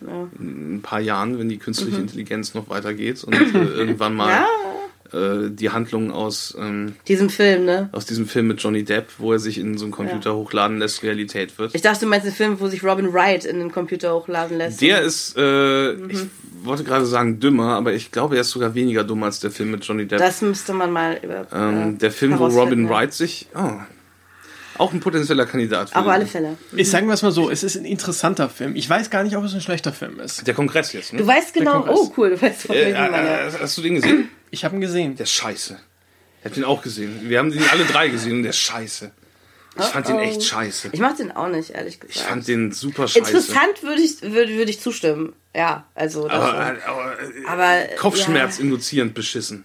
in 0.00 0.76
ein 0.76 0.82
paar 0.82 1.00
Jahren, 1.00 1.38
wenn 1.38 1.48
die 1.48 1.58
künstliche 1.58 1.96
Intelligenz 1.96 2.54
noch 2.54 2.68
weitergeht 2.68 3.24
und 3.24 3.34
äh, 3.34 3.58
irgendwann 3.58 4.14
mal 4.14 4.46
äh, 5.12 5.50
die 5.50 5.70
Handlung 5.70 6.10
aus, 6.10 6.56
ähm, 6.58 6.94
Diesem 7.06 7.30
Film, 7.30 7.64
ne? 7.64 7.88
aus 7.92 8.06
diesem 8.06 8.26
Film 8.26 8.48
mit 8.48 8.62
Johnny 8.62 8.84
Depp, 8.84 9.06
wo 9.18 9.32
er 9.32 9.38
sich 9.38 9.58
in 9.58 9.78
so 9.78 9.84
einen 9.84 9.92
Computer 9.92 10.34
hochladen 10.34 10.78
lässt, 10.78 11.02
Realität 11.02 11.58
wird. 11.58 11.74
Ich 11.74 11.82
dachte, 11.82 12.00
du 12.04 12.06
meinst 12.06 12.26
den 12.26 12.34
Film, 12.34 12.60
wo 12.60 12.68
sich 12.68 12.82
Robin 12.84 13.12
Wright 13.12 13.44
in 13.44 13.58
den 13.58 13.72
Computer 13.72 14.14
hochladen 14.14 14.58
lässt. 14.58 14.80
Der 14.80 15.02
ist, 15.02 15.36
äh, 15.36 15.92
ich 15.92 16.26
wollte 16.62 16.84
gerade 16.84 17.06
sagen 17.06 17.40
dümmer, 17.40 17.76
aber 17.76 17.92
ich 17.92 18.10
glaube, 18.10 18.36
er 18.36 18.42
ist 18.42 18.50
sogar 18.50 18.74
weniger 18.74 19.04
dumm 19.04 19.22
als 19.22 19.40
der 19.40 19.50
Film 19.50 19.70
mit 19.70 19.84
Johnny 19.84 20.06
Depp. 20.06 20.18
das 20.18 20.42
müsste 20.42 20.72
man 20.72 20.90
mal 20.90 21.18
über. 21.22 21.46
ähm, 21.52 21.94
äh, 21.94 21.98
der 21.98 22.10
Film, 22.10 22.38
wo 22.38 22.46
Robin 22.46 22.84
ja. 22.84 22.90
Wright 22.90 23.12
sich, 23.12 23.48
oh, 23.54 23.70
auch 24.78 24.92
ein 24.92 25.00
potenzieller 25.00 25.46
Kandidat. 25.46 25.90
für 25.90 25.96
Auf 25.96 26.04
den- 26.04 26.10
alle 26.10 26.26
Fälle. 26.26 26.56
Ich 26.74 26.90
sagen 26.90 27.06
wir 27.06 27.14
es 27.14 27.22
mal 27.22 27.32
so, 27.32 27.50
es 27.50 27.62
ist 27.62 27.76
ein 27.76 27.84
interessanter 27.84 28.48
Film. 28.48 28.74
Ich 28.76 28.88
weiß 28.88 29.10
gar 29.10 29.22
nicht, 29.24 29.36
ob 29.36 29.44
es 29.44 29.54
ein 29.54 29.60
schlechter 29.60 29.92
Film 29.92 30.20
ist. 30.20 30.46
Der 30.46 30.54
Kongress 30.54 30.92
jetzt, 30.92 31.12
ne? 31.12 31.18
Du 31.20 31.26
weißt 31.26 31.52
genau, 31.54 31.84
oh 31.88 32.12
cool, 32.16 32.30
du 32.30 32.40
weißt 32.42 32.62
von 32.62 32.76
äh, 32.76 32.90
äh, 32.90 33.10
meine. 33.10 33.28
äh, 33.28 33.50
hast 33.60 33.76
du 33.78 33.82
den 33.82 33.94
gesehen? 33.96 34.28
Ich 34.50 34.64
habe 34.64 34.74
ihn 34.76 34.80
gesehen. 34.80 35.16
Der 35.16 35.24
ist 35.24 35.32
scheiße. 35.32 35.78
Ich 36.40 36.44
hab 36.46 36.54
den 36.54 36.64
auch 36.64 36.82
gesehen. 36.82 37.28
Wir 37.28 37.38
haben 37.38 37.50
den 37.50 37.62
alle 37.70 37.84
drei 37.84 38.08
gesehen 38.08 38.36
und 38.36 38.42
der 38.44 38.50
ist 38.50 38.58
scheiße. 38.58 39.10
Ich 39.76 39.84
fand 39.84 40.08
den 40.08 40.16
Oh, 40.16 40.18
oh. 40.18 40.22
echt 40.22 40.42
scheiße. 40.42 40.88
Ich 40.92 40.98
mach 41.00 41.14
den 41.16 41.30
auch 41.30 41.48
nicht, 41.48 41.70
ehrlich 41.70 42.00
gesagt. 42.00 42.16
Ich 42.16 42.22
fand 42.22 42.48
den 42.48 42.72
super 42.72 43.06
scheiße. 43.06 43.18
Interessant 43.18 43.82
würde 43.82 44.00
ich, 44.02 44.22
würde, 44.22 44.56
würde 44.56 44.70
ich 44.70 44.80
zustimmen. 44.80 45.34
Ja, 45.54 45.86
also. 45.94 46.26
das 46.26 46.32
Aber, 46.32 46.76
aber, 46.86 47.12
äh, 47.20 47.46
Aber, 47.46 47.96
Kopfschmerz 47.96 48.58
induzierend 48.58 49.14
beschissen. 49.14 49.64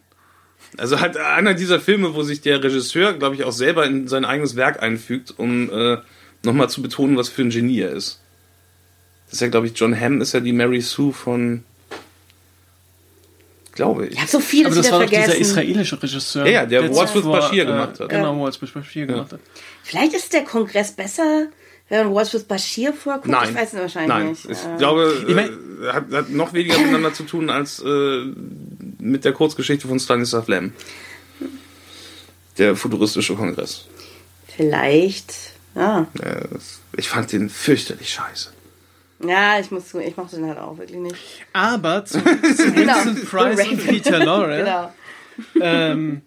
Also 0.78 0.99
halt 0.99 1.17
einer 1.17 1.53
dieser 1.53 1.80
Filme, 1.80 2.15
wo 2.15 2.24
sich 2.24 2.41
der 2.41 2.63
Regisseur, 2.63 3.13
glaube 3.13 3.36
ich, 3.36 3.43
auch 3.43 3.51
selber 3.51 3.86
in 3.86 4.07
sein 4.07 4.26
eigenes 4.26 4.55
Werk 4.55 4.82
einfügt, 4.82 5.34
um 5.38 5.69
äh, 5.71 5.97
nochmal 6.43 6.69
zu 6.69 6.82
betonen, 6.82 7.15
was 7.17 7.30
für 7.30 7.43
ein 7.43 7.49
Genie 7.51 7.80
er 7.82 7.91
ist. 7.91 8.19
Das 9.26 9.34
ist 9.36 9.41
ja, 9.41 9.47
glaube 9.47 9.67
ich, 9.67 9.74
John 9.76 9.99
Hamm 9.99 10.21
ist 10.21 10.34
ja 10.34 10.39
die 10.39 10.53
Mary 10.53 10.82
Sue 10.82 11.13
von. 11.13 11.63
Glaube 13.74 14.05
ich. 14.05 14.13
Ich 14.13 14.19
habe 14.19 14.30
so 14.30 14.39
vieles 14.39 14.67
Aber 14.67 14.76
das 14.76 14.86
wieder 14.86 14.97
war 14.97 15.03
doch 15.05 15.09
dieser 15.09 15.21
vergessen. 15.24 15.41
israelische 15.41 16.03
Regisseur. 16.03 16.45
Ja, 16.45 16.51
ja, 16.51 16.65
der 16.67 16.84
with 16.89 17.11
zuvor, 17.11 17.39
Bashir 17.39 17.63
äh, 17.63 17.65
gemacht 17.65 17.99
hat. 17.99 18.09
Genau, 18.09 18.39
Waltz 18.39 18.61
with 18.61 18.69
Bashir 18.71 19.07
gemacht 19.07 19.34
hat. 19.34 19.39
Vielleicht 19.84 20.13
ist 20.13 20.32
der 20.32 20.43
Kongress 20.43 20.91
besser, 20.91 21.47
wenn 21.89 22.11
man 22.13 22.15
with 22.15 22.43
Bashir 22.43 22.93
vorguckt. 22.93 23.28
Nein. 23.30 23.49
Ich 23.49 23.55
weiß 23.55 23.74
es 23.74 23.80
wahrscheinlich 23.80 24.09
Nein. 24.09 24.30
nicht. 24.30 24.45
Ich 24.45 24.57
Äh, 24.63 24.78
glaube, 24.78 25.26
Ich 25.28 25.34
mein- 25.34 25.49
äh, 25.84 25.88
hat, 25.91 26.11
hat 26.11 26.30
noch 26.30 26.53
weniger 26.53 26.78
miteinander 26.78 27.13
zu 27.15 27.24
tun 27.24 27.49
als 27.49 27.80
äh, 27.82 28.26
mit 29.04 29.26
der 29.26 29.34
Kurzgeschichte 29.34 29.88
von 29.88 29.99
Stanislav 29.99 30.47
Lem. 30.47 30.74
Der 32.58 32.76
futuristische 32.76 33.36
Kongress. 33.36 33.86
Vielleicht. 34.56 35.34
Ja. 35.76 36.08
Ich 36.95 37.10
fand 37.10 37.32
den 37.32 37.49
fürchterlich 37.49 38.10
scheiße. 38.12 38.51
ja, 39.26 39.60
ich 39.60 39.72
muss 39.72 39.93
ich 39.93 40.16
mochte 40.18 40.36
den 40.36 40.47
halt 40.47 40.60
auch 40.60 40.78
wirklich 40.78 40.99
nicht. 40.99 41.16
Aber 41.54 42.06
zu, 42.06 42.20
zu 42.56 42.72
Genau. 42.72 42.93
Vincent 43.06 43.30
Price 43.30 43.68
und 43.68 43.88
Peter 43.88 44.24
Lorre. 44.24 44.58
Genau. 44.58 44.93
ähm, 45.66 46.22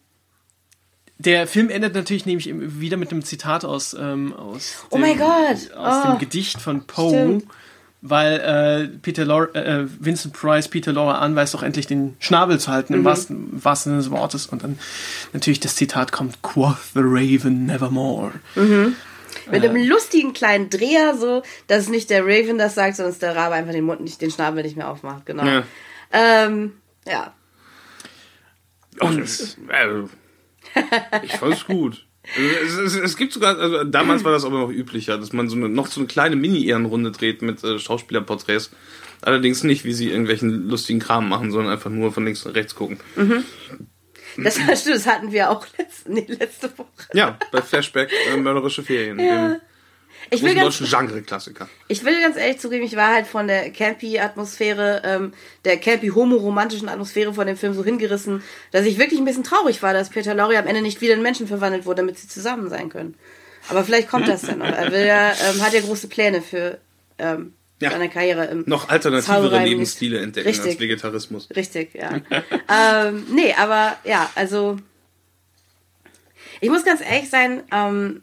der 1.18 1.46
Film 1.46 1.70
endet 1.70 1.94
natürlich 1.94 2.26
nämlich 2.26 2.50
wieder 2.52 2.96
mit 2.96 3.10
einem 3.12 3.22
Zitat 3.24 3.64
aus, 3.64 3.94
ähm, 3.98 4.34
aus, 4.34 4.84
Oh 4.90 4.98
Gott. 4.98 5.72
aus 5.76 6.04
Oh. 6.04 6.10
dem 6.10 6.18
Gedicht 6.18 6.60
von 6.60 6.86
Poe, 6.86 7.08
Stimmt. 7.10 7.44
Weil 8.08 8.40
äh, 8.40 8.98
Peter 8.98 9.24
Lorre, 9.24 9.54
äh, 9.54 9.86
Vincent 10.00 10.34
Price 10.34 10.68
Peter 10.68 10.92
Lorre 10.92 11.18
anweist, 11.18 11.54
doch 11.54 11.62
endlich 11.62 11.86
den 11.86 12.16
Schnabel 12.20 12.58
zu 12.60 12.70
halten, 12.70 12.94
im 12.94 13.00
Mhm. 13.00 13.04
wahrsten, 13.04 13.64
wahrsten 13.64 13.92
Sinne 13.92 14.02
des 14.02 14.10
Wortes. 14.10 14.46
Und 14.46 14.62
dann 14.64 14.78
natürlich 15.32 15.60
das 15.60 15.76
Zitat 15.76 16.12
kommt, 16.12 16.42
Quoth 16.42 16.76
the 16.94 17.00
Raven 17.02 17.66
nevermore. 17.66 18.32
Mit 19.50 19.64
einem 19.64 19.88
lustigen 19.88 20.32
kleinen 20.32 20.70
Dreher, 20.70 21.16
so, 21.16 21.42
dass 21.66 21.82
es 21.84 21.88
nicht 21.88 22.10
der 22.10 22.24
Raven 22.24 22.58
das 22.58 22.74
sagt, 22.74 22.96
sondern 22.96 23.12
dass 23.12 23.18
der 23.20 23.36
Rabe 23.36 23.54
einfach 23.54 23.72
den 23.72 23.84
Mund 23.84 24.00
nicht, 24.00 24.20
den 24.20 24.30
Schnabel 24.30 24.62
nicht 24.62 24.76
mehr 24.76 24.88
aufmacht. 24.88 25.26
Genau. 25.26 25.44
Ja. 25.44 25.62
Ähm, 26.12 26.72
ja. 27.06 27.32
Das, 28.98 29.56
äh, 29.68 30.02
ich 31.22 31.32
fand's 31.32 31.66
gut. 31.66 32.05
Es, 32.34 32.76
es, 32.76 32.94
es 32.96 33.16
gibt 33.16 33.32
sogar, 33.32 33.58
also 33.58 33.84
damals 33.84 34.24
war 34.24 34.32
das 34.32 34.44
aber 34.44 34.58
noch 34.58 34.70
üblicher, 34.70 35.16
dass 35.16 35.32
man 35.32 35.48
so 35.48 35.56
eine, 35.56 35.68
noch 35.68 35.86
so 35.86 36.00
eine 36.00 36.08
kleine 36.08 36.36
Mini-Ehrenrunde 36.36 37.12
dreht 37.12 37.42
mit 37.42 37.62
äh, 37.62 37.78
Schauspielerporträts. 37.78 38.70
Allerdings 39.22 39.62
nicht, 39.62 39.84
wie 39.84 39.92
sie 39.92 40.10
irgendwelchen 40.10 40.68
lustigen 40.68 40.98
Kram 40.98 41.28
machen, 41.28 41.50
sondern 41.50 41.72
einfach 41.72 41.90
nur 41.90 42.12
von 42.12 42.24
links 42.24 42.44
nach 42.44 42.54
rechts 42.54 42.74
gucken. 42.74 42.98
Das, 44.36 44.54
stimmt, 44.54 44.96
das 44.96 45.06
hatten 45.06 45.32
wir 45.32 45.50
auch 45.50 45.66
letzte, 45.78 46.12
nee, 46.12 46.26
letzte 46.28 46.76
Woche. 46.76 46.90
Ja, 47.14 47.38
bei 47.52 47.62
Flashback, 47.62 48.10
äh, 48.32 48.36
mörderische 48.36 48.82
Ferien. 48.82 49.18
dem 49.18 49.60
Ich 50.30 50.42
will, 50.42 50.54
ganz, 50.54 50.78
Genre-Klassiker. 50.78 51.68
ich 51.88 52.04
will 52.04 52.20
ganz 52.20 52.36
ehrlich 52.36 52.58
zugeben, 52.58 52.84
ich 52.84 52.96
war 52.96 53.14
halt 53.14 53.26
von 53.26 53.46
der 53.46 53.70
Campy-Atmosphäre, 53.70 55.02
ähm, 55.04 55.32
der 55.64 55.76
Campy-homoromantischen 55.78 56.88
Atmosphäre 56.88 57.32
von 57.32 57.46
dem 57.46 57.56
Film 57.56 57.74
so 57.74 57.84
hingerissen, 57.84 58.42
dass 58.72 58.86
ich 58.86 58.98
wirklich 58.98 59.20
ein 59.20 59.24
bisschen 59.24 59.44
traurig 59.44 59.82
war, 59.82 59.92
dass 59.92 60.10
Peter 60.10 60.34
Lorre 60.34 60.58
am 60.58 60.66
Ende 60.66 60.82
nicht 60.82 61.00
wieder 61.00 61.14
in 61.14 61.22
Menschen 61.22 61.46
verwandelt 61.46 61.86
wurde, 61.86 62.02
damit 62.02 62.18
sie 62.18 62.28
zusammen 62.28 62.68
sein 62.68 62.88
können. 62.88 63.14
Aber 63.68 63.84
vielleicht 63.84 64.08
kommt 64.08 64.28
das 64.28 64.42
dann 64.42 64.58
noch. 64.58 64.66
Er 64.66 64.92
will 64.92 65.04
ja, 65.06 65.30
ähm, 65.32 65.60
hat 65.62 65.72
ja 65.72 65.80
große 65.80 66.08
Pläne 66.08 66.40
für 66.42 66.78
ähm, 67.18 67.52
Ja. 67.80 67.90
seine 67.90 68.08
Karriere 68.08 68.44
im 68.46 68.64
Noch 68.66 68.88
alternativere 68.88 69.62
Lebensstile 69.64 70.20
entdecken 70.20 70.48
als 70.48 70.58
Richtig. 70.58 70.80
Vegetarismus. 70.80 71.48
Richtig, 71.54 71.94
ja. 71.94 72.20
ähm, 73.08 73.26
nee, 73.32 73.54
aber 73.54 73.96
ja, 74.04 74.30
also 74.34 74.76
ich 76.60 76.70
muss 76.70 76.84
ganz 76.84 77.00
ehrlich 77.00 77.28
sein, 77.28 77.62
ähm, 77.72 78.22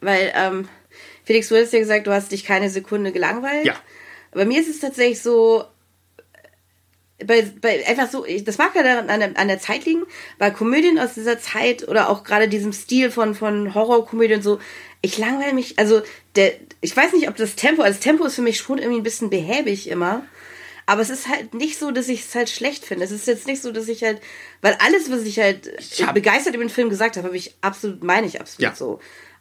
weil 0.00 0.32
ähm, 0.34 0.68
Felix, 1.30 1.46
du 1.46 1.56
hast 1.56 1.72
ja 1.72 1.78
gesagt, 1.78 2.08
du 2.08 2.12
hast 2.12 2.32
dich 2.32 2.44
keine 2.44 2.68
Sekunde 2.70 3.12
gelangweilt. 3.12 3.64
Ja. 3.64 3.76
Bei 4.32 4.44
mir 4.44 4.60
ist 4.60 4.68
es 4.68 4.80
tatsächlich 4.80 5.22
so, 5.22 5.64
bei, 7.24 7.42
bei 7.60 7.86
einfach 7.86 8.10
so, 8.10 8.26
ich, 8.26 8.42
das 8.42 8.58
mag 8.58 8.74
ja 8.74 8.82
daran, 8.82 9.08
an, 9.08 9.20
der, 9.20 9.38
an 9.38 9.46
der 9.46 9.60
Zeit 9.60 9.84
liegen, 9.84 10.02
bei 10.40 10.50
Komödien 10.50 10.98
aus 10.98 11.14
dieser 11.14 11.38
Zeit 11.38 11.86
oder 11.86 12.10
auch 12.10 12.24
gerade 12.24 12.48
diesem 12.48 12.72
Stil 12.72 13.12
von, 13.12 13.36
von 13.36 13.74
Horrorkomödien 13.76 14.42
so, 14.42 14.58
ich 15.02 15.18
langweile 15.18 15.52
mich, 15.52 15.78
also 15.78 16.02
der, 16.34 16.54
ich 16.80 16.96
weiß 16.96 17.12
nicht, 17.12 17.28
ob 17.28 17.36
das 17.36 17.54
Tempo, 17.54 17.82
also 17.82 17.94
das 17.94 18.02
Tempo 18.02 18.24
ist 18.24 18.34
für 18.34 18.42
mich 18.42 18.58
schon 18.58 18.78
irgendwie 18.78 18.98
ein 18.98 19.04
bisschen 19.04 19.30
behäbig 19.30 19.88
immer. 19.88 20.24
Aber 20.86 21.00
es 21.02 21.10
ist 21.10 21.28
halt 21.28 21.54
nicht 21.54 21.78
so, 21.78 21.92
dass 21.92 22.08
ich 22.08 22.22
es 22.24 22.34
halt 22.34 22.50
schlecht 22.50 22.84
finde. 22.84 23.04
Es 23.04 23.12
ist 23.12 23.28
jetzt 23.28 23.46
nicht 23.46 23.62
so, 23.62 23.70
dass 23.70 23.86
ich 23.86 24.02
halt, 24.02 24.20
weil 24.62 24.76
alles, 24.84 25.12
was 25.12 25.22
ich 25.22 25.38
halt 25.38 25.70
hab- 26.04 26.14
begeistert 26.14 26.56
über 26.56 26.64
den 26.64 26.70
Film 26.70 26.90
gesagt 26.90 27.16
habe, 27.16 27.28
habe 27.28 27.36
ich 27.36 27.54
absolut, 27.60 28.02
meine 28.02 28.26
ich 28.26 28.40
absolut 28.40 28.62
Ja. 28.72 28.74
so. 28.74 28.98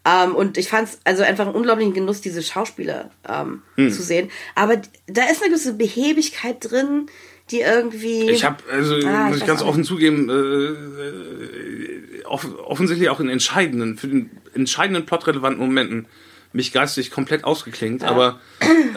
Ähm, 0.10 0.36
und 0.36 0.58
ich 0.58 0.70
fand 0.70 0.90
es 0.90 1.00
also 1.04 1.24
einfach 1.24 1.46
einen 1.46 1.56
unglaublichen 1.56 1.94
Genuss, 1.94 2.22
diese 2.22 2.42
Schauspieler 2.42 3.12
ähm, 3.28 3.62
Hm. 3.76 3.92
zu 3.92 4.02
sehen. 4.02 4.30
Aber 4.56 4.78
da 5.08 5.24
ist 5.30 5.42
eine 5.42 5.52
gewisse 5.52 5.74
Behäbigkeit 5.74 6.58
drin, 6.60 7.08
die 7.52 7.62
irgendwie. 7.62 8.30
Ich 8.30 8.44
habe, 8.46 8.58
also 8.72 8.96
Ah, 9.08 9.28
muss 9.28 9.38
ich 9.38 9.46
ganz 9.46 9.62
offen 9.62 9.84
zugeben, 9.84 10.30
äh, 10.30 10.34
äh, 10.34 12.24
off 12.26 12.48
offensichtlich 12.60 13.10
auch 13.10 13.20
in 13.20 13.30
entscheidenden, 13.30 13.98
für 13.98 14.08
den 14.08 14.30
entscheidenden 14.54 15.06
plotrelevanten 15.06 15.60
Momenten 15.66 16.08
mich 16.52 16.72
geistig 16.72 17.12
komplett 17.12 17.44
ausgeklingt, 17.44 18.04
aber 18.04 18.40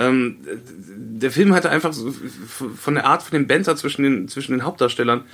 ähm, 0.01 0.39
der 0.87 1.31
Film 1.31 1.55
hatte 1.55 1.69
einfach 1.69 1.93
so, 1.93 2.15
von 2.79 2.95
der 2.95 3.05
Art, 3.05 3.23
von 3.23 3.39
dem 3.39 3.47
Banter 3.47 3.77
zwischen 3.77 4.03
den, 4.03 4.29
zwischen 4.29 4.53
den 4.53 4.65
Hauptdarstellern 4.65 5.25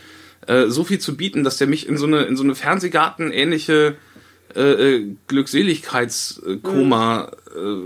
äh, 0.46 0.66
so 0.66 0.82
viel 0.82 0.98
zu 0.98 1.16
bieten, 1.16 1.44
dass 1.44 1.58
der 1.58 1.68
mich 1.68 1.88
in 1.88 1.96
so 1.96 2.06
eine, 2.06 2.22
in 2.22 2.36
so 2.36 2.42
eine 2.42 2.56
Fernsehgarten 2.56 3.30
ähnliche 3.30 3.96
äh, 4.54 4.96
äh, 4.96 5.16
Glückseligkeitskoma 5.26 7.32
äh, 7.54 7.76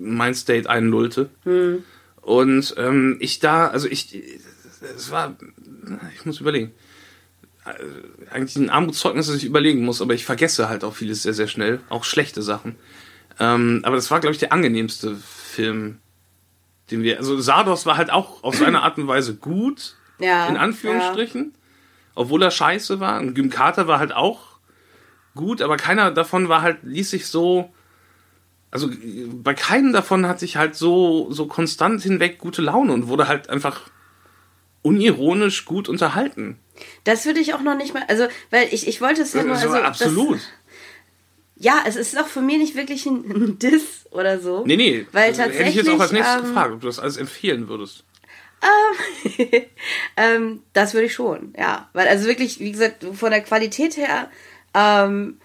Mindstate 0.00 0.68
einlullte. 0.68 1.30
Und 2.22 2.74
ähm, 2.76 3.16
ich 3.20 3.38
da, 3.40 3.68
also 3.68 3.88
ich, 3.88 4.22
es 4.96 5.10
war, 5.10 5.36
ich 6.14 6.26
muss 6.26 6.40
überlegen. 6.40 6.72
Äh, 7.64 8.32
Eigentlich 8.32 8.56
ein 8.56 8.70
Armutszeugnis, 8.70 9.26
das 9.26 9.36
ich 9.36 9.44
überlegen 9.44 9.84
muss, 9.84 10.00
aber 10.00 10.14
ich 10.14 10.24
vergesse 10.24 10.68
halt 10.68 10.84
auch 10.84 10.94
vieles 10.94 11.24
sehr, 11.24 11.34
sehr 11.34 11.48
schnell, 11.48 11.80
auch 11.88 12.04
schlechte 12.04 12.42
Sachen. 12.42 12.76
Ähm, 13.40 13.80
aber 13.82 13.96
das 13.96 14.10
war, 14.10 14.20
glaube 14.20 14.34
ich, 14.34 14.38
der 14.38 14.52
angenehmste 14.52 15.16
Film, 15.16 15.98
den 16.90 17.02
wir, 17.02 17.18
also 17.18 17.40
Sardos 17.40 17.86
war 17.86 17.96
halt 17.96 18.10
auch 18.10 18.44
auf 18.44 18.56
seine 18.56 18.82
Art 18.82 18.98
und 18.98 19.08
Weise 19.08 19.34
gut, 19.34 19.96
ja, 20.18 20.46
in 20.46 20.56
Anführungsstrichen, 20.56 21.54
obwohl 22.14 22.42
er 22.42 22.50
scheiße 22.50 23.00
war. 23.00 23.20
Und 23.20 23.34
Gymkata 23.34 23.86
war 23.86 23.98
halt 23.98 24.12
auch 24.12 24.49
gut, 25.34 25.62
aber 25.62 25.76
keiner 25.76 26.10
davon 26.10 26.48
war 26.48 26.62
halt, 26.62 26.78
ließ 26.82 27.10
sich 27.10 27.26
so, 27.26 27.72
also 28.70 28.88
bei 29.42 29.54
keinem 29.54 29.92
davon 29.92 30.26
hat 30.26 30.40
sich 30.40 30.56
halt 30.56 30.74
so, 30.74 31.30
so 31.32 31.46
konstant 31.46 32.02
hinweg 32.02 32.38
gute 32.38 32.62
Laune 32.62 32.92
und 32.92 33.08
wurde 33.08 33.28
halt 33.28 33.48
einfach 33.50 33.88
unironisch 34.82 35.64
gut 35.64 35.88
unterhalten. 35.88 36.58
Das 37.04 37.26
würde 37.26 37.40
ich 37.40 37.54
auch 37.54 37.60
noch 37.60 37.76
nicht 37.76 37.94
mal, 37.94 38.04
also, 38.08 38.26
weil 38.50 38.68
ich, 38.72 38.86
ich 38.88 39.00
wollte 39.00 39.22
es 39.22 39.32
ja 39.34 39.42
nur, 39.42 39.56
Also, 39.56 39.68
also. 39.70 39.82
absolut. 39.82 40.36
Das, 40.36 40.48
ja, 41.56 41.82
es 41.86 41.96
ist 41.96 42.18
auch 42.18 42.26
für 42.26 42.40
mich 42.40 42.56
nicht 42.56 42.74
wirklich 42.74 43.04
ein, 43.04 43.58
Diss 43.58 44.06
oder 44.10 44.40
so. 44.40 44.64
nee, 44.64 44.76
nee. 44.76 45.06
Weil 45.12 45.28
also, 45.28 45.42
Hätte 45.42 45.68
ich 45.68 45.74
jetzt 45.74 45.88
auch 45.88 46.00
als 46.00 46.10
tatsächlich, 46.10 46.20
nächstes 46.20 46.40
ähm, 46.42 46.54
gefragt, 46.54 46.72
ob 46.72 46.80
du 46.80 46.86
das 46.86 46.98
alles 46.98 47.16
empfehlen 47.18 47.68
würdest. 47.68 48.04
ähm, 50.16 50.62
das 50.72 50.94
würde 50.94 51.06
ich 51.06 51.14
schon, 51.14 51.54
ja. 51.58 51.88
Weil, 51.92 52.08
also 52.08 52.26
wirklich, 52.26 52.60
wie 52.60 52.72
gesagt, 52.72 53.04
von 53.14 53.30
der 53.30 53.42
Qualität 53.42 53.96
her, 53.96 54.30
ähm, 54.74 55.38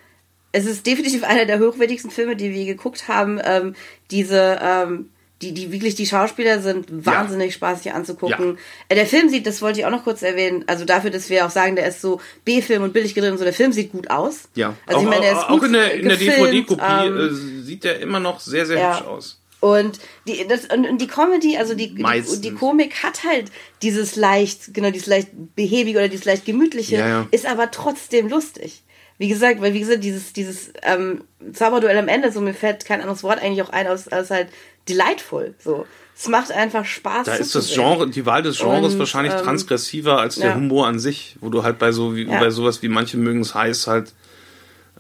es 0.52 0.66
ist 0.66 0.86
definitiv 0.86 1.24
einer 1.24 1.46
der 1.46 1.60
hochwertigsten 1.60 2.12
Filme, 2.12 2.36
die 2.36 2.54
wir 2.54 2.66
geguckt 2.66 3.08
haben. 3.08 3.40
Ähm, 3.44 3.76
diese, 4.10 4.60
ähm, 4.62 5.10
die, 5.42 5.54
die 5.54 5.72
wirklich, 5.72 5.96
die 5.96 6.06
Schauspieler 6.06 6.62
sind 6.62 7.06
wahnsinnig 7.06 7.54
spaßig 7.54 7.92
anzugucken. 7.92 8.58
Äh, 8.88 8.96
Der 8.96 9.06
Film 9.06 9.28
sieht, 9.28 9.46
das 9.46 9.62
wollte 9.62 9.80
ich 9.82 9.86
auch 9.86 9.92
noch 9.92 10.06
kurz 10.06 10.22
erwähnen, 10.22 10.64
also 10.68 10.86
dafür, 10.86 11.10
dass 11.10 11.30
wir 11.30 11.46
auch 11.46 11.50
sagen, 11.50 11.76
der 11.76 11.88
ist 11.88 12.00
so 12.02 12.22
B-Film 12.46 12.84
und 12.84 12.94
billig 12.94 13.14
gedreht 13.14 13.34
und 13.34 13.38
so, 13.38 13.44
der 13.44 13.54
Film 13.54 13.74
sieht 13.74 13.92
gut 13.92 14.10
aus. 14.10 14.48
Ja, 14.56 14.76
Also 14.86 15.00
auch, 15.00 15.04
ich 15.04 15.10
meine, 15.10 15.22
der 15.24 15.32
ist 15.34 15.40
auch 15.40 15.50
gut 15.50 15.64
in 15.64 15.74
der, 15.74 15.94
in 15.94 16.08
der 16.08 16.18
gefilmt, 16.18 16.54
DVD-Kopie 16.54 17.06
ähm, 17.06 17.18
äh, 17.18 17.64
sieht 17.64 17.84
der 17.84 18.00
immer 18.00 18.22
noch 18.22 18.40
sehr, 18.40 18.66
sehr 18.66 18.80
ja. 18.80 18.98
hübsch 18.98 19.08
aus. 19.08 19.42
Und 19.60 20.00
die, 20.28 20.46
das, 20.48 20.66
und, 20.66 21.00
die 21.00 21.08
Comedy, 21.08 21.58
also 21.58 21.74
die, 21.74 21.96
die, 21.96 22.04
die 22.42 22.52
Komik 22.54 23.04
hat 23.04 23.24
halt 23.24 23.52
dieses 23.82 24.16
leicht, 24.16 24.74
genau, 24.74 24.92
dieses 24.92 25.08
leicht 25.08 25.30
behäbige 25.56 25.98
oder 25.98 26.08
dieses 26.08 26.26
leicht 26.26 26.46
gemütliche, 26.46 26.98
Ja, 26.98 27.08
ja. 27.08 27.28
ist 27.32 27.46
aber 27.46 27.72
trotzdem 27.72 28.30
lustig. 28.30 28.84
Wie 29.18 29.30
gesagt, 29.30 29.61
weil 29.61 29.74
wie 29.74 29.80
gesagt, 29.80 30.03
dieses, 30.03 30.34
dieses 30.34 30.72
ähm, 30.82 31.24
Zauberduell 31.53 31.97
am 31.97 32.07
Ende, 32.09 32.32
so 32.32 32.41
mir 32.41 32.53
fällt 32.53 32.86
kein 32.86 32.99
anderes 32.99 33.24
Wort 33.24 33.41
eigentlich 33.41 33.61
auch 33.61 33.70
ein, 33.70 33.88
als, 33.88 34.07
als 34.09 34.30
halt 34.30 34.49
delightful. 34.89 35.53
So. 35.63 35.86
Es 36.18 36.28
macht 36.28 36.51
einfach 36.51 36.86
Spaß. 36.86 37.26
Da 37.26 37.36
ist 37.36 37.55
das. 37.55 37.74
Genre, 37.74 38.09
die 38.09 38.26
Wahl 38.26 38.41
des 38.41 38.57
Genres 38.57 38.93
Und, 38.93 38.99
wahrscheinlich 38.99 39.34
ähm, 39.34 39.39
transgressiver 39.39 40.20
als 40.20 40.36
der 40.36 40.49
ja. 40.49 40.55
Humor 40.55 40.88
an 40.88 40.99
sich, 40.99 41.36
wo 41.41 41.49
du 41.49 41.63
halt 41.63 41.78
bei 41.80 41.91
so 41.91 42.16
wie 42.16 42.24
Ja. 42.24 42.39
bei 42.39 42.49
sowas 42.49 42.82
wie 42.82 42.88
manche 42.88 43.18
mögen 43.18 43.41
es 43.41 43.53
heiß 43.53 43.88
halt 43.88 44.13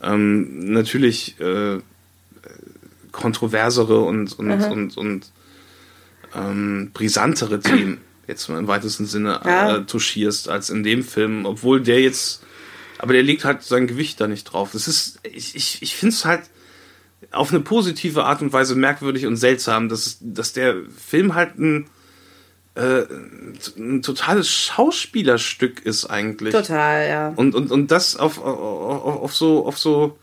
ähm, 0.01 0.71
natürlich 0.73 1.39
äh, 1.39 1.79
kontroversere 3.11 4.01
und 4.01 4.37
und 4.37 4.51
und, 4.51 4.97
und 4.97 5.31
ähm, 6.35 6.91
brisantere 6.93 7.59
Themen 7.61 8.01
jetzt 8.27 8.49
mal 8.49 8.59
im 8.59 8.67
weitesten 8.67 9.05
Sinne 9.05 9.39
Ja. 9.45 9.77
äh, 9.77 9.85
touchierst 9.85 10.49
als 10.49 10.69
in 10.69 10.83
dem 10.83 11.03
Film, 11.03 11.45
obwohl 11.45 11.81
der 11.81 12.01
jetzt 12.01 12.43
aber 13.05 13.13
der 13.13 13.21
legt 13.21 13.45
halt 13.45 13.61
sein 13.61 13.85
Gewicht 13.85 14.19
da 14.19 14.27
nicht 14.27 14.45
drauf. 14.45 14.71
Das 14.73 14.87
ist 14.87 15.19
ich 15.21 15.55
ich, 15.55 15.83
ich 15.83 15.95
finde 15.95 16.15
es 16.15 16.25
halt 16.25 16.41
auf 17.29 17.51
eine 17.51 17.59
positive 17.59 18.23
Art 18.23 18.41
und 18.41 18.51
Weise 18.51 18.73
merkwürdig 18.73 19.27
und 19.27 19.37
seltsam, 19.37 19.89
dass, 19.89 20.17
dass 20.21 20.53
der 20.53 20.77
Film 20.97 21.35
halt 21.35 21.59
ein, 21.59 21.87
äh, 22.73 23.03
ein 23.77 24.01
totales 24.01 24.49
Schauspielerstück 24.49 25.85
ist 25.85 26.05
eigentlich. 26.07 26.51
Total, 26.51 27.07
ja. 27.07 27.33
Und, 27.35 27.53
und, 27.53 27.69
und 27.71 27.91
das 27.91 28.15
auf, 28.15 28.39
auf, 28.41 29.21
auf 29.21 29.35
so, 29.35 29.67
auf 29.67 29.77
so, 29.77 30.17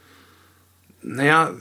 naja, 1.02 1.52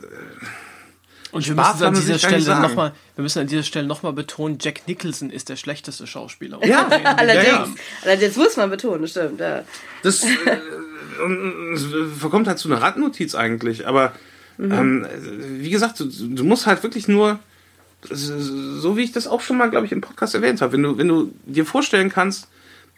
Und 1.32 1.48
wir 1.48 1.54
müssen 1.54 1.84
an 1.84 1.94
dieser 1.94 2.18
Stelle 2.18 2.42
sagen. 2.42 2.64
nochmal, 2.64 2.94
wir 3.16 3.22
müssen 3.22 3.40
an 3.40 3.48
dieser 3.48 3.64
Stelle 3.64 3.86
nochmal 3.86 4.14
betonen, 4.14 4.58
Jack 4.60 4.88
Nicholson 4.88 5.30
ist 5.30 5.50
der 5.50 5.56
schlechteste 5.56 6.08
Schauspieler. 6.08 6.66
Ja. 6.66 6.88
Allerdings, 7.18 7.46
Ja, 7.46 7.66
ja. 7.66 7.68
allerdings 8.04 8.36
muss 8.38 8.58
man 8.58 8.72
betonen, 8.72 9.04
das 9.04 9.12
stimmt. 9.12 9.40
Ja. 9.40 9.64
das 10.02 10.24
äh, 10.24 10.28
es 11.74 11.86
verkommt 12.20 12.48
halt 12.48 12.60
zu 12.60 12.70
einer 12.72 12.82
Randnotiz 12.82 13.36
eigentlich, 13.36 13.88
aber 13.88 14.14
Mhm. 14.58 14.72
ähm, 14.74 15.08
wie 15.60 15.70
gesagt, 15.72 16.00
du, 16.00 16.06
du 16.06 16.44
musst 16.44 16.68
halt 16.68 16.84
wirklich 16.84 17.08
nur, 17.08 17.40
so 18.04 18.96
wie 18.98 19.02
ich 19.02 19.12
das 19.12 19.28
auch 19.28 19.42
schon 19.42 19.58
mal, 19.58 19.70
glaube 19.72 19.86
ich, 19.88 19.92
im 19.92 20.02
Podcast 20.02 20.36
erwähnt 20.36 20.62
habe, 20.62 20.74
wenn 20.74 20.84
du, 20.84 20.98
wenn 20.98 21.08
du 21.08 21.34
dir 21.46 21.66
vorstellen 21.66 22.10
kannst, 22.10 22.48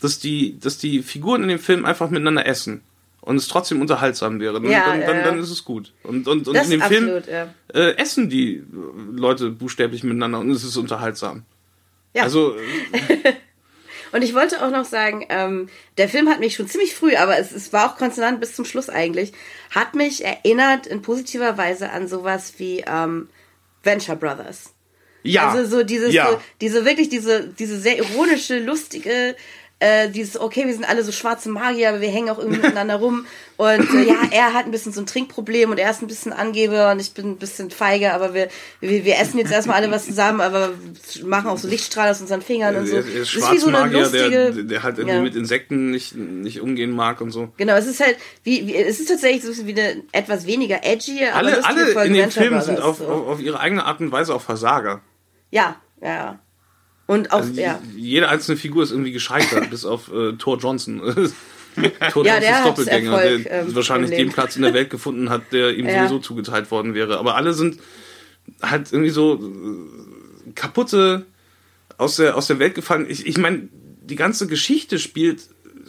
dass 0.02 0.20
die, 0.20 0.60
dass 0.60 0.78
die 0.78 1.02
Figuren 1.04 1.44
in 1.44 1.50
dem 1.50 1.60
Film 1.60 1.86
einfach 1.86 2.10
miteinander 2.10 2.46
essen 2.46 2.82
und 3.22 3.38
es 3.38 3.48
trotzdem 3.48 3.80
unterhaltsam 3.80 4.40
wäre, 4.42 4.56
dann, 4.56 4.70
Ja, 4.70 4.88
dann, 4.88 5.02
dann, 5.02 5.16
ja. 5.18 5.24
dann 5.24 5.40
ist 5.40 5.52
es 5.52 5.64
gut. 5.64 5.94
Und, 6.04 6.28
und, 6.28 6.48
und 6.48 6.56
in 6.58 6.70
dem 6.70 6.82
absolut, 6.82 7.26
Film 7.26 7.32
ja. 7.34 7.48
äh, 7.74 7.96
essen 7.96 8.30
die 8.30 8.64
Leute 9.16 9.50
buchstäblich 9.50 10.04
miteinander 10.04 10.40
und 10.40 10.50
es 10.50 10.64
ist 10.66 10.76
unterhaltsam. 10.76 11.44
Ja. 12.14 12.24
Also, 12.24 12.56
Und 14.14 14.22
ich 14.22 14.36
wollte 14.36 14.64
auch 14.64 14.70
noch 14.70 14.86
sagen, 14.86 15.26
ähm, 15.30 15.70
der 15.98 16.08
Film 16.08 16.30
hat 16.30 16.40
mich 16.40 16.56
schon 16.56 16.68
ziemlich 16.68 16.94
früh, 16.94 17.16
aber 17.16 17.40
es, 17.40 17.52
es 17.52 17.74
war 17.74 17.90
auch 17.90 17.98
konsonant 17.98 18.40
bis 18.40 18.56
zum 18.56 18.64
Schluss 18.64 18.88
eigentlich, 18.88 19.34
hat 19.72 19.96
mich 19.96 20.24
erinnert 20.24 20.86
in 20.86 21.02
positiver 21.02 21.58
Weise 21.58 21.90
an 21.90 22.08
sowas 22.08 22.54
wie 22.58 22.84
ähm, 22.88 23.28
Venture 23.82 24.16
Brothers. 24.16 24.74
ja. 25.24 25.50
Also 25.50 25.78
so 25.78 25.84
dieses, 25.84 26.14
ja. 26.14 26.30
so, 26.30 26.42
diese 26.62 26.86
wirklich 26.86 27.10
diese, 27.10 27.48
diese 27.48 27.80
sehr 27.80 27.98
ironische, 27.98 28.60
lustige, 28.60 29.36
äh, 29.84 30.10
dieses, 30.10 30.40
okay, 30.40 30.66
wir 30.66 30.74
sind 30.74 30.88
alle 30.88 31.04
so 31.04 31.12
schwarze 31.12 31.50
Magier, 31.50 31.90
aber 31.90 32.00
wir 32.00 32.08
hängen 32.08 32.30
auch 32.30 32.40
irgendwie 32.40 32.62
miteinander 32.62 32.96
rum. 32.96 33.26
Und 33.58 33.94
äh, 33.94 34.04
ja, 34.08 34.16
er 34.32 34.54
hat 34.54 34.66
ein 34.66 34.72
bisschen 34.72 34.94
so 34.94 35.02
ein 35.02 35.06
Trinkproblem 35.06 35.72
und 35.72 35.78
er 35.78 35.92
ist 35.92 36.02
ein 36.02 36.08
bisschen 36.08 36.32
Angeber 36.32 36.92
und 36.92 37.00
ich 37.02 37.14
bin 37.14 37.32
ein 37.32 37.38
bisschen 37.38 37.70
feige, 37.70 38.14
aber 38.14 38.34
wir, 38.34 38.48
wir, 38.80 39.04
wir 39.04 39.20
essen 39.20 39.40
jetzt 39.40 39.52
erstmal 39.52 39.78
alle 39.78 39.92
was 39.92 40.06
zusammen, 40.06 40.40
aber 40.40 40.72
machen 41.26 41.50
auch 41.50 41.58
so 41.58 41.68
Lichtstrahl 41.68 42.10
aus 42.10 42.22
unseren 42.22 42.42
Fingern 42.42 42.78
und 42.78 42.88
so. 42.88 42.96
Er 42.96 43.02
ist 43.02 43.36
Das 43.36 43.44
ist 43.44 43.52
wie 43.52 43.60
so 43.60 43.68
eine 43.68 43.78
Schwarzmagier, 43.78 44.10
der, 44.10 44.46
lustige. 44.48 44.66
der 44.66 44.84
halt 44.84 44.98
irgendwie 45.00 45.18
ja. 45.18 45.22
mit 45.22 45.36
Insekten 45.36 45.92
nicht, 45.92 46.16
nicht 46.16 46.62
umgehen 46.62 46.92
mag 46.92 47.20
und 47.20 47.32
so. 47.32 47.52
Genau, 47.58 47.74
es 47.74 47.86
ist 47.86 48.00
halt, 48.00 48.16
wie, 48.44 48.66
wie 48.68 48.76
es 48.76 49.02
ist 49.02 49.10
tatsächlich 49.10 49.42
so 49.42 49.50
ein 49.50 49.52
bisschen 49.52 49.68
wie 49.68 49.82
eine 49.82 50.04
etwas 50.14 50.48
weniger 50.48 50.84
edgy, 50.84 51.26
aber 51.26 51.38
Alle, 51.38 51.56
lustige 51.58 52.00
alle 52.00 52.06
in 52.08 52.14
den 52.14 52.32
Filmen 52.32 52.62
sind 52.62 52.80
auf, 52.80 53.00
so. 53.00 53.08
auf, 53.08 53.28
auf 53.28 53.42
ihre 53.42 53.60
eigene 53.60 53.84
Art 53.84 54.00
und 54.00 54.14
Weise 54.14 54.34
auch 54.34 54.42
Versager. 54.42 55.02
Ja, 55.52 55.76
ja. 56.02 56.40
Und 57.06 57.32
auch, 57.34 57.40
Also 57.42 57.60
ja. 57.60 57.82
Jede 57.96 58.30
einzelne 58.30 58.58
Figur 58.58 58.84
ist 58.84 58.92
irgendwie 58.92 59.12
gescheitert, 59.12 59.70
bis 59.72 59.86
auf 59.86 60.12
äh, 60.14 60.34
Thor 60.34 60.58
Johnson. 60.58 61.02
Thor 62.12 62.26
Ja, 62.26 62.40
der 62.40 62.64
Doppelgänger, 62.64 63.12
Erfolg, 63.12 63.44
der 63.44 63.62
ähm, 63.64 63.76
wahrscheinlich 63.76 64.12
den. 64.12 64.30
Platz 64.32 64.56
in 64.56 64.62
der 64.62 64.74
Welt 64.74 64.90
gefunden 64.90 65.30
hat, 65.30 65.52
der 65.52 65.76
ihm 65.76 65.86
Ja. 65.90 66.00
sowieso 66.08 66.20
zugeteilt 66.20 66.72
worden 66.72 66.94
wäre. 66.94 67.18
Aber 67.18 67.36
alle 67.36 67.54
sind 67.54 67.80
halt 68.62 68.92
irgendwie 68.94 69.10
so 69.10 69.36
äh, 69.36 70.52
kaputte, 70.56 71.26
aus 71.98 72.18
der, 72.18 72.36
aus 72.38 72.48
der 72.48 72.60
Welt 72.60 72.76
gefallen. 72.76 73.06
Ich, 73.10 73.26
ich 73.26 73.38
meine, 73.38 73.70
die 74.04 74.16
ganze 74.16 74.48
Geschichte 74.48 75.00
spielt 75.00 75.42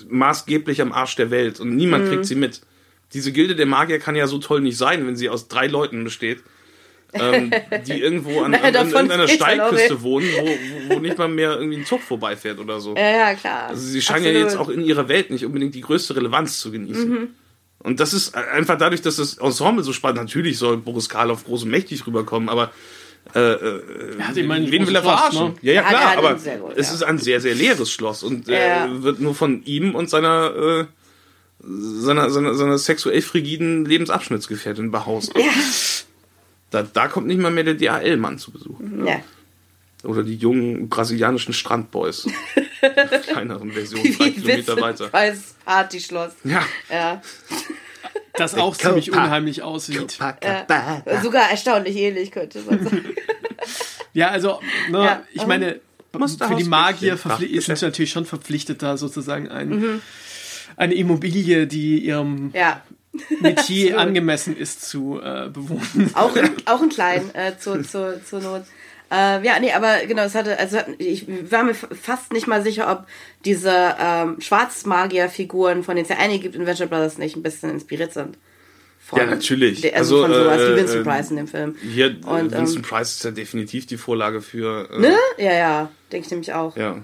maßgeblich 0.09 0.81
am 0.83 0.93
Arsch 0.93 1.17
der 1.17 1.31
Welt 1.31 1.61
und 1.61 1.71
Mhm. 1.71 1.77
niemand 1.77 2.09
kriegt 2.09 2.25
sie 2.27 2.35
mit. 2.35 2.61
Diese 3.13 3.31
Gilde 3.33 3.55
der 3.55 3.67
Magier 3.67 3.99
kann 4.01 4.17
ja 4.17 4.27
so 4.27 4.39
toll 4.39 4.61
nicht 4.61 4.77
sein, 4.77 5.07
wenn 5.07 5.17
sie 5.17 5.29
aus 5.29 5.49
drei 5.49 5.67
Leuten 5.69 6.03
besteht. 6.03 6.43
Ähm, 7.15 7.51
die 7.87 8.01
irgendwo 8.01 8.43
an, 8.43 8.55
an, 8.55 8.75
an 8.75 9.09
dann 9.09 9.21
auch 9.21 9.29
Steilküste 9.29 10.03
wohnen, 10.03 10.27
wo, 10.37 10.95
wo, 10.95 10.99
nicht 11.01 11.19
mal 11.19 11.29
mehr 11.29 11.57
irgendwie 11.57 11.79
ein 11.79 11.87
Zug 11.87 12.01
vorbeifährt 12.01 12.59
oder 12.59 12.81
so. 12.81 12.95
Ja, 12.95 13.11
ja, 13.11 13.35
klar. 13.35 13.69
Also 13.69 13.83
sie 13.83 14.03
scheinen 14.03 14.25
ja 14.25 14.31
Absolut. 14.31 14.51
jetzt 14.51 14.61
auch 14.61 14.69
in 14.69 14.85
ihrer 14.85 15.09
Welt 15.09 15.31
nicht 15.31 15.45
unbedingt 15.45 15.75
die 15.75 15.81
größte 15.81 16.17
Relevanz 16.17 16.61
zu 16.61 16.71
genießen. 16.71 17.09
Mhm. 17.09 17.29
Und 17.79 18.01
das 18.01 18.15
ist 18.15 18.35
einfach 18.35 18.79
dadurch, 18.79 19.03
dass 19.03 19.17
das 19.17 19.35
Ensemble 19.35 19.85
so 19.85 19.93
spannend, 19.93 20.19
natürlich 20.19 20.59
soll 20.59 20.79
Boris 20.79 21.09
Karloff 21.09 21.45
groß 21.45 21.65
und 21.65 21.71
mächtig 21.71 22.07
rüberkommen, 22.07 22.49
aber 22.49 22.73
äh, 23.35 23.41
äh, 23.41 24.21
hat 24.21 24.37
immerhin 24.37 24.65
ein 24.65 24.73
wen 24.73 24.87
will 24.87 24.95
er 24.95 25.03
verarschen? 25.03 25.49
ne? 25.49 25.55
Ja, 25.63 25.73
ja, 25.73 25.83
Ja, 25.83 25.89
klar, 25.89 26.11
hat 26.11 26.19
aber 26.19 26.35
gut, 26.35 26.77
es 26.77 26.89
ja. 26.89 26.95
ist 26.95 27.03
ein 27.03 27.19
sehr, 27.19 27.41
sehr 27.41 27.55
leeres 27.55 27.91
Schloss 27.91 28.23
und 28.23 28.49
Ja, 28.49 28.55
äh, 28.55 28.69
ja. 28.69 29.03
wird 29.03 29.21
nur 29.21 29.35
von 29.35 29.63
ihm 29.65 29.95
und 29.95 30.11
seiner, 30.11 30.55
äh, 30.55 30.85
seiner, 31.63 32.31
seiner, 32.31 32.55
seiner 32.55 32.79
sexuell 32.79 33.23
frigiden 33.23 33.85
Lebensabschnittsgefährtin 33.85 34.91
behaust. 34.91 35.33
Ja. 35.37 35.45
Da, 36.75 36.83
da 36.83 37.07
kommt 37.07 37.29
nicht 37.29 37.39
mal 37.41 37.53
mehr 37.53 37.63
der 37.63 37.75
DHL-Mann 37.75 38.39
zu 38.39 38.51
Besuch. 38.51 38.81
ja. 39.07 39.21
Oder 40.03 40.23
die 40.23 40.35
jungen 40.35 40.91
brasilianischen 40.91 41.55
Strandboys. 41.55 42.27
Kleineren 43.23 43.73
Version, 43.73 44.03
drei 44.03 44.27
Wie 44.27 44.33
Kilometer 44.33 44.79
weiter. 44.79 45.09
Als 45.13 45.55
Partyschloss. 45.65 46.33
Ja. 46.45 46.63
Ja. 46.91 47.23
Das 48.35 48.55
auch 48.55 48.77
ziemlich 48.77 49.13
unheimlich 49.13 49.63
aussieht. 49.63 50.19
Sogar 51.23 51.51
erstaunlich 51.51 51.97
ähnlich, 51.97 52.33
könnte 52.33 52.61
man 52.69 52.85
sagen. 52.85 53.05
Ja, 54.13 54.29
also, 54.29 54.61
ne, 54.91 54.99
Ja, 54.99 55.23
ich 55.33 55.43
ähm, 55.43 55.49
meine, 55.49 55.81
Musterhaus 56.13 56.53
für 56.53 56.63
die 56.63 56.69
Magier 56.69 57.17
sie 57.17 57.87
natürlich 57.87 58.13
schon 58.13 58.27
verpflichtet, 58.27 58.81
da 58.83 58.97
sozusagen 58.97 59.49
ein, 59.49 60.01
eine 60.77 60.95
Immobilie, 60.95 61.67
die 61.67 61.99
ihrem 61.99 62.53
Ja. 62.55 62.83
Metier 63.41 63.99
angemessen 63.99 64.57
ist, 64.57 64.89
zu 64.89 65.21
äh, 65.23 65.49
bewohnen. 65.49 66.11
Auch 66.15 66.35
in, 66.37 66.51
auch 66.67 66.83
in 66.83 66.89
klein, 66.89 67.35
äh, 67.35 67.53
zur, 67.59 67.83
zur, 67.83 68.23
zur 68.25 68.41
Not. 68.41 68.63
Äh, 69.13 69.45
ja, 69.47 69.61
nee, 69.61 69.71
aber 69.73 69.99
genau, 70.07 70.23
es 70.23 70.35
hatte, 70.35 70.59
also 70.59 70.79
ich 70.99 71.27
war 71.51 71.63
mir 71.63 71.75
fast 71.75 72.33
nicht 72.33 72.47
mal 72.47 72.63
sicher, 72.63 72.91
ob 72.91 73.07
diese 73.45 73.95
ähm, 74.01 74.41
Schwarzmagier-Figuren, 74.41 75.83
von 75.85 75.97
denen 75.97 76.05
es 76.05 76.11
ja 76.11 76.17
einige 76.19 76.45
gibt 76.45 76.55
in 76.57 76.67
Venture 76.67 76.87
Brothers, 76.87 77.19
nicht 77.19 77.37
ein 77.37 77.43
bisschen 77.43 77.71
inspiriert 77.71 78.13
sind. 78.13 78.39
Von, 78.99 79.19
Ja, 79.19 79.27
natürlich. 79.27 79.83
de- 79.83 79.93
Also, 79.93 80.23
Also, 80.25 80.35
von 80.35 80.45
sowas 80.45 80.61
äh, 80.63 80.73
wie 80.73 80.77
Vincent 80.81 81.01
äh, 81.07 81.11
Price 81.11 81.31
in 81.31 81.37
dem 81.37 81.47
Film. 81.49 81.77
Hier, 81.83 82.17
Und, 82.27 82.53
äh, 82.53 82.57
Vincent 82.59 82.77
ähm, 82.77 82.83
Price 82.83 83.17
ist 83.17 83.25
ja 83.25 83.31
definitiv 83.31 83.87
die 83.87 83.99
Vorlage 83.99 84.41
für. 84.41 84.89
Äh, 84.91 84.99
Ne? 85.01 85.17
Ja, 85.37 85.53
ja, 85.53 85.91
denke 86.11 86.25
ich 86.25 86.31
nämlich 86.31 86.53
auch. 86.55 86.75
Ja. 86.77 87.03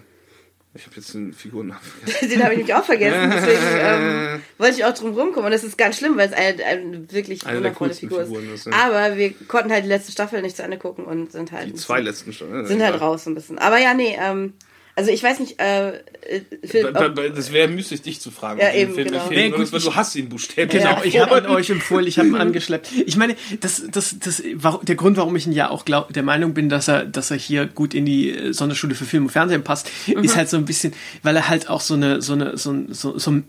Ich 0.72 0.86
habe 0.86 0.96
jetzt 0.96 1.12
den 1.14 1.32
Figurennamen 1.32 1.82
vergessen. 1.82 2.28
Den 2.30 2.42
habe 2.44 2.52
ich 2.52 2.58
nämlich 2.58 2.74
auch 2.74 2.84
vergessen, 2.84 3.32
deswegen 3.34 3.60
ähm, 3.80 4.42
wollte 4.56 4.76
ich 4.76 4.84
auch 4.84 4.94
drum 4.94 5.14
rumkommen. 5.14 5.46
Und 5.46 5.50
das 5.50 5.64
ist 5.64 5.76
ganz 5.76 5.98
schlimm, 5.98 6.16
weil 6.16 6.28
es 6.28 6.32
eine, 6.32 6.64
eine 6.64 7.12
wirklich 7.12 7.44
Eine 7.44 7.60
der 7.60 7.70
wundervolle 7.70 7.94
Figur 7.94 8.22
ist. 8.22 8.66
Ja. 8.66 8.72
Aber 8.72 9.16
wir 9.16 9.32
konnten 9.48 9.72
halt 9.72 9.84
die 9.84 9.88
letzte 9.88 10.12
Staffel 10.12 10.42
nicht 10.42 10.56
zu 10.56 10.62
Ende 10.62 10.78
gucken 10.78 11.06
und 11.06 11.32
sind 11.32 11.50
halt. 11.50 11.68
Die 11.68 11.74
zwei 11.74 12.00
letzten 12.00 12.32
Stunden. 12.32 12.66
Sind 12.66 12.82
halt 12.82 13.00
raus 13.00 13.26
ein 13.26 13.34
bisschen. 13.34 13.58
Aber 13.58 13.78
ja, 13.78 13.94
nee, 13.94 14.16
ähm, 14.20 14.54
also 15.00 15.10
ich 15.12 15.22
weiß 15.22 15.40
nicht, 15.40 15.58
äh, 15.60 15.88
äh, 15.90 16.40
Phil, 16.64 16.86
ob, 16.86 17.16
Das 17.34 17.52
wäre 17.52 17.68
müßig, 17.68 18.02
dich 18.02 18.20
zu 18.20 18.30
fragen. 18.30 18.60
Ja, 18.60 18.66
ob 18.66 18.72
du 18.72 18.78
den 18.78 18.82
eben, 18.88 18.94
Film 18.94 19.08
genau. 19.08 19.22
empfehlen 19.22 19.50
Nee, 19.52 19.56
gut, 19.56 19.72
weil 19.72 19.78
ich- 19.78 19.84
du 19.86 19.94
hast 19.94 20.14
ihn 20.14 20.28
buchstäblich. 20.28 20.82
Genau, 20.82 20.96
Ja. 20.98 21.04
ich 21.04 21.18
habe 21.18 21.38
ihn 21.38 21.46
euch 21.46 21.70
empfohlen, 21.70 22.06
ich 22.06 22.18
habe 22.18 22.28
ihn 22.28 22.34
angeschleppt. 22.36 22.92
Ich 23.06 23.16
meine, 23.16 23.34
das, 23.60 23.82
das, 23.90 24.16
das, 24.18 24.42
der 24.82 24.94
Grund, 24.96 25.16
warum 25.16 25.34
ich 25.36 25.46
ihn 25.46 25.52
ja 25.52 25.70
auch 25.70 25.84
glaub, 25.84 26.12
der 26.12 26.22
Meinung 26.22 26.52
bin, 26.54 26.68
dass 26.68 26.88
er, 26.88 27.04
dass 27.06 27.30
er 27.30 27.38
hier 27.38 27.66
gut 27.66 27.94
in 27.94 28.04
die 28.04 28.30
äh, 28.30 28.52
Sonderschule 28.52 28.94
für 28.94 29.04
Film 29.06 29.24
und 29.24 29.30
Fernsehen 29.30 29.64
passt, 29.64 29.90
ist 30.06 30.36
halt 30.36 30.48
so 30.50 30.56
ein 30.58 30.66
bisschen, 30.66 30.92
weil 31.22 31.34
er 31.36 31.48
halt 31.48 31.70
auch 31.70 31.80
so 31.80 31.94
eine, 31.94 32.20
so 32.22 32.34
eine, 32.34 32.56
so, 32.58 32.70
ein- 32.72 32.92
so, 32.92 33.18
so, 33.18 33.30
ein- 33.30 33.44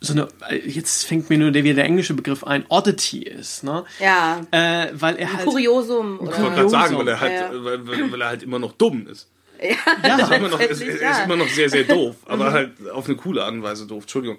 so 0.00 0.12
eine, 0.12 0.28
jetzt 0.66 1.06
fängt 1.06 1.30
mir 1.30 1.38
nur 1.38 1.50
der, 1.50 1.64
wieder 1.64 1.74
der 1.76 1.84
englische 1.84 2.14
Begriff 2.14 2.44
ein, 2.44 2.64
Oddity 2.68 3.22
ist, 3.22 3.64
ne? 3.64 3.84
Ja. 4.00 4.40
Äh, 4.50 4.88
weil 4.92 5.16
er 5.16 5.32
halt. 5.32 5.46
Kuriosum. 5.46 6.16
Ich 6.22 6.28
Oder? 6.28 6.38
wollte 6.42 6.54
gerade 6.56 6.68
sagen, 6.68 6.98
weil 6.98 7.08
er, 7.08 7.14
Ja. 7.14 7.20
halt, 7.20 7.32
weil, 7.64 7.86
weil, 7.86 8.12
weil 8.12 8.20
er 8.20 8.28
halt 8.28 8.42
immer 8.42 8.58
noch 8.58 8.72
dumm 8.72 9.06
ist. 9.10 9.28
Ja, 9.62 9.76
Er 10.02 10.18
ist 10.18 10.32
immer 10.32 10.48
noch, 10.48 10.60
ist, 10.60 10.82
ist 10.82 11.00
ja. 11.00 11.24
immer 11.24 11.36
noch 11.36 11.48
sehr, 11.48 11.70
sehr 11.70 11.84
doof, 11.84 12.16
aber 12.26 12.52
halt 12.52 12.70
auf 12.90 13.06
eine 13.06 13.16
coole 13.16 13.42
Art 13.44 13.52
und 13.52 13.62
Weise 13.62 13.86
doof. 13.86 14.04
Entschuldigung. 14.04 14.38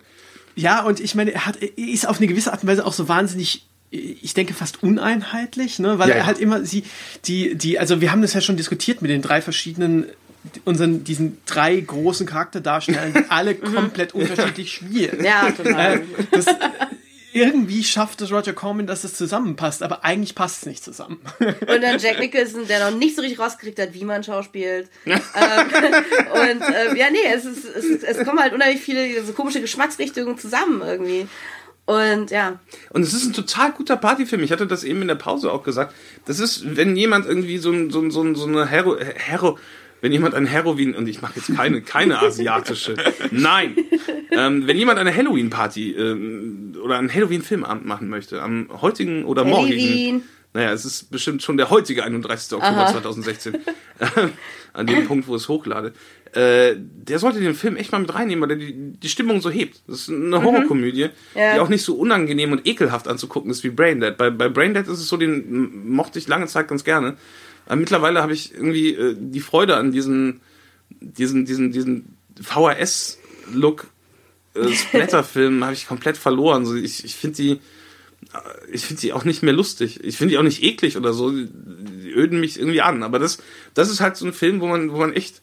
Ja, 0.55 0.84
und 0.84 0.99
ich 0.99 1.16
meine, 1.16 1.34
er, 1.34 1.45
hat, 1.45 1.57
ist 1.57 2.07
auf 2.07 2.18
eine 2.18 2.28
gewisse 2.28 2.51
Art 2.51 2.63
und 2.63 2.70
Weise 2.70 2.86
auch 2.86 2.93
so 2.93 3.07
wahnsinnig, 3.07 3.66
ich 3.91 4.34
denke 4.34 4.53
fast 4.53 4.84
uneinheitlich, 4.84 5.80
ne? 5.80 5.99
weil 5.99 6.09
Ja, 6.09 6.16
er 6.16 6.20
ja. 6.22 6.26
halt 6.26 6.39
immer 6.39 6.66
sie, 6.66 6.84
die, 7.26 7.55
die, 7.55 7.80
also 7.80 8.01
wir 8.01 8.11
haben 8.11 8.22
das 8.22 8.34
ja 8.34 8.41
schon 8.41 8.57
diskutiert 8.57 9.01
mit 9.01 9.11
den 9.11 9.22
drei 9.22 9.41
verschiedenen, 9.41 10.05
unseren, 10.63 11.03
diesen 11.03 11.38
drei 11.45 11.80
großen 11.80 12.26
Charakterdarstellern, 12.26 13.13
die 13.13 13.30
alle 13.30 13.55
komplett 13.74 14.13
unterschiedlich 14.13 14.72
spielen. 14.72 15.24
Ja, 15.24 15.51
total. 15.51 15.97
Äh, 15.97 16.01
das, 16.32 16.45
irgendwie 17.36 17.84
schafft 17.84 18.22
es 18.22 18.32
Roger 18.32 18.54
Corman, 18.54 18.88
dass 18.88 19.04
es 19.04 19.14
zusammenpasst, 19.16 19.84
aber 19.84 20.06
eigentlich 20.06 20.36
passt 20.36 20.62
es 20.62 20.66
nicht 20.66 20.84
zusammen. 20.84 21.20
Und 21.40 21.82
dann 21.84 22.00
Jack 22.00 22.20
Nicholson, 22.20 22.66
der 22.68 22.90
noch 22.90 22.98
nicht 22.98 23.16
so 23.16 23.22
richtig 23.22 23.40
rausgekriegt 23.40 23.78
hat, 23.80 23.94
wie 23.94 24.06
man 24.06 24.24
schauspielt. 24.24 24.90
ähm, 25.06 25.20
und 26.34 26.62
äh, 26.62 26.98
ja, 26.98 27.10
nee, 27.12 27.18
es, 27.34 27.46
ist, 27.46 27.66
es, 27.66 28.04
es 28.04 28.26
kommen 28.26 28.40
halt 28.40 28.54
unheimlich 28.54 28.82
viele 28.82 29.24
so 29.24 29.34
komische 29.34 29.62
Geschmacksrichtungen 29.62 30.38
zusammen 30.38 30.82
irgendwie. 30.82 31.28
Und 31.86 32.32
ja, 32.32 32.60
Und 32.90 33.04
es 33.04 33.14
ist 33.14 33.26
ein 33.26 33.34
total 33.34 33.72
guter 33.72 33.96
Partyfilm. 33.98 34.42
Ich 34.42 34.52
hatte 34.52 34.66
das 34.66 34.84
eben 34.84 35.04
in 35.04 35.08
der 35.08 35.16
Pause 35.16 35.52
auch 35.52 35.62
gesagt. 35.62 35.94
Das 36.26 36.40
ist, 36.40 36.76
wenn 36.76 36.96
jemand 36.96 37.28
irgendwie 37.28 37.60
so, 37.60 37.72
ein- 37.72 37.92
so, 37.92 38.02
ein- 38.02 38.10
so, 38.10 38.24
ein- 38.24 38.34
so 38.34 38.48
eine 38.48 38.66
Hero, 38.68 38.98
Hero, 38.98 39.60
wenn 40.02 40.12
jemand 40.12 40.36
ein 40.36 40.46
Heroin, 40.46 40.93
und 40.96 41.08
ich 41.08 41.22
mache 41.22 41.34
jetzt 41.38 41.56
keine, 41.56 41.82
keine 41.82 42.22
asiatische, 42.22 42.96
nein, 43.32 43.76
ähm, 44.32 44.68
wenn 44.68 44.78
jemand 44.78 45.00
eine 45.00 45.16
Halloween-Party 45.16 45.91
ähm, 45.93 46.76
oder 46.84 46.98
einen 46.98 47.14
Halloween-Filmabend 47.14 47.86
machen 47.86 48.10
möchte, 48.10 48.41
am 48.41 48.70
heutigen 48.82 49.26
oder 49.26 49.43
morgigen, 49.46 49.80
Halloween. 49.82 50.24
naja, 50.54 50.72
es 50.74 50.86
ist 50.86 51.10
bestimmt 51.12 51.41
schon 51.41 51.58
der 51.58 51.70
heutige 51.70 52.04
31. 52.04 52.54
Oktober 52.58 52.88
2016, 52.91 53.58
an 54.74 54.88
dem 54.88 55.06
Punkt, 55.08 55.28
wo 55.28 55.36
es 55.36 55.48
hochlade, 55.48 55.93
äh, 56.34 56.76
der 56.78 57.18
sollte 57.20 57.39
den 57.39 57.56
Film 57.56 57.78
echt 57.78 57.91
mal 57.93 58.00
mit 58.00 58.14
reinnehmen, 58.14 58.41
weil 58.41 58.58
der 58.58 58.68
die, 58.68 58.74
die 58.74 59.10
Stimmung 59.10 59.39
so 59.41 59.50
hebt. 59.50 59.82
Das 59.88 60.02
ist 60.02 60.10
eine 60.10 60.43
Horrorkomödie, 60.43 61.10
Ja. 61.34 61.54
die 61.56 61.60
auch 61.62 61.70
nicht 61.70 61.84
so 61.84 61.96
unangenehm 61.96 62.52
und 62.52 62.68
ekelhaft 62.68 63.08
anzugucken 63.08 63.50
ist 63.52 63.64
wie 63.64 63.70
Braindead. 63.70 64.18
Bei, 64.18 64.30
bei 64.30 64.50
Braindead 64.50 64.86
ist 64.88 65.00
es 65.00 65.08
so, 65.08 65.16
den 65.18 65.89
mochte 65.89 66.20
ich 66.20 66.28
lange 66.28 66.48
Zeit 66.48 66.68
ganz 66.68 66.84
gerne. 66.84 67.16
Aber 67.66 67.76
mittlerweile 67.78 68.22
habe 68.22 68.34
ich 68.34 68.53
irgendwie 68.53 68.93
äh, 68.93 69.16
die 69.18 69.39
Freude 69.39 69.78
an 69.78 69.91
diesen, 69.91 70.41
diesen, 70.99 71.45
diesen, 71.45 71.72
diesen 71.72 72.18
VHS-Look 72.41 73.88
äh, 74.55 74.68
Splatter-Film 74.74 75.63
habe 75.63 75.74
ich 75.74 75.88
komplett 75.88 76.18
verloren. 76.18 76.63
Also 76.63 76.76
ich, 76.76 77.03
ich 77.03 77.16
finde 77.16 77.38
die, 77.38 77.59
ich 78.72 78.86
finde 78.86 79.01
die 79.01 79.13
auch 79.13 79.24
nicht 79.24 79.43
mehr 79.43 79.53
lustig. 79.53 80.03
Ich 80.03 80.18
finde 80.18 80.34
die 80.34 80.38
auch 80.38 80.43
nicht 80.43 80.63
eklig 80.63 80.97
oder 80.97 81.13
so. 81.13 81.32
Die, 81.32 81.49
öden 82.16 82.39
mich 82.39 82.57
irgendwie 82.57 82.82
an. 82.82 83.03
Aber 83.03 83.20
das, 83.20 83.38
das 83.74 83.89
ist 83.91 84.01
halt 84.01 84.18
so 84.18 84.26
ein 84.26 84.34
Film, 84.34 84.61
wo 84.61 84.68
man, 84.68 84.91
wo 84.91 84.97
man 84.97 85.13
echt, 85.13 85.41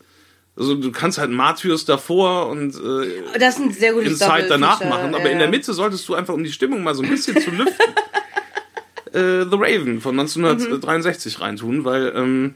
also 0.56 0.74
du 0.74 0.90
kannst 0.90 1.18
halt 1.18 1.30
Martyrs 1.30 1.84
davor 1.84 2.48
und 2.48 2.74
äh, 2.74 3.38
das 3.38 3.54
ist 3.54 3.60
ein 3.60 3.72
sehr 3.72 3.92
gutes 3.92 4.12
Inside 4.12 4.48
danach 4.48 4.82
machen. 4.84 5.14
Aber 5.14 5.24
ja, 5.24 5.30
in 5.30 5.38
der. 5.38 5.48
Mitte 5.48 5.72
solltest 5.72 6.08
du 6.08 6.14
einfach, 6.14 6.34
um 6.34 6.42
die 6.42 6.52
Stimmung 6.52 6.82
mal 6.82 6.94
so 6.94 7.02
ein 7.02 7.10
bisschen 7.10 7.40
zu 7.40 7.50
lüften, 7.50 7.76
äh, 9.12 9.44
The 9.44 9.56
Raven 9.56 10.00
von 10.00 10.18
1963 10.18 11.40
reintun, 11.40 11.84
weil 11.84 12.12
ähm, 12.16 12.54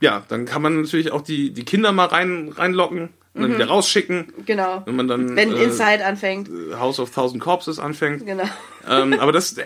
ja, 0.00 0.22
dann 0.28 0.44
kann 0.44 0.62
man 0.62 0.80
natürlich 0.82 1.10
auch 1.12 1.22
die, 1.22 1.52
die 1.52 1.64
Kinder 1.64 1.92
mal 1.92 2.06
rein, 2.06 2.48
reinlocken 2.54 3.10
und 3.34 3.42
dann 3.42 3.54
wieder 3.54 3.66
rausschicken, 3.68 4.32
Genau. 4.46 4.82
wenn 4.86 4.96
man 4.96 5.08
dann 5.08 5.36
Wenn 5.36 5.52
äh, 5.54 5.64
Inside 5.64 6.04
anfängt. 6.04 6.50
House 6.78 6.98
of 7.00 7.10
Thousand 7.10 7.40
Corpses 7.40 7.78
anfängt. 7.78 8.24
Genau. 8.26 8.44
Ähm, 8.88 9.14
aber 9.20 9.32
das 9.32 9.56
äh, 9.58 9.64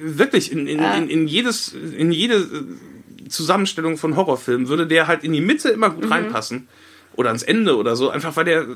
wirklich 0.00 0.52
in, 0.52 0.66
in, 0.66 0.80
Ja. 0.80 0.94
in, 0.94 1.08
in 1.10 1.26
jedes, 1.28 1.72
in 1.72 2.12
jede 2.12 2.36
äh, 2.36 3.28
Zusammenstellung 3.28 3.96
von 3.96 4.16
Horrorfilmen 4.16 4.68
würde 4.68 4.86
der 4.86 5.06
halt 5.06 5.24
in 5.24 5.32
die 5.32 5.40
Mitte 5.40 5.70
immer 5.70 5.88
Mhm. 5.90 5.94
gut 6.00 6.10
reinpassen. 6.10 6.68
Oder 7.16 7.28
ans 7.28 7.42
Ende 7.42 7.76
oder 7.76 7.94
so, 7.96 8.10
einfach 8.10 8.34
weil 8.36 8.44
der. 8.44 8.66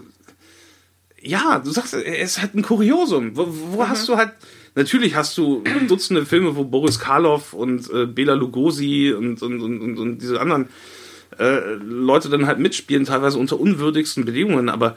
Ja, 1.20 1.58
du 1.58 1.70
sagst, 1.70 1.94
er 1.94 2.18
ist 2.20 2.40
halt 2.40 2.54
ein 2.54 2.62
Kuriosum. 2.62 3.36
Wo, 3.36 3.46
wo 3.72 3.82
Mhm. 3.82 3.88
hast 3.88 4.08
du 4.08 4.16
halt. 4.16 4.30
Natürlich 4.74 5.14
hast 5.14 5.36
du 5.38 5.62
Dutzende 5.88 6.26
Filme, 6.26 6.56
wo 6.56 6.64
Boris 6.64 6.98
Karloff 6.98 7.52
und 7.52 7.90
äh, 7.90 8.06
Bela 8.06 8.34
Lugosi 8.34 9.12
und, 9.12 9.42
und, 9.42 9.60
und, 9.60 9.98
und, 9.98 10.18
diese 10.18 10.40
anderen 10.40 10.68
äh, 11.38 11.74
Leute 11.74 12.28
dann 12.28 12.46
halt 12.46 12.58
mitspielen, 12.58 13.04
teilweise 13.04 13.38
unter 13.38 13.58
unwürdigsten 13.58 14.24
Bedingungen, 14.24 14.68
aber 14.68 14.96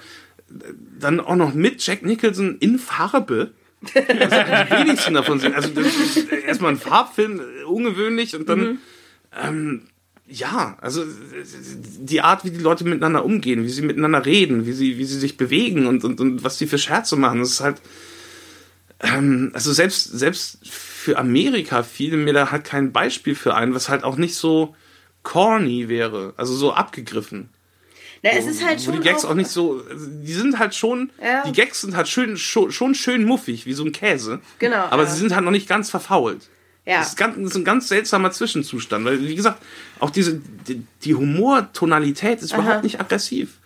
äh, 0.50 0.74
dann 1.00 1.20
auch 1.20 1.36
noch 1.36 1.54
mit 1.54 1.86
Jack 1.86 2.04
Nicholson 2.04 2.58
in 2.60 2.80
Farbe. 2.80 3.52
Also 3.84 4.06
die 4.06 4.86
wenigsten 4.86 5.16
davon 5.16 5.40
sind. 5.40 5.56
Also 5.56 5.70
das 5.70 5.88
ist 5.88 6.32
erstmal 6.32 6.74
ein 6.74 6.78
Farbfilm, 6.78 7.40
äh, 7.40 7.64
ungewöhnlich 7.64 8.36
und 8.36 8.48
dann 8.48 8.78
ähm, 9.42 9.84
ja, 10.28 10.78
also 10.82 11.04
äh, 11.04 11.06
die 12.00 12.22
Art, 12.22 12.46
wie 12.46 12.52
die 12.52 12.60
Leute 12.60 12.84
miteinander 12.86 13.26
umgehen, 13.26 13.64
wie 13.64 13.70
sie 13.70 13.82
miteinander 13.82 14.26
reden, 14.26 14.66
wie 14.66 14.72
sie, 14.72 14.98
wie 14.98 15.06
sie 15.06 15.20
sich 15.20 15.38
bewegen 15.38 15.88
und, 15.88 16.04
und, 16.04 16.20
und 16.22 16.44
was 16.44 16.58
die 16.58 16.68
für 16.68 16.78
Scherze 16.78 17.16
machen, 17.18 17.40
das 17.40 17.52
ist 17.52 17.62
halt 17.62 17.82
ähm, 19.04 19.52
also 19.54 19.74
selbst, 19.74 20.04
selbst 20.06 20.60
für 20.70 21.18
Amerika 21.18 21.84
fiel 21.84 22.16
mir 22.18 22.34
da 22.34 22.52
halt 22.52 22.64
kein 22.64 22.92
Beispiel 22.92 23.36
für 23.36 23.56
ein, 23.56 23.74
was 23.74 23.90
halt 23.90 24.04
auch 24.04 24.18
nicht 24.18 24.36
so 24.36 24.76
corny 25.24 25.90
wäre, 25.90 26.34
also 26.38 26.54
so 26.56 26.74
abgegriffen. 26.74 27.50
Na, 28.24 28.30
es 28.32 28.46
ist 28.46 28.64
halt 28.64 28.80
Wo 28.80 28.84
schon 28.86 28.94
die 28.94 29.00
Gags 29.08 29.26
auch, 29.26 29.32
auch 29.32 29.36
nicht 29.36 29.50
so, 29.50 29.84
also 29.90 30.06
die 30.08 30.34
sind 30.34 30.60
halt 30.60 30.76
schon, 30.76 31.12
Ja. 31.24 31.44
die 31.44 31.54
Gags 31.54 31.82
sind 31.82 31.96
halt 31.96 32.08
schön, 32.08 32.38
schon, 32.38 32.72
schon 32.72 32.94
schön 32.94 33.24
muffig, 33.24 33.66
wie 33.66 33.74
so 33.74 33.84
ein 33.84 33.92
Käse. 33.92 34.42
Genau, 34.60 34.86
Aber 34.92 35.04
ja. 35.04 35.10
sie 35.10 35.18
sind 35.20 35.34
halt 35.34 35.44
noch 35.44 35.52
nicht 35.52 35.68
ganz 35.68 35.90
verfault. 35.90 36.50
Ja. 36.86 37.00
Das 37.00 37.10
ist, 37.10 37.18
ganz, 37.18 37.36
das 37.38 37.46
ist 37.52 37.56
ein 37.56 37.64
ganz 37.64 37.88
seltsamer 37.88 38.32
Zwischenzustand, 38.32 39.06
weil, 39.06 39.22
wie 39.22 39.36
gesagt, 39.36 39.62
auch 40.00 40.10
diese, 40.12 40.40
die, 40.68 40.84
die 41.04 41.16
Humortonalität 41.16 42.42
ist 42.42 42.54
überhaupt 42.54 42.84
nicht 42.84 43.00
aggressiv. 43.00 43.60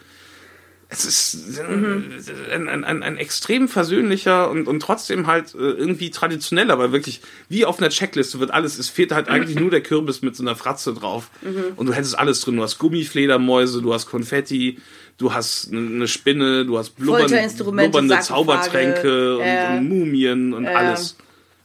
Es 0.98 1.04
ist 1.06 1.60
äh, 1.60 2.54
ein, 2.54 2.70
ein, 2.70 2.84
ein, 2.86 3.04
ein 3.04 3.18
extrem 3.18 3.68
versöhnlicher 3.68 4.50
und, 4.50 4.68
und 4.68 4.80
trotzdem 4.80 5.28
halt 5.28 5.54
äh, 5.54 5.58
irgendwie 5.58 6.10
traditionell, 6.10 6.72
aber 6.72 6.92
wirklich 6.94 7.22
wie 7.50 7.66
auf 7.66 7.80
einer 7.80 7.90
Checkliste 7.90 8.40
wird 8.40 8.52
alles. 8.52 8.80
Es 8.80 8.90
fehlt 8.90 9.12
halt 9.12 9.28
eigentlich 9.28 9.56
nur 9.60 9.70
der 9.70 9.82
Kürbis 9.82 10.22
mit 10.22 10.36
so 10.36 10.44
einer 10.44 10.56
Fratze 10.56 10.94
drauf. 10.94 11.30
Und 11.76 11.86
du 11.88 11.94
hättest 11.94 12.18
alles 12.18 12.42
drin. 12.42 12.56
Du 12.56 12.64
hast 12.64 12.78
Gummifledermäuse, 12.78 13.82
du 13.82 13.94
hast 13.94 14.06
Konfetti, 14.06 14.80
du 15.18 15.34
hast 15.34 15.72
eine 15.72 16.08
Spinne, 16.08 16.66
du 16.66 16.78
hast 16.78 16.92
blubbern, 16.92 17.30
blubbernde 17.58 18.20
Zaubertränke 18.22 19.38
und, 19.38 19.46
ja. 19.46 19.78
und 19.78 19.90
Mumien 19.90 20.54
und 20.54 20.64
Ja. 20.64 20.76
alles. 20.76 21.18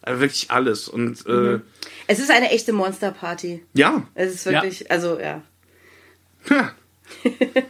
Also 0.03 0.21
wirklich 0.21 0.51
alles. 0.51 0.89
Und 0.89 1.27
äh, 1.27 1.61
es 2.07 2.19
ist 2.19 2.31
eine 2.31 2.51
echte 2.51 2.73
Monsterparty. 2.73 3.63
ja. 3.75 4.03
Es 4.15 4.35
ist 4.35 4.47
wirklich, 4.47 4.91
also 4.91 5.21
ja. 5.21 5.43
Ja. 6.49 6.73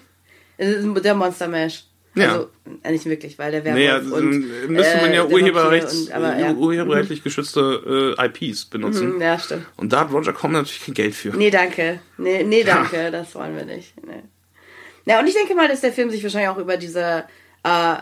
Der 0.60 1.14
Monster 1.14 1.48
Mash. 1.48 1.84
Ja. 2.14 2.32
Also, 2.32 2.50
äh, 2.82 2.90
nicht 2.90 3.06
wirklich, 3.06 3.38
weil 3.38 3.52
der 3.52 3.64
Werwolf 3.64 3.78
Naja, 3.78 4.16
und 4.16 4.42
dann 4.42 4.72
müsste 4.72 4.96
man 4.96 5.10
äh, 5.10 5.16
ja 5.16 5.24
der 5.24 5.30
urheberrechts, 5.30 5.94
und, 5.94 6.12
aber, 6.12 6.36
ja. 6.38 6.52
urheberrechtlich 6.52 7.22
geschützte 7.22 8.16
äh, 8.18 8.26
IPs 8.26 8.64
benutzen. 8.64 9.14
Mhm, 9.14 9.22
Ja, 9.22 9.38
stimmt. 9.38 9.66
Und 9.76 9.92
da 9.92 10.00
hat 10.00 10.12
Roger 10.12 10.32
Corman 10.32 10.62
natürlich 10.62 10.84
kein 10.84 10.94
Geld 10.94 11.14
für. 11.14 11.28
Nee, 11.30 11.50
danke. 11.50 12.00
Nee, 12.18 12.42
nee 12.42 12.64
danke, 12.64 13.10
das 13.12 13.34
wollen 13.36 13.56
wir 13.56 13.64
nicht. 13.64 13.94
Nee. 14.04 14.22
Ja, 15.06 15.20
und 15.20 15.26
ich 15.28 15.34
denke 15.34 15.54
mal, 15.54 15.68
dass 15.68 15.82
der 15.82 15.92
Film 15.92 16.10
sich 16.10 16.22
wahrscheinlich 16.22 16.50
auch 16.50 16.58
über 16.58 16.76
diese 16.76 17.24
äh, 17.62 17.96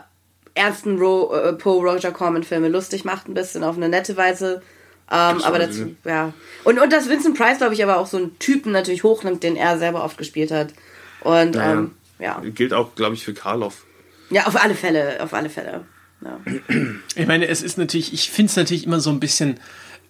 ernsten 0.55 0.99
Ro 0.99 1.35
äh, 1.35 1.53
Poe 1.53 1.83
Roger 1.83 2.11
Corman 2.11 2.45
Filme 2.45 2.69
lustig 2.69 3.05
macht, 3.05 3.29
ein 3.29 3.35
bisschen 3.35 3.63
auf 3.63 3.77
eine 3.77 3.89
nette 3.89 4.17
Weise. 4.17 4.63
Ähm, 5.11 5.43
aber 5.43 5.59
dazu, 5.59 5.97
ja. 6.05 6.33
Und, 6.65 6.79
und 6.79 6.93
dass 6.93 7.09
Vincent 7.09 7.37
Price, 7.37 7.59
glaube 7.59 7.75
ich, 7.75 7.83
aber 7.83 7.99
auch 7.99 8.07
so 8.07 8.17
einen 8.17 8.39
Typen 8.39 8.73
natürlich 8.73 9.05
hochnimmt, 9.05 9.43
den 9.43 9.57
er 9.57 9.79
selber 9.79 10.05
oft 10.05 10.19
gespielt 10.19 10.51
hat. 10.51 10.75
Und 11.21 11.57
Ja, 11.57 11.73
ähm, 11.73 11.93
ja. 12.19 12.41
Gilt 12.41 12.73
auch, 12.73 12.95
glaube 12.95 13.14
ich, 13.14 13.25
für 13.25 13.35
Karloff. 13.35 13.85
Ja, 14.31 14.47
auf 14.47 14.62
alle 14.62 14.75
Fälle, 14.75 15.23
auf 15.23 15.33
alle 15.33 15.51
Fälle. 15.51 15.85
Ja. 16.21 16.41
Ich 17.14 17.27
meine, 17.27 17.47
es 17.47 17.62
ist 17.62 17.79
natürlich, 17.79 18.12
ich 18.12 18.31
finde 18.31 18.51
es 18.51 18.57
natürlich 18.57 18.85
immer 18.85 19.01
so 19.01 19.11
ein 19.11 19.21
bisschen, 19.21 19.61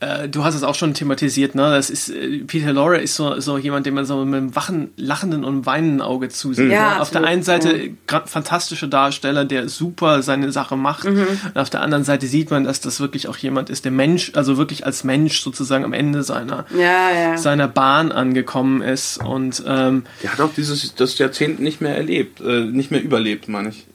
äh, 0.01 0.29
du 0.29 0.45
hast 0.45 0.55
es 0.55 0.63
auch 0.63 0.77
schon 0.77 0.95
thematisiert, 0.95 1.55
ne? 1.55 1.71
Das 1.71 1.91
ist, 1.91 2.09
äh, 2.09 2.39
Peter 2.47 2.73
Lorre 2.73 2.99
ist 2.99 3.17
so, 3.17 3.41
so 3.41 3.59
jemand, 3.59 3.85
dem 3.85 3.95
man 3.95 4.05
so 4.05 4.25
mit 4.25 4.37
einem 4.37 4.55
wachen, 4.55 4.91
lachenden 4.97 5.45
und 5.45 5.67
weinenden 5.67 6.01
Auge 6.01 6.29
zusieht. 6.29 6.71
Ja, 6.71 6.95
ne? 6.95 7.01
Auf 7.01 7.11
der 7.11 7.25
einen 7.25 7.43
Seite 7.43 7.77
ja. 7.77 7.93
grad 8.07 8.29
fantastische 8.29 8.89
Darsteller, 8.89 9.45
der 9.45 9.69
super 9.69 10.23
seine 10.23 10.53
Sache 10.53 10.77
macht. 10.77 11.05
Mhm. 11.05 11.27
Und 11.53 11.59
auf 11.59 11.71
der 11.71 11.81
anderen 11.81 12.05
Seite 12.05 12.29
sieht 12.29 12.51
man, 12.51 12.65
dass 12.65 12.81
das 12.81 13.01
wirklich 13.01 13.27
auch 13.27 13.37
jemand 13.37 13.71
ist, 13.71 13.85
der 13.85 13.93
Mensch, 13.93 14.33
also 14.35 14.57
wirklich 14.57 14.87
als 14.87 15.03
Mensch 15.03 15.41
sozusagen 15.41 15.85
am 15.85 15.93
Ende 15.93 16.23
seiner, 16.23 16.65
Ja, 16.77 17.11
ja. 17.11 17.37
seiner 17.37 17.67
Bahn 17.67 18.13
angekommen 18.13 18.83
ist. 18.83 19.19
Und 19.25 19.63
ähm, 19.67 20.05
Der 20.23 20.33
hat 20.33 20.41
auch 20.41 20.55
dieses 20.57 20.95
das 20.95 21.19
Jahrzehnt 21.19 21.59
nicht 21.59 21.81
mehr 21.81 21.97
erlebt, 21.97 22.41
äh, 22.41 22.61
nicht 22.61 22.91
mehr 22.91 23.03
überlebt, 23.03 23.49
meine 23.49 23.71
ich. 23.71 23.87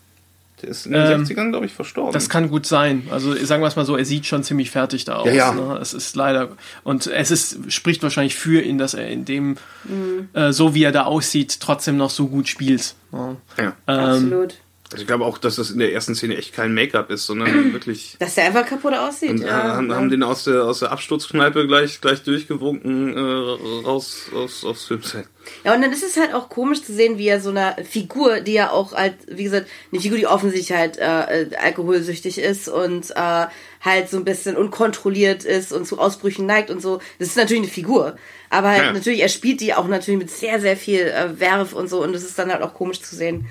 Der 0.64 0.70
ist 0.72 0.86
in 0.86 0.94
den 0.94 1.02
Ähm, 1.12 1.24
60ern, 1.26 1.50
glaube 1.50 1.66
ich, 1.66 1.74
verstorben. 1.74 2.14
Das 2.14 2.30
kann 2.30 2.50
gut 2.50 2.66
sein. 2.66 3.04
Also 3.12 3.36
sagen 3.46 3.62
wir 3.62 3.68
es 3.68 3.76
mal 3.76 3.86
so, 3.86 3.98
er 3.98 4.06
sieht 4.06 4.26
schon 4.26 4.44
ziemlich 4.44 4.72
fertig 4.72 5.04
da 5.06 5.18
aus. 5.18 5.28
Ja, 5.28 5.34
ja. 5.34 5.54
Ne? 5.54 5.78
Es 5.82 5.94
ist 5.94 6.16
leider 6.16 6.50
und 6.84 7.06
es 7.08 7.32
ist 7.32 7.72
spricht 7.72 8.02
wahrscheinlich 8.02 8.36
für 8.36 8.62
ihn, 8.62 8.78
dass 8.78 8.94
er 8.94 9.08
in 9.10 9.26
dem 9.26 9.58
Mhm. 9.84 10.30
äh, 10.34 10.54
so 10.54 10.74
wie 10.74 10.84
er 10.84 10.92
da 10.94 11.04
aussieht 11.04 11.60
trotzdem 11.60 11.98
noch 11.98 12.10
so 12.10 12.28
gut 12.28 12.48
spielt. 12.48 12.96
Ne? 13.12 13.36
ja. 13.58 13.74
Ähm, 13.88 14.00
Absolut. 14.00 14.56
Also 14.94 15.02
ich 15.02 15.08
glaube 15.08 15.26
auch, 15.26 15.38
dass 15.38 15.56
das 15.56 15.72
in 15.72 15.80
der 15.80 15.92
ersten 15.92 16.16
Szene 16.16 16.38
echt 16.38 16.54
kein 16.54 16.74
Make-up 16.74 17.10
ist, 17.10 17.26
sondern 17.26 17.74
wirklich. 17.74 18.16
Dass 18.20 18.36
der 18.36 18.46
einfach 18.46 18.66
kaputt 18.66 18.94
aussieht. 18.94 19.32
Und 19.32 19.42
äh, 19.42 19.48
ja, 19.48 19.76
haben, 19.76 19.90
ja. 19.90 19.96
haben 19.96 20.10
den 20.10 20.24
aus 20.24 20.44
der, 20.44 20.64
aus 20.66 20.80
der 20.80 20.92
Absturzkneipe 20.92 21.68
gleich, 21.68 22.00
gleich 22.00 22.24
durchgewunken 22.24 23.18
äh, 23.18 23.86
raus 23.86 24.30
aus, 24.34 24.64
aufs 24.64 24.86
Filmset. 24.86 25.26
Ja, 25.64 25.74
und 25.74 25.82
dann 25.82 25.92
ist 25.92 26.04
es 26.04 26.18
halt 26.18 26.34
auch 26.34 26.48
komisch 26.48 26.84
zu 26.84 26.94
sehen, 26.94 27.18
wie 27.18 27.28
er 27.28 27.42
so 27.42 27.50
eine 27.50 27.76
Figur, 27.84 28.40
die 28.40 28.54
ja 28.54 28.70
auch 28.70 28.94
halt, 28.94 29.16
wie 29.28 29.44
gesagt, 29.44 29.68
eine 29.92 30.02
Figur, 30.02 30.18
die 30.18 30.28
offensichtlich 30.28 30.78
halt 30.78 30.98
äh, 30.98 31.44
äh, 31.44 31.56
alkoholsüchtig 31.56 32.38
ist 32.38 32.70
und 32.70 33.12
äh, 33.12 33.48
halt 33.82 34.10
so 34.10 34.18
ein 34.18 34.26
bisschen 34.26 34.56
unkontrolliert 34.56 35.44
ist 35.44 35.74
und 35.74 35.86
zu 35.86 36.00
Ausbrüchen 36.00 36.46
neigt 36.46 36.70
und 36.70 36.82
so. 36.82 37.00
Das 37.20 37.30
ist 37.30 37.38
natürlich 37.38 37.64
eine 37.64 37.72
Figur. 37.72 38.16
Aber 38.50 38.70
halt 38.70 38.84
Ja. 38.84 38.94
natürlich, 38.94 39.22
er 39.22 39.30
spielt 39.30 39.60
die 39.62 39.74
auch 39.74 39.88
natürlich 39.88 40.20
mit 40.20 40.30
sehr, 40.30 40.62
sehr 40.62 40.78
viel 40.78 41.02
äh, 41.02 41.40
Werf 41.40 41.74
und 41.74 41.90
so 41.90 42.04
und 42.04 42.14
das 42.14 42.24
ist 42.24 42.38
dann 42.38 42.52
halt 42.52 42.62
auch 42.62 42.74
komisch 42.74 43.02
zu 43.02 43.16
sehen. 43.16 43.48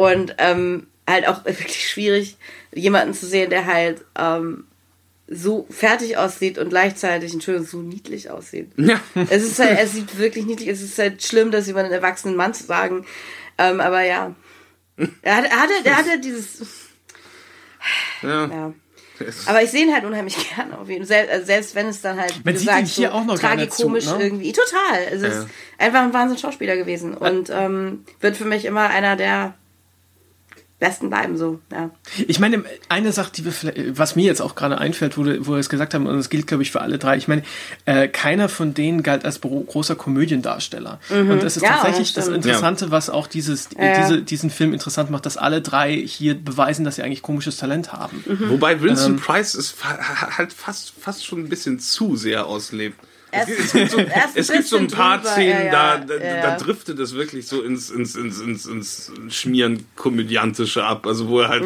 Und 0.00 0.34
ähm, 0.38 0.86
halt 1.08 1.28
auch 1.28 1.44
wirklich 1.44 1.88
schwierig, 1.90 2.36
jemanden 2.74 3.12
zu 3.14 3.26
sehen, 3.26 3.50
der 3.50 3.66
halt 3.66 4.02
ähm, 4.18 4.64
so 5.28 5.66
fertig 5.70 6.16
aussieht 6.16 6.58
und 6.58 6.70
gleichzeitig, 6.70 7.32
Entschuldigung, 7.32 7.66
so 7.66 7.78
niedlich 7.82 8.30
aussieht. 8.30 8.70
Ja. 8.76 9.00
Es 9.28 9.42
ist 9.42 9.58
halt, 9.58 9.78
er 9.78 9.86
sieht 9.86 10.18
wirklich 10.18 10.46
niedlich, 10.46 10.68
es 10.68 10.82
ist 10.82 10.98
halt 10.98 11.22
schlimm, 11.22 11.50
das 11.50 11.68
über 11.68 11.80
einen 11.80 11.92
erwachsenen 11.92 12.36
Mann 12.36 12.54
zu 12.54 12.64
sagen. 12.64 13.04
Ähm, 13.58 13.80
aber 13.80 14.02
ja. 14.02 14.34
Er 15.22 15.36
hat, 15.36 15.44
er 15.44 15.60
hatte, 15.62 15.72
er 15.84 15.96
hatte 15.96 16.18
dieses, 16.20 16.60
Ja. 18.22 18.46
ja. 18.46 18.74
Aber 19.46 19.62
ich 19.62 19.70
sehe 19.70 19.84
ihn 19.84 19.92
halt 19.92 20.04
unheimlich 20.04 20.36
gerne 20.54 20.78
auf 20.78 20.88
jeden 20.88 21.04
Fall. 21.06 21.08
Selbst, 21.16 21.32
also 21.32 21.46
selbst 21.46 21.74
wenn 21.74 21.86
es 21.88 22.00
dann 22.00 22.18
halt, 22.18 22.42
Man 22.44 22.56
sieht 22.56 22.70
ihn 22.70 22.86
hier 22.86 23.08
so 23.10 23.14
auch 23.14 23.24
noch 23.24 23.38
tragikomisch 23.38 24.06
zu, 24.06 24.16
ne? 24.16 24.24
irgendwie. 24.24 24.52
Total. 24.52 25.02
Es 25.12 25.22
ist 25.22 25.42
Ja. 25.42 25.46
einfach 25.78 26.02
ein 26.02 26.14
Wahnsinn 26.14 26.38
Schauspieler 26.38 26.76
gewesen. 26.76 27.14
Und 27.14 27.50
ähm, 27.50 28.04
wird 28.20 28.36
für 28.38 28.46
mich 28.46 28.64
immer 28.64 28.88
einer 28.88 29.16
der 29.16 29.54
besten 30.80 31.10
bleiben, 31.10 31.36
so, 31.36 31.60
ja. 31.70 31.90
Ich 32.26 32.40
meine, 32.40 32.64
eine 32.88 33.12
Sache, 33.12 33.30
die 33.32 33.44
wir 33.44 33.52
vielleicht, 33.52 33.98
was 33.98 34.16
mir 34.16 34.24
jetzt 34.24 34.40
auch 34.40 34.54
gerade 34.54 34.78
einfällt, 34.78 35.16
wo, 35.16 35.22
wo 35.22 35.52
wir 35.52 35.58
es 35.58 35.68
gesagt 35.68 35.94
haben, 35.94 36.06
und 36.06 36.16
das 36.16 36.30
gilt, 36.30 36.46
glaube 36.46 36.62
ich, 36.62 36.72
für 36.72 36.80
alle 36.80 36.98
drei. 36.98 37.16
Ich 37.16 37.28
meine, 37.28 37.42
äh, 37.84 38.08
keiner 38.08 38.48
von 38.48 38.74
denen 38.74 39.02
galt 39.02 39.24
als 39.24 39.40
großer 39.40 39.94
Komödiendarsteller. 39.94 40.98
Und 41.10 41.42
das 41.42 41.56
ist 41.56 41.62
Mhm. 41.62 41.66
Ja, 41.68 41.76
tatsächlich 41.76 42.14
das 42.14 42.26
das. 42.26 42.34
Interessante, 42.34 42.90
was 42.90 43.10
auch 43.10 43.26
dieses, 43.26 43.68
Ja. 43.78 44.00
diese, 44.02 44.22
diesen 44.22 44.50
Film 44.50 44.72
interessant 44.72 45.10
macht, 45.10 45.26
dass 45.26 45.36
alle 45.36 45.60
drei 45.62 45.94
hier 45.94 46.34
beweisen, 46.34 46.84
dass 46.84 46.96
sie 46.96 47.02
eigentlich 47.02 47.22
komisches 47.22 47.58
Talent 47.58 47.92
haben. 47.92 48.24
Mhm. 48.26 48.50
Wobei 48.50 48.80
Vincent 48.80 49.20
Price 49.20 49.54
es 49.54 49.70
fa 49.70 49.98
halt 50.38 50.52
fast, 50.52 50.94
fast 50.98 51.24
schon 51.26 51.40
ein 51.40 51.48
bisschen 51.48 51.78
zu 51.78 52.16
sehr 52.16 52.46
auslebt. 52.46 52.98
Es 53.32 53.46
gibt, 53.46 53.60
es 53.60 53.72
gibt, 53.72 53.90
so, 53.90 53.98
ein 53.98 54.12
es 54.34 54.50
gibt 54.50 54.64
so 54.64 54.76
ein 54.76 54.86
bisschen 54.86 54.98
paar 54.98 55.18
drüber, 55.18 55.30
Szenen, 55.30 55.66
ja, 55.66 55.70
da, 55.70 55.98
ja, 55.98 56.04
da, 56.04 56.24
ja. 56.24 56.42
da 56.42 56.56
driftet 56.56 56.98
es 56.98 57.14
wirklich 57.14 57.46
so 57.46 57.62
ins, 57.62 57.90
ins, 57.90 58.16
ins, 58.16 58.40
ins, 58.40 58.66
ins 58.66 59.12
Schmieren 59.30 59.86
komödiantische 59.96 60.84
ab. 60.84 61.06
Also 61.06 61.28
wo 61.28 61.40
er 61.40 61.48
halt 61.48 61.64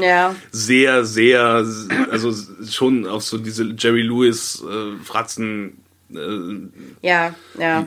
sehr, 0.53 1.05
sehr, 1.05 1.65
also 2.11 2.35
schon 2.69 3.07
auf 3.07 3.25
so 3.25 3.39
diese 3.39 3.75
Jerry 3.79 4.03
Lewis 4.03 4.63
äh, 4.63 5.05
Fratzen, 5.05 5.79
äh, 6.13 7.07
Ja, 7.07 7.35
ja. 7.59 7.87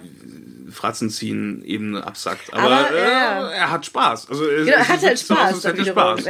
Fratzen 0.72 1.10
ziehen 1.10 1.64
Ebene 1.66 2.06
absackt. 2.06 2.54
Aber, 2.54 2.64
Aber, 2.64 2.92
äh, 2.92 3.58
er 3.58 3.72
hat 3.72 3.86
Spaß. 3.86 4.30
Also 4.30 4.44
Genau, 4.44 4.70
er 4.70 4.88
hat 4.88 5.02
halt 5.02 5.18
so 5.18 5.36
Spaß. 5.36 5.64
wiederum. 5.78 6.18
Spaß. 6.20 6.26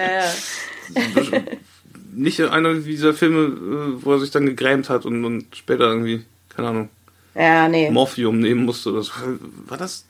Nicht 2.14 2.42
einer 2.42 2.74
dieser 2.76 3.14
Filme, 3.14 3.46
äh, 3.46 4.04
wo 4.04 4.14
er 4.14 4.20
sich 4.20 4.32
dann 4.32 4.46
gegrämt 4.46 4.90
hat 4.90 5.06
und, 5.06 5.24
und 5.26 5.56
später 5.56 5.86
irgendwie, 5.86 6.26
keine 6.56 6.70
Ahnung, 6.70 6.90
ja, 7.38 7.70
nee. 7.70 7.90
Morphium 7.90 8.40
nehmen 8.40 8.66
musste. 8.66 8.92
Das 8.94 9.10
war, 9.10 9.38
war 9.68 9.78
das. 9.78 10.06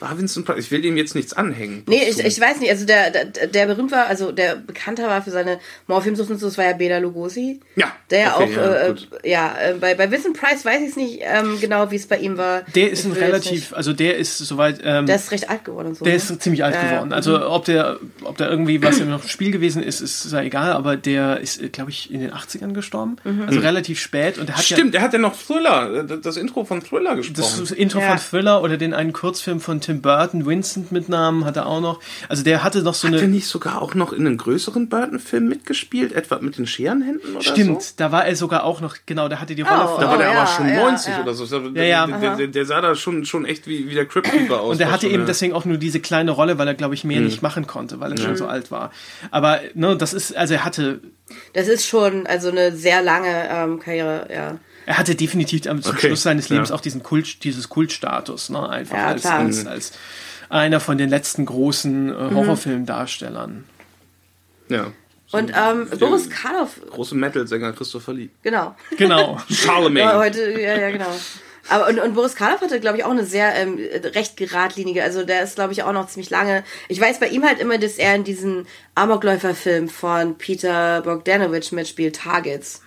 War 0.00 0.18
Vincent 0.18 0.46
Price? 0.46 0.58
Ich 0.58 0.70
will 0.70 0.84
ihm 0.84 0.96
jetzt 0.96 1.14
nichts 1.14 1.32
anhängen. 1.34 1.82
Nee, 1.86 2.02
ich, 2.08 2.18
ich 2.18 2.40
weiß 2.40 2.58
nicht, 2.60 2.70
also 2.70 2.84
der, 2.86 3.10
der, 3.10 3.26
der 3.46 3.66
berühmt 3.66 3.92
war, 3.92 4.06
also 4.06 4.32
der 4.32 4.56
bekannter 4.56 5.06
war 5.08 5.22
für 5.22 5.30
seine 5.30 5.58
Morphiumsucht 5.86 6.30
und 6.30 6.38
so, 6.38 6.46
das 6.46 6.58
war 6.58 6.64
ja 6.64 6.72
Bela 6.72 6.98
Lugosi. 6.98 7.60
Ja, 7.76 7.92
Der 8.10 8.18
ja 8.20 8.36
okay, 8.36 8.44
auch, 8.44 8.60
ja, 8.60 8.74
äh, 8.74 8.94
ja, 9.30 9.54
äh, 9.70 9.74
bei, 9.74 9.94
bei 9.94 10.10
Vincent 10.10 10.38
Price 10.40 10.64
weiß 10.64 10.80
ich 10.82 10.88
es 10.90 10.96
nicht 10.96 11.20
ähm, 11.22 11.58
genau, 11.60 11.90
wie 11.90 11.96
es 11.96 12.06
bei 12.06 12.18
ihm 12.18 12.36
war. 12.38 12.62
Der 12.74 12.90
ist 12.90 13.00
Ich 13.00 13.06
ein 13.06 13.12
relativ, 13.12 13.72
also 13.74 13.92
der 13.92 14.16
ist 14.16 14.38
soweit, 14.38 14.80
ähm, 14.84 15.06
Der 15.06 15.16
ist 15.16 15.30
recht 15.32 15.50
alt 15.50 15.64
geworden 15.64 15.88
und 15.88 15.96
so. 15.98 16.04
Der 16.04 16.14
ne? 16.14 16.16
ist 16.16 16.42
ziemlich 16.42 16.64
alt 16.64 16.74
Ja, 16.74 16.82
ja. 16.82 16.90
geworden. 16.92 17.12
Also 17.12 17.46
ob 17.48 17.64
der, 17.66 17.98
ob 18.24 18.36
da 18.38 18.48
irgendwie 18.48 18.82
was 18.82 18.98
im 19.00 19.18
Spiel 19.26 19.50
gewesen 19.50 19.82
ist, 19.82 20.00
ist 20.00 20.32
ja 20.32 20.40
egal, 20.42 20.72
aber 20.72 20.96
der 20.96 21.40
ist, 21.40 21.72
glaube 21.72 21.90
ich, 21.90 22.10
in 22.10 22.20
den 22.20 22.32
80ern 22.32 22.72
gestorben. 22.72 23.16
Mhm. 23.24 23.42
Also 23.46 23.60
relativ 23.60 24.00
spät 24.00 24.38
und 24.38 24.48
der 24.48 24.56
hat 24.56 24.64
Stimmt, 24.64 24.94
der 24.94 25.02
hat 25.02 25.12
ja 25.12 25.18
noch 25.18 25.36
Thriller, 25.36 26.04
äh, 26.08 26.18
das 26.22 26.36
Intro 26.36 26.64
von 26.64 26.82
Thriller 26.82 27.10
ja 27.10 27.16
gesprochen. 27.16 27.60
das 27.60 27.70
Intro 27.70 27.98
Ja. 28.00 28.16
von 28.16 28.18
Thriller 28.18 28.62
oder 28.62 28.76
den 28.76 28.94
einen 28.94 29.12
Kurzfilm 29.12 29.60
von 29.60 29.80
Tim 29.80 29.89
Burton, 29.94 30.46
Vincent 30.46 30.92
mit 30.92 31.08
Namen, 31.08 31.44
hat 31.44 31.56
er 31.56 31.66
auch 31.66 31.80
noch. 31.80 32.00
Also 32.28 32.42
der 32.44 32.62
hatte 32.62 32.82
noch 32.82 32.94
so 32.94 33.08
hat 33.08 33.14
er 33.14 33.20
eine. 33.22 33.28
nicht 33.28 33.46
sogar 33.46 33.82
auch 33.82 33.94
noch 33.94 34.12
in 34.12 34.26
einem 34.26 34.36
größeren 34.38 34.88
Burton-Film 34.88 35.48
mitgespielt? 35.48 36.12
Etwa 36.12 36.38
mit 36.40 36.56
den 36.58 36.66
Scherenhänden 36.66 37.32
oder 37.36 37.42
Stimmt, 37.44 37.82
so? 37.82 37.92
da 37.96 38.12
war 38.12 38.24
er 38.26 38.36
sogar 38.36 38.64
auch 38.64 38.80
noch, 38.80 38.96
genau, 39.06 39.28
da 39.28 39.38
hatte 39.40 39.54
die 39.54 39.62
Rolle 39.62 39.84
Oh, 39.84 39.88
von. 39.96 40.00
Da 40.00 40.06
war 40.08 40.14
Oh, 40.14 40.18
der 40.18 40.32
ja, 40.32 40.38
aber 40.42 40.46
schon 40.46 40.68
ja, 40.68 40.82
90 40.84 41.12
ja. 41.14 41.22
oder 41.22 41.34
so. 41.34 41.44
Ja, 41.74 41.82
ja. 41.82 42.06
Der, 42.06 42.36
der, 42.36 42.46
der 42.48 42.64
sah 42.64 42.80
da 42.80 42.94
schon, 42.94 43.24
schon 43.24 43.44
echt 43.44 43.66
wie, 43.66 43.88
wie 43.90 43.94
der 43.94 44.06
Crypt 44.06 44.30
Keeper 44.30 44.60
aus. 44.60 44.72
Und 44.72 44.78
der 44.80 44.90
hatte 44.92 45.02
schon, 45.06 45.10
eben 45.14 45.22
ja. 45.22 45.26
deswegen 45.26 45.52
auch 45.54 45.64
nur 45.64 45.76
diese 45.78 46.00
kleine 46.00 46.30
Rolle, 46.30 46.58
weil 46.58 46.68
er, 46.68 46.74
glaube 46.74 46.94
ich, 46.94 47.02
Hm. 47.02 47.08
mehr 47.08 47.20
nicht 47.20 47.42
machen 47.42 47.66
konnte, 47.66 47.98
weil 48.00 48.12
er 48.12 48.18
schon 48.18 48.36
so 48.36 48.46
alt 48.46 48.70
war. 48.70 48.90
Aber 49.30 49.60
ne, 49.74 49.96
das 49.96 50.12
ist, 50.12 50.36
also 50.36 50.54
er 50.54 50.64
hatte, 50.64 51.00
Das 51.54 51.66
ist 51.68 51.86
schon, 51.86 52.26
also 52.26 52.50
eine 52.50 52.72
sehr 52.76 53.02
lange 53.02 53.48
ähm, 53.50 53.78
Karriere, 53.80 54.28
ja. 54.32 54.58
Er 54.90 54.98
hatte 54.98 55.14
definitiv 55.14 55.68
am 55.68 55.80
zum 55.80 55.94
Okay, 55.94 56.08
Schluss 56.08 56.24
seines 56.24 56.48
Lebens 56.48 56.70
ja. 56.70 56.74
auch 56.74 56.80
diesen 56.80 57.04
Kult, 57.04 57.44
dieses 57.44 57.68
Kultstatus, 57.68 58.50
ne? 58.50 58.68
Einfach 58.68 58.96
Ja, 58.96 59.06
als, 59.06 59.24
als, 59.24 59.64
als 59.64 59.92
einer 60.48 60.80
von 60.80 60.98
den 60.98 61.08
letzten 61.08 61.46
großen 61.46 62.08
äh, 62.08 62.34
Horrorfilmdarstellern. 62.34 63.66
Ja. 64.68 64.88
Und 65.30 65.52
ähm, 65.56 65.88
Boris 65.96 66.28
Karloff, 66.28 66.80
Große 66.90 67.14
Metal-Sänger 67.14 67.72
Christopher 67.72 68.14
Lee. 68.14 68.30
genau. 68.42 68.74
Genau. 68.98 69.38
Charlemagne. 69.48 70.10
Ja, 70.10 70.18
heute, 70.18 70.60
ja, 70.60 70.76
ja, 70.76 70.90
genau. 70.90 71.14
Aber 71.68 71.86
und, 71.86 72.00
und 72.00 72.14
Boris 72.14 72.34
Karloff 72.34 72.60
hatte, 72.60 72.80
glaube 72.80 72.98
ich, 72.98 73.04
auch 73.04 73.12
eine 73.12 73.24
sehr 73.24 73.54
ähm, 73.54 73.78
recht 74.16 74.36
geradlinige, 74.36 75.04
also 75.04 75.24
der 75.24 75.44
ist, 75.44 75.54
glaube 75.54 75.72
ich, 75.72 75.84
auch 75.84 75.92
noch 75.92 76.08
ziemlich 76.08 76.30
lange. 76.30 76.64
Ich 76.88 77.00
weiß 77.00 77.20
bei 77.20 77.28
ihm 77.28 77.44
halt 77.44 77.60
immer, 77.60 77.78
dass 77.78 77.96
er 77.96 78.16
in 78.16 78.24
diesem 78.24 78.66
Amokläufer-Film 78.96 79.88
von 79.88 80.36
Peter 80.36 81.00
Bogdanovich 81.02 81.70
mitspielt, 81.70 82.16
Targets. 82.16 82.82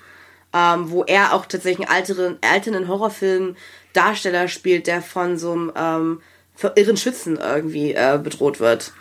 Ähm, 0.56 0.92
wo 0.92 1.04
er 1.04 1.34
auch 1.34 1.46
tatsächlich 1.48 1.88
einen 1.90 1.98
alteren, 1.98 2.38
alternden 2.42 2.88
Horrorfilm-Darsteller 2.88 4.48
spielt, 4.48 4.88
der 4.88 5.02
von 5.02 5.38
so 5.38 5.52
einem 5.54 5.72
ähm, 5.76 6.22
irren 6.76 6.98
Schützen 6.98 7.38
irgendwie 7.38 7.94
äh, 7.94 8.20
bedroht 8.22 8.60
wird. 8.60 8.94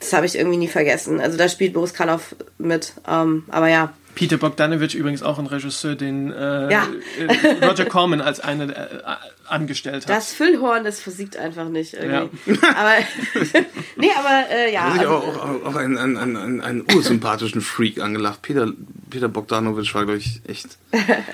Das 0.00 0.12
habe 0.12 0.26
ich 0.26 0.36
irgendwie 0.36 0.56
nie 0.58 0.68
vergessen. 0.68 1.20
Also 1.20 1.36
da 1.38 1.48
spielt 1.48 1.72
Boris 1.74 1.94
Karloff 1.94 2.34
mit. 2.58 2.92
Ähm, 3.08 3.44
aber 3.48 3.68
ja, 3.68 3.92
Peter 4.14 4.36
Bogdanovich 4.36 4.94
übrigens 4.94 5.22
auch 5.22 5.38
ein 5.38 5.46
Regisseur, 5.46 5.94
den 5.96 6.30
äh, 6.32 6.70
Ja. 6.72 6.86
äh, 7.18 7.64
Roger 7.66 7.84
Corman 7.86 8.20
als 8.20 8.40
einer 8.40 8.64
äh, 8.70 9.00
angestellt 9.48 10.04
hat. 10.04 10.08
Das 10.10 10.32
Füllhorn, 10.32 10.84
das 10.84 11.00
versiegt 11.00 11.36
einfach 11.36 11.68
nicht 11.68 11.94
irgendwie. 11.94 12.58
Aber 12.74 12.92
nee, 13.96 14.10
aber 14.18 14.50
äh, 14.50 14.72
ja. 14.72 14.84
Hat 14.84 14.92
sich 14.92 15.00
Also, 15.02 15.14
auch, 15.14 15.36
auch, 15.38 15.64
auch 15.66 15.76
einen, 15.76 15.98
einen, 15.98 16.36
einen, 16.36 16.60
einen 16.60 16.84
ursympathischen 16.94 17.60
Freak 17.60 18.00
angelacht. 18.00 18.42
Peter, 18.42 18.72
Peter 19.10 19.28
Bogdanovich 19.28 19.94
war, 19.94 20.04
glaube 20.04 20.18
ich, 20.18 20.40
echt. 20.46 20.78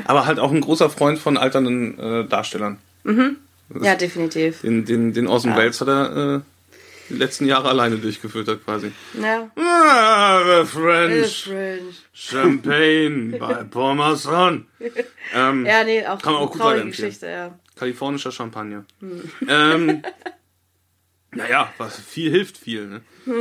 Aber 0.04 0.26
halt 0.26 0.38
auch 0.38 0.50
ein 0.52 0.60
großer 0.60 0.90
Freund 0.90 1.18
von 1.18 1.36
alternden 1.36 1.98
äh, 1.98 2.24
Darstellern. 2.26 2.78
ja, 3.80 3.94
definitiv. 3.94 4.60
Den, 4.62 4.84
den, 4.84 5.12
den 5.12 5.26
Orson 5.26 5.56
Welles 5.56 5.80
hat 5.80 5.88
er 5.88 6.36
äh, 6.36 6.40
die 7.08 7.14
letzten 7.16 7.44
Jahre 7.46 7.68
alleine 7.70 7.96
durchgeführt 7.96 8.46
hat, 8.46 8.64
quasi. 8.64 8.92
Ja. 9.20 9.50
Ah, 9.56 10.40
the 10.62 10.64
French 10.66 11.36
strange. 11.42 11.80
Champagne 12.12 13.32
by 13.38 13.64
Paul 13.70 13.94
Masson. 13.96 14.66
Ähm, 15.34 15.66
Ja, 15.66 15.82
nee, 15.84 16.06
auch, 16.06 16.20
Kann 16.22 16.34
man 16.34 16.42
auch 16.42 16.50
eine 16.50 16.50
gut 16.52 16.60
weiterempfehlen. 16.60 17.08
Geschichte, 17.08 17.26
ja. 17.26 17.58
Kalifornischer 17.80 18.30
Champagner. 18.30 18.84
Ähm, 19.48 20.02
naja, 21.32 21.72
was 21.78 21.98
viel 21.98 22.30
hilft 22.30 22.58
viel, 22.58 22.86
ne? 22.86 23.00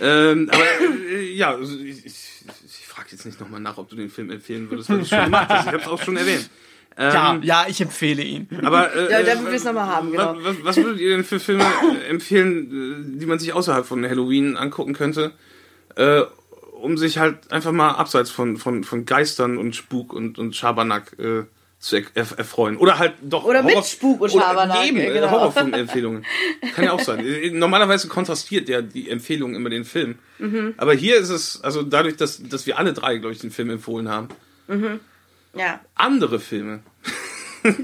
ähm, 0.00 0.48
aber 0.48 0.62
äh, 1.10 1.32
ja, 1.32 1.50
also 1.50 1.76
ich, 1.76 2.06
ich, 2.06 2.44
ich 2.64 2.86
frage 2.86 3.08
jetzt 3.10 3.26
nicht 3.26 3.40
nochmal 3.40 3.58
nach, 3.58 3.78
ob 3.78 3.88
du 3.88 3.96
den 3.96 4.10
Film 4.10 4.30
empfehlen 4.30 4.70
würdest, 4.70 4.90
weil 4.90 4.98
du 4.98 5.02
es 5.02 5.08
schon 5.08 5.24
gemacht 5.24 5.48
hast. 5.48 5.66
Ich 5.66 5.72
habe 5.72 5.82
es 5.82 5.88
auch 5.88 6.00
schon 6.00 6.16
erwähnt. 6.16 6.48
Ähm, 6.96 7.12
ja, 7.12 7.40
ja, 7.42 7.66
ich 7.68 7.80
empfehle 7.80 8.22
ihn. 8.22 8.46
Aber 8.62 8.94
äh, 8.94 9.10
Ja, 9.10 9.22
damit 9.24 9.46
wir 9.46 9.54
es 9.54 9.64
nochmal 9.64 9.88
haben, 9.88 10.12
genau. 10.12 10.36
was, 10.36 10.44
was, 10.44 10.64
was 10.64 10.76
würdet 10.76 11.00
ihr 11.00 11.10
denn 11.16 11.24
für 11.24 11.40
Filme 11.40 11.64
äh, 11.64 12.06
empfehlen, 12.10 13.16
äh, 13.16 13.18
die 13.18 13.26
man 13.26 13.40
sich 13.40 13.52
außerhalb 13.52 13.84
von 13.84 14.04
Halloween 14.08 14.56
angucken 14.56 14.92
könnte, 14.94 15.32
äh, 15.96 16.20
um 16.80 16.96
sich 16.96 17.18
halt 17.18 17.50
einfach 17.50 17.72
mal 17.72 17.90
abseits 17.90 18.30
von, 18.30 18.56
von, 18.56 18.84
von 18.84 19.04
Geistern 19.04 19.58
und 19.58 19.74
Spuk 19.74 20.12
und, 20.12 20.38
und 20.38 20.54
Schabernack 20.54 21.18
äh, 21.18 21.42
zu 21.82 21.96
er 21.96 22.02
erf- 22.14 22.38
erfreuen? 22.38 22.76
Oder 22.76 22.98
halt 22.98 23.14
doch 23.22 23.44
Oder 23.44 23.62
mit 23.62 23.84
Spuk 23.84 24.20
und 24.20 24.30
oder 24.32 24.42
Schabernack, 24.44 24.86
Eben, 24.86 24.98
äh, 24.98 25.12
genau. 25.12 25.30
Horrorfilmempfehlungen. 25.32 26.24
Kann 26.74 26.84
ja 26.84 26.92
auch 26.92 27.00
sein. 27.00 27.24
Normalerweise 27.58 28.06
kontrastiert 28.08 28.68
ja 28.68 28.80
die 28.82 29.10
Empfehlung 29.10 29.54
immer 29.56 29.68
den 29.68 29.84
Film. 29.84 30.18
Mhm. 30.38 30.74
Aber 30.76 30.94
hier 30.94 31.16
ist 31.16 31.28
es, 31.30 31.60
also 31.62 31.82
dadurch, 31.82 32.16
dass, 32.16 32.40
dass 32.42 32.66
wir 32.66 32.78
alle 32.78 32.92
drei, 32.92 33.16
glaube 33.18 33.34
ich, 33.34 33.40
den 33.40 33.50
Film 33.50 33.68
empfohlen 33.70 34.08
haben, 34.08 34.28
Ja. 35.54 35.80
andere 35.96 36.38
Filme. 36.40 36.80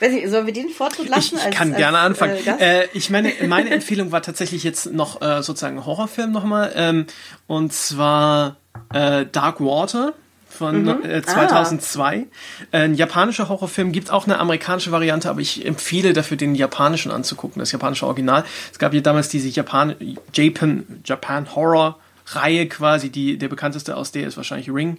Weiß 0.00 0.12
nicht, 0.12 0.28
sollen 0.28 0.46
wir 0.46 0.52
den 0.54 0.68
Vortritt 0.68 1.08
lassen? 1.08 1.34
Ich, 1.34 1.40
ich 1.40 1.46
als- 1.46 1.56
kann 1.56 1.68
als, 1.70 1.76
gerne 1.76 1.98
anfangen. 1.98 2.36
äh? 2.46 2.82
Äh, 2.84 2.88
ich 2.92 3.10
meine, 3.10 3.32
meine 3.48 3.70
Empfehlung 3.70 4.12
war 4.12 4.22
tatsächlich 4.22 4.62
jetzt 4.62 4.92
noch 4.92 5.20
äh, 5.20 5.42
sozusagen 5.42 5.78
ein 5.78 5.84
Horrorfilm 5.86 6.30
nochmal. 6.30 6.72
Ähm, 6.76 7.06
und 7.48 7.72
zwar 7.72 8.56
äh, 8.94 9.26
Dark 9.26 9.60
Water 9.60 10.14
von 10.48 10.82
Mhm. 10.82 11.04
äh, 11.04 11.22
2002. 11.22 12.26
Äh, 12.72 12.78
ein 12.78 12.94
japanischer 12.94 13.48
Horrorfilm, 13.48 13.92
gibt 13.92 14.10
auch 14.10 14.26
eine 14.26 14.38
amerikanische 14.38 14.90
Variante, 14.92 15.30
aber 15.30 15.40
ich 15.40 15.64
empfehle 15.64 16.12
dafür, 16.12 16.36
den 16.36 16.54
japanischen 16.54 17.10
anzugucken, 17.12 17.60
das 17.60 17.72
japanische 17.72 18.06
Original. 18.06 18.44
Es 18.72 18.78
gab 18.78 18.92
ja 18.94 19.00
damals 19.00 19.28
diese 19.28 19.48
Japan, 19.48 19.94
Japan, 20.32 20.84
Japan 21.04 21.54
Horror 21.54 21.98
Reihe 22.26 22.68
quasi, 22.68 23.08
die, 23.10 23.38
der 23.38 23.48
bekannteste 23.48 23.96
aus 23.96 24.12
der 24.12 24.26
ist 24.26 24.36
wahrscheinlich 24.36 24.70
Ring. 24.70 24.98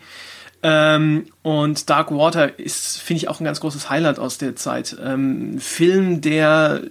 Ähm, 0.62 1.28
und 1.42 1.90
Dark 1.90 2.12
Water 2.12 2.60
ist, 2.60 3.02
finde 3.02 3.20
ich, 3.24 3.30
auch 3.30 3.40
ein 3.40 3.46
ganz 3.46 3.60
großes 3.62 3.90
Highlight 3.90 4.20
aus 4.20 4.38
der 4.38 4.56
Zeit. 4.56 4.98
Ähm, 5.04 5.60
Film, 5.60 6.22
der 6.22 6.82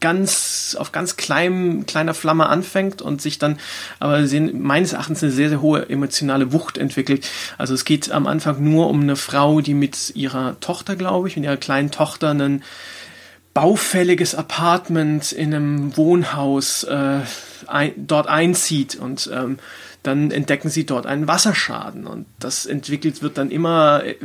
ganz 0.00 0.76
auf 0.78 0.92
ganz 0.92 1.16
kleinem, 1.16 1.86
kleiner 1.86 2.14
Flamme 2.14 2.46
anfängt 2.46 3.00
und 3.00 3.22
sich 3.22 3.38
dann 3.38 3.58
aber 3.98 4.26
sehen, 4.26 4.62
meines 4.62 4.92
Erachtens 4.92 5.22
eine 5.22 5.32
sehr, 5.32 5.48
sehr 5.48 5.62
hohe 5.62 5.88
emotionale 5.88 6.52
Wucht 6.52 6.78
entwickelt. 6.78 7.28
Also 7.56 7.74
es 7.74 7.84
geht 7.84 8.10
am 8.10 8.26
Anfang 8.26 8.62
nur 8.62 8.88
um 8.88 9.00
eine 9.00 9.16
Frau, 9.16 9.60
die 9.60 9.74
mit 9.74 10.14
ihrer 10.14 10.60
Tochter, 10.60 10.96
glaube 10.96 11.28
ich, 11.28 11.36
mit 11.36 11.44
ihrer 11.44 11.56
kleinen 11.56 11.90
Tochter 11.90 12.30
einen 12.30 12.62
baufälliges 13.54 14.34
Apartment 14.34 15.32
in 15.32 15.54
einem 15.54 15.96
Wohnhaus 15.96 16.84
äh, 16.84 17.20
ein, 17.66 17.92
dort 17.96 18.28
einzieht 18.28 18.96
und 18.96 19.30
ähm, 19.32 19.58
dann 20.02 20.30
entdecken 20.30 20.68
sie 20.68 20.84
dort 20.84 21.06
einen 21.06 21.26
Wasserschaden 21.26 22.06
und 22.06 22.26
das 22.38 22.66
entwickelt 22.66 23.22
wird 23.22 23.38
dann 23.38 23.50
immer 23.50 24.04
äh, 24.04 24.16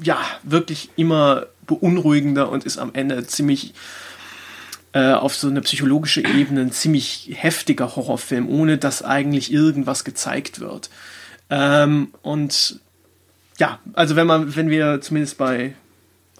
ja 0.00 0.18
wirklich 0.44 0.90
immer 0.94 1.46
beunruhigender 1.66 2.48
und 2.48 2.64
ist 2.64 2.78
am 2.78 2.90
Ende 2.94 3.26
ziemlich 3.26 3.74
äh, 4.92 5.12
auf 5.12 5.34
so 5.34 5.48
eine 5.48 5.60
psychologische 5.60 6.20
Ebene 6.22 6.62
ein 6.62 6.72
ziemlich 6.72 7.30
heftiger 7.34 7.96
Horrorfilm, 7.96 8.48
ohne 8.48 8.78
dass 8.78 9.02
eigentlich 9.02 9.52
irgendwas 9.52 10.04
gezeigt 10.04 10.60
wird. 10.60 10.90
Ähm, 11.50 12.08
und 12.22 12.80
ja, 13.58 13.78
also 13.94 14.16
wenn 14.16 14.26
man, 14.26 14.56
wenn 14.56 14.70
wir 14.70 15.00
zumindest 15.00 15.38
bei 15.38 15.74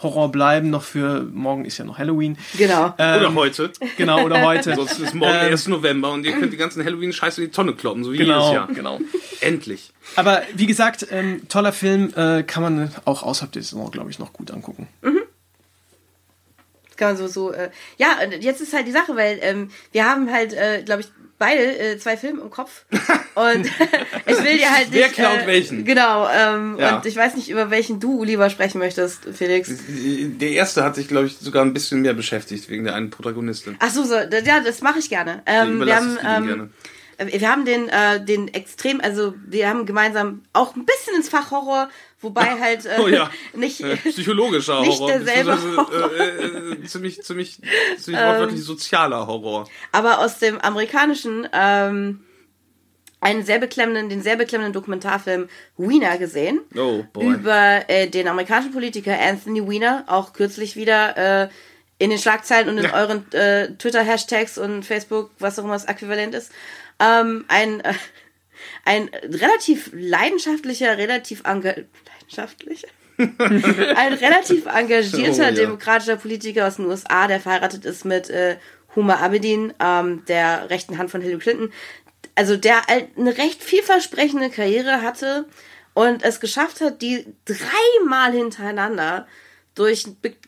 Horror 0.03 0.31
bleiben, 0.31 0.69
noch 0.71 0.83
für 0.83 1.23
morgen 1.33 1.65
ist 1.65 1.79
ja 1.79 1.85
noch 1.85 1.99
Halloween. 1.99 2.37
genau. 2.59 2.95
Oder 2.95 3.35
heute. 3.35 3.73
Genau, 3.97 4.23
oder 4.25 4.43
heute. 4.43 4.75
Sonst 4.77 4.99
ist 4.99 5.15
morgen 5.15 5.33
Ähm, 5.35 5.53
1. 5.53 5.69
November 5.69 6.13
und 6.13 6.27
ihr 6.27 6.33
könnt 6.33 6.53
die 6.53 6.59
ganzen 6.59 6.85
Halloween-Scheiße 6.85 7.43
in 7.43 7.49
die 7.49 7.55
Tonne 7.55 7.73
kloppen, 7.73 8.05
so 8.05 8.13
wie 8.13 8.19
jedes 8.19 8.29
genau, 8.35 8.53
Jahr. 8.53 8.67
genau. 8.69 9.01
Endlich. 9.41 9.93
Aber 10.15 10.43
wie 10.55 10.67
gesagt, 10.67 11.07
ähm, 11.11 11.49
toller 11.49 11.73
Film, 11.73 12.13
äh, 12.15 12.43
kann 12.43 12.63
man 12.63 12.91
auch 13.07 13.23
außerhalb 13.23 13.53
der 13.53 13.63
Saison, 13.63 13.91
glaube 13.91 14.11
ich, 14.11 14.19
noch 14.19 14.33
gut 14.35 14.51
angucken. 14.51 14.89
kann 15.03 15.15
man 17.01 17.17
so, 17.17 17.27
so, 17.27 17.53
äh, 17.53 17.71
ja, 17.99 18.19
und 18.25 18.43
jetzt 18.43 18.61
ist 18.61 18.73
halt 18.73 18.87
die 18.87 18.93
Sache, 18.93 19.17
weil 19.17 19.39
ähm, 19.43 19.71
wir 19.93 20.05
haben 20.09 20.33
halt, 20.33 20.53
äh, 20.53 20.83
glaube 20.85 21.03
ich, 21.03 21.09
beide 21.39 21.79
äh, 21.79 21.99
zwei 21.99 22.17
Filme 22.17 22.41
im 22.41 22.51
Kopf 22.51 22.85
und 23.35 23.67
ich 24.27 24.43
will 24.45 24.57
dir 24.59 24.71
halt 24.73 24.91
nicht... 24.91 24.93
Wer 25.03 25.09
klaut 25.09 25.43
äh, 25.43 25.47
welchen? 25.47 25.85
Genau, 25.85 26.27
ähm, 26.29 26.77
Ja. 26.79 26.97
und 26.97 27.07
ich 27.07 27.17
weiß 27.17 27.37
nicht, 27.37 27.51
über 27.51 27.71
welchen 27.71 28.01
du 28.01 28.25
lieber 28.25 28.49
sprechen 28.49 28.79
möchtest, 28.79 29.25
Felix. 29.35 29.71
Der 29.87 30.51
erste 30.51 30.83
hat 30.83 30.95
sich, 30.95 31.09
glaube 31.09 31.27
ich, 31.27 31.37
sogar 31.39 31.63
ein 31.65 31.75
bisschen 31.75 32.01
mehr 32.01 32.15
beschäftigt 32.15 32.71
wegen 32.71 32.85
der 32.85 32.95
einen 32.95 33.11
Protagonistin. 33.11 33.77
Ach 33.81 33.91
so, 33.91 34.05
so 34.05 34.15
ja, 34.15 34.61
das 34.61 34.81
mache 34.81 34.99
ich 34.99 35.11
gerne. 35.11 35.43
Ähm, 35.47 35.85
wir 35.85 35.97
haben, 35.97 36.19
ähm, 36.27 36.47
gerne. 36.47 36.71
äh, 37.19 37.41
wir 37.41 37.51
haben 37.51 37.65
den, 37.67 37.89
äh, 37.91 38.25
den 38.25 38.49
extrem, 38.55 39.01
also 39.03 39.35
wir 39.47 39.69
haben 39.69 39.85
gemeinsam 39.85 40.43
auch 40.55 40.75
ein 40.75 40.87
bisschen 40.87 41.17
ins 41.17 41.29
Fach 41.29 41.51
Horror, 41.51 41.91
wobei 42.21 42.45
halt 42.61 42.87
äh, 42.87 42.99
Oh 43.01 43.09
ja. 43.09 43.31
nicht, 43.55 43.81
Äh, 43.81 43.97
psychologischer 43.97 44.81
nicht 44.83 44.99
Horror. 45.01 45.09
derselbe 45.19 45.57
beziehungsweise, 45.57 46.17
Äh, 46.19 46.73
äh, 46.73 46.85
ziemlich, 46.85 47.23
ziemlich, 47.23 47.61
ziemlich 47.99 48.23
wortwörtlich 48.23 48.63
sozialer 48.65 49.27
Horror. 49.27 49.69
aber 49.93 50.19
aus 50.21 50.39
dem 50.39 50.61
amerikanischen 50.61 51.49
ähm, 51.53 52.23
einen 53.21 53.45
sehr 53.45 53.59
beklemmenden, 53.59 54.09
den 54.09 54.23
sehr 54.23 54.37
beklemmenden 54.37 54.73
Dokumentarfilm 54.75 55.49
Wiener 55.79 56.19
gesehen. 56.19 56.61
Oh. 56.77 57.03
Über 57.19 57.89
äh, 57.89 58.09
den 58.09 58.29
amerikanischen 58.29 58.73
Politiker 58.73 59.19
Anthony 59.19 59.63
Weiner, 59.67 60.05
auch 60.07 60.33
kürzlich 60.33 60.77
wieder 60.77 61.17
äh, 61.45 61.49
in 61.99 62.11
den 62.11 62.19
Schlagzeilen 62.19 62.69
und 62.69 62.77
in 62.79 62.85
Ja. 62.85 62.93
euren 62.95 63.33
äh, 63.33 63.73
Twitter-Hashtags 63.75 64.59
und 64.59 64.85
Facebook, 64.85 65.31
was 65.39 65.59
auch 65.59 65.65
immer 65.65 65.73
das 65.73 65.87
Äquivalent 65.87 66.35
ist. 66.35 66.53
Ähm, 67.01 67.47
ein, 67.49 67.81
äh, 67.81 67.95
ein 68.85 69.09
relativ 69.25 69.91
leidenschaftlicher, 69.93 70.99
relativ 70.99 71.43
leidenschaftlich? 71.45 72.85
ein 73.19 74.13
relativ 74.13 74.67
engagierter 74.67 75.45
Oh, 75.45 75.47
ja. 75.47 75.51
demokratischer 75.53 76.17
Politiker 76.17 76.67
aus 76.67 76.77
den 76.77 76.87
USA, 76.87 77.27
der 77.27 77.41
verheiratet 77.41 77.85
ist 77.85 78.05
mit 78.05 78.29
äh, 78.29 78.57
Huma 78.95 79.17
Abedin, 79.17 79.73
ähm, 79.81 80.23
der 80.27 80.69
rechten 80.69 80.99
Hand 80.99 81.11
von 81.11 81.23
Hillary 81.23 81.41
Clinton. 81.41 81.73
Also 82.35 82.57
der 82.57 82.83
eine 82.89 83.39
recht 83.39 83.63
vielversprechende 83.63 84.51
Karriere 84.51 85.01
hatte 85.01 85.47
und 85.95 86.23
es 86.23 86.41
geschafft 86.41 86.83
hat, 86.83 87.01
die 87.01 87.25
dreimal 87.47 88.33
hintereinander 88.33 89.27
durch, 89.77 90.05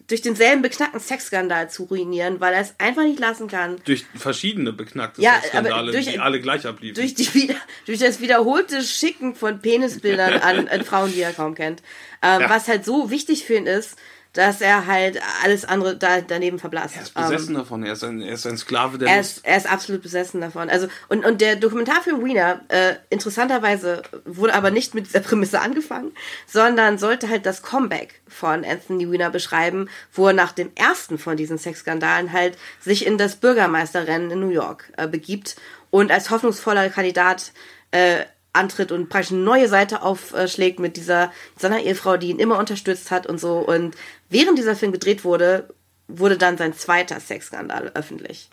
durch 0.08 0.22
denselben 0.22 0.62
beknackten 0.62 0.98
Sexskandal 1.00 1.70
zu 1.70 1.84
ruinieren, 1.84 2.40
weil 2.40 2.54
er 2.54 2.60
es 2.62 2.74
einfach 2.78 3.04
nicht 3.04 3.20
lassen 3.20 3.46
kann, 3.46 3.76
Durch 3.84 4.04
verschiedene 4.16 4.72
beknackte 4.72 5.22
Ja, 5.22 5.34
Sexskandale, 5.40 5.92
durch- 5.92 6.06
die 6.06 6.18
alle 6.18 6.40
gleich 6.40 6.66
abliefen. 6.66 6.96
durch, 6.96 7.14
die, 7.14 7.32
wieder- 7.34 7.54
durch 7.86 8.00
das 8.00 8.20
wiederholte 8.20 8.82
Schicken 8.82 9.34
von 9.36 9.60
Penisbildern 9.60 10.34
an, 10.40 10.66
an 10.68 10.82
Frauen, 10.84 11.12
die 11.12 11.20
er 11.20 11.32
kaum 11.32 11.54
kennt. 11.54 11.82
Ähm, 12.22 12.40
Ja. 12.40 12.50
Was 12.50 12.66
halt 12.68 12.84
so 12.84 13.10
wichtig 13.10 13.44
für 13.44 13.54
ihn 13.54 13.66
ist, 13.66 13.96
dass 14.32 14.60
er 14.60 14.86
halt 14.86 15.20
alles 15.42 15.64
andere 15.64 15.96
da, 15.96 16.20
daneben 16.20 16.58
verblasst. 16.58 16.96
er 16.96 17.02
ist 17.02 17.12
Ähm, 17.16 17.24
besessen 17.24 17.54
davon, 17.54 17.82
er 17.82 17.92
ist 17.92 18.04
ein, 18.04 18.20
er 18.20 18.34
ist 18.34 18.46
ein 18.46 18.58
Sklave 18.58 18.98
der 18.98 19.08
er 19.08 19.20
ist, 19.20 19.40
er 19.44 19.56
ist 19.56 19.70
absolut 19.70 20.02
besessen 20.02 20.40
davon. 20.40 20.70
Also, 20.70 20.88
und, 21.08 21.24
und 21.24 21.40
der 21.40 21.56
Dokumentarfilm 21.56 22.24
Wiener, 22.24 22.60
äh, 22.68 22.94
interessanterweise, 23.10 24.02
wurde 24.24 24.54
aber 24.54 24.70
nicht 24.70 24.94
mit 24.94 25.06
dieser 25.06 25.20
Prämisse 25.20 25.60
angefangen, 25.60 26.12
sondern 26.46 26.98
sollte 26.98 27.28
halt 27.28 27.46
das 27.46 27.62
Comeback 27.62 28.20
von 28.28 28.64
Anthony 28.64 29.10
Wiener 29.10 29.30
beschreiben, 29.30 29.88
wo 30.12 30.28
er 30.28 30.34
nach 30.34 30.52
dem 30.52 30.70
ersten 30.74 31.18
von 31.18 31.36
diesen 31.36 31.58
Sexskandalen 31.58 32.32
halt 32.32 32.58
sich 32.80 33.06
in 33.06 33.18
das 33.18 33.36
Bürgermeisterrennen 33.36 34.30
in 34.30 34.40
New 34.40 34.50
York 34.50 34.92
äh, 34.96 35.08
begibt 35.08 35.56
und 35.90 36.12
als 36.12 36.30
hoffnungsvoller 36.30 36.90
Kandidat 36.90 37.52
äh, 37.90 38.24
antritt 38.52 38.92
und 38.92 39.08
praktisch 39.08 39.32
eine 39.32 39.42
neue 39.42 39.68
Seite 39.68 40.02
aufschlägt 40.02 40.80
mit 40.80 40.96
dieser 40.96 41.32
seiner 41.56 41.80
Ehefrau, 41.80 42.16
die 42.16 42.30
ihn 42.30 42.38
immer 42.38 42.58
unterstützt 42.58 43.10
hat 43.10 43.26
und 43.26 43.38
so. 43.38 43.58
Und 43.58 43.96
während 44.30 44.58
dieser 44.58 44.76
Film 44.76 44.92
gedreht 44.92 45.24
wurde, 45.24 45.68
wurde 46.08 46.38
dann 46.38 46.56
sein 46.58 46.72
zweiter 46.74 47.20
Sexskandal 47.20 47.92
öffentlich. 47.94 48.48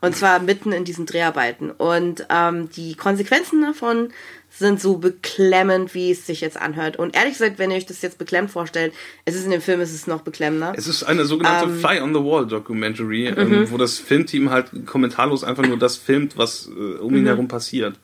Und 0.00 0.16
zwar 0.16 0.40
mitten 0.40 0.72
in 0.72 0.84
diesen 0.84 1.06
Dreharbeiten. 1.06 1.70
Und 1.70 2.26
ähm, 2.28 2.68
die 2.70 2.96
Konsequenzen 2.96 3.62
davon 3.62 4.12
sind 4.50 4.80
so 4.80 4.96
beklemmend, 4.98 5.94
wie 5.94 6.10
es 6.10 6.26
sich 6.26 6.40
jetzt 6.40 6.60
anhört. 6.60 6.96
Und 6.98 7.14
ehrlich 7.16 7.34
gesagt, 7.34 7.58
wenn 7.60 7.70
ihr 7.70 7.76
euch 7.76 7.86
das 7.86 8.02
jetzt 8.02 8.18
beklemmt 8.18 8.50
vorstellt, 8.50 8.92
es 9.24 9.36
ist 9.36 9.44
in 9.44 9.52
dem 9.52 9.62
Film, 9.62 9.80
es 9.80 9.94
ist 9.94 10.08
noch 10.08 10.22
beklemmender. 10.22 10.74
Es 10.76 10.88
ist 10.88 11.04
eine 11.04 11.24
sogenannte 11.24 11.66
Ähm, 11.70 11.78
Fly 11.78 12.00
on 12.00 12.12
the 12.12 12.20
Wall 12.20 12.46
Documentary, 12.46 13.30
mhm. 13.30 13.38
ähm, 13.54 13.70
wo 13.70 13.78
das 13.78 13.98
Filmteam 14.00 14.50
halt 14.50 14.86
kommentarlos 14.86 15.44
einfach 15.44 15.64
nur 15.64 15.78
das 15.78 15.96
filmt, 15.96 16.36
was 16.36 16.66
äh, 16.66 16.98
um 16.98 17.12
Mhm. 17.12 17.18
ihn 17.18 17.26
herum 17.26 17.48
passiert. 17.48 17.94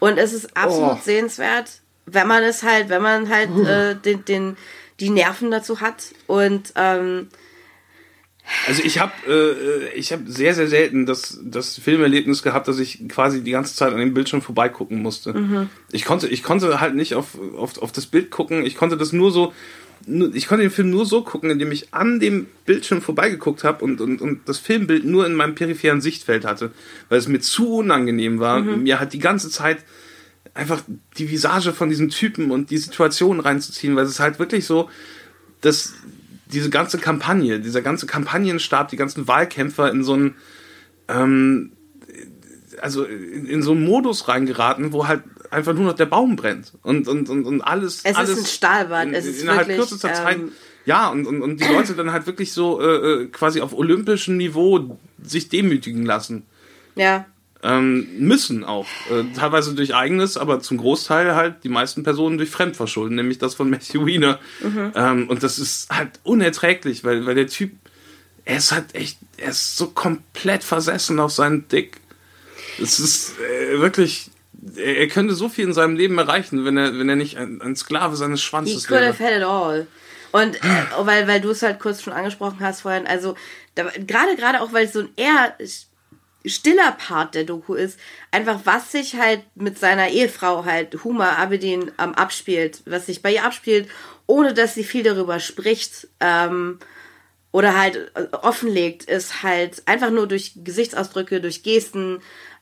Und 0.00 0.18
es 0.18 0.32
ist 0.32 0.56
absolut 0.56 0.94
Oh. 0.94 1.00
sehenswert, 1.04 1.70
wenn 2.04 2.26
man 2.26 2.42
es 2.42 2.64
halt, 2.64 2.88
wenn 2.88 3.02
man 3.02 3.28
halt 3.28 3.50
äh, 3.64 3.94
den, 3.94 4.24
den, 4.24 4.56
die 5.00 5.10
Nerven 5.10 5.50
dazu 5.50 5.80
hat. 5.80 6.14
Und 6.26 6.72
ähm, 6.76 7.28
Also 8.66 8.82
ich 8.82 8.98
habe 8.98 9.12
äh, 9.28 9.94
ich 9.94 10.12
habe 10.12 10.24
sehr 10.26 10.54
sehr 10.54 10.68
selten 10.68 11.06
das 11.06 11.38
das 11.42 11.78
Filmerlebnis 11.78 12.42
gehabt, 12.42 12.68
dass 12.68 12.78
ich 12.78 13.08
quasi 13.08 13.42
die 13.42 13.50
ganze 13.50 13.74
Zeit 13.74 13.92
an 13.92 13.98
dem 13.98 14.14
Bildschirm 14.14 14.42
vorbeigucken 14.42 15.02
musste. 15.02 15.34
Mhm. 15.34 15.70
Ich 15.92 16.04
konnte 16.04 16.28
ich 16.28 16.42
konnte 16.42 16.80
halt 16.80 16.94
nicht 16.94 17.14
auf, 17.14 17.38
auf 17.56 17.80
auf 17.80 17.92
das 17.92 18.06
Bild 18.06 18.30
gucken. 18.30 18.64
Ich 18.64 18.76
konnte 18.76 18.96
das 18.96 19.12
nur 19.12 19.30
so 19.30 19.52
ich 20.06 20.46
konnte 20.46 20.62
den 20.62 20.70
Film 20.70 20.90
nur 20.90 21.04
so 21.04 21.22
gucken, 21.22 21.50
indem 21.50 21.72
ich 21.72 21.92
an 21.92 22.20
dem 22.20 22.46
Bildschirm 22.64 23.02
vorbeigeguckt 23.02 23.64
habe 23.64 23.84
und, 23.84 24.00
und, 24.00 24.22
und 24.22 24.48
das 24.48 24.58
Filmbild 24.58 25.04
nur 25.04 25.26
in 25.26 25.34
meinem 25.34 25.54
peripheren 25.54 26.00
Sichtfeld 26.00 26.46
hatte, 26.46 26.70
weil 27.08 27.18
es 27.18 27.28
mir 27.28 27.40
zu 27.40 27.76
unangenehm 27.78 28.38
war. 28.38 28.60
Mhm. 28.60 28.84
Mir 28.84 29.00
hat 29.00 29.12
die 29.12 29.18
ganze 29.18 29.50
Zeit 29.50 29.78
einfach 30.58 30.82
die 31.16 31.30
Visage 31.30 31.72
von 31.72 31.88
diesem 31.88 32.08
Typen 32.10 32.50
und 32.50 32.70
die 32.70 32.78
Situation 32.78 33.38
reinzuziehen, 33.38 33.94
weil 33.94 34.04
es 34.04 34.10
ist 34.10 34.20
halt 34.20 34.40
wirklich 34.40 34.66
so, 34.66 34.90
dass 35.60 35.94
diese 36.46 36.68
ganze 36.68 36.98
Kampagne, 36.98 37.60
dieser 37.60 37.80
ganze 37.80 38.06
Kampagnenstab, 38.06 38.88
die 38.88 38.96
ganzen 38.96 39.28
Wahlkämpfer 39.28 39.90
in 39.90 40.02
so 40.02 40.14
einen, 40.14 40.34
ähm, 41.06 41.72
also 42.82 43.04
in, 43.04 43.46
in 43.46 43.62
so 43.62 43.70
einen 43.70 43.84
Modus 43.84 44.26
reingeraten, 44.26 44.92
wo 44.92 45.06
halt 45.06 45.22
einfach 45.50 45.74
nur 45.74 45.84
noch 45.84 45.94
der 45.94 46.06
Baum 46.06 46.34
brennt 46.34 46.72
und 46.82 47.06
und 47.06 47.28
und, 47.28 47.44
und 47.44 47.60
alles. 47.60 48.00
Es 48.02 48.10
ist 48.10 48.16
alles 48.16 48.38
ein 48.38 48.46
Stahlbad, 48.46 49.08
es 49.12 49.26
ist 49.26 49.42
innerhalb 49.42 49.68
wirklich, 49.68 49.78
kürzester 49.88 50.12
Zeit. 50.12 50.38
ähm, 50.38 50.52
Ja, 50.86 51.08
und, 51.08 51.26
und, 51.26 51.40
und 51.40 51.60
die 51.60 51.72
Leute 51.72 51.94
dann 51.94 52.10
halt 52.12 52.26
wirklich 52.26 52.52
so 52.52 52.80
äh, 52.80 52.86
äh, 53.22 53.26
quasi 53.26 53.60
auf 53.60 53.72
olympischem 53.72 54.36
Niveau 54.36 54.98
sich 55.22 55.48
demütigen 55.48 56.04
lassen. 56.04 56.42
ja, 56.96 57.26
Ähm, 57.62 58.06
müssen 58.18 58.62
auch. 58.62 58.86
Äh, 59.10 59.24
teilweise 59.36 59.74
durch 59.74 59.92
eigenes, 59.94 60.36
aber 60.36 60.60
zum 60.60 60.76
Großteil 60.78 61.34
halt 61.34 61.64
die 61.64 61.68
meisten 61.68 62.04
Personen 62.04 62.38
durch 62.38 62.50
Fremdverschulden, 62.50 63.16
nämlich 63.16 63.38
das 63.38 63.54
von 63.56 63.68
Matthew 63.70 64.06
Weiner. 64.06 64.38
Ähm, 64.94 65.28
und 65.28 65.42
das 65.42 65.58
ist 65.58 65.90
halt 65.90 66.20
unerträglich, 66.22 67.02
weil, 67.02 67.26
weil 67.26 67.34
der 67.34 67.48
Typ, 67.48 67.72
er 68.44 68.58
ist 68.58 68.70
halt 68.70 68.94
echt, 68.94 69.18
er 69.38 69.50
ist 69.50 69.76
so 69.76 69.88
komplett 69.88 70.62
versessen 70.62 71.18
auf 71.18 71.32
seinen 71.32 71.66
Dick. 71.68 71.96
Es 72.80 73.00
ist 73.00 73.34
äh, 73.40 73.80
wirklich, 73.80 74.30
er, 74.76 74.98
er 74.98 75.08
könnte 75.08 75.34
so 75.34 75.48
viel 75.48 75.64
in 75.64 75.72
seinem 75.74 75.96
Leben 75.96 76.16
erreichen, 76.18 76.64
wenn 76.64 76.76
er, 76.76 76.96
wenn 76.96 77.08
er 77.08 77.16
nicht 77.16 77.38
ein, 77.38 77.60
ein 77.60 77.74
Sklave 77.74 78.14
seines 78.14 78.40
He 78.40 78.46
Schwanzes 78.46 78.86
could 78.86 79.00
wäre. 79.00 79.08
have 79.12 79.24
had 79.24 79.32
it 79.36 79.42
all. 79.42 79.86
Und 80.30 80.54
äh, 80.56 80.84
weil, 81.00 81.26
weil 81.26 81.40
du 81.40 81.50
es 81.50 81.62
halt 81.62 81.80
kurz 81.80 82.02
schon 82.02 82.12
angesprochen 82.12 82.58
hast 82.60 82.82
vorhin, 82.82 83.06
also 83.08 83.34
da- 83.74 83.90
gerade 84.06 84.36
gerade 84.36 84.60
auch, 84.60 84.72
weil 84.72 84.84
es 84.86 84.92
so 84.92 85.00
ein 85.00 85.08
eher 85.16 85.54
stiller 86.44 86.92
Part 86.92 87.34
der 87.34 87.44
Doku 87.44 87.74
ist, 87.74 87.98
einfach 88.30 88.60
was 88.64 88.92
sich 88.92 89.16
halt 89.16 89.42
mit 89.54 89.78
seiner 89.78 90.08
Ehefrau 90.08 90.64
halt 90.64 91.04
Huma 91.04 91.32
Abedin 91.36 91.90
ähm, 91.98 92.14
abspielt, 92.14 92.82
was 92.86 93.06
sich 93.06 93.22
bei 93.22 93.32
ihr 93.34 93.44
abspielt, 93.44 93.88
ohne 94.26 94.54
dass 94.54 94.74
sie 94.74 94.84
viel 94.84 95.02
darüber 95.02 95.40
spricht 95.40 96.08
ähm, 96.20 96.78
oder 97.50 97.78
halt 97.78 98.12
äh, 98.14 98.26
offenlegt, 98.32 99.04
ist 99.04 99.42
halt 99.42 99.82
einfach 99.86 100.10
nur 100.10 100.26
durch 100.26 100.52
Gesichtsausdrücke, 100.56 101.40
durch 101.40 101.62
Gesten, 101.62 102.20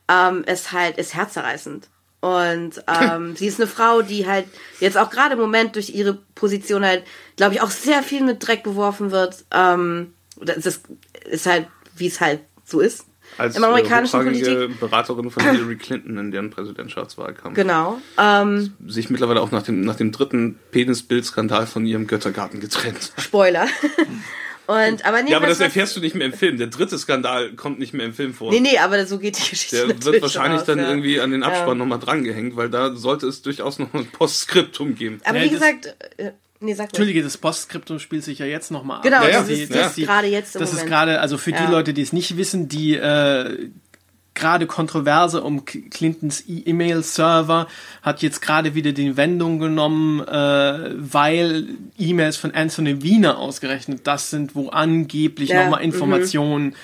ähm, 0.09 0.43
ist 0.45 0.71
halt 0.71 0.97
ist 0.97 1.13
herzerreißend. 1.13 1.87
Und 2.19 2.83
ähm, 2.87 3.35
sie 3.37 3.47
ist 3.47 3.59
eine 3.59 3.67
Frau, 3.67 4.01
die 4.01 4.25
halt 4.27 4.47
jetzt 4.79 4.97
auch 4.97 5.09
gerade 5.09 5.33
im 5.33 5.39
Moment 5.39 5.75
durch 5.75 5.89
ihre 5.89 6.15
Position 6.35 6.85
halt, 6.85 7.03
glaube 7.35 7.53
ich, 7.53 7.61
auch 7.61 7.69
sehr 7.69 8.01
viel 8.03 8.23
mit 8.23 8.45
Dreck 8.45 8.63
beworfen 8.63 9.11
wird. 9.11 9.45
Ähm, 9.51 10.13
das 10.39 10.65
ist, 10.65 10.83
ist 11.25 11.45
halt, 11.45 11.67
wie 11.95 12.07
es 12.07 12.21
halt 12.21 12.41
so 12.63 12.79
ist. 12.79 13.05
Als 13.37 13.55
Im 13.55 13.63
amerikanischen 13.63 14.15
äh, 14.15 14.23
hochrangige 14.23 14.55
Politik. 14.55 14.79
Beraterin 14.79 15.31
von 15.31 15.43
Hillary 15.43 15.75
Clinton 15.77 16.17
in 16.17 16.31
deren 16.31 16.49
Präsidentschaftswahlkampf. 16.49 17.55
Genau. 17.55 17.99
Ähm, 18.17 18.73
Sich 18.87 19.09
mittlerweile 19.09 19.41
auch 19.41 19.51
nach 19.51 19.63
dem, 19.63 19.81
nach 19.81 19.95
dem 19.95 20.11
dritten 20.11 20.57
Penisbildskandal 20.71 21.67
von 21.67 21.85
ihrem 21.85 22.07
Göttergarten 22.07 22.59
getrennt. 22.59 23.11
Spoiler. 23.17 23.67
Und, 24.67 25.05
aber 25.05 25.21
nee, 25.23 25.31
Ja, 25.31 25.37
aber 25.37 25.47
das 25.47 25.61
erfährst 25.61 25.95
du 25.95 26.01
nicht 26.01 26.13
mehr 26.13 26.27
im 26.27 26.33
Film. 26.33 26.57
Der 26.57 26.67
dritte 26.67 26.97
Skandal 26.97 27.53
kommt 27.53 27.79
nicht 27.79 27.93
mehr 27.93 28.05
im 28.05 28.13
Film 28.13 28.33
vor. 28.33 28.51
Nee, 28.51 28.59
nee, 28.59 28.77
aber 28.77 29.05
so 29.05 29.17
geht 29.17 29.37
die 29.37 29.49
Geschichte. 29.49 29.77
Der 29.77 29.87
natürlich 29.87 30.05
wird 30.05 30.21
wahrscheinlich 30.23 30.59
aus, 30.59 30.65
dann 30.65 30.79
ja. 30.79 30.89
irgendwie 30.89 31.21
an 31.21 31.31
den 31.31 31.43
Abspann 31.43 31.69
Ja. 31.69 31.75
nochmal 31.75 31.99
drangehängt, 31.99 32.57
weil 32.57 32.69
da 32.69 32.93
sollte 32.93 33.27
es 33.27 33.41
durchaus 33.41 33.79
noch 33.79 33.93
ein 33.93 34.07
Postskriptum 34.07 34.95
geben. 34.95 35.21
Aber 35.23 35.37
Ja, 35.37 35.45
wie 35.45 35.49
gesagt, 35.51 35.95
äh, 36.17 36.31
nee, 36.59 36.73
sag. 36.73 36.87
Entschuldige, 36.87 37.23
das 37.23 37.37
Postskriptum 37.37 37.99
spielt 37.99 38.23
sich 38.23 38.39
ja 38.39 38.45
jetzt 38.45 38.71
nochmal 38.71 38.97
ab. 38.97 39.03
Genau, 39.03 39.23
Ja, 39.23 39.29
ja, 39.29 39.39
das 39.41 39.49
ist, 39.49 39.69
ja. 39.69 39.81
das 39.83 39.97
ist 39.97 40.05
gerade 40.05 40.27
jetzt 40.27 40.55
im 40.55 40.59
Das 40.59 40.69
ist 40.69 40.75
Moment. 40.77 40.89
gerade, 40.91 41.19
also 41.21 41.37
für 41.37 41.51
Ja. 41.51 41.65
die 41.65 41.71
Leute, 41.71 41.93
die 41.93 42.01
es 42.01 42.13
nicht 42.13 42.37
wissen, 42.37 42.67
die 42.67 42.95
äh, 42.95 43.69
gerade 44.33 44.67
Kontroverse 44.67 45.41
um 45.41 45.65
Clintons 45.65 46.43
E-Mail-Server 46.47 47.67
hat 48.03 48.21
jetzt 48.21 48.41
gerade 48.41 48.75
wieder 48.75 48.91
die 48.91 49.17
Wendung 49.17 49.57
genommen, 49.59 50.19
äh, 50.21 50.91
weil 50.95 51.65
E-Mails 51.97 52.37
von 52.37 52.51
Anthony 52.53 53.01
Wiener 53.01 53.39
ausgerechnet 53.39 54.01
das 54.05 54.29
sind, 54.29 54.55
wo 54.55 54.69
angeblich 54.69 55.49
Ja, 55.49 55.63
nochmal 55.63 55.79
mhm. 55.79 55.85
Informationen 55.91 56.75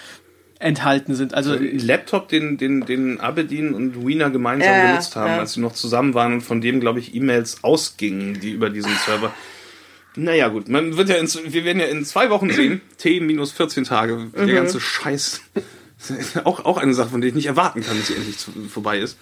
enthalten 0.60 1.14
sind. 1.14 1.34
Also 1.34 1.54
Ein 1.54 1.80
Laptop, 1.80 2.30
den, 2.30 2.58
den, 2.58 2.86
den 2.86 3.20
Abedin 3.20 3.74
und 3.74 4.08
Wiener 4.08 4.30
gemeinsam 4.30 4.74
Ja, 4.74 4.88
genutzt 4.88 5.16
haben, 5.16 5.34
ja. 5.34 5.40
als 5.40 5.54
sie 5.54 5.60
noch 5.60 5.74
zusammen 5.74 6.14
waren 6.14 6.34
und 6.34 6.42
von 6.42 6.62
dem, 6.62 6.80
glaube 6.80 7.00
ich, 7.00 7.14
E-Mails 7.14 7.64
ausgingen, 7.64 8.40
die 8.40 8.52
über 8.52 8.70
diesen 8.70 8.96
Server. 9.06 9.34
Naja, 10.16 10.48
gut, 10.50 10.70
man 10.70 10.96
wird 10.98 11.10
ja 11.10 11.16
in, 11.16 11.28
wir 11.28 11.66
werden 11.66 11.80
ja 11.80 11.88
in 11.88 12.06
zwei 12.06 12.30
Wochen 12.30 12.50
sehen, 12.52 12.82
T 12.98 13.20
minus 13.20 13.52
14 13.52 13.84
Tage, 13.84 14.16
Mhm. 14.16 14.32
der 14.36 14.56
ganze 14.56 14.80
Scheiß. 14.80 15.42
auch, 16.44 16.66
auch 16.66 16.78
eine 16.78 16.94
Sache, 16.94 17.10
von 17.10 17.22
der 17.22 17.30
ich 17.30 17.36
nicht 17.36 17.46
erwarten 17.48 17.82
kann, 17.82 17.98
dass 17.98 18.08
sie 18.08 18.16
endlich 18.16 18.38
zu, 18.38 18.52
vorbei 18.70 19.00
ist. 19.00 19.18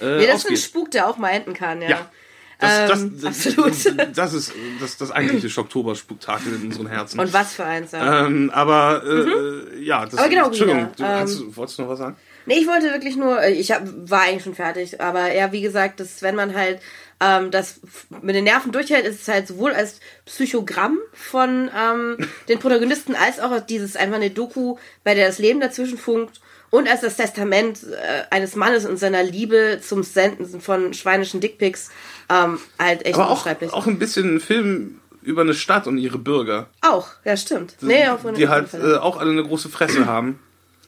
Äh, 0.00 0.18
Nee, 0.18 0.26
das 0.26 0.44
ist 0.44 0.50
ein. 0.50 0.56
Spuk, 0.56 0.90
der 0.90 1.08
auch 1.08 1.16
mal 1.16 1.30
enden 1.30 1.54
kann, 1.54 1.80
ja. 1.80 1.88
Ja. 1.90 2.10
Das, 2.58 2.88
das, 2.88 3.02
Ähm, 3.02 3.18
das, 3.20 3.46
absolut. 3.46 3.72
das 4.18 4.32
ist 4.34 4.52
das, 4.80 4.96
das 4.96 5.10
eigentliche 5.10 5.48
Schocktober-Spektakel 5.50 6.54
in 6.54 6.66
unseren 6.66 6.86
Herzen. 6.88 7.18
Und 7.20 7.32
was 7.32 7.54
für 7.54 7.64
eins, 7.64 7.92
ja. 7.92 8.26
ähm, 8.26 8.50
aber 8.54 9.02
äh, 9.06 9.82
ja, 9.82 10.04
das 10.06 10.14
Aber 10.18 10.28
genau, 10.28 10.46
Entschuldigung, 10.46 10.88
du, 10.96 11.02
ähm, 11.02 11.08
hast, 11.08 11.38
du- 11.40 11.56
wolltest 11.56 11.78
du 11.78 11.82
noch 11.82 11.88
was 11.90 11.98
sagen? 11.98 12.16
Nee, 12.46 12.58
ich 12.58 12.66
wollte 12.66 12.90
wirklich 12.92 13.16
nur, 13.16 13.40
äh, 13.42 13.52
ich 13.52 13.72
hab, 13.72 13.82
war 14.10 14.22
eigentlich 14.22 14.44
schon 14.44 14.54
fertig, 14.54 15.00
aber 15.00 15.32
ja, 15.34 15.50
wie 15.52 15.62
gesagt, 15.62 15.98
das, 16.00 16.20
wenn 16.22 16.36
man 16.36 16.54
halt 16.54 16.78
ähm, 17.24 17.50
das 17.50 17.80
mit 18.22 18.34
den 18.34 18.44
Nerven 18.44 18.72
durchhält, 18.72 19.06
ist 19.06 19.22
es 19.22 19.28
halt 19.28 19.48
sowohl 19.48 19.72
als 19.72 20.00
Psychogramm 20.26 20.98
von 21.12 21.70
ähm, 21.76 22.18
den 22.48 22.58
Protagonisten 22.58 23.14
als 23.14 23.40
auch 23.40 23.50
als 23.50 23.66
dieses 23.66 23.96
einfach 23.96 24.16
eine 24.16 24.30
Doku, 24.30 24.76
bei 25.02 25.14
der 25.14 25.26
das 25.26 25.38
Leben 25.38 25.60
dazwischen 25.60 25.98
funkt 25.98 26.40
und 26.70 26.88
als 26.88 27.00
das 27.00 27.16
Testament 27.16 27.84
äh, 27.84 28.34
eines 28.34 28.56
Mannes 28.56 28.84
und 28.84 28.98
seiner 28.98 29.22
Liebe 29.22 29.80
zum 29.80 30.02
Senden 30.02 30.60
von 30.60 30.92
schweinischen 30.92 31.40
Dickpics 31.40 31.90
ähm, 32.28 32.58
halt 32.78 33.06
echt 33.06 33.14
Aber 33.14 33.30
auch, 33.30 33.46
auch 33.72 33.86
ein 33.86 33.98
bisschen 33.98 34.36
ein 34.36 34.40
Film 34.40 35.00
über 35.22 35.40
eine 35.40 35.54
Stadt 35.54 35.86
und 35.86 35.96
ihre 35.96 36.18
Bürger, 36.18 36.68
Auch, 36.82 37.08
ja, 37.24 37.36
stimmt. 37.36 37.76
Nee, 37.80 38.06
auf 38.08 38.20
die 38.36 38.48
halt 38.48 38.74
äh, 38.74 38.96
auch 38.96 39.16
alle 39.16 39.30
eine 39.30 39.42
große 39.42 39.70
Fresse 39.70 40.04
haben 40.04 40.38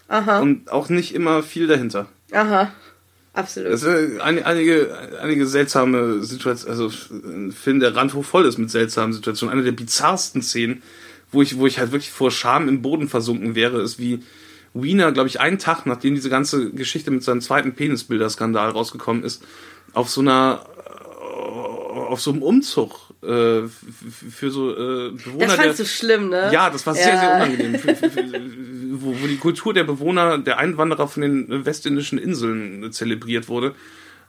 Aha, 0.08 0.40
und 0.40 0.70
auch 0.70 0.90
nicht 0.90 1.14
immer 1.14 1.42
viel 1.42 1.66
dahinter. 1.66 2.06
aha. 2.32 2.72
Absolut. 3.36 3.70
Es 3.70 3.82
sind 3.82 4.18
ein, 4.22 4.42
einige, 4.42 5.18
einige 5.20 5.46
seltsame 5.46 6.24
Situationen, 6.24 6.70
also 6.70 6.90
ein 7.12 7.52
Film, 7.52 7.80
der 7.80 7.94
randhoch 7.94 8.24
voll 8.24 8.46
ist 8.46 8.56
mit 8.56 8.70
seltsamen 8.70 9.12
Situationen. 9.12 9.52
Eine 9.52 9.62
der 9.62 9.72
bizarrsten 9.72 10.40
Szenen, 10.40 10.82
wo 11.30 11.42
ich, 11.42 11.58
wo 11.58 11.66
ich 11.66 11.78
halt 11.78 11.92
wirklich 11.92 12.10
vor 12.10 12.30
Scham 12.30 12.66
im 12.66 12.80
Boden 12.80 13.08
versunken 13.08 13.54
wäre, 13.54 13.82
ist 13.82 13.98
wie 13.98 14.22
Wiener, 14.72 15.12
glaube 15.12 15.28
ich, 15.28 15.38
einen 15.38 15.58
Tag, 15.58 15.84
nachdem 15.84 16.14
diese 16.14 16.30
ganze 16.30 16.70
Geschichte 16.70 17.10
mit 17.10 17.24
seinem 17.24 17.42
zweiten 17.42 17.74
Penisbilder-Skandal 17.74 18.70
rausgekommen 18.70 19.22
ist, 19.22 19.44
auf 19.92 20.08
so 20.08 20.22
einer, 20.22 20.64
äh, 20.86 21.98
auf 22.08 22.22
so 22.22 22.32
einem 22.32 22.42
Umzug 22.42 23.05
äh, 23.22 23.62
für 23.68 24.50
so 24.50 24.72
äh, 24.72 25.10
Bewohner 25.10 25.46
das 25.46 25.56
der, 25.56 25.64
fandst 25.64 25.80
du 25.80 25.84
schlimm, 25.86 26.28
ne? 26.28 26.50
ja, 26.52 26.70
das 26.70 26.86
war 26.86 26.94
sehr, 26.94 27.14
Ja. 27.14 27.20
sehr 27.20 27.34
unangenehm. 27.36 27.78
Für, 27.78 27.94
für, 27.94 28.10
für, 28.10 28.22
wo, 28.92 29.16
wo 29.20 29.26
die 29.26 29.38
Kultur 29.38 29.74
der 29.74 29.84
Bewohner, 29.84 30.38
der 30.38 30.58
Einwanderer 30.58 31.08
von 31.08 31.22
den 31.22 31.64
westindischen 31.64 32.18
Inseln 32.18 32.92
zelebriert 32.92 33.48
wurde. 33.48 33.74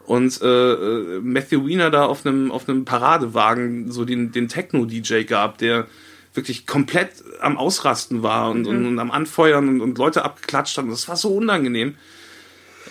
Und 0.05 0.41
äh, 0.41 0.45
äh, 0.47 1.19
Matthew 1.21 1.67
Weiner 1.69 1.91
da 1.91 2.05
auf 2.05 2.25
einem 2.25 2.49
auf 2.49 2.69
einem 2.69 2.85
Paradewagen 2.85 3.91
so 3.91 4.05
den, 4.05 4.31
den 4.31 4.47
Techno-DJ 4.47 5.23
gab, 5.23 5.57
der 5.57 5.85
wirklich 6.33 6.65
komplett 6.65 7.09
am 7.41 7.57
Ausrasten 7.57 8.23
war 8.23 8.49
und, 8.51 8.67
und, 8.67 8.85
und 8.85 8.99
am 8.99 9.11
Anfeuern 9.11 9.67
und, 9.67 9.81
und 9.81 9.97
Leute 9.97 10.23
abgeklatscht 10.23 10.77
hat. 10.77 10.85
Und 10.85 10.91
das 10.91 11.09
war 11.09 11.17
so 11.17 11.35
unangenehm. 11.35 11.95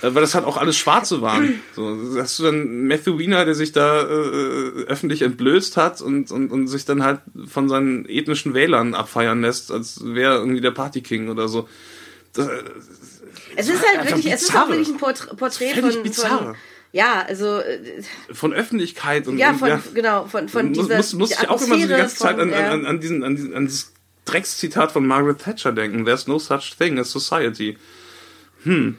Äh, 0.02 0.14
Weil 0.14 0.23
das 0.23 0.35
halt 0.35 0.44
auch 0.44 0.56
alles 0.56 0.77
Schwarze 0.77 1.20
waren. 1.23 1.60
So, 1.74 1.98
hast 2.16 2.39
du 2.39 2.44
dann 2.44 2.86
Matthew 2.86 3.18
Weiner, 3.18 3.44
der 3.44 3.55
sich 3.55 3.73
da 3.73 4.02
äh, 4.02 4.85
öffentlich 4.86 5.23
entblößt 5.23 5.77
hat 5.77 6.01
und, 6.01 6.31
und, 6.31 6.51
und 6.51 6.68
sich 6.68 6.85
dann 6.85 7.02
halt 7.02 7.20
von 7.47 7.68
seinen 7.68 8.06
ethnischen 8.09 8.55
Wählern 8.55 8.94
abfeiern 8.94 9.43
lässt, 9.43 9.70
als 9.70 10.01
wäre 10.05 10.36
irgendwie 10.36 10.60
der 10.60 10.70
Partyking 10.73 11.28
oder 11.28 11.48
so. 11.48 11.68
Das, 12.32 12.48
Es 13.56 13.68
ist 13.68 13.82
halt 13.86 14.09
wirklich, 14.09 14.32
es 14.32 14.43
ist 14.43 14.56
auch 14.56 14.68
wirklich 14.68 14.89
ein 14.89 14.98
Porträt, 14.98 15.35
Porträt 15.36 15.74
von, 15.74 16.12
von. 16.12 16.55
Ja, 16.93 17.24
also 17.28 17.59
äh, 17.59 18.02
von 18.32 18.52
Öffentlichkeit 18.52 19.27
und 19.27 19.39
ja, 19.39 19.52
von 19.52 19.82
genau 19.93 20.27
von 20.27 20.48
von 20.48 20.68
muss, 20.68 20.78
dieser 20.78 20.97
muss, 20.97 21.12
muss 21.14 21.28
dieser 21.31 21.43
ich 21.43 21.48
auch 21.48 21.60
immer 21.60 21.74
so 21.74 21.82
die 21.82 21.89
ganze 21.89 22.16
Zeit 22.16 22.39
an, 22.39 22.51
von, 22.51 22.59
ja. 22.59 22.70
an, 22.70 22.86
an, 22.86 23.01
diesen, 23.01 23.23
an, 23.23 23.36
diesen, 23.36 23.55
an 23.55 23.66
dieses 23.66 23.93
Dreckszitat 24.24 24.93
von 24.93 25.06
Margaret 25.06 25.39
Thatcher 25.39 25.73
denken. 25.73 26.05
There's 26.05 26.27
no 26.27 26.39
such 26.39 26.77
thing 26.78 26.98
as 26.98 27.10
society. 27.10 27.77
Hm. 28.62 28.97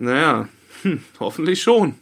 Naja, 0.00 0.48
hm, 0.82 1.02
hoffentlich 1.20 1.62
schon. 1.62 1.94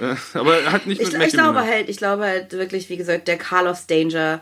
Ja, 0.00 0.16
aber 0.34 0.70
halt 0.70 0.86
nicht 0.86 1.00
Ich, 1.00 1.06
mit 1.08 1.14
ich 1.14 1.18
Matthew 1.18 1.36
glaube 1.36 1.60
halt, 1.60 1.88
ich 1.88 1.96
glaube 1.96 2.24
halt 2.24 2.52
wirklich, 2.52 2.88
wie 2.88 2.96
gesagt, 2.96 3.26
der 3.28 3.36
Carlos 3.38 3.86
Danger 3.86 4.40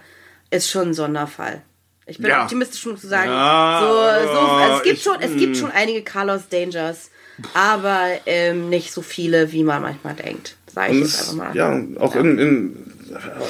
ist 0.50 0.70
schon 0.70 0.88
ein 0.88 0.94
Sonderfall. 0.94 1.62
Ich 2.06 2.18
bin 2.18 2.30
Ja. 2.30 2.42
optimistisch 2.42 2.82
genug 2.82 3.00
zu 3.00 3.06
sagen, 3.08 3.30
Ja, 3.30 3.80
so, 3.80 3.86
so, 3.86 4.38
also 4.40 4.76
es 4.78 4.82
gibt 4.82 4.96
ich- 4.98 5.02
schon, 5.02 5.16
es 5.20 5.36
gibt 5.36 5.56
schon 5.56 5.70
einige 5.70 6.02
Carlos 6.02 6.48
Dangers, 6.48 7.10
aber 7.54 8.06
ähm, 8.26 8.68
nicht 8.70 8.92
so 8.92 9.02
viele, 9.02 9.52
wie 9.52 9.62
man 9.62 9.82
manchmal 9.82 10.14
denkt. 10.14 10.56
Sag 10.72 10.90
ich 10.90 10.98
jetzt 11.00 11.14
es- 11.14 11.20
einfach 11.30 11.34
mal. 11.34 11.56
Ja, 11.56 11.80
auch 12.00 12.14
in, 12.16 12.38
in 12.38 12.76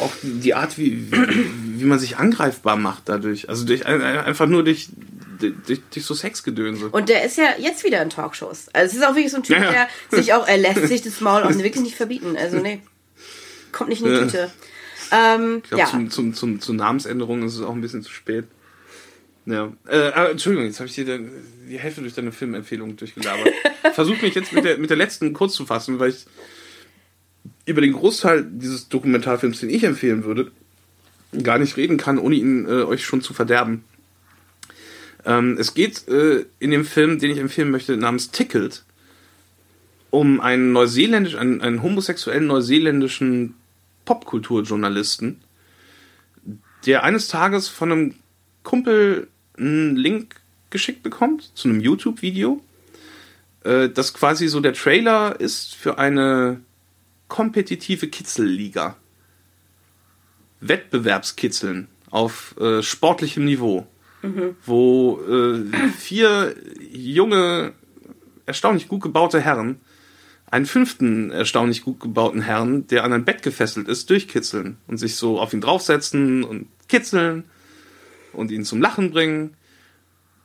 auch 0.00 0.12
die 0.22 0.54
Art, 0.54 0.76
wie, 0.78 1.10
wie, 1.10 1.80
wie 1.80 1.84
man 1.84 1.98
sich 1.98 2.16
angreifbar 2.16 2.76
macht 2.76 3.04
dadurch. 3.08 3.48
Also 3.48 3.64
durch, 3.64 3.86
ein- 3.86 4.02
ein- 4.02 4.18
einfach 4.20 4.46
nur 4.46 4.64
durch, 4.64 4.88
durch, 5.38 5.80
durch 5.92 6.04
so 6.06 6.14
Sexgedönse. 6.14 6.88
Und 6.88 7.08
der 7.08 7.24
ist 7.24 7.36
ja 7.36 7.54
jetzt 7.58 7.84
wieder 7.84 8.02
in 8.02 8.10
Talkshows. 8.10 8.68
Also 8.72 8.90
es 8.92 8.96
ist 9.02 9.06
auch 9.06 9.14
wirklich 9.14 9.30
so 9.30 9.38
ein 9.38 9.42
Typ, 9.42 9.56
Ja, 9.56 9.64
ja. 9.72 9.72
der 9.72 9.88
sich 10.22 10.32
auch, 10.34 10.46
er 10.46 10.58
lässt 10.58 10.86
sich 10.88 11.02
das 11.02 11.20
Maul 11.20 11.42
auch 11.42 11.50
wirklich 11.50 11.82
nicht 11.82 11.96
verbieten. 11.96 12.36
Also 12.36 12.58
nee, 12.58 12.80
kommt 13.72 13.90
nicht 13.90 14.02
in 14.02 14.08
die 14.08 14.14
Ja. 14.14 14.20
Tüte. 14.22 14.50
Ähm, 15.10 15.60
Ich 15.62 15.70
glaube, 15.70 15.82
ja. 15.82 15.88
zum, 15.90 16.10
zum, 16.10 16.34
zum, 16.34 16.60
zur 16.60 16.74
Namensänderung 16.74 17.42
ist 17.44 17.54
es 17.54 17.62
auch 17.62 17.74
ein 17.74 17.80
bisschen 17.80 18.02
zu 18.02 18.10
spät. 18.12 18.44
Ja. 19.46 19.72
Äh, 19.88 20.08
aber 20.12 20.30
Entschuldigung, 20.30 20.66
jetzt 20.66 20.78
habe 20.80 20.88
ich 20.88 20.94
dir 20.94 21.04
die 21.68 21.78
Hälfte 21.78 22.02
durch 22.02 22.14
deine 22.14 22.32
Filmempfehlung 22.32 22.96
durchgelabert. 22.96 23.48
Versuch 23.94 24.20
mich 24.20 24.34
jetzt 24.34 24.52
mit 24.52 24.64
der, 24.64 24.76
mit 24.78 24.90
der 24.90 24.96
letzten 24.98 25.32
kurz 25.32 25.54
zu 25.54 25.64
fassen, 25.64 25.98
weil 25.98 26.10
ich 26.10 26.26
über 27.64 27.80
den 27.80 27.94
Großteil 27.94 28.44
dieses 28.50 28.88
Dokumentarfilms, 28.88 29.60
den 29.60 29.70
ich 29.70 29.84
empfehlen 29.84 30.24
würde, 30.24 30.50
gar 31.42 31.58
nicht 31.58 31.76
reden 31.76 31.96
kann, 31.96 32.18
ohne 32.18 32.34
ihn 32.34 32.66
äh, 32.66 32.82
euch 32.82 33.04
schon 33.04 33.22
zu 33.22 33.32
verderben. 33.32 33.84
Ähm, 35.28 35.58
es 35.58 35.74
geht 35.74 36.08
äh, 36.08 36.46
in 36.58 36.70
dem 36.70 36.86
Film, 36.86 37.18
den 37.18 37.30
ich 37.30 37.38
empfehlen 37.38 37.70
möchte, 37.70 37.98
namens 37.98 38.30
Tickled, 38.30 38.82
um 40.08 40.40
einen 40.40 40.72
neuseeländisch, 40.72 41.34
einen, 41.34 41.60
einen 41.60 41.82
homosexuellen 41.82 42.46
neuseeländischen 42.46 43.54
Popkulturjournalisten, 44.06 45.42
der 46.86 47.04
eines 47.04 47.28
Tages 47.28 47.68
von 47.68 47.92
einem 47.92 48.14
Kumpel 48.62 49.28
einen 49.58 49.96
Link 49.96 50.36
geschickt 50.70 51.02
bekommt 51.02 51.50
zu 51.54 51.68
einem 51.68 51.80
YouTube-Video, 51.80 52.64
äh, 53.64 53.90
das 53.90 54.14
quasi 54.14 54.48
so 54.48 54.60
der 54.60 54.72
Trailer 54.72 55.38
ist 55.38 55.74
für 55.74 55.98
eine 55.98 56.60
kompetitive 57.28 58.08
Kitzelliga. 58.08 58.96
Wettbewerbskitzeln 60.60 61.88
auf 62.10 62.56
äh, 62.58 62.82
sportlichem 62.82 63.44
Niveau, 63.44 63.86
wo 64.64 65.20
äh, 65.28 65.64
vier 65.96 66.54
junge, 66.90 67.72
erstaunlich 68.46 68.88
gut 68.88 69.02
gebaute 69.02 69.40
Herren 69.40 69.80
einen 70.50 70.66
fünften 70.66 71.30
erstaunlich 71.30 71.82
gut 71.82 72.00
gebauten 72.00 72.40
Herrn, 72.40 72.86
der 72.86 73.04
an 73.04 73.12
ein 73.12 73.24
Bett 73.24 73.42
gefesselt 73.42 73.88
ist, 73.88 74.08
durchkitzeln 74.10 74.78
und 74.86 74.96
sich 74.98 75.16
so 75.16 75.40
auf 75.40 75.52
ihn 75.52 75.60
draufsetzen 75.60 76.42
und 76.44 76.68
kitzeln 76.88 77.44
und 78.32 78.50
ihn 78.50 78.64
zum 78.64 78.80
Lachen 78.80 79.10
bringen. 79.10 79.54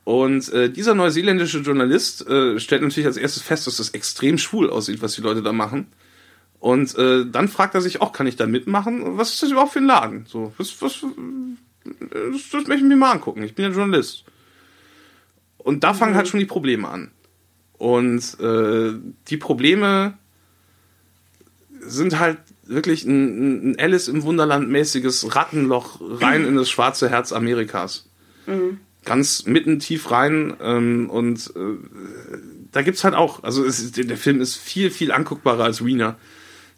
Und 0.04 0.52
äh, 0.52 0.68
dieser 0.70 0.94
neuseeländische 0.94 1.60
Journalist 1.60 2.28
äh, 2.28 2.60
stellt 2.60 2.82
natürlich 2.82 3.06
als 3.06 3.16
erstes 3.16 3.42
fest, 3.42 3.66
dass 3.66 3.78
das 3.78 3.90
extrem 3.90 4.36
schwul 4.36 4.68
aussieht, 4.68 5.00
was 5.00 5.14
die 5.14 5.22
Leute 5.22 5.42
da 5.42 5.52
machen. 5.52 5.86
Und 6.60 6.96
äh, 6.98 7.24
dann 7.26 7.48
fragt 7.48 7.74
er 7.74 7.80
sich 7.80 8.02
auch, 8.02 8.12
kann 8.12 8.26
ich 8.26 8.36
da 8.36 8.46
mitmachen? 8.46 9.16
Was 9.16 9.32
ist 9.32 9.42
das 9.42 9.50
überhaupt 9.50 9.72
für 9.72 9.78
ein 9.78 9.86
Laden? 9.86 10.26
So, 10.26 10.52
was, 10.58 10.80
was, 10.82 11.04
das, 11.84 12.50
das 12.50 12.66
möchte 12.66 12.84
ich 12.84 12.88
mir 12.88 12.96
mal 12.96 13.12
angucken. 13.12 13.42
Ich 13.42 13.54
bin 13.54 13.64
ja 13.64 13.70
Journalist. 13.70 14.24
Und 15.58 15.84
da 15.84 15.94
fangen 15.94 16.14
halt 16.14 16.28
schon 16.28 16.40
die 16.40 16.46
Probleme 16.46 16.88
an. 16.88 17.10
Und 17.78 18.38
äh, 18.40 18.92
die 19.28 19.36
Probleme 19.36 20.18
sind 21.80 22.18
halt 22.18 22.38
wirklich 22.64 23.04
ein, 23.04 23.72
ein 23.72 23.78
Alice 23.78 24.08
im 24.08 24.22
Wunderland 24.22 24.70
mäßiges 24.70 25.34
Rattenloch 25.34 26.00
rein 26.00 26.46
in 26.46 26.56
das 26.56 26.70
schwarze 26.70 27.10
Herz 27.10 27.32
Amerikas. 27.32 28.08
Ganz 29.04 29.44
mitten 29.44 29.80
tief 29.80 30.10
rein. 30.10 30.54
Ähm, 30.60 31.10
und 31.10 31.52
äh, 31.56 32.38
da 32.72 32.82
gibt's 32.82 33.04
halt 33.04 33.14
auch, 33.14 33.42
also 33.42 33.64
es 33.64 33.92
der 33.92 34.16
Film 34.16 34.40
ist 34.40 34.56
viel, 34.56 34.90
viel 34.90 35.12
anguckbarer 35.12 35.64
als 35.64 35.84
Wiener. 35.84 36.16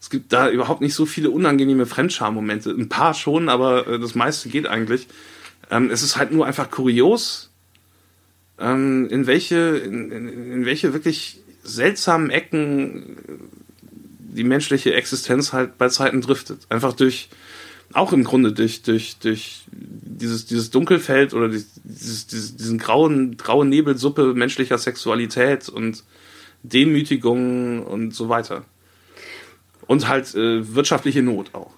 Es 0.07 0.11
gibt 0.11 0.33
da 0.33 0.49
überhaupt 0.49 0.83
nicht 0.83 0.95
so 0.95 1.05
viele 1.05 1.31
unangenehme 1.31 1.85
Fremdscham-Momente. 1.85 2.70
Ein 2.70 2.89
paar 2.89 3.12
schon, 3.12 3.49
aber 3.49 3.89
äh, 3.89 3.99
das 3.99 4.15
meiste 4.15 4.49
geht 4.49 4.69
eigentlich. 4.69 5.09
Ähm, 5.69 5.91
es 5.91 6.05
ist 6.05 6.16
halt 6.16 6.31
nur 6.31 6.47
einfach 6.47 6.70
kurios, 6.70 7.51
ähm, 8.61 9.09
in 9.11 9.27
welche, 9.27 9.78
in, 9.78 10.12
in, 10.12 10.65
welche 10.65 10.93
wirklich 10.93 11.41
seltsamen 11.65 12.31
Ecken 12.31 13.16
die 14.20 14.45
menschliche 14.45 14.95
Existenz 14.95 15.53
halt 15.53 15.77
bei 15.77 15.89
Zeiten 15.89 16.20
driftet. 16.20 16.66
Einfach 16.69 16.93
durch, 16.93 17.28
auch 17.93 18.12
im 18.12 18.23
Grunde 18.23 18.53
durch, 18.53 18.83
durch, 18.83 19.16
durch 19.19 19.65
dieses, 19.73 20.47
dieses 20.47 20.70
Dunkelfeld 20.70 21.35
oder 21.35 21.49
dieses, 21.49 22.28
dieses, 22.28 22.57
diesen 22.57 22.78
grauen, 22.78 23.37
grauen 23.37 23.70
Nebelsuppe 23.70 24.35
menschlicher 24.35 24.78
Sexualität 24.78 25.69
und 25.69 26.05
Demütigung 26.62 27.85
und 27.85 28.15
so 28.15 28.28
weiter. 28.28 28.65
Und 29.86 30.08
halt 30.08 30.34
äh, 30.34 30.74
wirtschaftliche 30.74 31.22
Not 31.22 31.54
auch. 31.54 31.72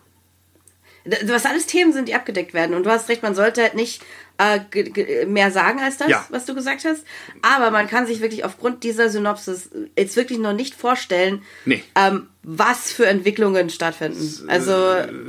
Was 1.24 1.46
alles 1.46 1.66
Themen 1.66 1.92
sind, 1.94 2.08
die 2.08 2.14
abgedeckt 2.14 2.52
werden. 2.52 2.74
Und 2.76 2.84
du 2.84 2.90
hast 2.90 3.08
recht, 3.08 3.22
man 3.22 3.34
sollte 3.34 3.62
halt 3.62 3.74
nicht 3.74 4.02
äh, 4.36 5.24
mehr 5.24 5.50
sagen 5.50 5.80
als 5.80 5.96
das, 5.96 6.08
Ja. 6.08 6.26
was 6.28 6.44
du 6.44 6.54
gesagt 6.54 6.84
hast. 6.84 7.02
Aber 7.40 7.70
man 7.70 7.86
kann 7.88 8.06
sich 8.06 8.20
wirklich 8.20 8.44
aufgrund 8.44 8.84
dieser 8.84 9.08
Synopsis 9.08 9.70
jetzt 9.96 10.16
wirklich 10.16 10.38
noch 10.38 10.52
nicht 10.52 10.74
vorstellen, 10.74 11.42
Nee. 11.64 11.82
ähm, 11.94 12.26
was 12.42 12.92
für 12.92 13.06
Entwicklungen 13.06 13.70
stattfinden. 13.70 14.48
Also, 14.48 14.72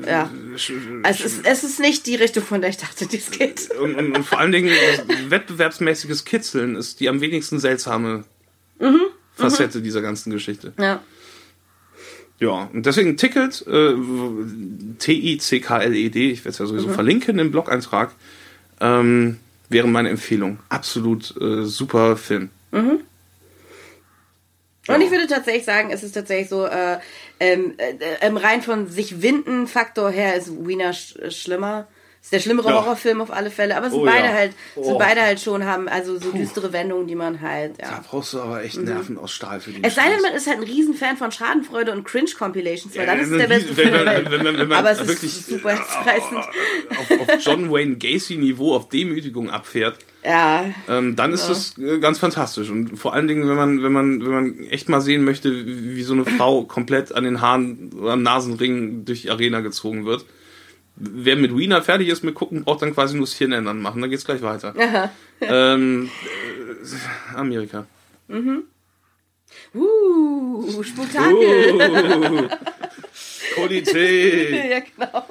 ja. 0.05 0.29
Es 1.03 1.21
ist, 1.21 1.45
es 1.45 1.63
ist 1.63 1.79
nicht 1.79 2.05
die 2.07 2.15
Richtung, 2.15 2.43
von 2.43 2.59
der 2.61 2.71
ich 2.71 2.77
dachte, 2.77 3.05
die 3.07 3.17
es 3.17 3.31
geht. 3.31 3.71
Und, 3.71 3.95
und, 3.95 4.15
und 4.17 4.23
vor 4.25 4.39
allen 4.39 4.51
Dingen 4.51 4.71
wettbewerbsmäßiges 5.29 6.25
Kitzeln 6.25 6.75
ist 6.75 6.99
die 6.99 7.07
am 7.07 7.21
wenigsten 7.21 7.59
seltsame 7.59 8.25
Facette 9.35 9.81
dieser 9.81 10.01
ganzen 10.01 10.31
Geschichte. 10.31 10.73
Ja. 10.77 11.01
Ja, 12.39 12.69
und 12.71 12.85
deswegen 12.85 13.17
Ticket, 13.17 13.65
äh, 13.67 13.95
T-I-C-K-L-E-D, 14.97 16.31
ich 16.31 16.39
werde 16.39 16.49
es 16.49 16.57
ja 16.59 16.65
sowieso 16.65 16.89
verlinken 16.89 17.37
im 17.37 17.51
Blog-Eintrag, 17.51 18.11
ähm, 18.79 19.39
wäre 19.67 19.87
meine 19.87 20.09
Empfehlung. 20.09 20.59
Absolut 20.69 21.35
äh, 21.41 21.65
super 21.65 22.15
Film. 22.15 22.49
Und 24.89 25.01
ich 25.01 25.11
würde 25.11 25.27
tatsächlich 25.27 25.65
sagen, 25.65 25.91
es 25.91 26.01
ist 26.01 26.13
tatsächlich 26.13 26.49
so, 26.49 26.65
äh, 26.65 26.97
ähm, 27.39 27.75
äh, 27.77 28.25
im 28.25 28.37
rein 28.37 28.61
von 28.61 28.89
sich 28.89 29.21
winden 29.21 29.67
Faktor 29.67 30.09
her 30.09 30.35
ist 30.35 30.65
Wiener 30.65 30.93
sch 30.93 31.15
schlimmer. 31.29 31.87
Ist 32.21 32.33
der 32.33 32.39
schlimmere 32.41 32.67
Ja. 32.69 32.75
Horrorfilm 32.83 33.21
auf 33.21 33.31
alle 33.31 33.49
Fälle, 33.49 33.77
aber 33.77 33.87
es 33.87 33.93
sind 33.93 34.01
Oh 34.01 34.05
beide 34.05 34.27
ja. 34.27 34.33
halt, 34.33 34.51
Oh. 34.75 34.83
sind 34.83 34.99
beide 34.99 35.21
halt 35.21 35.39
schon, 35.39 35.63
haben 35.65 35.87
also 35.87 36.19
so 36.19 36.31
düstere 36.31 36.73
Wendungen, 36.73 37.07
die 37.07 37.15
man 37.15 37.39
halt, 37.39 37.79
Da 37.81 37.83
ja. 37.85 38.03
brauchst 38.07 38.33
du 38.33 38.41
aber 38.41 38.61
echt 38.63 38.77
Nerven 38.81 39.17
aus 39.17 39.31
Stahl 39.31 39.61
für 39.61 39.71
die 39.71 39.81
Es 39.83 39.95
sei 39.95 40.09
denn, 40.09 40.21
man 40.21 40.33
ist 40.33 40.45
halt 40.45 40.57
ein 40.57 40.63
Riesenfan 40.63 41.15
von 41.17 41.31
Schadenfreude 41.31 41.93
und 41.93 42.03
Cringe-Compilations, 42.03 42.93
weil 42.95 43.05
Ja, 43.07 43.11
dann 43.13 43.19
ist 43.19 43.27
es 43.27 43.31
wenn 43.31 43.39
der 43.39 43.47
beste 43.47 43.73
Film 43.73 43.93
wenn 43.93 44.05
Welt. 44.05 44.31
wenn 44.31 44.43
man- 44.43 44.57
wenn 44.59 44.67
man 44.67 44.77
Aber 44.79 44.91
es 44.91 44.99
ist 44.99 45.07
wirklich 45.07 45.31
super 45.33 45.69
herzreißend. 45.69 46.37
auf, 46.37 47.11
auf 47.21 47.27
John 47.39 47.71
Wayne 47.71 47.95
Gacy-Niveau, 47.95 48.75
auf 48.75 48.89
Demütigung 48.89 49.49
abfährt, 49.49 49.97
Ja, 50.23 50.65
ähm, 50.89 51.15
dann 51.15 51.31
ist 51.31 51.47
das 51.47 51.77
äh, 51.77 51.99
ganz 51.99 52.19
fantastisch. 52.19 52.69
Und 52.69 52.97
vor 52.97 53.13
allen 53.13 53.29
Dingen, 53.29 53.47
wenn 53.47 53.55
man, 53.55 53.81
wenn 53.81 53.93
man, 53.93 54.21
wenn 54.21 54.31
man 54.31 54.59
echt 54.65 54.89
mal 54.89 54.99
sehen 54.99 55.23
möchte, 55.23 55.65
wie 55.65 55.95
wie 55.95 56.03
so 56.03 56.11
eine 56.13 56.25
Frau 56.25 56.63
komplett 56.65 57.15
an 57.15 57.23
den 57.23 57.39
Haaren 57.39 57.91
oder 57.97 58.11
am 58.11 58.21
Nasenring 58.23 59.05
durch 59.05 59.21
die 59.21 59.29
Arena 59.29 59.61
gezogen 59.61 60.05
wird. 60.05 60.25
Wer 60.99 61.37
mit 61.37 61.55
Wiener 61.55 61.81
fertig 61.81 62.09
ist 62.09 62.23
mit 62.23 62.35
gucken, 62.35 62.63
braucht 62.63 62.81
dann 62.81 62.93
quasi 62.93 63.15
nur 63.15 63.25
das 63.25 63.33
Hirn 63.33 63.53
ändern 63.53 63.81
machen. 63.81 64.01
Dann 64.01 64.09
geht's 64.09 64.25
gleich 64.25 64.41
weiter. 64.41 64.73
ähm, 65.41 66.09
äh, 66.25 67.35
Amerika. 67.37 67.85
uh, 69.75 70.83
Spektakel. 70.83 72.49
Qualität. 73.55 74.65
ja, 74.71 74.79
genau. 74.79 75.25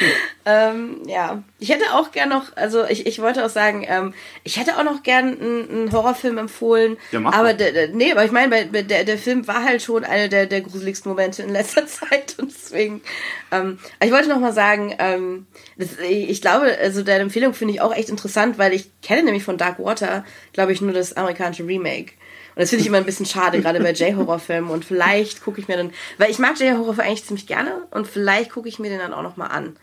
ähm, 0.46 1.02
ja, 1.06 1.42
ich 1.58 1.70
hätte 1.70 1.94
auch 1.94 2.12
gern 2.12 2.28
noch, 2.28 2.56
also 2.56 2.84
ich, 2.84 3.06
ich 3.06 3.20
wollte 3.20 3.44
auch 3.44 3.50
sagen, 3.50 3.84
ähm, 3.88 4.14
ich 4.44 4.58
hätte 4.58 4.78
auch 4.78 4.84
noch 4.84 5.02
gern 5.02 5.40
einen, 5.40 5.92
Horrorfilm 5.92 6.38
empfohlen. 6.38 6.96
Ja, 7.10 7.20
mach 7.20 7.34
aber 7.34 7.54
der, 7.54 7.72
der, 7.72 7.88
nee, 7.88 8.12
aber 8.12 8.24
ich 8.24 8.32
meine, 8.32 8.66
der, 8.66 9.04
der 9.04 9.18
Film 9.18 9.46
war 9.46 9.64
halt 9.64 9.82
schon 9.82 10.04
einer 10.04 10.28
der, 10.28 10.46
der 10.46 10.60
gruseligsten 10.60 11.10
Momente 11.10 11.42
in 11.42 11.50
letzter 11.50 11.86
Zeit 11.86 12.36
und 12.38 12.52
deswegen, 12.52 13.02
ähm, 13.50 13.78
ich 14.02 14.10
wollte 14.10 14.28
noch 14.28 14.40
mal 14.40 14.52
sagen, 14.52 14.94
ähm, 14.98 15.46
das, 15.76 15.98
ich, 15.98 16.30
ich 16.30 16.42
glaube, 16.42 16.76
also 16.80 17.02
deine 17.02 17.22
Empfehlung 17.22 17.54
finde 17.54 17.74
ich 17.74 17.80
auch 17.80 17.94
echt 17.94 18.08
interessant, 18.08 18.58
weil 18.58 18.72
ich 18.72 18.90
kenne 19.02 19.24
nämlich 19.24 19.44
von 19.44 19.58
Dark 19.58 19.78
Water, 19.78 20.24
glaube 20.52 20.72
ich, 20.72 20.80
nur 20.80 20.92
das 20.92 21.14
amerikanische 21.14 21.66
Remake. 21.66 22.12
Und 22.54 22.60
das 22.60 22.70
finde 22.70 22.82
ich 22.82 22.88
immer 22.88 22.98
ein 22.98 23.04
bisschen 23.06 23.26
schade, 23.26 23.60
gerade 23.60 23.80
bei 23.80 23.92
J-Horror-Filmen. 23.92 24.70
Und 24.70 24.84
vielleicht 24.84 25.42
gucke 25.42 25.60
ich 25.60 25.68
mir 25.68 25.76
dann, 25.76 25.92
weil 26.18 26.30
ich 26.30 26.38
mag 26.38 26.58
J-Horror 26.60 26.98
eigentlich 26.98 27.24
ziemlich 27.24 27.46
gerne 27.46 27.86
und 27.90 28.06
vielleicht 28.06 28.50
gucke 28.50 28.68
ich 28.68 28.78
mir 28.78 28.90
den 28.90 28.98
dann 28.98 29.14
auch 29.14 29.22
noch 29.22 29.36
mal 29.36 29.46
an. 29.46 29.76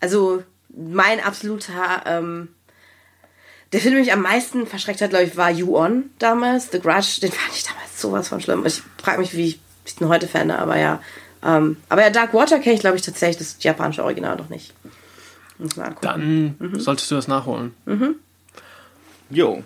Also 0.00 0.42
mein 0.68 1.20
absoluter, 1.20 2.02
ähm, 2.06 2.48
der 3.72 3.80
Film, 3.80 3.94
der 3.94 4.02
mich 4.04 4.12
am 4.12 4.20
meisten 4.22 4.66
verschreckt 4.66 5.00
hat, 5.00 5.10
glaube 5.10 5.24
ich, 5.24 5.36
war 5.36 5.50
You 5.50 5.76
On 5.76 6.10
damals. 6.18 6.70
The 6.70 6.80
Grudge, 6.80 7.20
den 7.22 7.32
fand 7.32 7.56
ich 7.56 7.64
damals 7.64 8.00
sowas 8.00 8.28
von 8.28 8.40
schlimm. 8.40 8.64
Ich 8.66 8.82
frage 9.02 9.18
mich, 9.20 9.34
wie 9.36 9.46
ich 9.48 9.60
ich 9.84 9.96
den 9.96 10.08
heute 10.08 10.28
fände, 10.28 10.58
aber 10.58 10.76
ja. 10.78 11.02
Ähm, 11.44 11.76
aber 11.88 12.02
ja, 12.02 12.10
Dark 12.10 12.32
Water 12.34 12.60
kenne 12.60 12.74
ich, 12.76 12.80
glaube 12.82 12.96
ich, 12.96 13.02
tatsächlich 13.02 13.38
das 13.38 13.56
japanische 13.64 14.04
Original 14.04 14.36
noch 14.36 14.48
nicht. 14.48 14.72
Muss 15.58 15.74
mal 15.76 15.86
angucken. 15.86 16.06
Dann 16.06 16.70
Mhm. 16.70 16.78
solltest 16.80 17.10
du 17.10 17.16
das 17.16 17.26
nachholen. 17.26 17.74
Jo. 19.30 19.64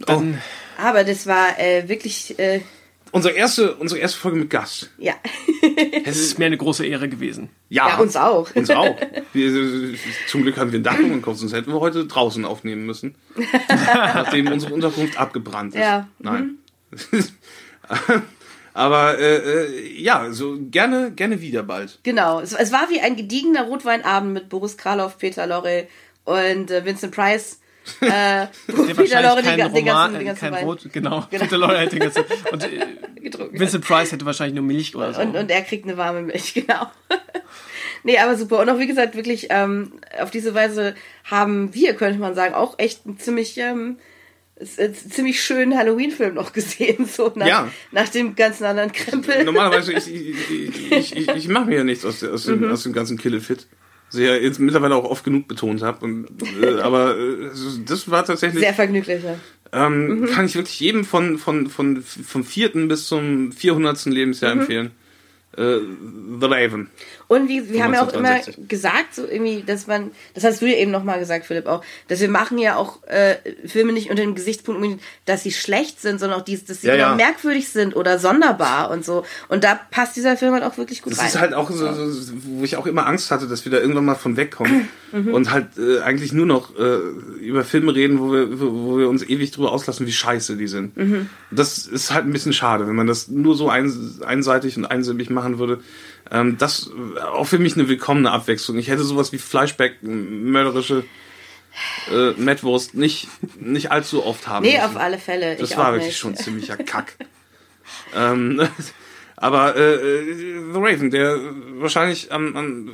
Dann, 0.00 0.42
Aber 0.78 1.04
das 1.04 1.26
war 1.26 1.58
äh, 1.58 1.88
wirklich, 1.88 2.38
äh, 2.38 2.60
Unsere 3.12 3.34
erste, 3.34 3.74
unsere 3.74 4.00
erste 4.00 4.18
Folge 4.18 4.38
mit 4.38 4.50
Gast. 4.50 4.90
ja. 4.98 5.14
es 6.04 6.18
ist 6.18 6.38
mir 6.38 6.46
eine 6.46 6.56
große 6.56 6.86
Ehre 6.86 7.08
gewesen. 7.08 7.50
Ja, 7.68 7.98
uns 7.98 8.16
auch. 8.16 8.54
Uns 8.54 8.70
auch. 8.70 8.96
Wir, 9.32 9.96
zum 10.26 10.42
Glück 10.42 10.56
haben 10.56 10.72
wir 10.72 10.80
ein 10.80 10.82
Dach 10.82 10.96
Kopf, 11.22 11.36
sonst 11.36 11.52
hätten 11.52 11.72
wir 11.72 11.80
heute 11.80 12.06
draußen 12.06 12.44
aufnehmen 12.44 12.84
müssen. 12.84 13.14
nachdem 13.68 14.50
unsere 14.50 14.74
Unterkunft 14.74 15.18
abgebrannt 15.18 15.74
ist. 15.74 15.80
Ja. 15.80 16.08
Nein. 16.18 16.58
Aber 18.74 19.18
äh, 19.18 19.36
äh, 19.36 20.00
ja, 20.00 20.32
so 20.32 20.58
gerne, 20.58 21.12
gerne 21.12 21.40
wieder 21.40 21.62
bald. 21.62 21.98
Genau. 22.02 22.40
Es, 22.40 22.52
es 22.52 22.72
war 22.72 22.88
wie 22.90 23.00
ein 23.00 23.16
gediegener 23.16 23.64
Rotweinabend 23.64 24.32
mit 24.32 24.48
Boris 24.48 24.76
Karloff, 24.76 25.18
Peter 25.18 25.46
Lorre 25.46 25.86
und 26.24 26.70
äh, 26.70 26.84
Vincent 26.84 27.14
Price. 27.14 27.58
Äh, 28.00 28.46
Peter 28.94 29.22
Lorre 29.22 29.42
den, 29.42 29.72
den 29.74 29.84
ganzen, 29.84 30.18
den 30.18 30.26
ganzen 30.26 30.40
kein 30.40 30.52
Wein 30.52 30.64
Rot, 30.64 30.88
genau. 30.92 31.26
Genau. 31.30 31.42
Peter 31.44 31.58
Lorre 31.58 31.78
hätte 31.78 31.96
den 31.96 32.00
ganzen, 32.10 32.24
und 32.52 32.64
äh. 32.64 32.86
Vincent 33.52 33.84
Price 33.84 34.12
hätte 34.12 34.24
wahrscheinlich 34.24 34.54
nur 34.54 34.64
Milch 34.64 34.94
oder 34.94 35.14
so. 35.14 35.20
Und, 35.20 35.36
und 35.36 35.50
er 35.50 35.62
kriegt 35.62 35.84
eine 35.84 35.96
warme 35.96 36.22
Milch, 36.22 36.54
genau. 36.54 36.90
nee, 38.02 38.18
aber 38.18 38.36
super. 38.36 38.60
Und 38.60 38.68
auch 38.70 38.78
wie 38.78 38.86
gesagt, 38.86 39.16
wirklich, 39.16 39.48
ähm, 39.50 39.94
auf 40.20 40.30
diese 40.30 40.54
Weise 40.54 40.94
haben 41.24 41.74
wir, 41.74 41.94
könnte 41.94 42.18
man 42.18 42.34
sagen, 42.34 42.54
auch 42.54 42.78
echt 42.78 43.06
ein 43.06 43.18
ziemlich 43.18 43.58
ähm, 43.58 43.98
äh, 44.76 44.92
ziemlich 44.92 45.42
schönen 45.42 45.76
Halloween-Film 45.76 46.34
noch 46.34 46.52
gesehen, 46.52 47.06
so 47.06 47.32
nach, 47.34 47.46
Ja. 47.46 47.68
nach 47.90 48.08
dem 48.08 48.36
ganzen 48.36 48.64
anderen 48.64 48.92
Krempel. 48.92 49.44
Normalerweise, 49.44 49.92
ich, 49.92 50.08
ich, 50.08 50.92
ich, 50.92 51.16
ich, 51.16 51.28
ich, 51.28 51.48
mache 51.48 51.66
mir 51.66 51.78
ja 51.78 51.84
nichts 51.84 52.04
aus, 52.04 52.22
aus, 52.22 52.46
Mhm. 52.46 52.60
dem, 52.60 52.70
aus 52.70 52.82
dem 52.84 52.92
ganzen 52.92 53.18
Killefit. 53.18 53.66
Ja 54.12 54.34
jetzt 54.36 54.60
mittlerweile 54.60 54.94
auch 54.96 55.04
oft 55.04 55.24
genug 55.24 55.48
betont 55.48 55.82
habe. 55.82 56.04
Und, 56.04 56.26
äh, 56.62 56.80
aber 56.82 57.16
äh, 57.16 57.50
das 57.86 58.10
war 58.10 58.24
tatsächlich, 58.24 58.62
Sehr 58.62 58.74
vergnüglich, 58.74 59.22
ja. 59.22 59.36
ähm, 59.72 60.28
kann 60.32 60.46
ich 60.46 60.54
wirklich 60.54 60.78
jedem 60.80 61.04
von, 61.04 61.38
von, 61.38 61.68
von, 61.68 62.02
vom 62.02 62.44
vierten 62.44 62.88
bis 62.88 63.06
zum 63.06 63.52
400. 63.52 64.06
Lebensjahr 64.06 64.54
Mhm. 64.54 64.60
empfehlen. 64.60 64.90
Äh, 65.56 65.78
The 66.40 66.46
Raven. 66.46 66.88
Und 67.32 67.48
wie, 67.48 67.70
wir 67.70 67.82
haben 67.82 67.94
ja 67.94 68.00
auch 68.02 68.12
immer 68.12 68.30
1963. 68.30 68.68
gesagt, 68.68 69.14
so 69.14 69.26
irgendwie, 69.26 69.62
dass 69.66 69.86
man, 69.86 70.10
das 70.34 70.44
hast 70.44 70.60
du 70.60 70.66
ja 70.66 70.76
eben 70.76 70.90
nochmal 70.90 71.18
gesagt, 71.18 71.46
Philipp, 71.46 71.66
auch, 71.66 71.82
dass 72.08 72.20
wir 72.20 72.28
machen 72.28 72.58
ja 72.58 72.76
auch 72.76 73.02
äh, 73.06 73.36
Filme 73.66 73.92
nicht 73.92 74.10
unter 74.10 74.22
dem 74.22 74.34
Gesichtspunkt, 74.34 75.00
dass 75.24 75.42
sie 75.42 75.52
schlecht 75.52 76.00
sind, 76.00 76.20
sondern 76.20 76.40
auch 76.40 76.44
dies, 76.44 76.64
dass 76.64 76.82
sie 76.82 76.88
Ja, 76.88 76.94
ja. 76.94 77.14
merkwürdig 77.14 77.68
sind 77.68 77.96
oder 77.96 78.18
sonderbar 78.18 78.90
und 78.90 79.04
so. 79.04 79.24
Und 79.48 79.64
da 79.64 79.78
passt 79.90 80.16
dieser 80.16 80.36
Film 80.36 80.52
halt 80.52 80.62
auch 80.64 80.76
wirklich 80.76 81.00
gut 81.02 81.12
Das 81.12 81.20
rein. 81.20 81.28
ist 81.28 81.38
halt 81.40 81.54
auch 81.54 81.70
so, 81.70 82.10
so, 82.10 82.32
wo 82.44 82.64
ich 82.64 82.76
auch 82.76 82.86
immer 82.86 83.06
Angst 83.06 83.30
hatte, 83.30 83.46
dass 83.48 83.64
wir 83.64 83.72
da 83.72 83.78
irgendwann 83.78 84.04
mal 84.04 84.14
von 84.14 84.36
wegkommen 84.36 84.88
Mhm. 85.12 85.34
und 85.34 85.50
halt 85.50 85.76
äh, 85.76 86.00
eigentlich 86.00 86.32
nur 86.32 86.46
noch 86.46 86.74
äh, 86.78 86.96
über 87.38 87.64
Filme 87.64 87.94
reden, 87.94 88.18
wo 88.18 88.32
wir, 88.32 88.58
wo, 88.58 88.72
wo 88.72 88.98
wir 88.98 89.10
uns 89.10 89.22
ewig 89.22 89.50
drüber 89.50 89.70
auslassen, 89.70 90.06
wie 90.06 90.12
scheiße 90.12 90.56
die 90.56 90.66
sind. 90.68 90.96
Mhm. 90.96 91.28
Das 91.50 91.86
ist 91.86 92.14
halt 92.14 92.24
ein 92.24 92.32
bisschen 92.32 92.54
schade, 92.54 92.86
wenn 92.86 92.94
man 92.94 93.06
das 93.06 93.28
nur 93.28 93.54
so 93.54 93.68
ein, 93.68 93.92
einseitig 94.24 94.78
und 94.78 94.86
einsilbig 94.86 95.28
machen 95.28 95.58
würde. 95.58 95.80
Ähm, 96.32 96.56
das 96.56 96.90
äh, 97.16 97.20
auch 97.20 97.44
für 97.44 97.58
mich 97.58 97.74
eine 97.74 97.88
willkommene 97.88 98.30
Abwechslung. 98.30 98.78
Ich 98.78 98.88
hätte 98.88 99.04
sowas 99.04 99.32
wie 99.32 99.38
Flashback, 99.38 100.02
mörderische 100.02 101.04
äh, 102.10 102.32
Mettwurst 102.32 102.94
nicht, 102.94 103.28
nicht 103.56 103.92
allzu 103.92 104.24
oft 104.24 104.48
haben 104.48 104.64
nee, 104.64 104.72
müssen. 104.72 104.84
auf 104.84 104.96
alle 104.96 105.18
Fälle. 105.18 105.56
Das 105.56 105.70
ich 105.70 105.76
war 105.76 105.92
wirklich 105.92 106.08
nicht. 106.08 106.18
schon 106.18 106.34
ziemlicher 106.34 106.76
Kack. 106.78 107.16
ähm, 108.14 108.66
aber 109.36 109.76
äh, 109.76 109.94
äh, 109.94 110.72
The 110.72 110.78
Raven, 110.78 111.10
der 111.10 111.38
wahrscheinlich 111.74 112.32
am, 112.32 112.56
am 112.56 112.88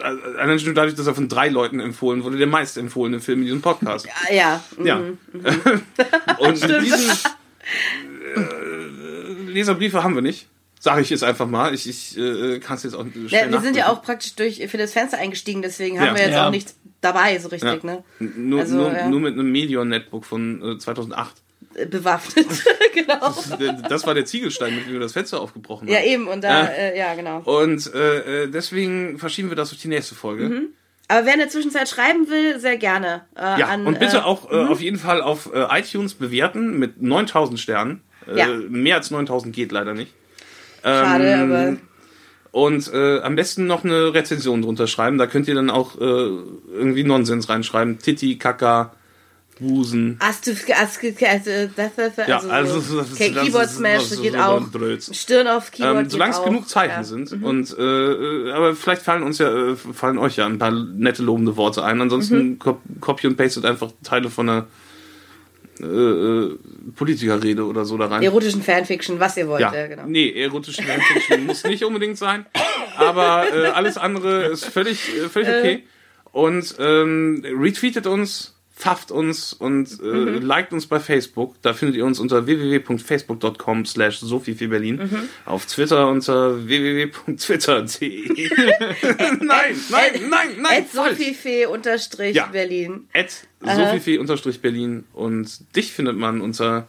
äh, 0.00 0.38
allein 0.38 0.58
schon 0.58 0.74
dadurch, 0.74 0.96
dass 0.96 1.06
er 1.06 1.14
von 1.14 1.28
drei 1.28 1.48
Leuten 1.50 1.78
empfohlen 1.78 2.24
wurde, 2.24 2.36
der 2.36 2.48
meist 2.48 2.76
empfohlene 2.78 3.20
Film 3.20 3.40
in 3.40 3.44
diesem 3.44 3.62
Podcast. 3.62 4.08
Ah, 4.08 4.32
Ja, 4.32 4.64
mhm. 4.76 4.86
Ja. 4.86 4.96
Und 6.38 6.54
diesen 6.82 7.10
äh, 8.34 9.50
Leserbriefe 9.50 10.02
haben 10.02 10.16
wir 10.16 10.22
nicht. 10.22 10.48
Sage 10.84 11.02
ich 11.02 11.10
jetzt 11.10 11.22
einfach 11.22 11.46
mal. 11.46 11.72
Ich, 11.74 11.88
ich 11.88 12.18
äh, 12.18 12.58
kann 12.58 12.76
es 12.76 12.82
jetzt 12.82 12.94
auch 12.94 13.04
schnell 13.06 13.28
Ja, 13.28 13.48
wir 13.52 13.60
sind 13.60 13.76
ja 13.76 13.86
auch 13.88 14.02
praktisch 14.02 14.34
durch 14.34 14.66
für 14.68 14.78
das 14.78 14.92
Fenster 14.92 15.16
eingestiegen, 15.16 15.62
deswegen 15.62 16.00
haben 16.00 16.08
Ja. 16.08 16.14
wir 16.16 16.22
jetzt 16.22 16.32
Ja. 16.32 16.46
auch 16.48 16.50
nichts 16.50 16.74
dabei, 17.00 17.38
so 17.38 17.50
richtig, 17.50 17.84
Ja. 17.84 17.88
ne? 17.88 18.02
Nur, 18.18 18.60
Also, 18.62 18.74
nur, 18.78 18.92
ja. 18.92 19.08
nur 19.08 19.20
mit 19.20 19.34
einem 19.34 19.52
Medion-Netbook 19.52 20.24
von 20.24 20.60
äh, 20.74 20.78
2008. 20.78 21.36
Äh, 21.74 21.86
Bewaffnet, 21.86 22.46
genau. 22.94 23.32
Das 23.88 24.04
war 24.08 24.14
der 24.14 24.24
Ziegelstein, 24.24 24.74
mit 24.74 24.86
dem 24.88 24.94
wir 24.94 24.98
das 24.98 25.12
Fenster 25.12 25.40
aufgebrochen 25.40 25.86
haben. 25.86 25.94
Ja, 25.94 26.02
eben, 26.02 26.26
und 26.26 26.42
da, 26.42 26.64
Ja. 26.64 26.66
äh, 26.66 26.98
ja, 26.98 27.14
genau. 27.14 27.42
Und 27.44 27.94
äh, 27.94 28.42
äh, 28.42 28.48
deswegen 28.50 29.20
verschieben 29.20 29.50
wir 29.50 29.56
das 29.56 29.70
auf 29.72 29.78
die 29.78 29.86
nächste 29.88 30.16
Folge. 30.16 30.48
Mhm. 30.48 30.68
Aber 31.06 31.26
wer 31.26 31.34
in 31.34 31.38
der 31.38 31.48
Zwischenzeit 31.48 31.88
schreiben 31.88 32.28
will, 32.28 32.58
sehr 32.58 32.76
gerne. 32.76 33.22
Äh, 33.36 33.60
Ja, 33.60 33.66
an, 33.68 33.86
und 33.86 34.00
bitte 34.00 34.16
äh, 34.16 34.20
auch 34.22 34.50
äh, 34.50 34.56
auf 34.56 34.80
jeden 34.80 34.98
Fall 34.98 35.22
auf 35.22 35.48
äh, 35.54 35.78
iTunes 35.78 36.14
bewerten 36.14 36.76
mit 36.76 37.00
9000 37.02 37.60
Sternen. 37.60 38.00
Äh, 38.26 38.36
Ja. 38.38 38.46
Mehr 38.48 38.96
als 38.96 39.12
9000 39.12 39.54
geht 39.54 39.70
leider 39.70 39.94
nicht. 39.94 40.12
Schade, 40.82 41.24
Ähm, 41.26 41.52
aber. 41.52 41.76
Und 42.50 42.92
äh, 42.92 43.20
am 43.20 43.34
besten 43.34 43.66
noch 43.66 43.82
eine 43.84 44.12
Rezension 44.12 44.60
drunter 44.62 44.86
schreiben. 44.86 45.16
Da 45.16 45.26
könnt 45.26 45.48
ihr 45.48 45.54
dann 45.54 45.70
auch 45.70 45.98
äh, 45.98 46.02
irgendwie 46.04 47.02
Nonsens 47.04 47.48
reinschreiben. 47.48 47.98
Titi, 47.98 48.36
Kaka, 48.36 48.92
Busen. 49.58 50.16
Astu, 50.18 50.50
Astu, 50.50 51.06
also, 51.26 51.50
das, 51.76 51.92
das, 51.96 52.26
Ja, 52.26 52.36
also, 52.38 52.50
also 52.50 52.80
so, 52.80 52.98
das 52.98 53.08
ist- 53.08 53.14
okay, 53.14 53.32
das 53.32 53.44
Keyboard 53.44 53.70
Smash 53.70 54.08
das 54.10 54.20
geht 54.20 54.36
auch. 54.36 54.68
Drötz. 54.70 55.16
Stirn 55.16 55.46
auf 55.48 55.70
Keyboard 55.70 56.04
Ähm, 56.04 56.10
Solange 56.10 56.32
es 56.34 56.42
genug 56.44 56.68
Zeichen 56.68 56.90
ja. 56.92 56.98
Mhm. 56.98 57.26
sind. 57.26 57.42
Und 57.44 57.78
äh, 57.78 57.82
äh, 57.82 58.52
aber 58.52 58.74
vielleicht 58.74 59.02
fallen 59.02 59.22
uns 59.22 59.38
ja 59.38 59.48
äh, 59.70 59.76
fallen 59.76 60.18
euch 60.18 60.36
ja 60.36 60.44
ein 60.46 60.58
paar 60.58 60.72
nette 60.72 61.22
lobende 61.22 61.56
Worte 61.56 61.82
ein. 61.84 62.00
Ansonsten 62.02 62.36
Mhm. 62.50 62.58
cop 62.58 62.80
copy 63.00 63.28
und 63.28 63.36
pastet 63.36 63.64
einfach 63.64 63.92
Teile 64.02 64.28
von 64.30 64.48
einer 64.48 64.66
äh, 65.80 65.84
äh, 65.84 66.58
Politikerrede 66.94 67.64
oder 67.64 67.84
so 67.84 67.96
da 67.96 68.06
rein. 68.06 68.22
Erotischen 68.22 68.62
Fanfiction, 68.62 69.20
was 69.20 69.36
ihr 69.36 69.48
wollt, 69.48 69.60
ja, 69.60 69.74
ja, 69.74 69.86
genau. 69.86 70.04
nee, 70.06 70.30
erotische 70.30 70.82
Fanfiction 70.82 71.46
muss 71.46 71.64
nicht 71.64 71.84
unbedingt 71.84 72.18
sein, 72.18 72.46
aber 72.96 73.46
äh, 73.52 73.66
alles 73.68 73.96
andere 73.96 74.46
ist 74.46 74.66
völlig, 74.66 75.08
äh, 75.16 75.28
völlig 75.28 75.48
okay. 75.48 75.84
Und 76.32 76.76
ähm, 76.78 77.44
retweetet 77.44 78.06
uns, 78.06 78.54
pfafft 78.82 79.12
uns 79.12 79.52
und 79.52 80.00
äh, 80.02 80.04
Mhm. 80.04 80.42
liked 80.42 80.72
uns 80.72 80.86
bei 80.86 80.98
Facebook. 80.98 81.54
Da 81.62 81.72
findet 81.72 81.96
ihr 81.96 82.04
uns 82.04 82.18
unter 82.18 82.46
www.facebook.com 82.46 83.86
slash 83.86 84.18
Berlin. 84.68 84.96
Mhm. 84.96 85.28
Auf 85.46 85.66
Twitter 85.66 86.08
unter 86.08 86.66
www.twitter.de. 86.66 88.28
nein, 89.40 89.76
nein, 89.90 90.28
nein, 90.28 90.48
nein, 90.58 90.84
falsch. 90.86 91.18
Sophiefee 91.18 91.66
unterstrich 91.66 92.34
Ja. 92.34 92.46
Berlin. 92.46 93.08
At 93.12 93.46
Sophie-Berlin 93.60 95.04
und 95.12 95.76
dich 95.76 95.92
findet 95.92 96.16
man 96.16 96.40
unter 96.40 96.86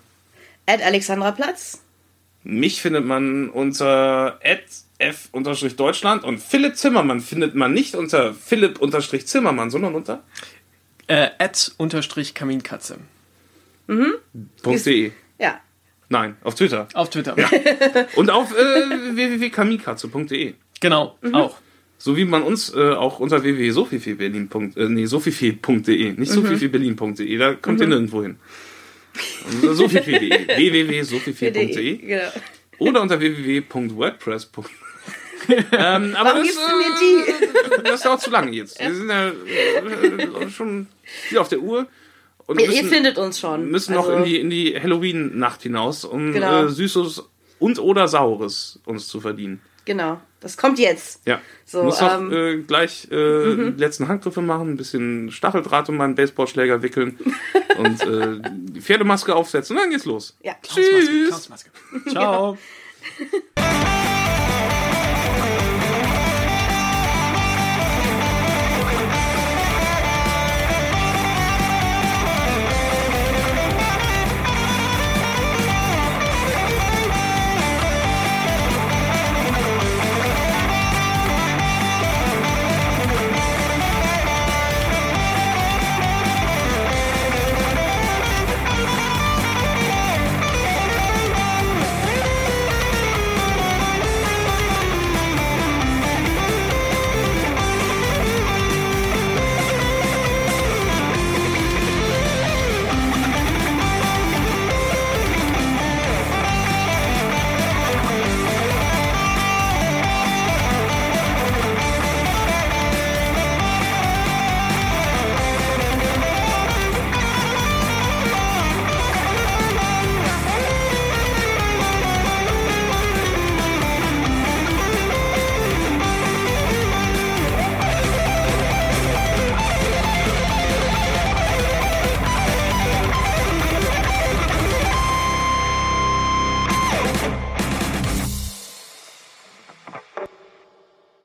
Ed 0.65 0.81
Alexandra 0.81 1.31
Platz. 1.31 1.81
Mich 2.43 2.81
findet 2.81 3.05
man 3.05 3.49
unter 3.49 4.39
f-deutschland 4.97 6.23
und 6.23 6.39
Philipp 6.41 6.75
Zimmermann 6.75 7.19
findet 7.21 7.55
man 7.55 7.73
nicht 7.73 7.93
unter 7.95 8.33
Philipp-Zimmermann, 8.33 9.69
sondern 9.69 9.93
unter 9.95 10.23
Äh, 11.07 11.29
Ad 11.37 11.57
unterstrich 11.77 12.33
Kaminkatze. 12.33 12.97
.de. 13.87 15.11
Ja. 15.39 15.59
Nein, 16.09 16.37
auf 16.43 16.55
Twitter. 16.55 16.87
Auf 16.93 17.09
Twitter. 17.09 17.35
Und 18.15 18.29
auf 18.29 18.51
äh, 18.53 19.15
www.kamikatze.de. 19.15 20.53
Genau, 20.79 21.17
auch. 21.33 21.57
So 21.97 22.17
wie 22.17 22.25
man 22.25 22.43
uns 22.43 22.73
äh, 22.75 22.91
auch 22.91 23.19
unter 23.19 23.43
www.sophieberlin. 23.43 24.49
Äh, 24.75 24.89
nee, 24.89 25.05
sophiefe.de, 25.05 26.11
nicht 26.13 26.31
sophieberlin.de, 26.31 27.37
da 27.37 27.53
kommt 27.55 27.79
ihr 27.79 27.87
nirgendwo 27.87 28.23
hin. 28.23 28.37
Unter 29.53 29.73
sophiefe.de, 29.73 30.29
www.sophiefe.de 30.57 31.97
Genau. 31.97 32.21
oder 32.79 33.01
unter 33.01 33.19
www.wordpress.de. 33.19 34.63
ähm, 35.71 36.15
aber 36.15 36.29
Warum 36.29 36.39
das, 36.39 36.43
gibst 36.43 36.59
du 36.59 36.77
mir 36.77 37.79
äh, 37.79 37.83
das 37.83 38.01
dauert 38.01 38.21
zu 38.21 38.29
lange 38.29 38.51
jetzt. 38.51 38.79
Wir 38.79 38.93
sind 38.93 39.09
ja 39.09 39.27
äh, 39.29 40.49
schon 40.49 40.87
viel 41.03 41.37
auf 41.37 41.49
der 41.49 41.59
Uhr 41.59 41.87
und 42.45 42.59
Ihr, 42.59 42.67
müssen, 42.67 42.83
ihr 42.85 42.89
findet 42.91 43.17
uns 43.17 43.39
schon. 43.39 43.69
müssen 43.69 43.93
noch 43.95 44.07
Also, 44.07 44.17
in 44.19 44.23
die, 44.25 44.39
in 44.39 44.49
die 44.49 44.79
Halloween-Nacht 44.79 45.63
hinaus, 45.63 46.05
um 46.05 46.33
Genau. 46.33 46.65
äh, 46.65 46.69
Süßes 46.69 47.23
und 47.59 47.79
oder 47.79 48.07
Saures 48.07 48.79
uns 48.85 49.07
zu 49.07 49.21
verdienen. 49.21 49.61
Genau. 49.85 50.19
Das 50.39 50.57
kommt 50.57 50.77
jetzt. 50.79 51.21
Ja. 51.25 51.39
So, 51.65 51.79
ich 51.79 51.85
muss 51.85 52.01
ähm, 52.01 52.31
äh, 52.31 52.57
gleich 52.57 53.05
äh, 53.11 53.55
die 53.55 53.73
letzten 53.79 54.09
Handgriffe 54.09 54.41
machen, 54.41 54.71
ein 54.73 54.77
bisschen 54.77 55.31
Stacheldraht 55.31 55.87
um 55.87 55.95
meinen 55.95 56.15
Baseballschläger 56.15 56.81
wickeln 56.81 57.17
und 57.77 58.01
äh, 58.03 58.41
die 58.51 58.81
Pferdemaske 58.81 59.33
aufsetzen 59.33 59.77
und 59.77 59.83
dann 59.83 59.89
geht's 59.91 60.05
los. 60.05 60.35
Ja. 60.41 60.53
Klaus 60.61 60.77
Maske, 60.91 61.27
Klaus 61.27 61.49
Maske. 61.49 61.69
Ciao. 62.09 62.57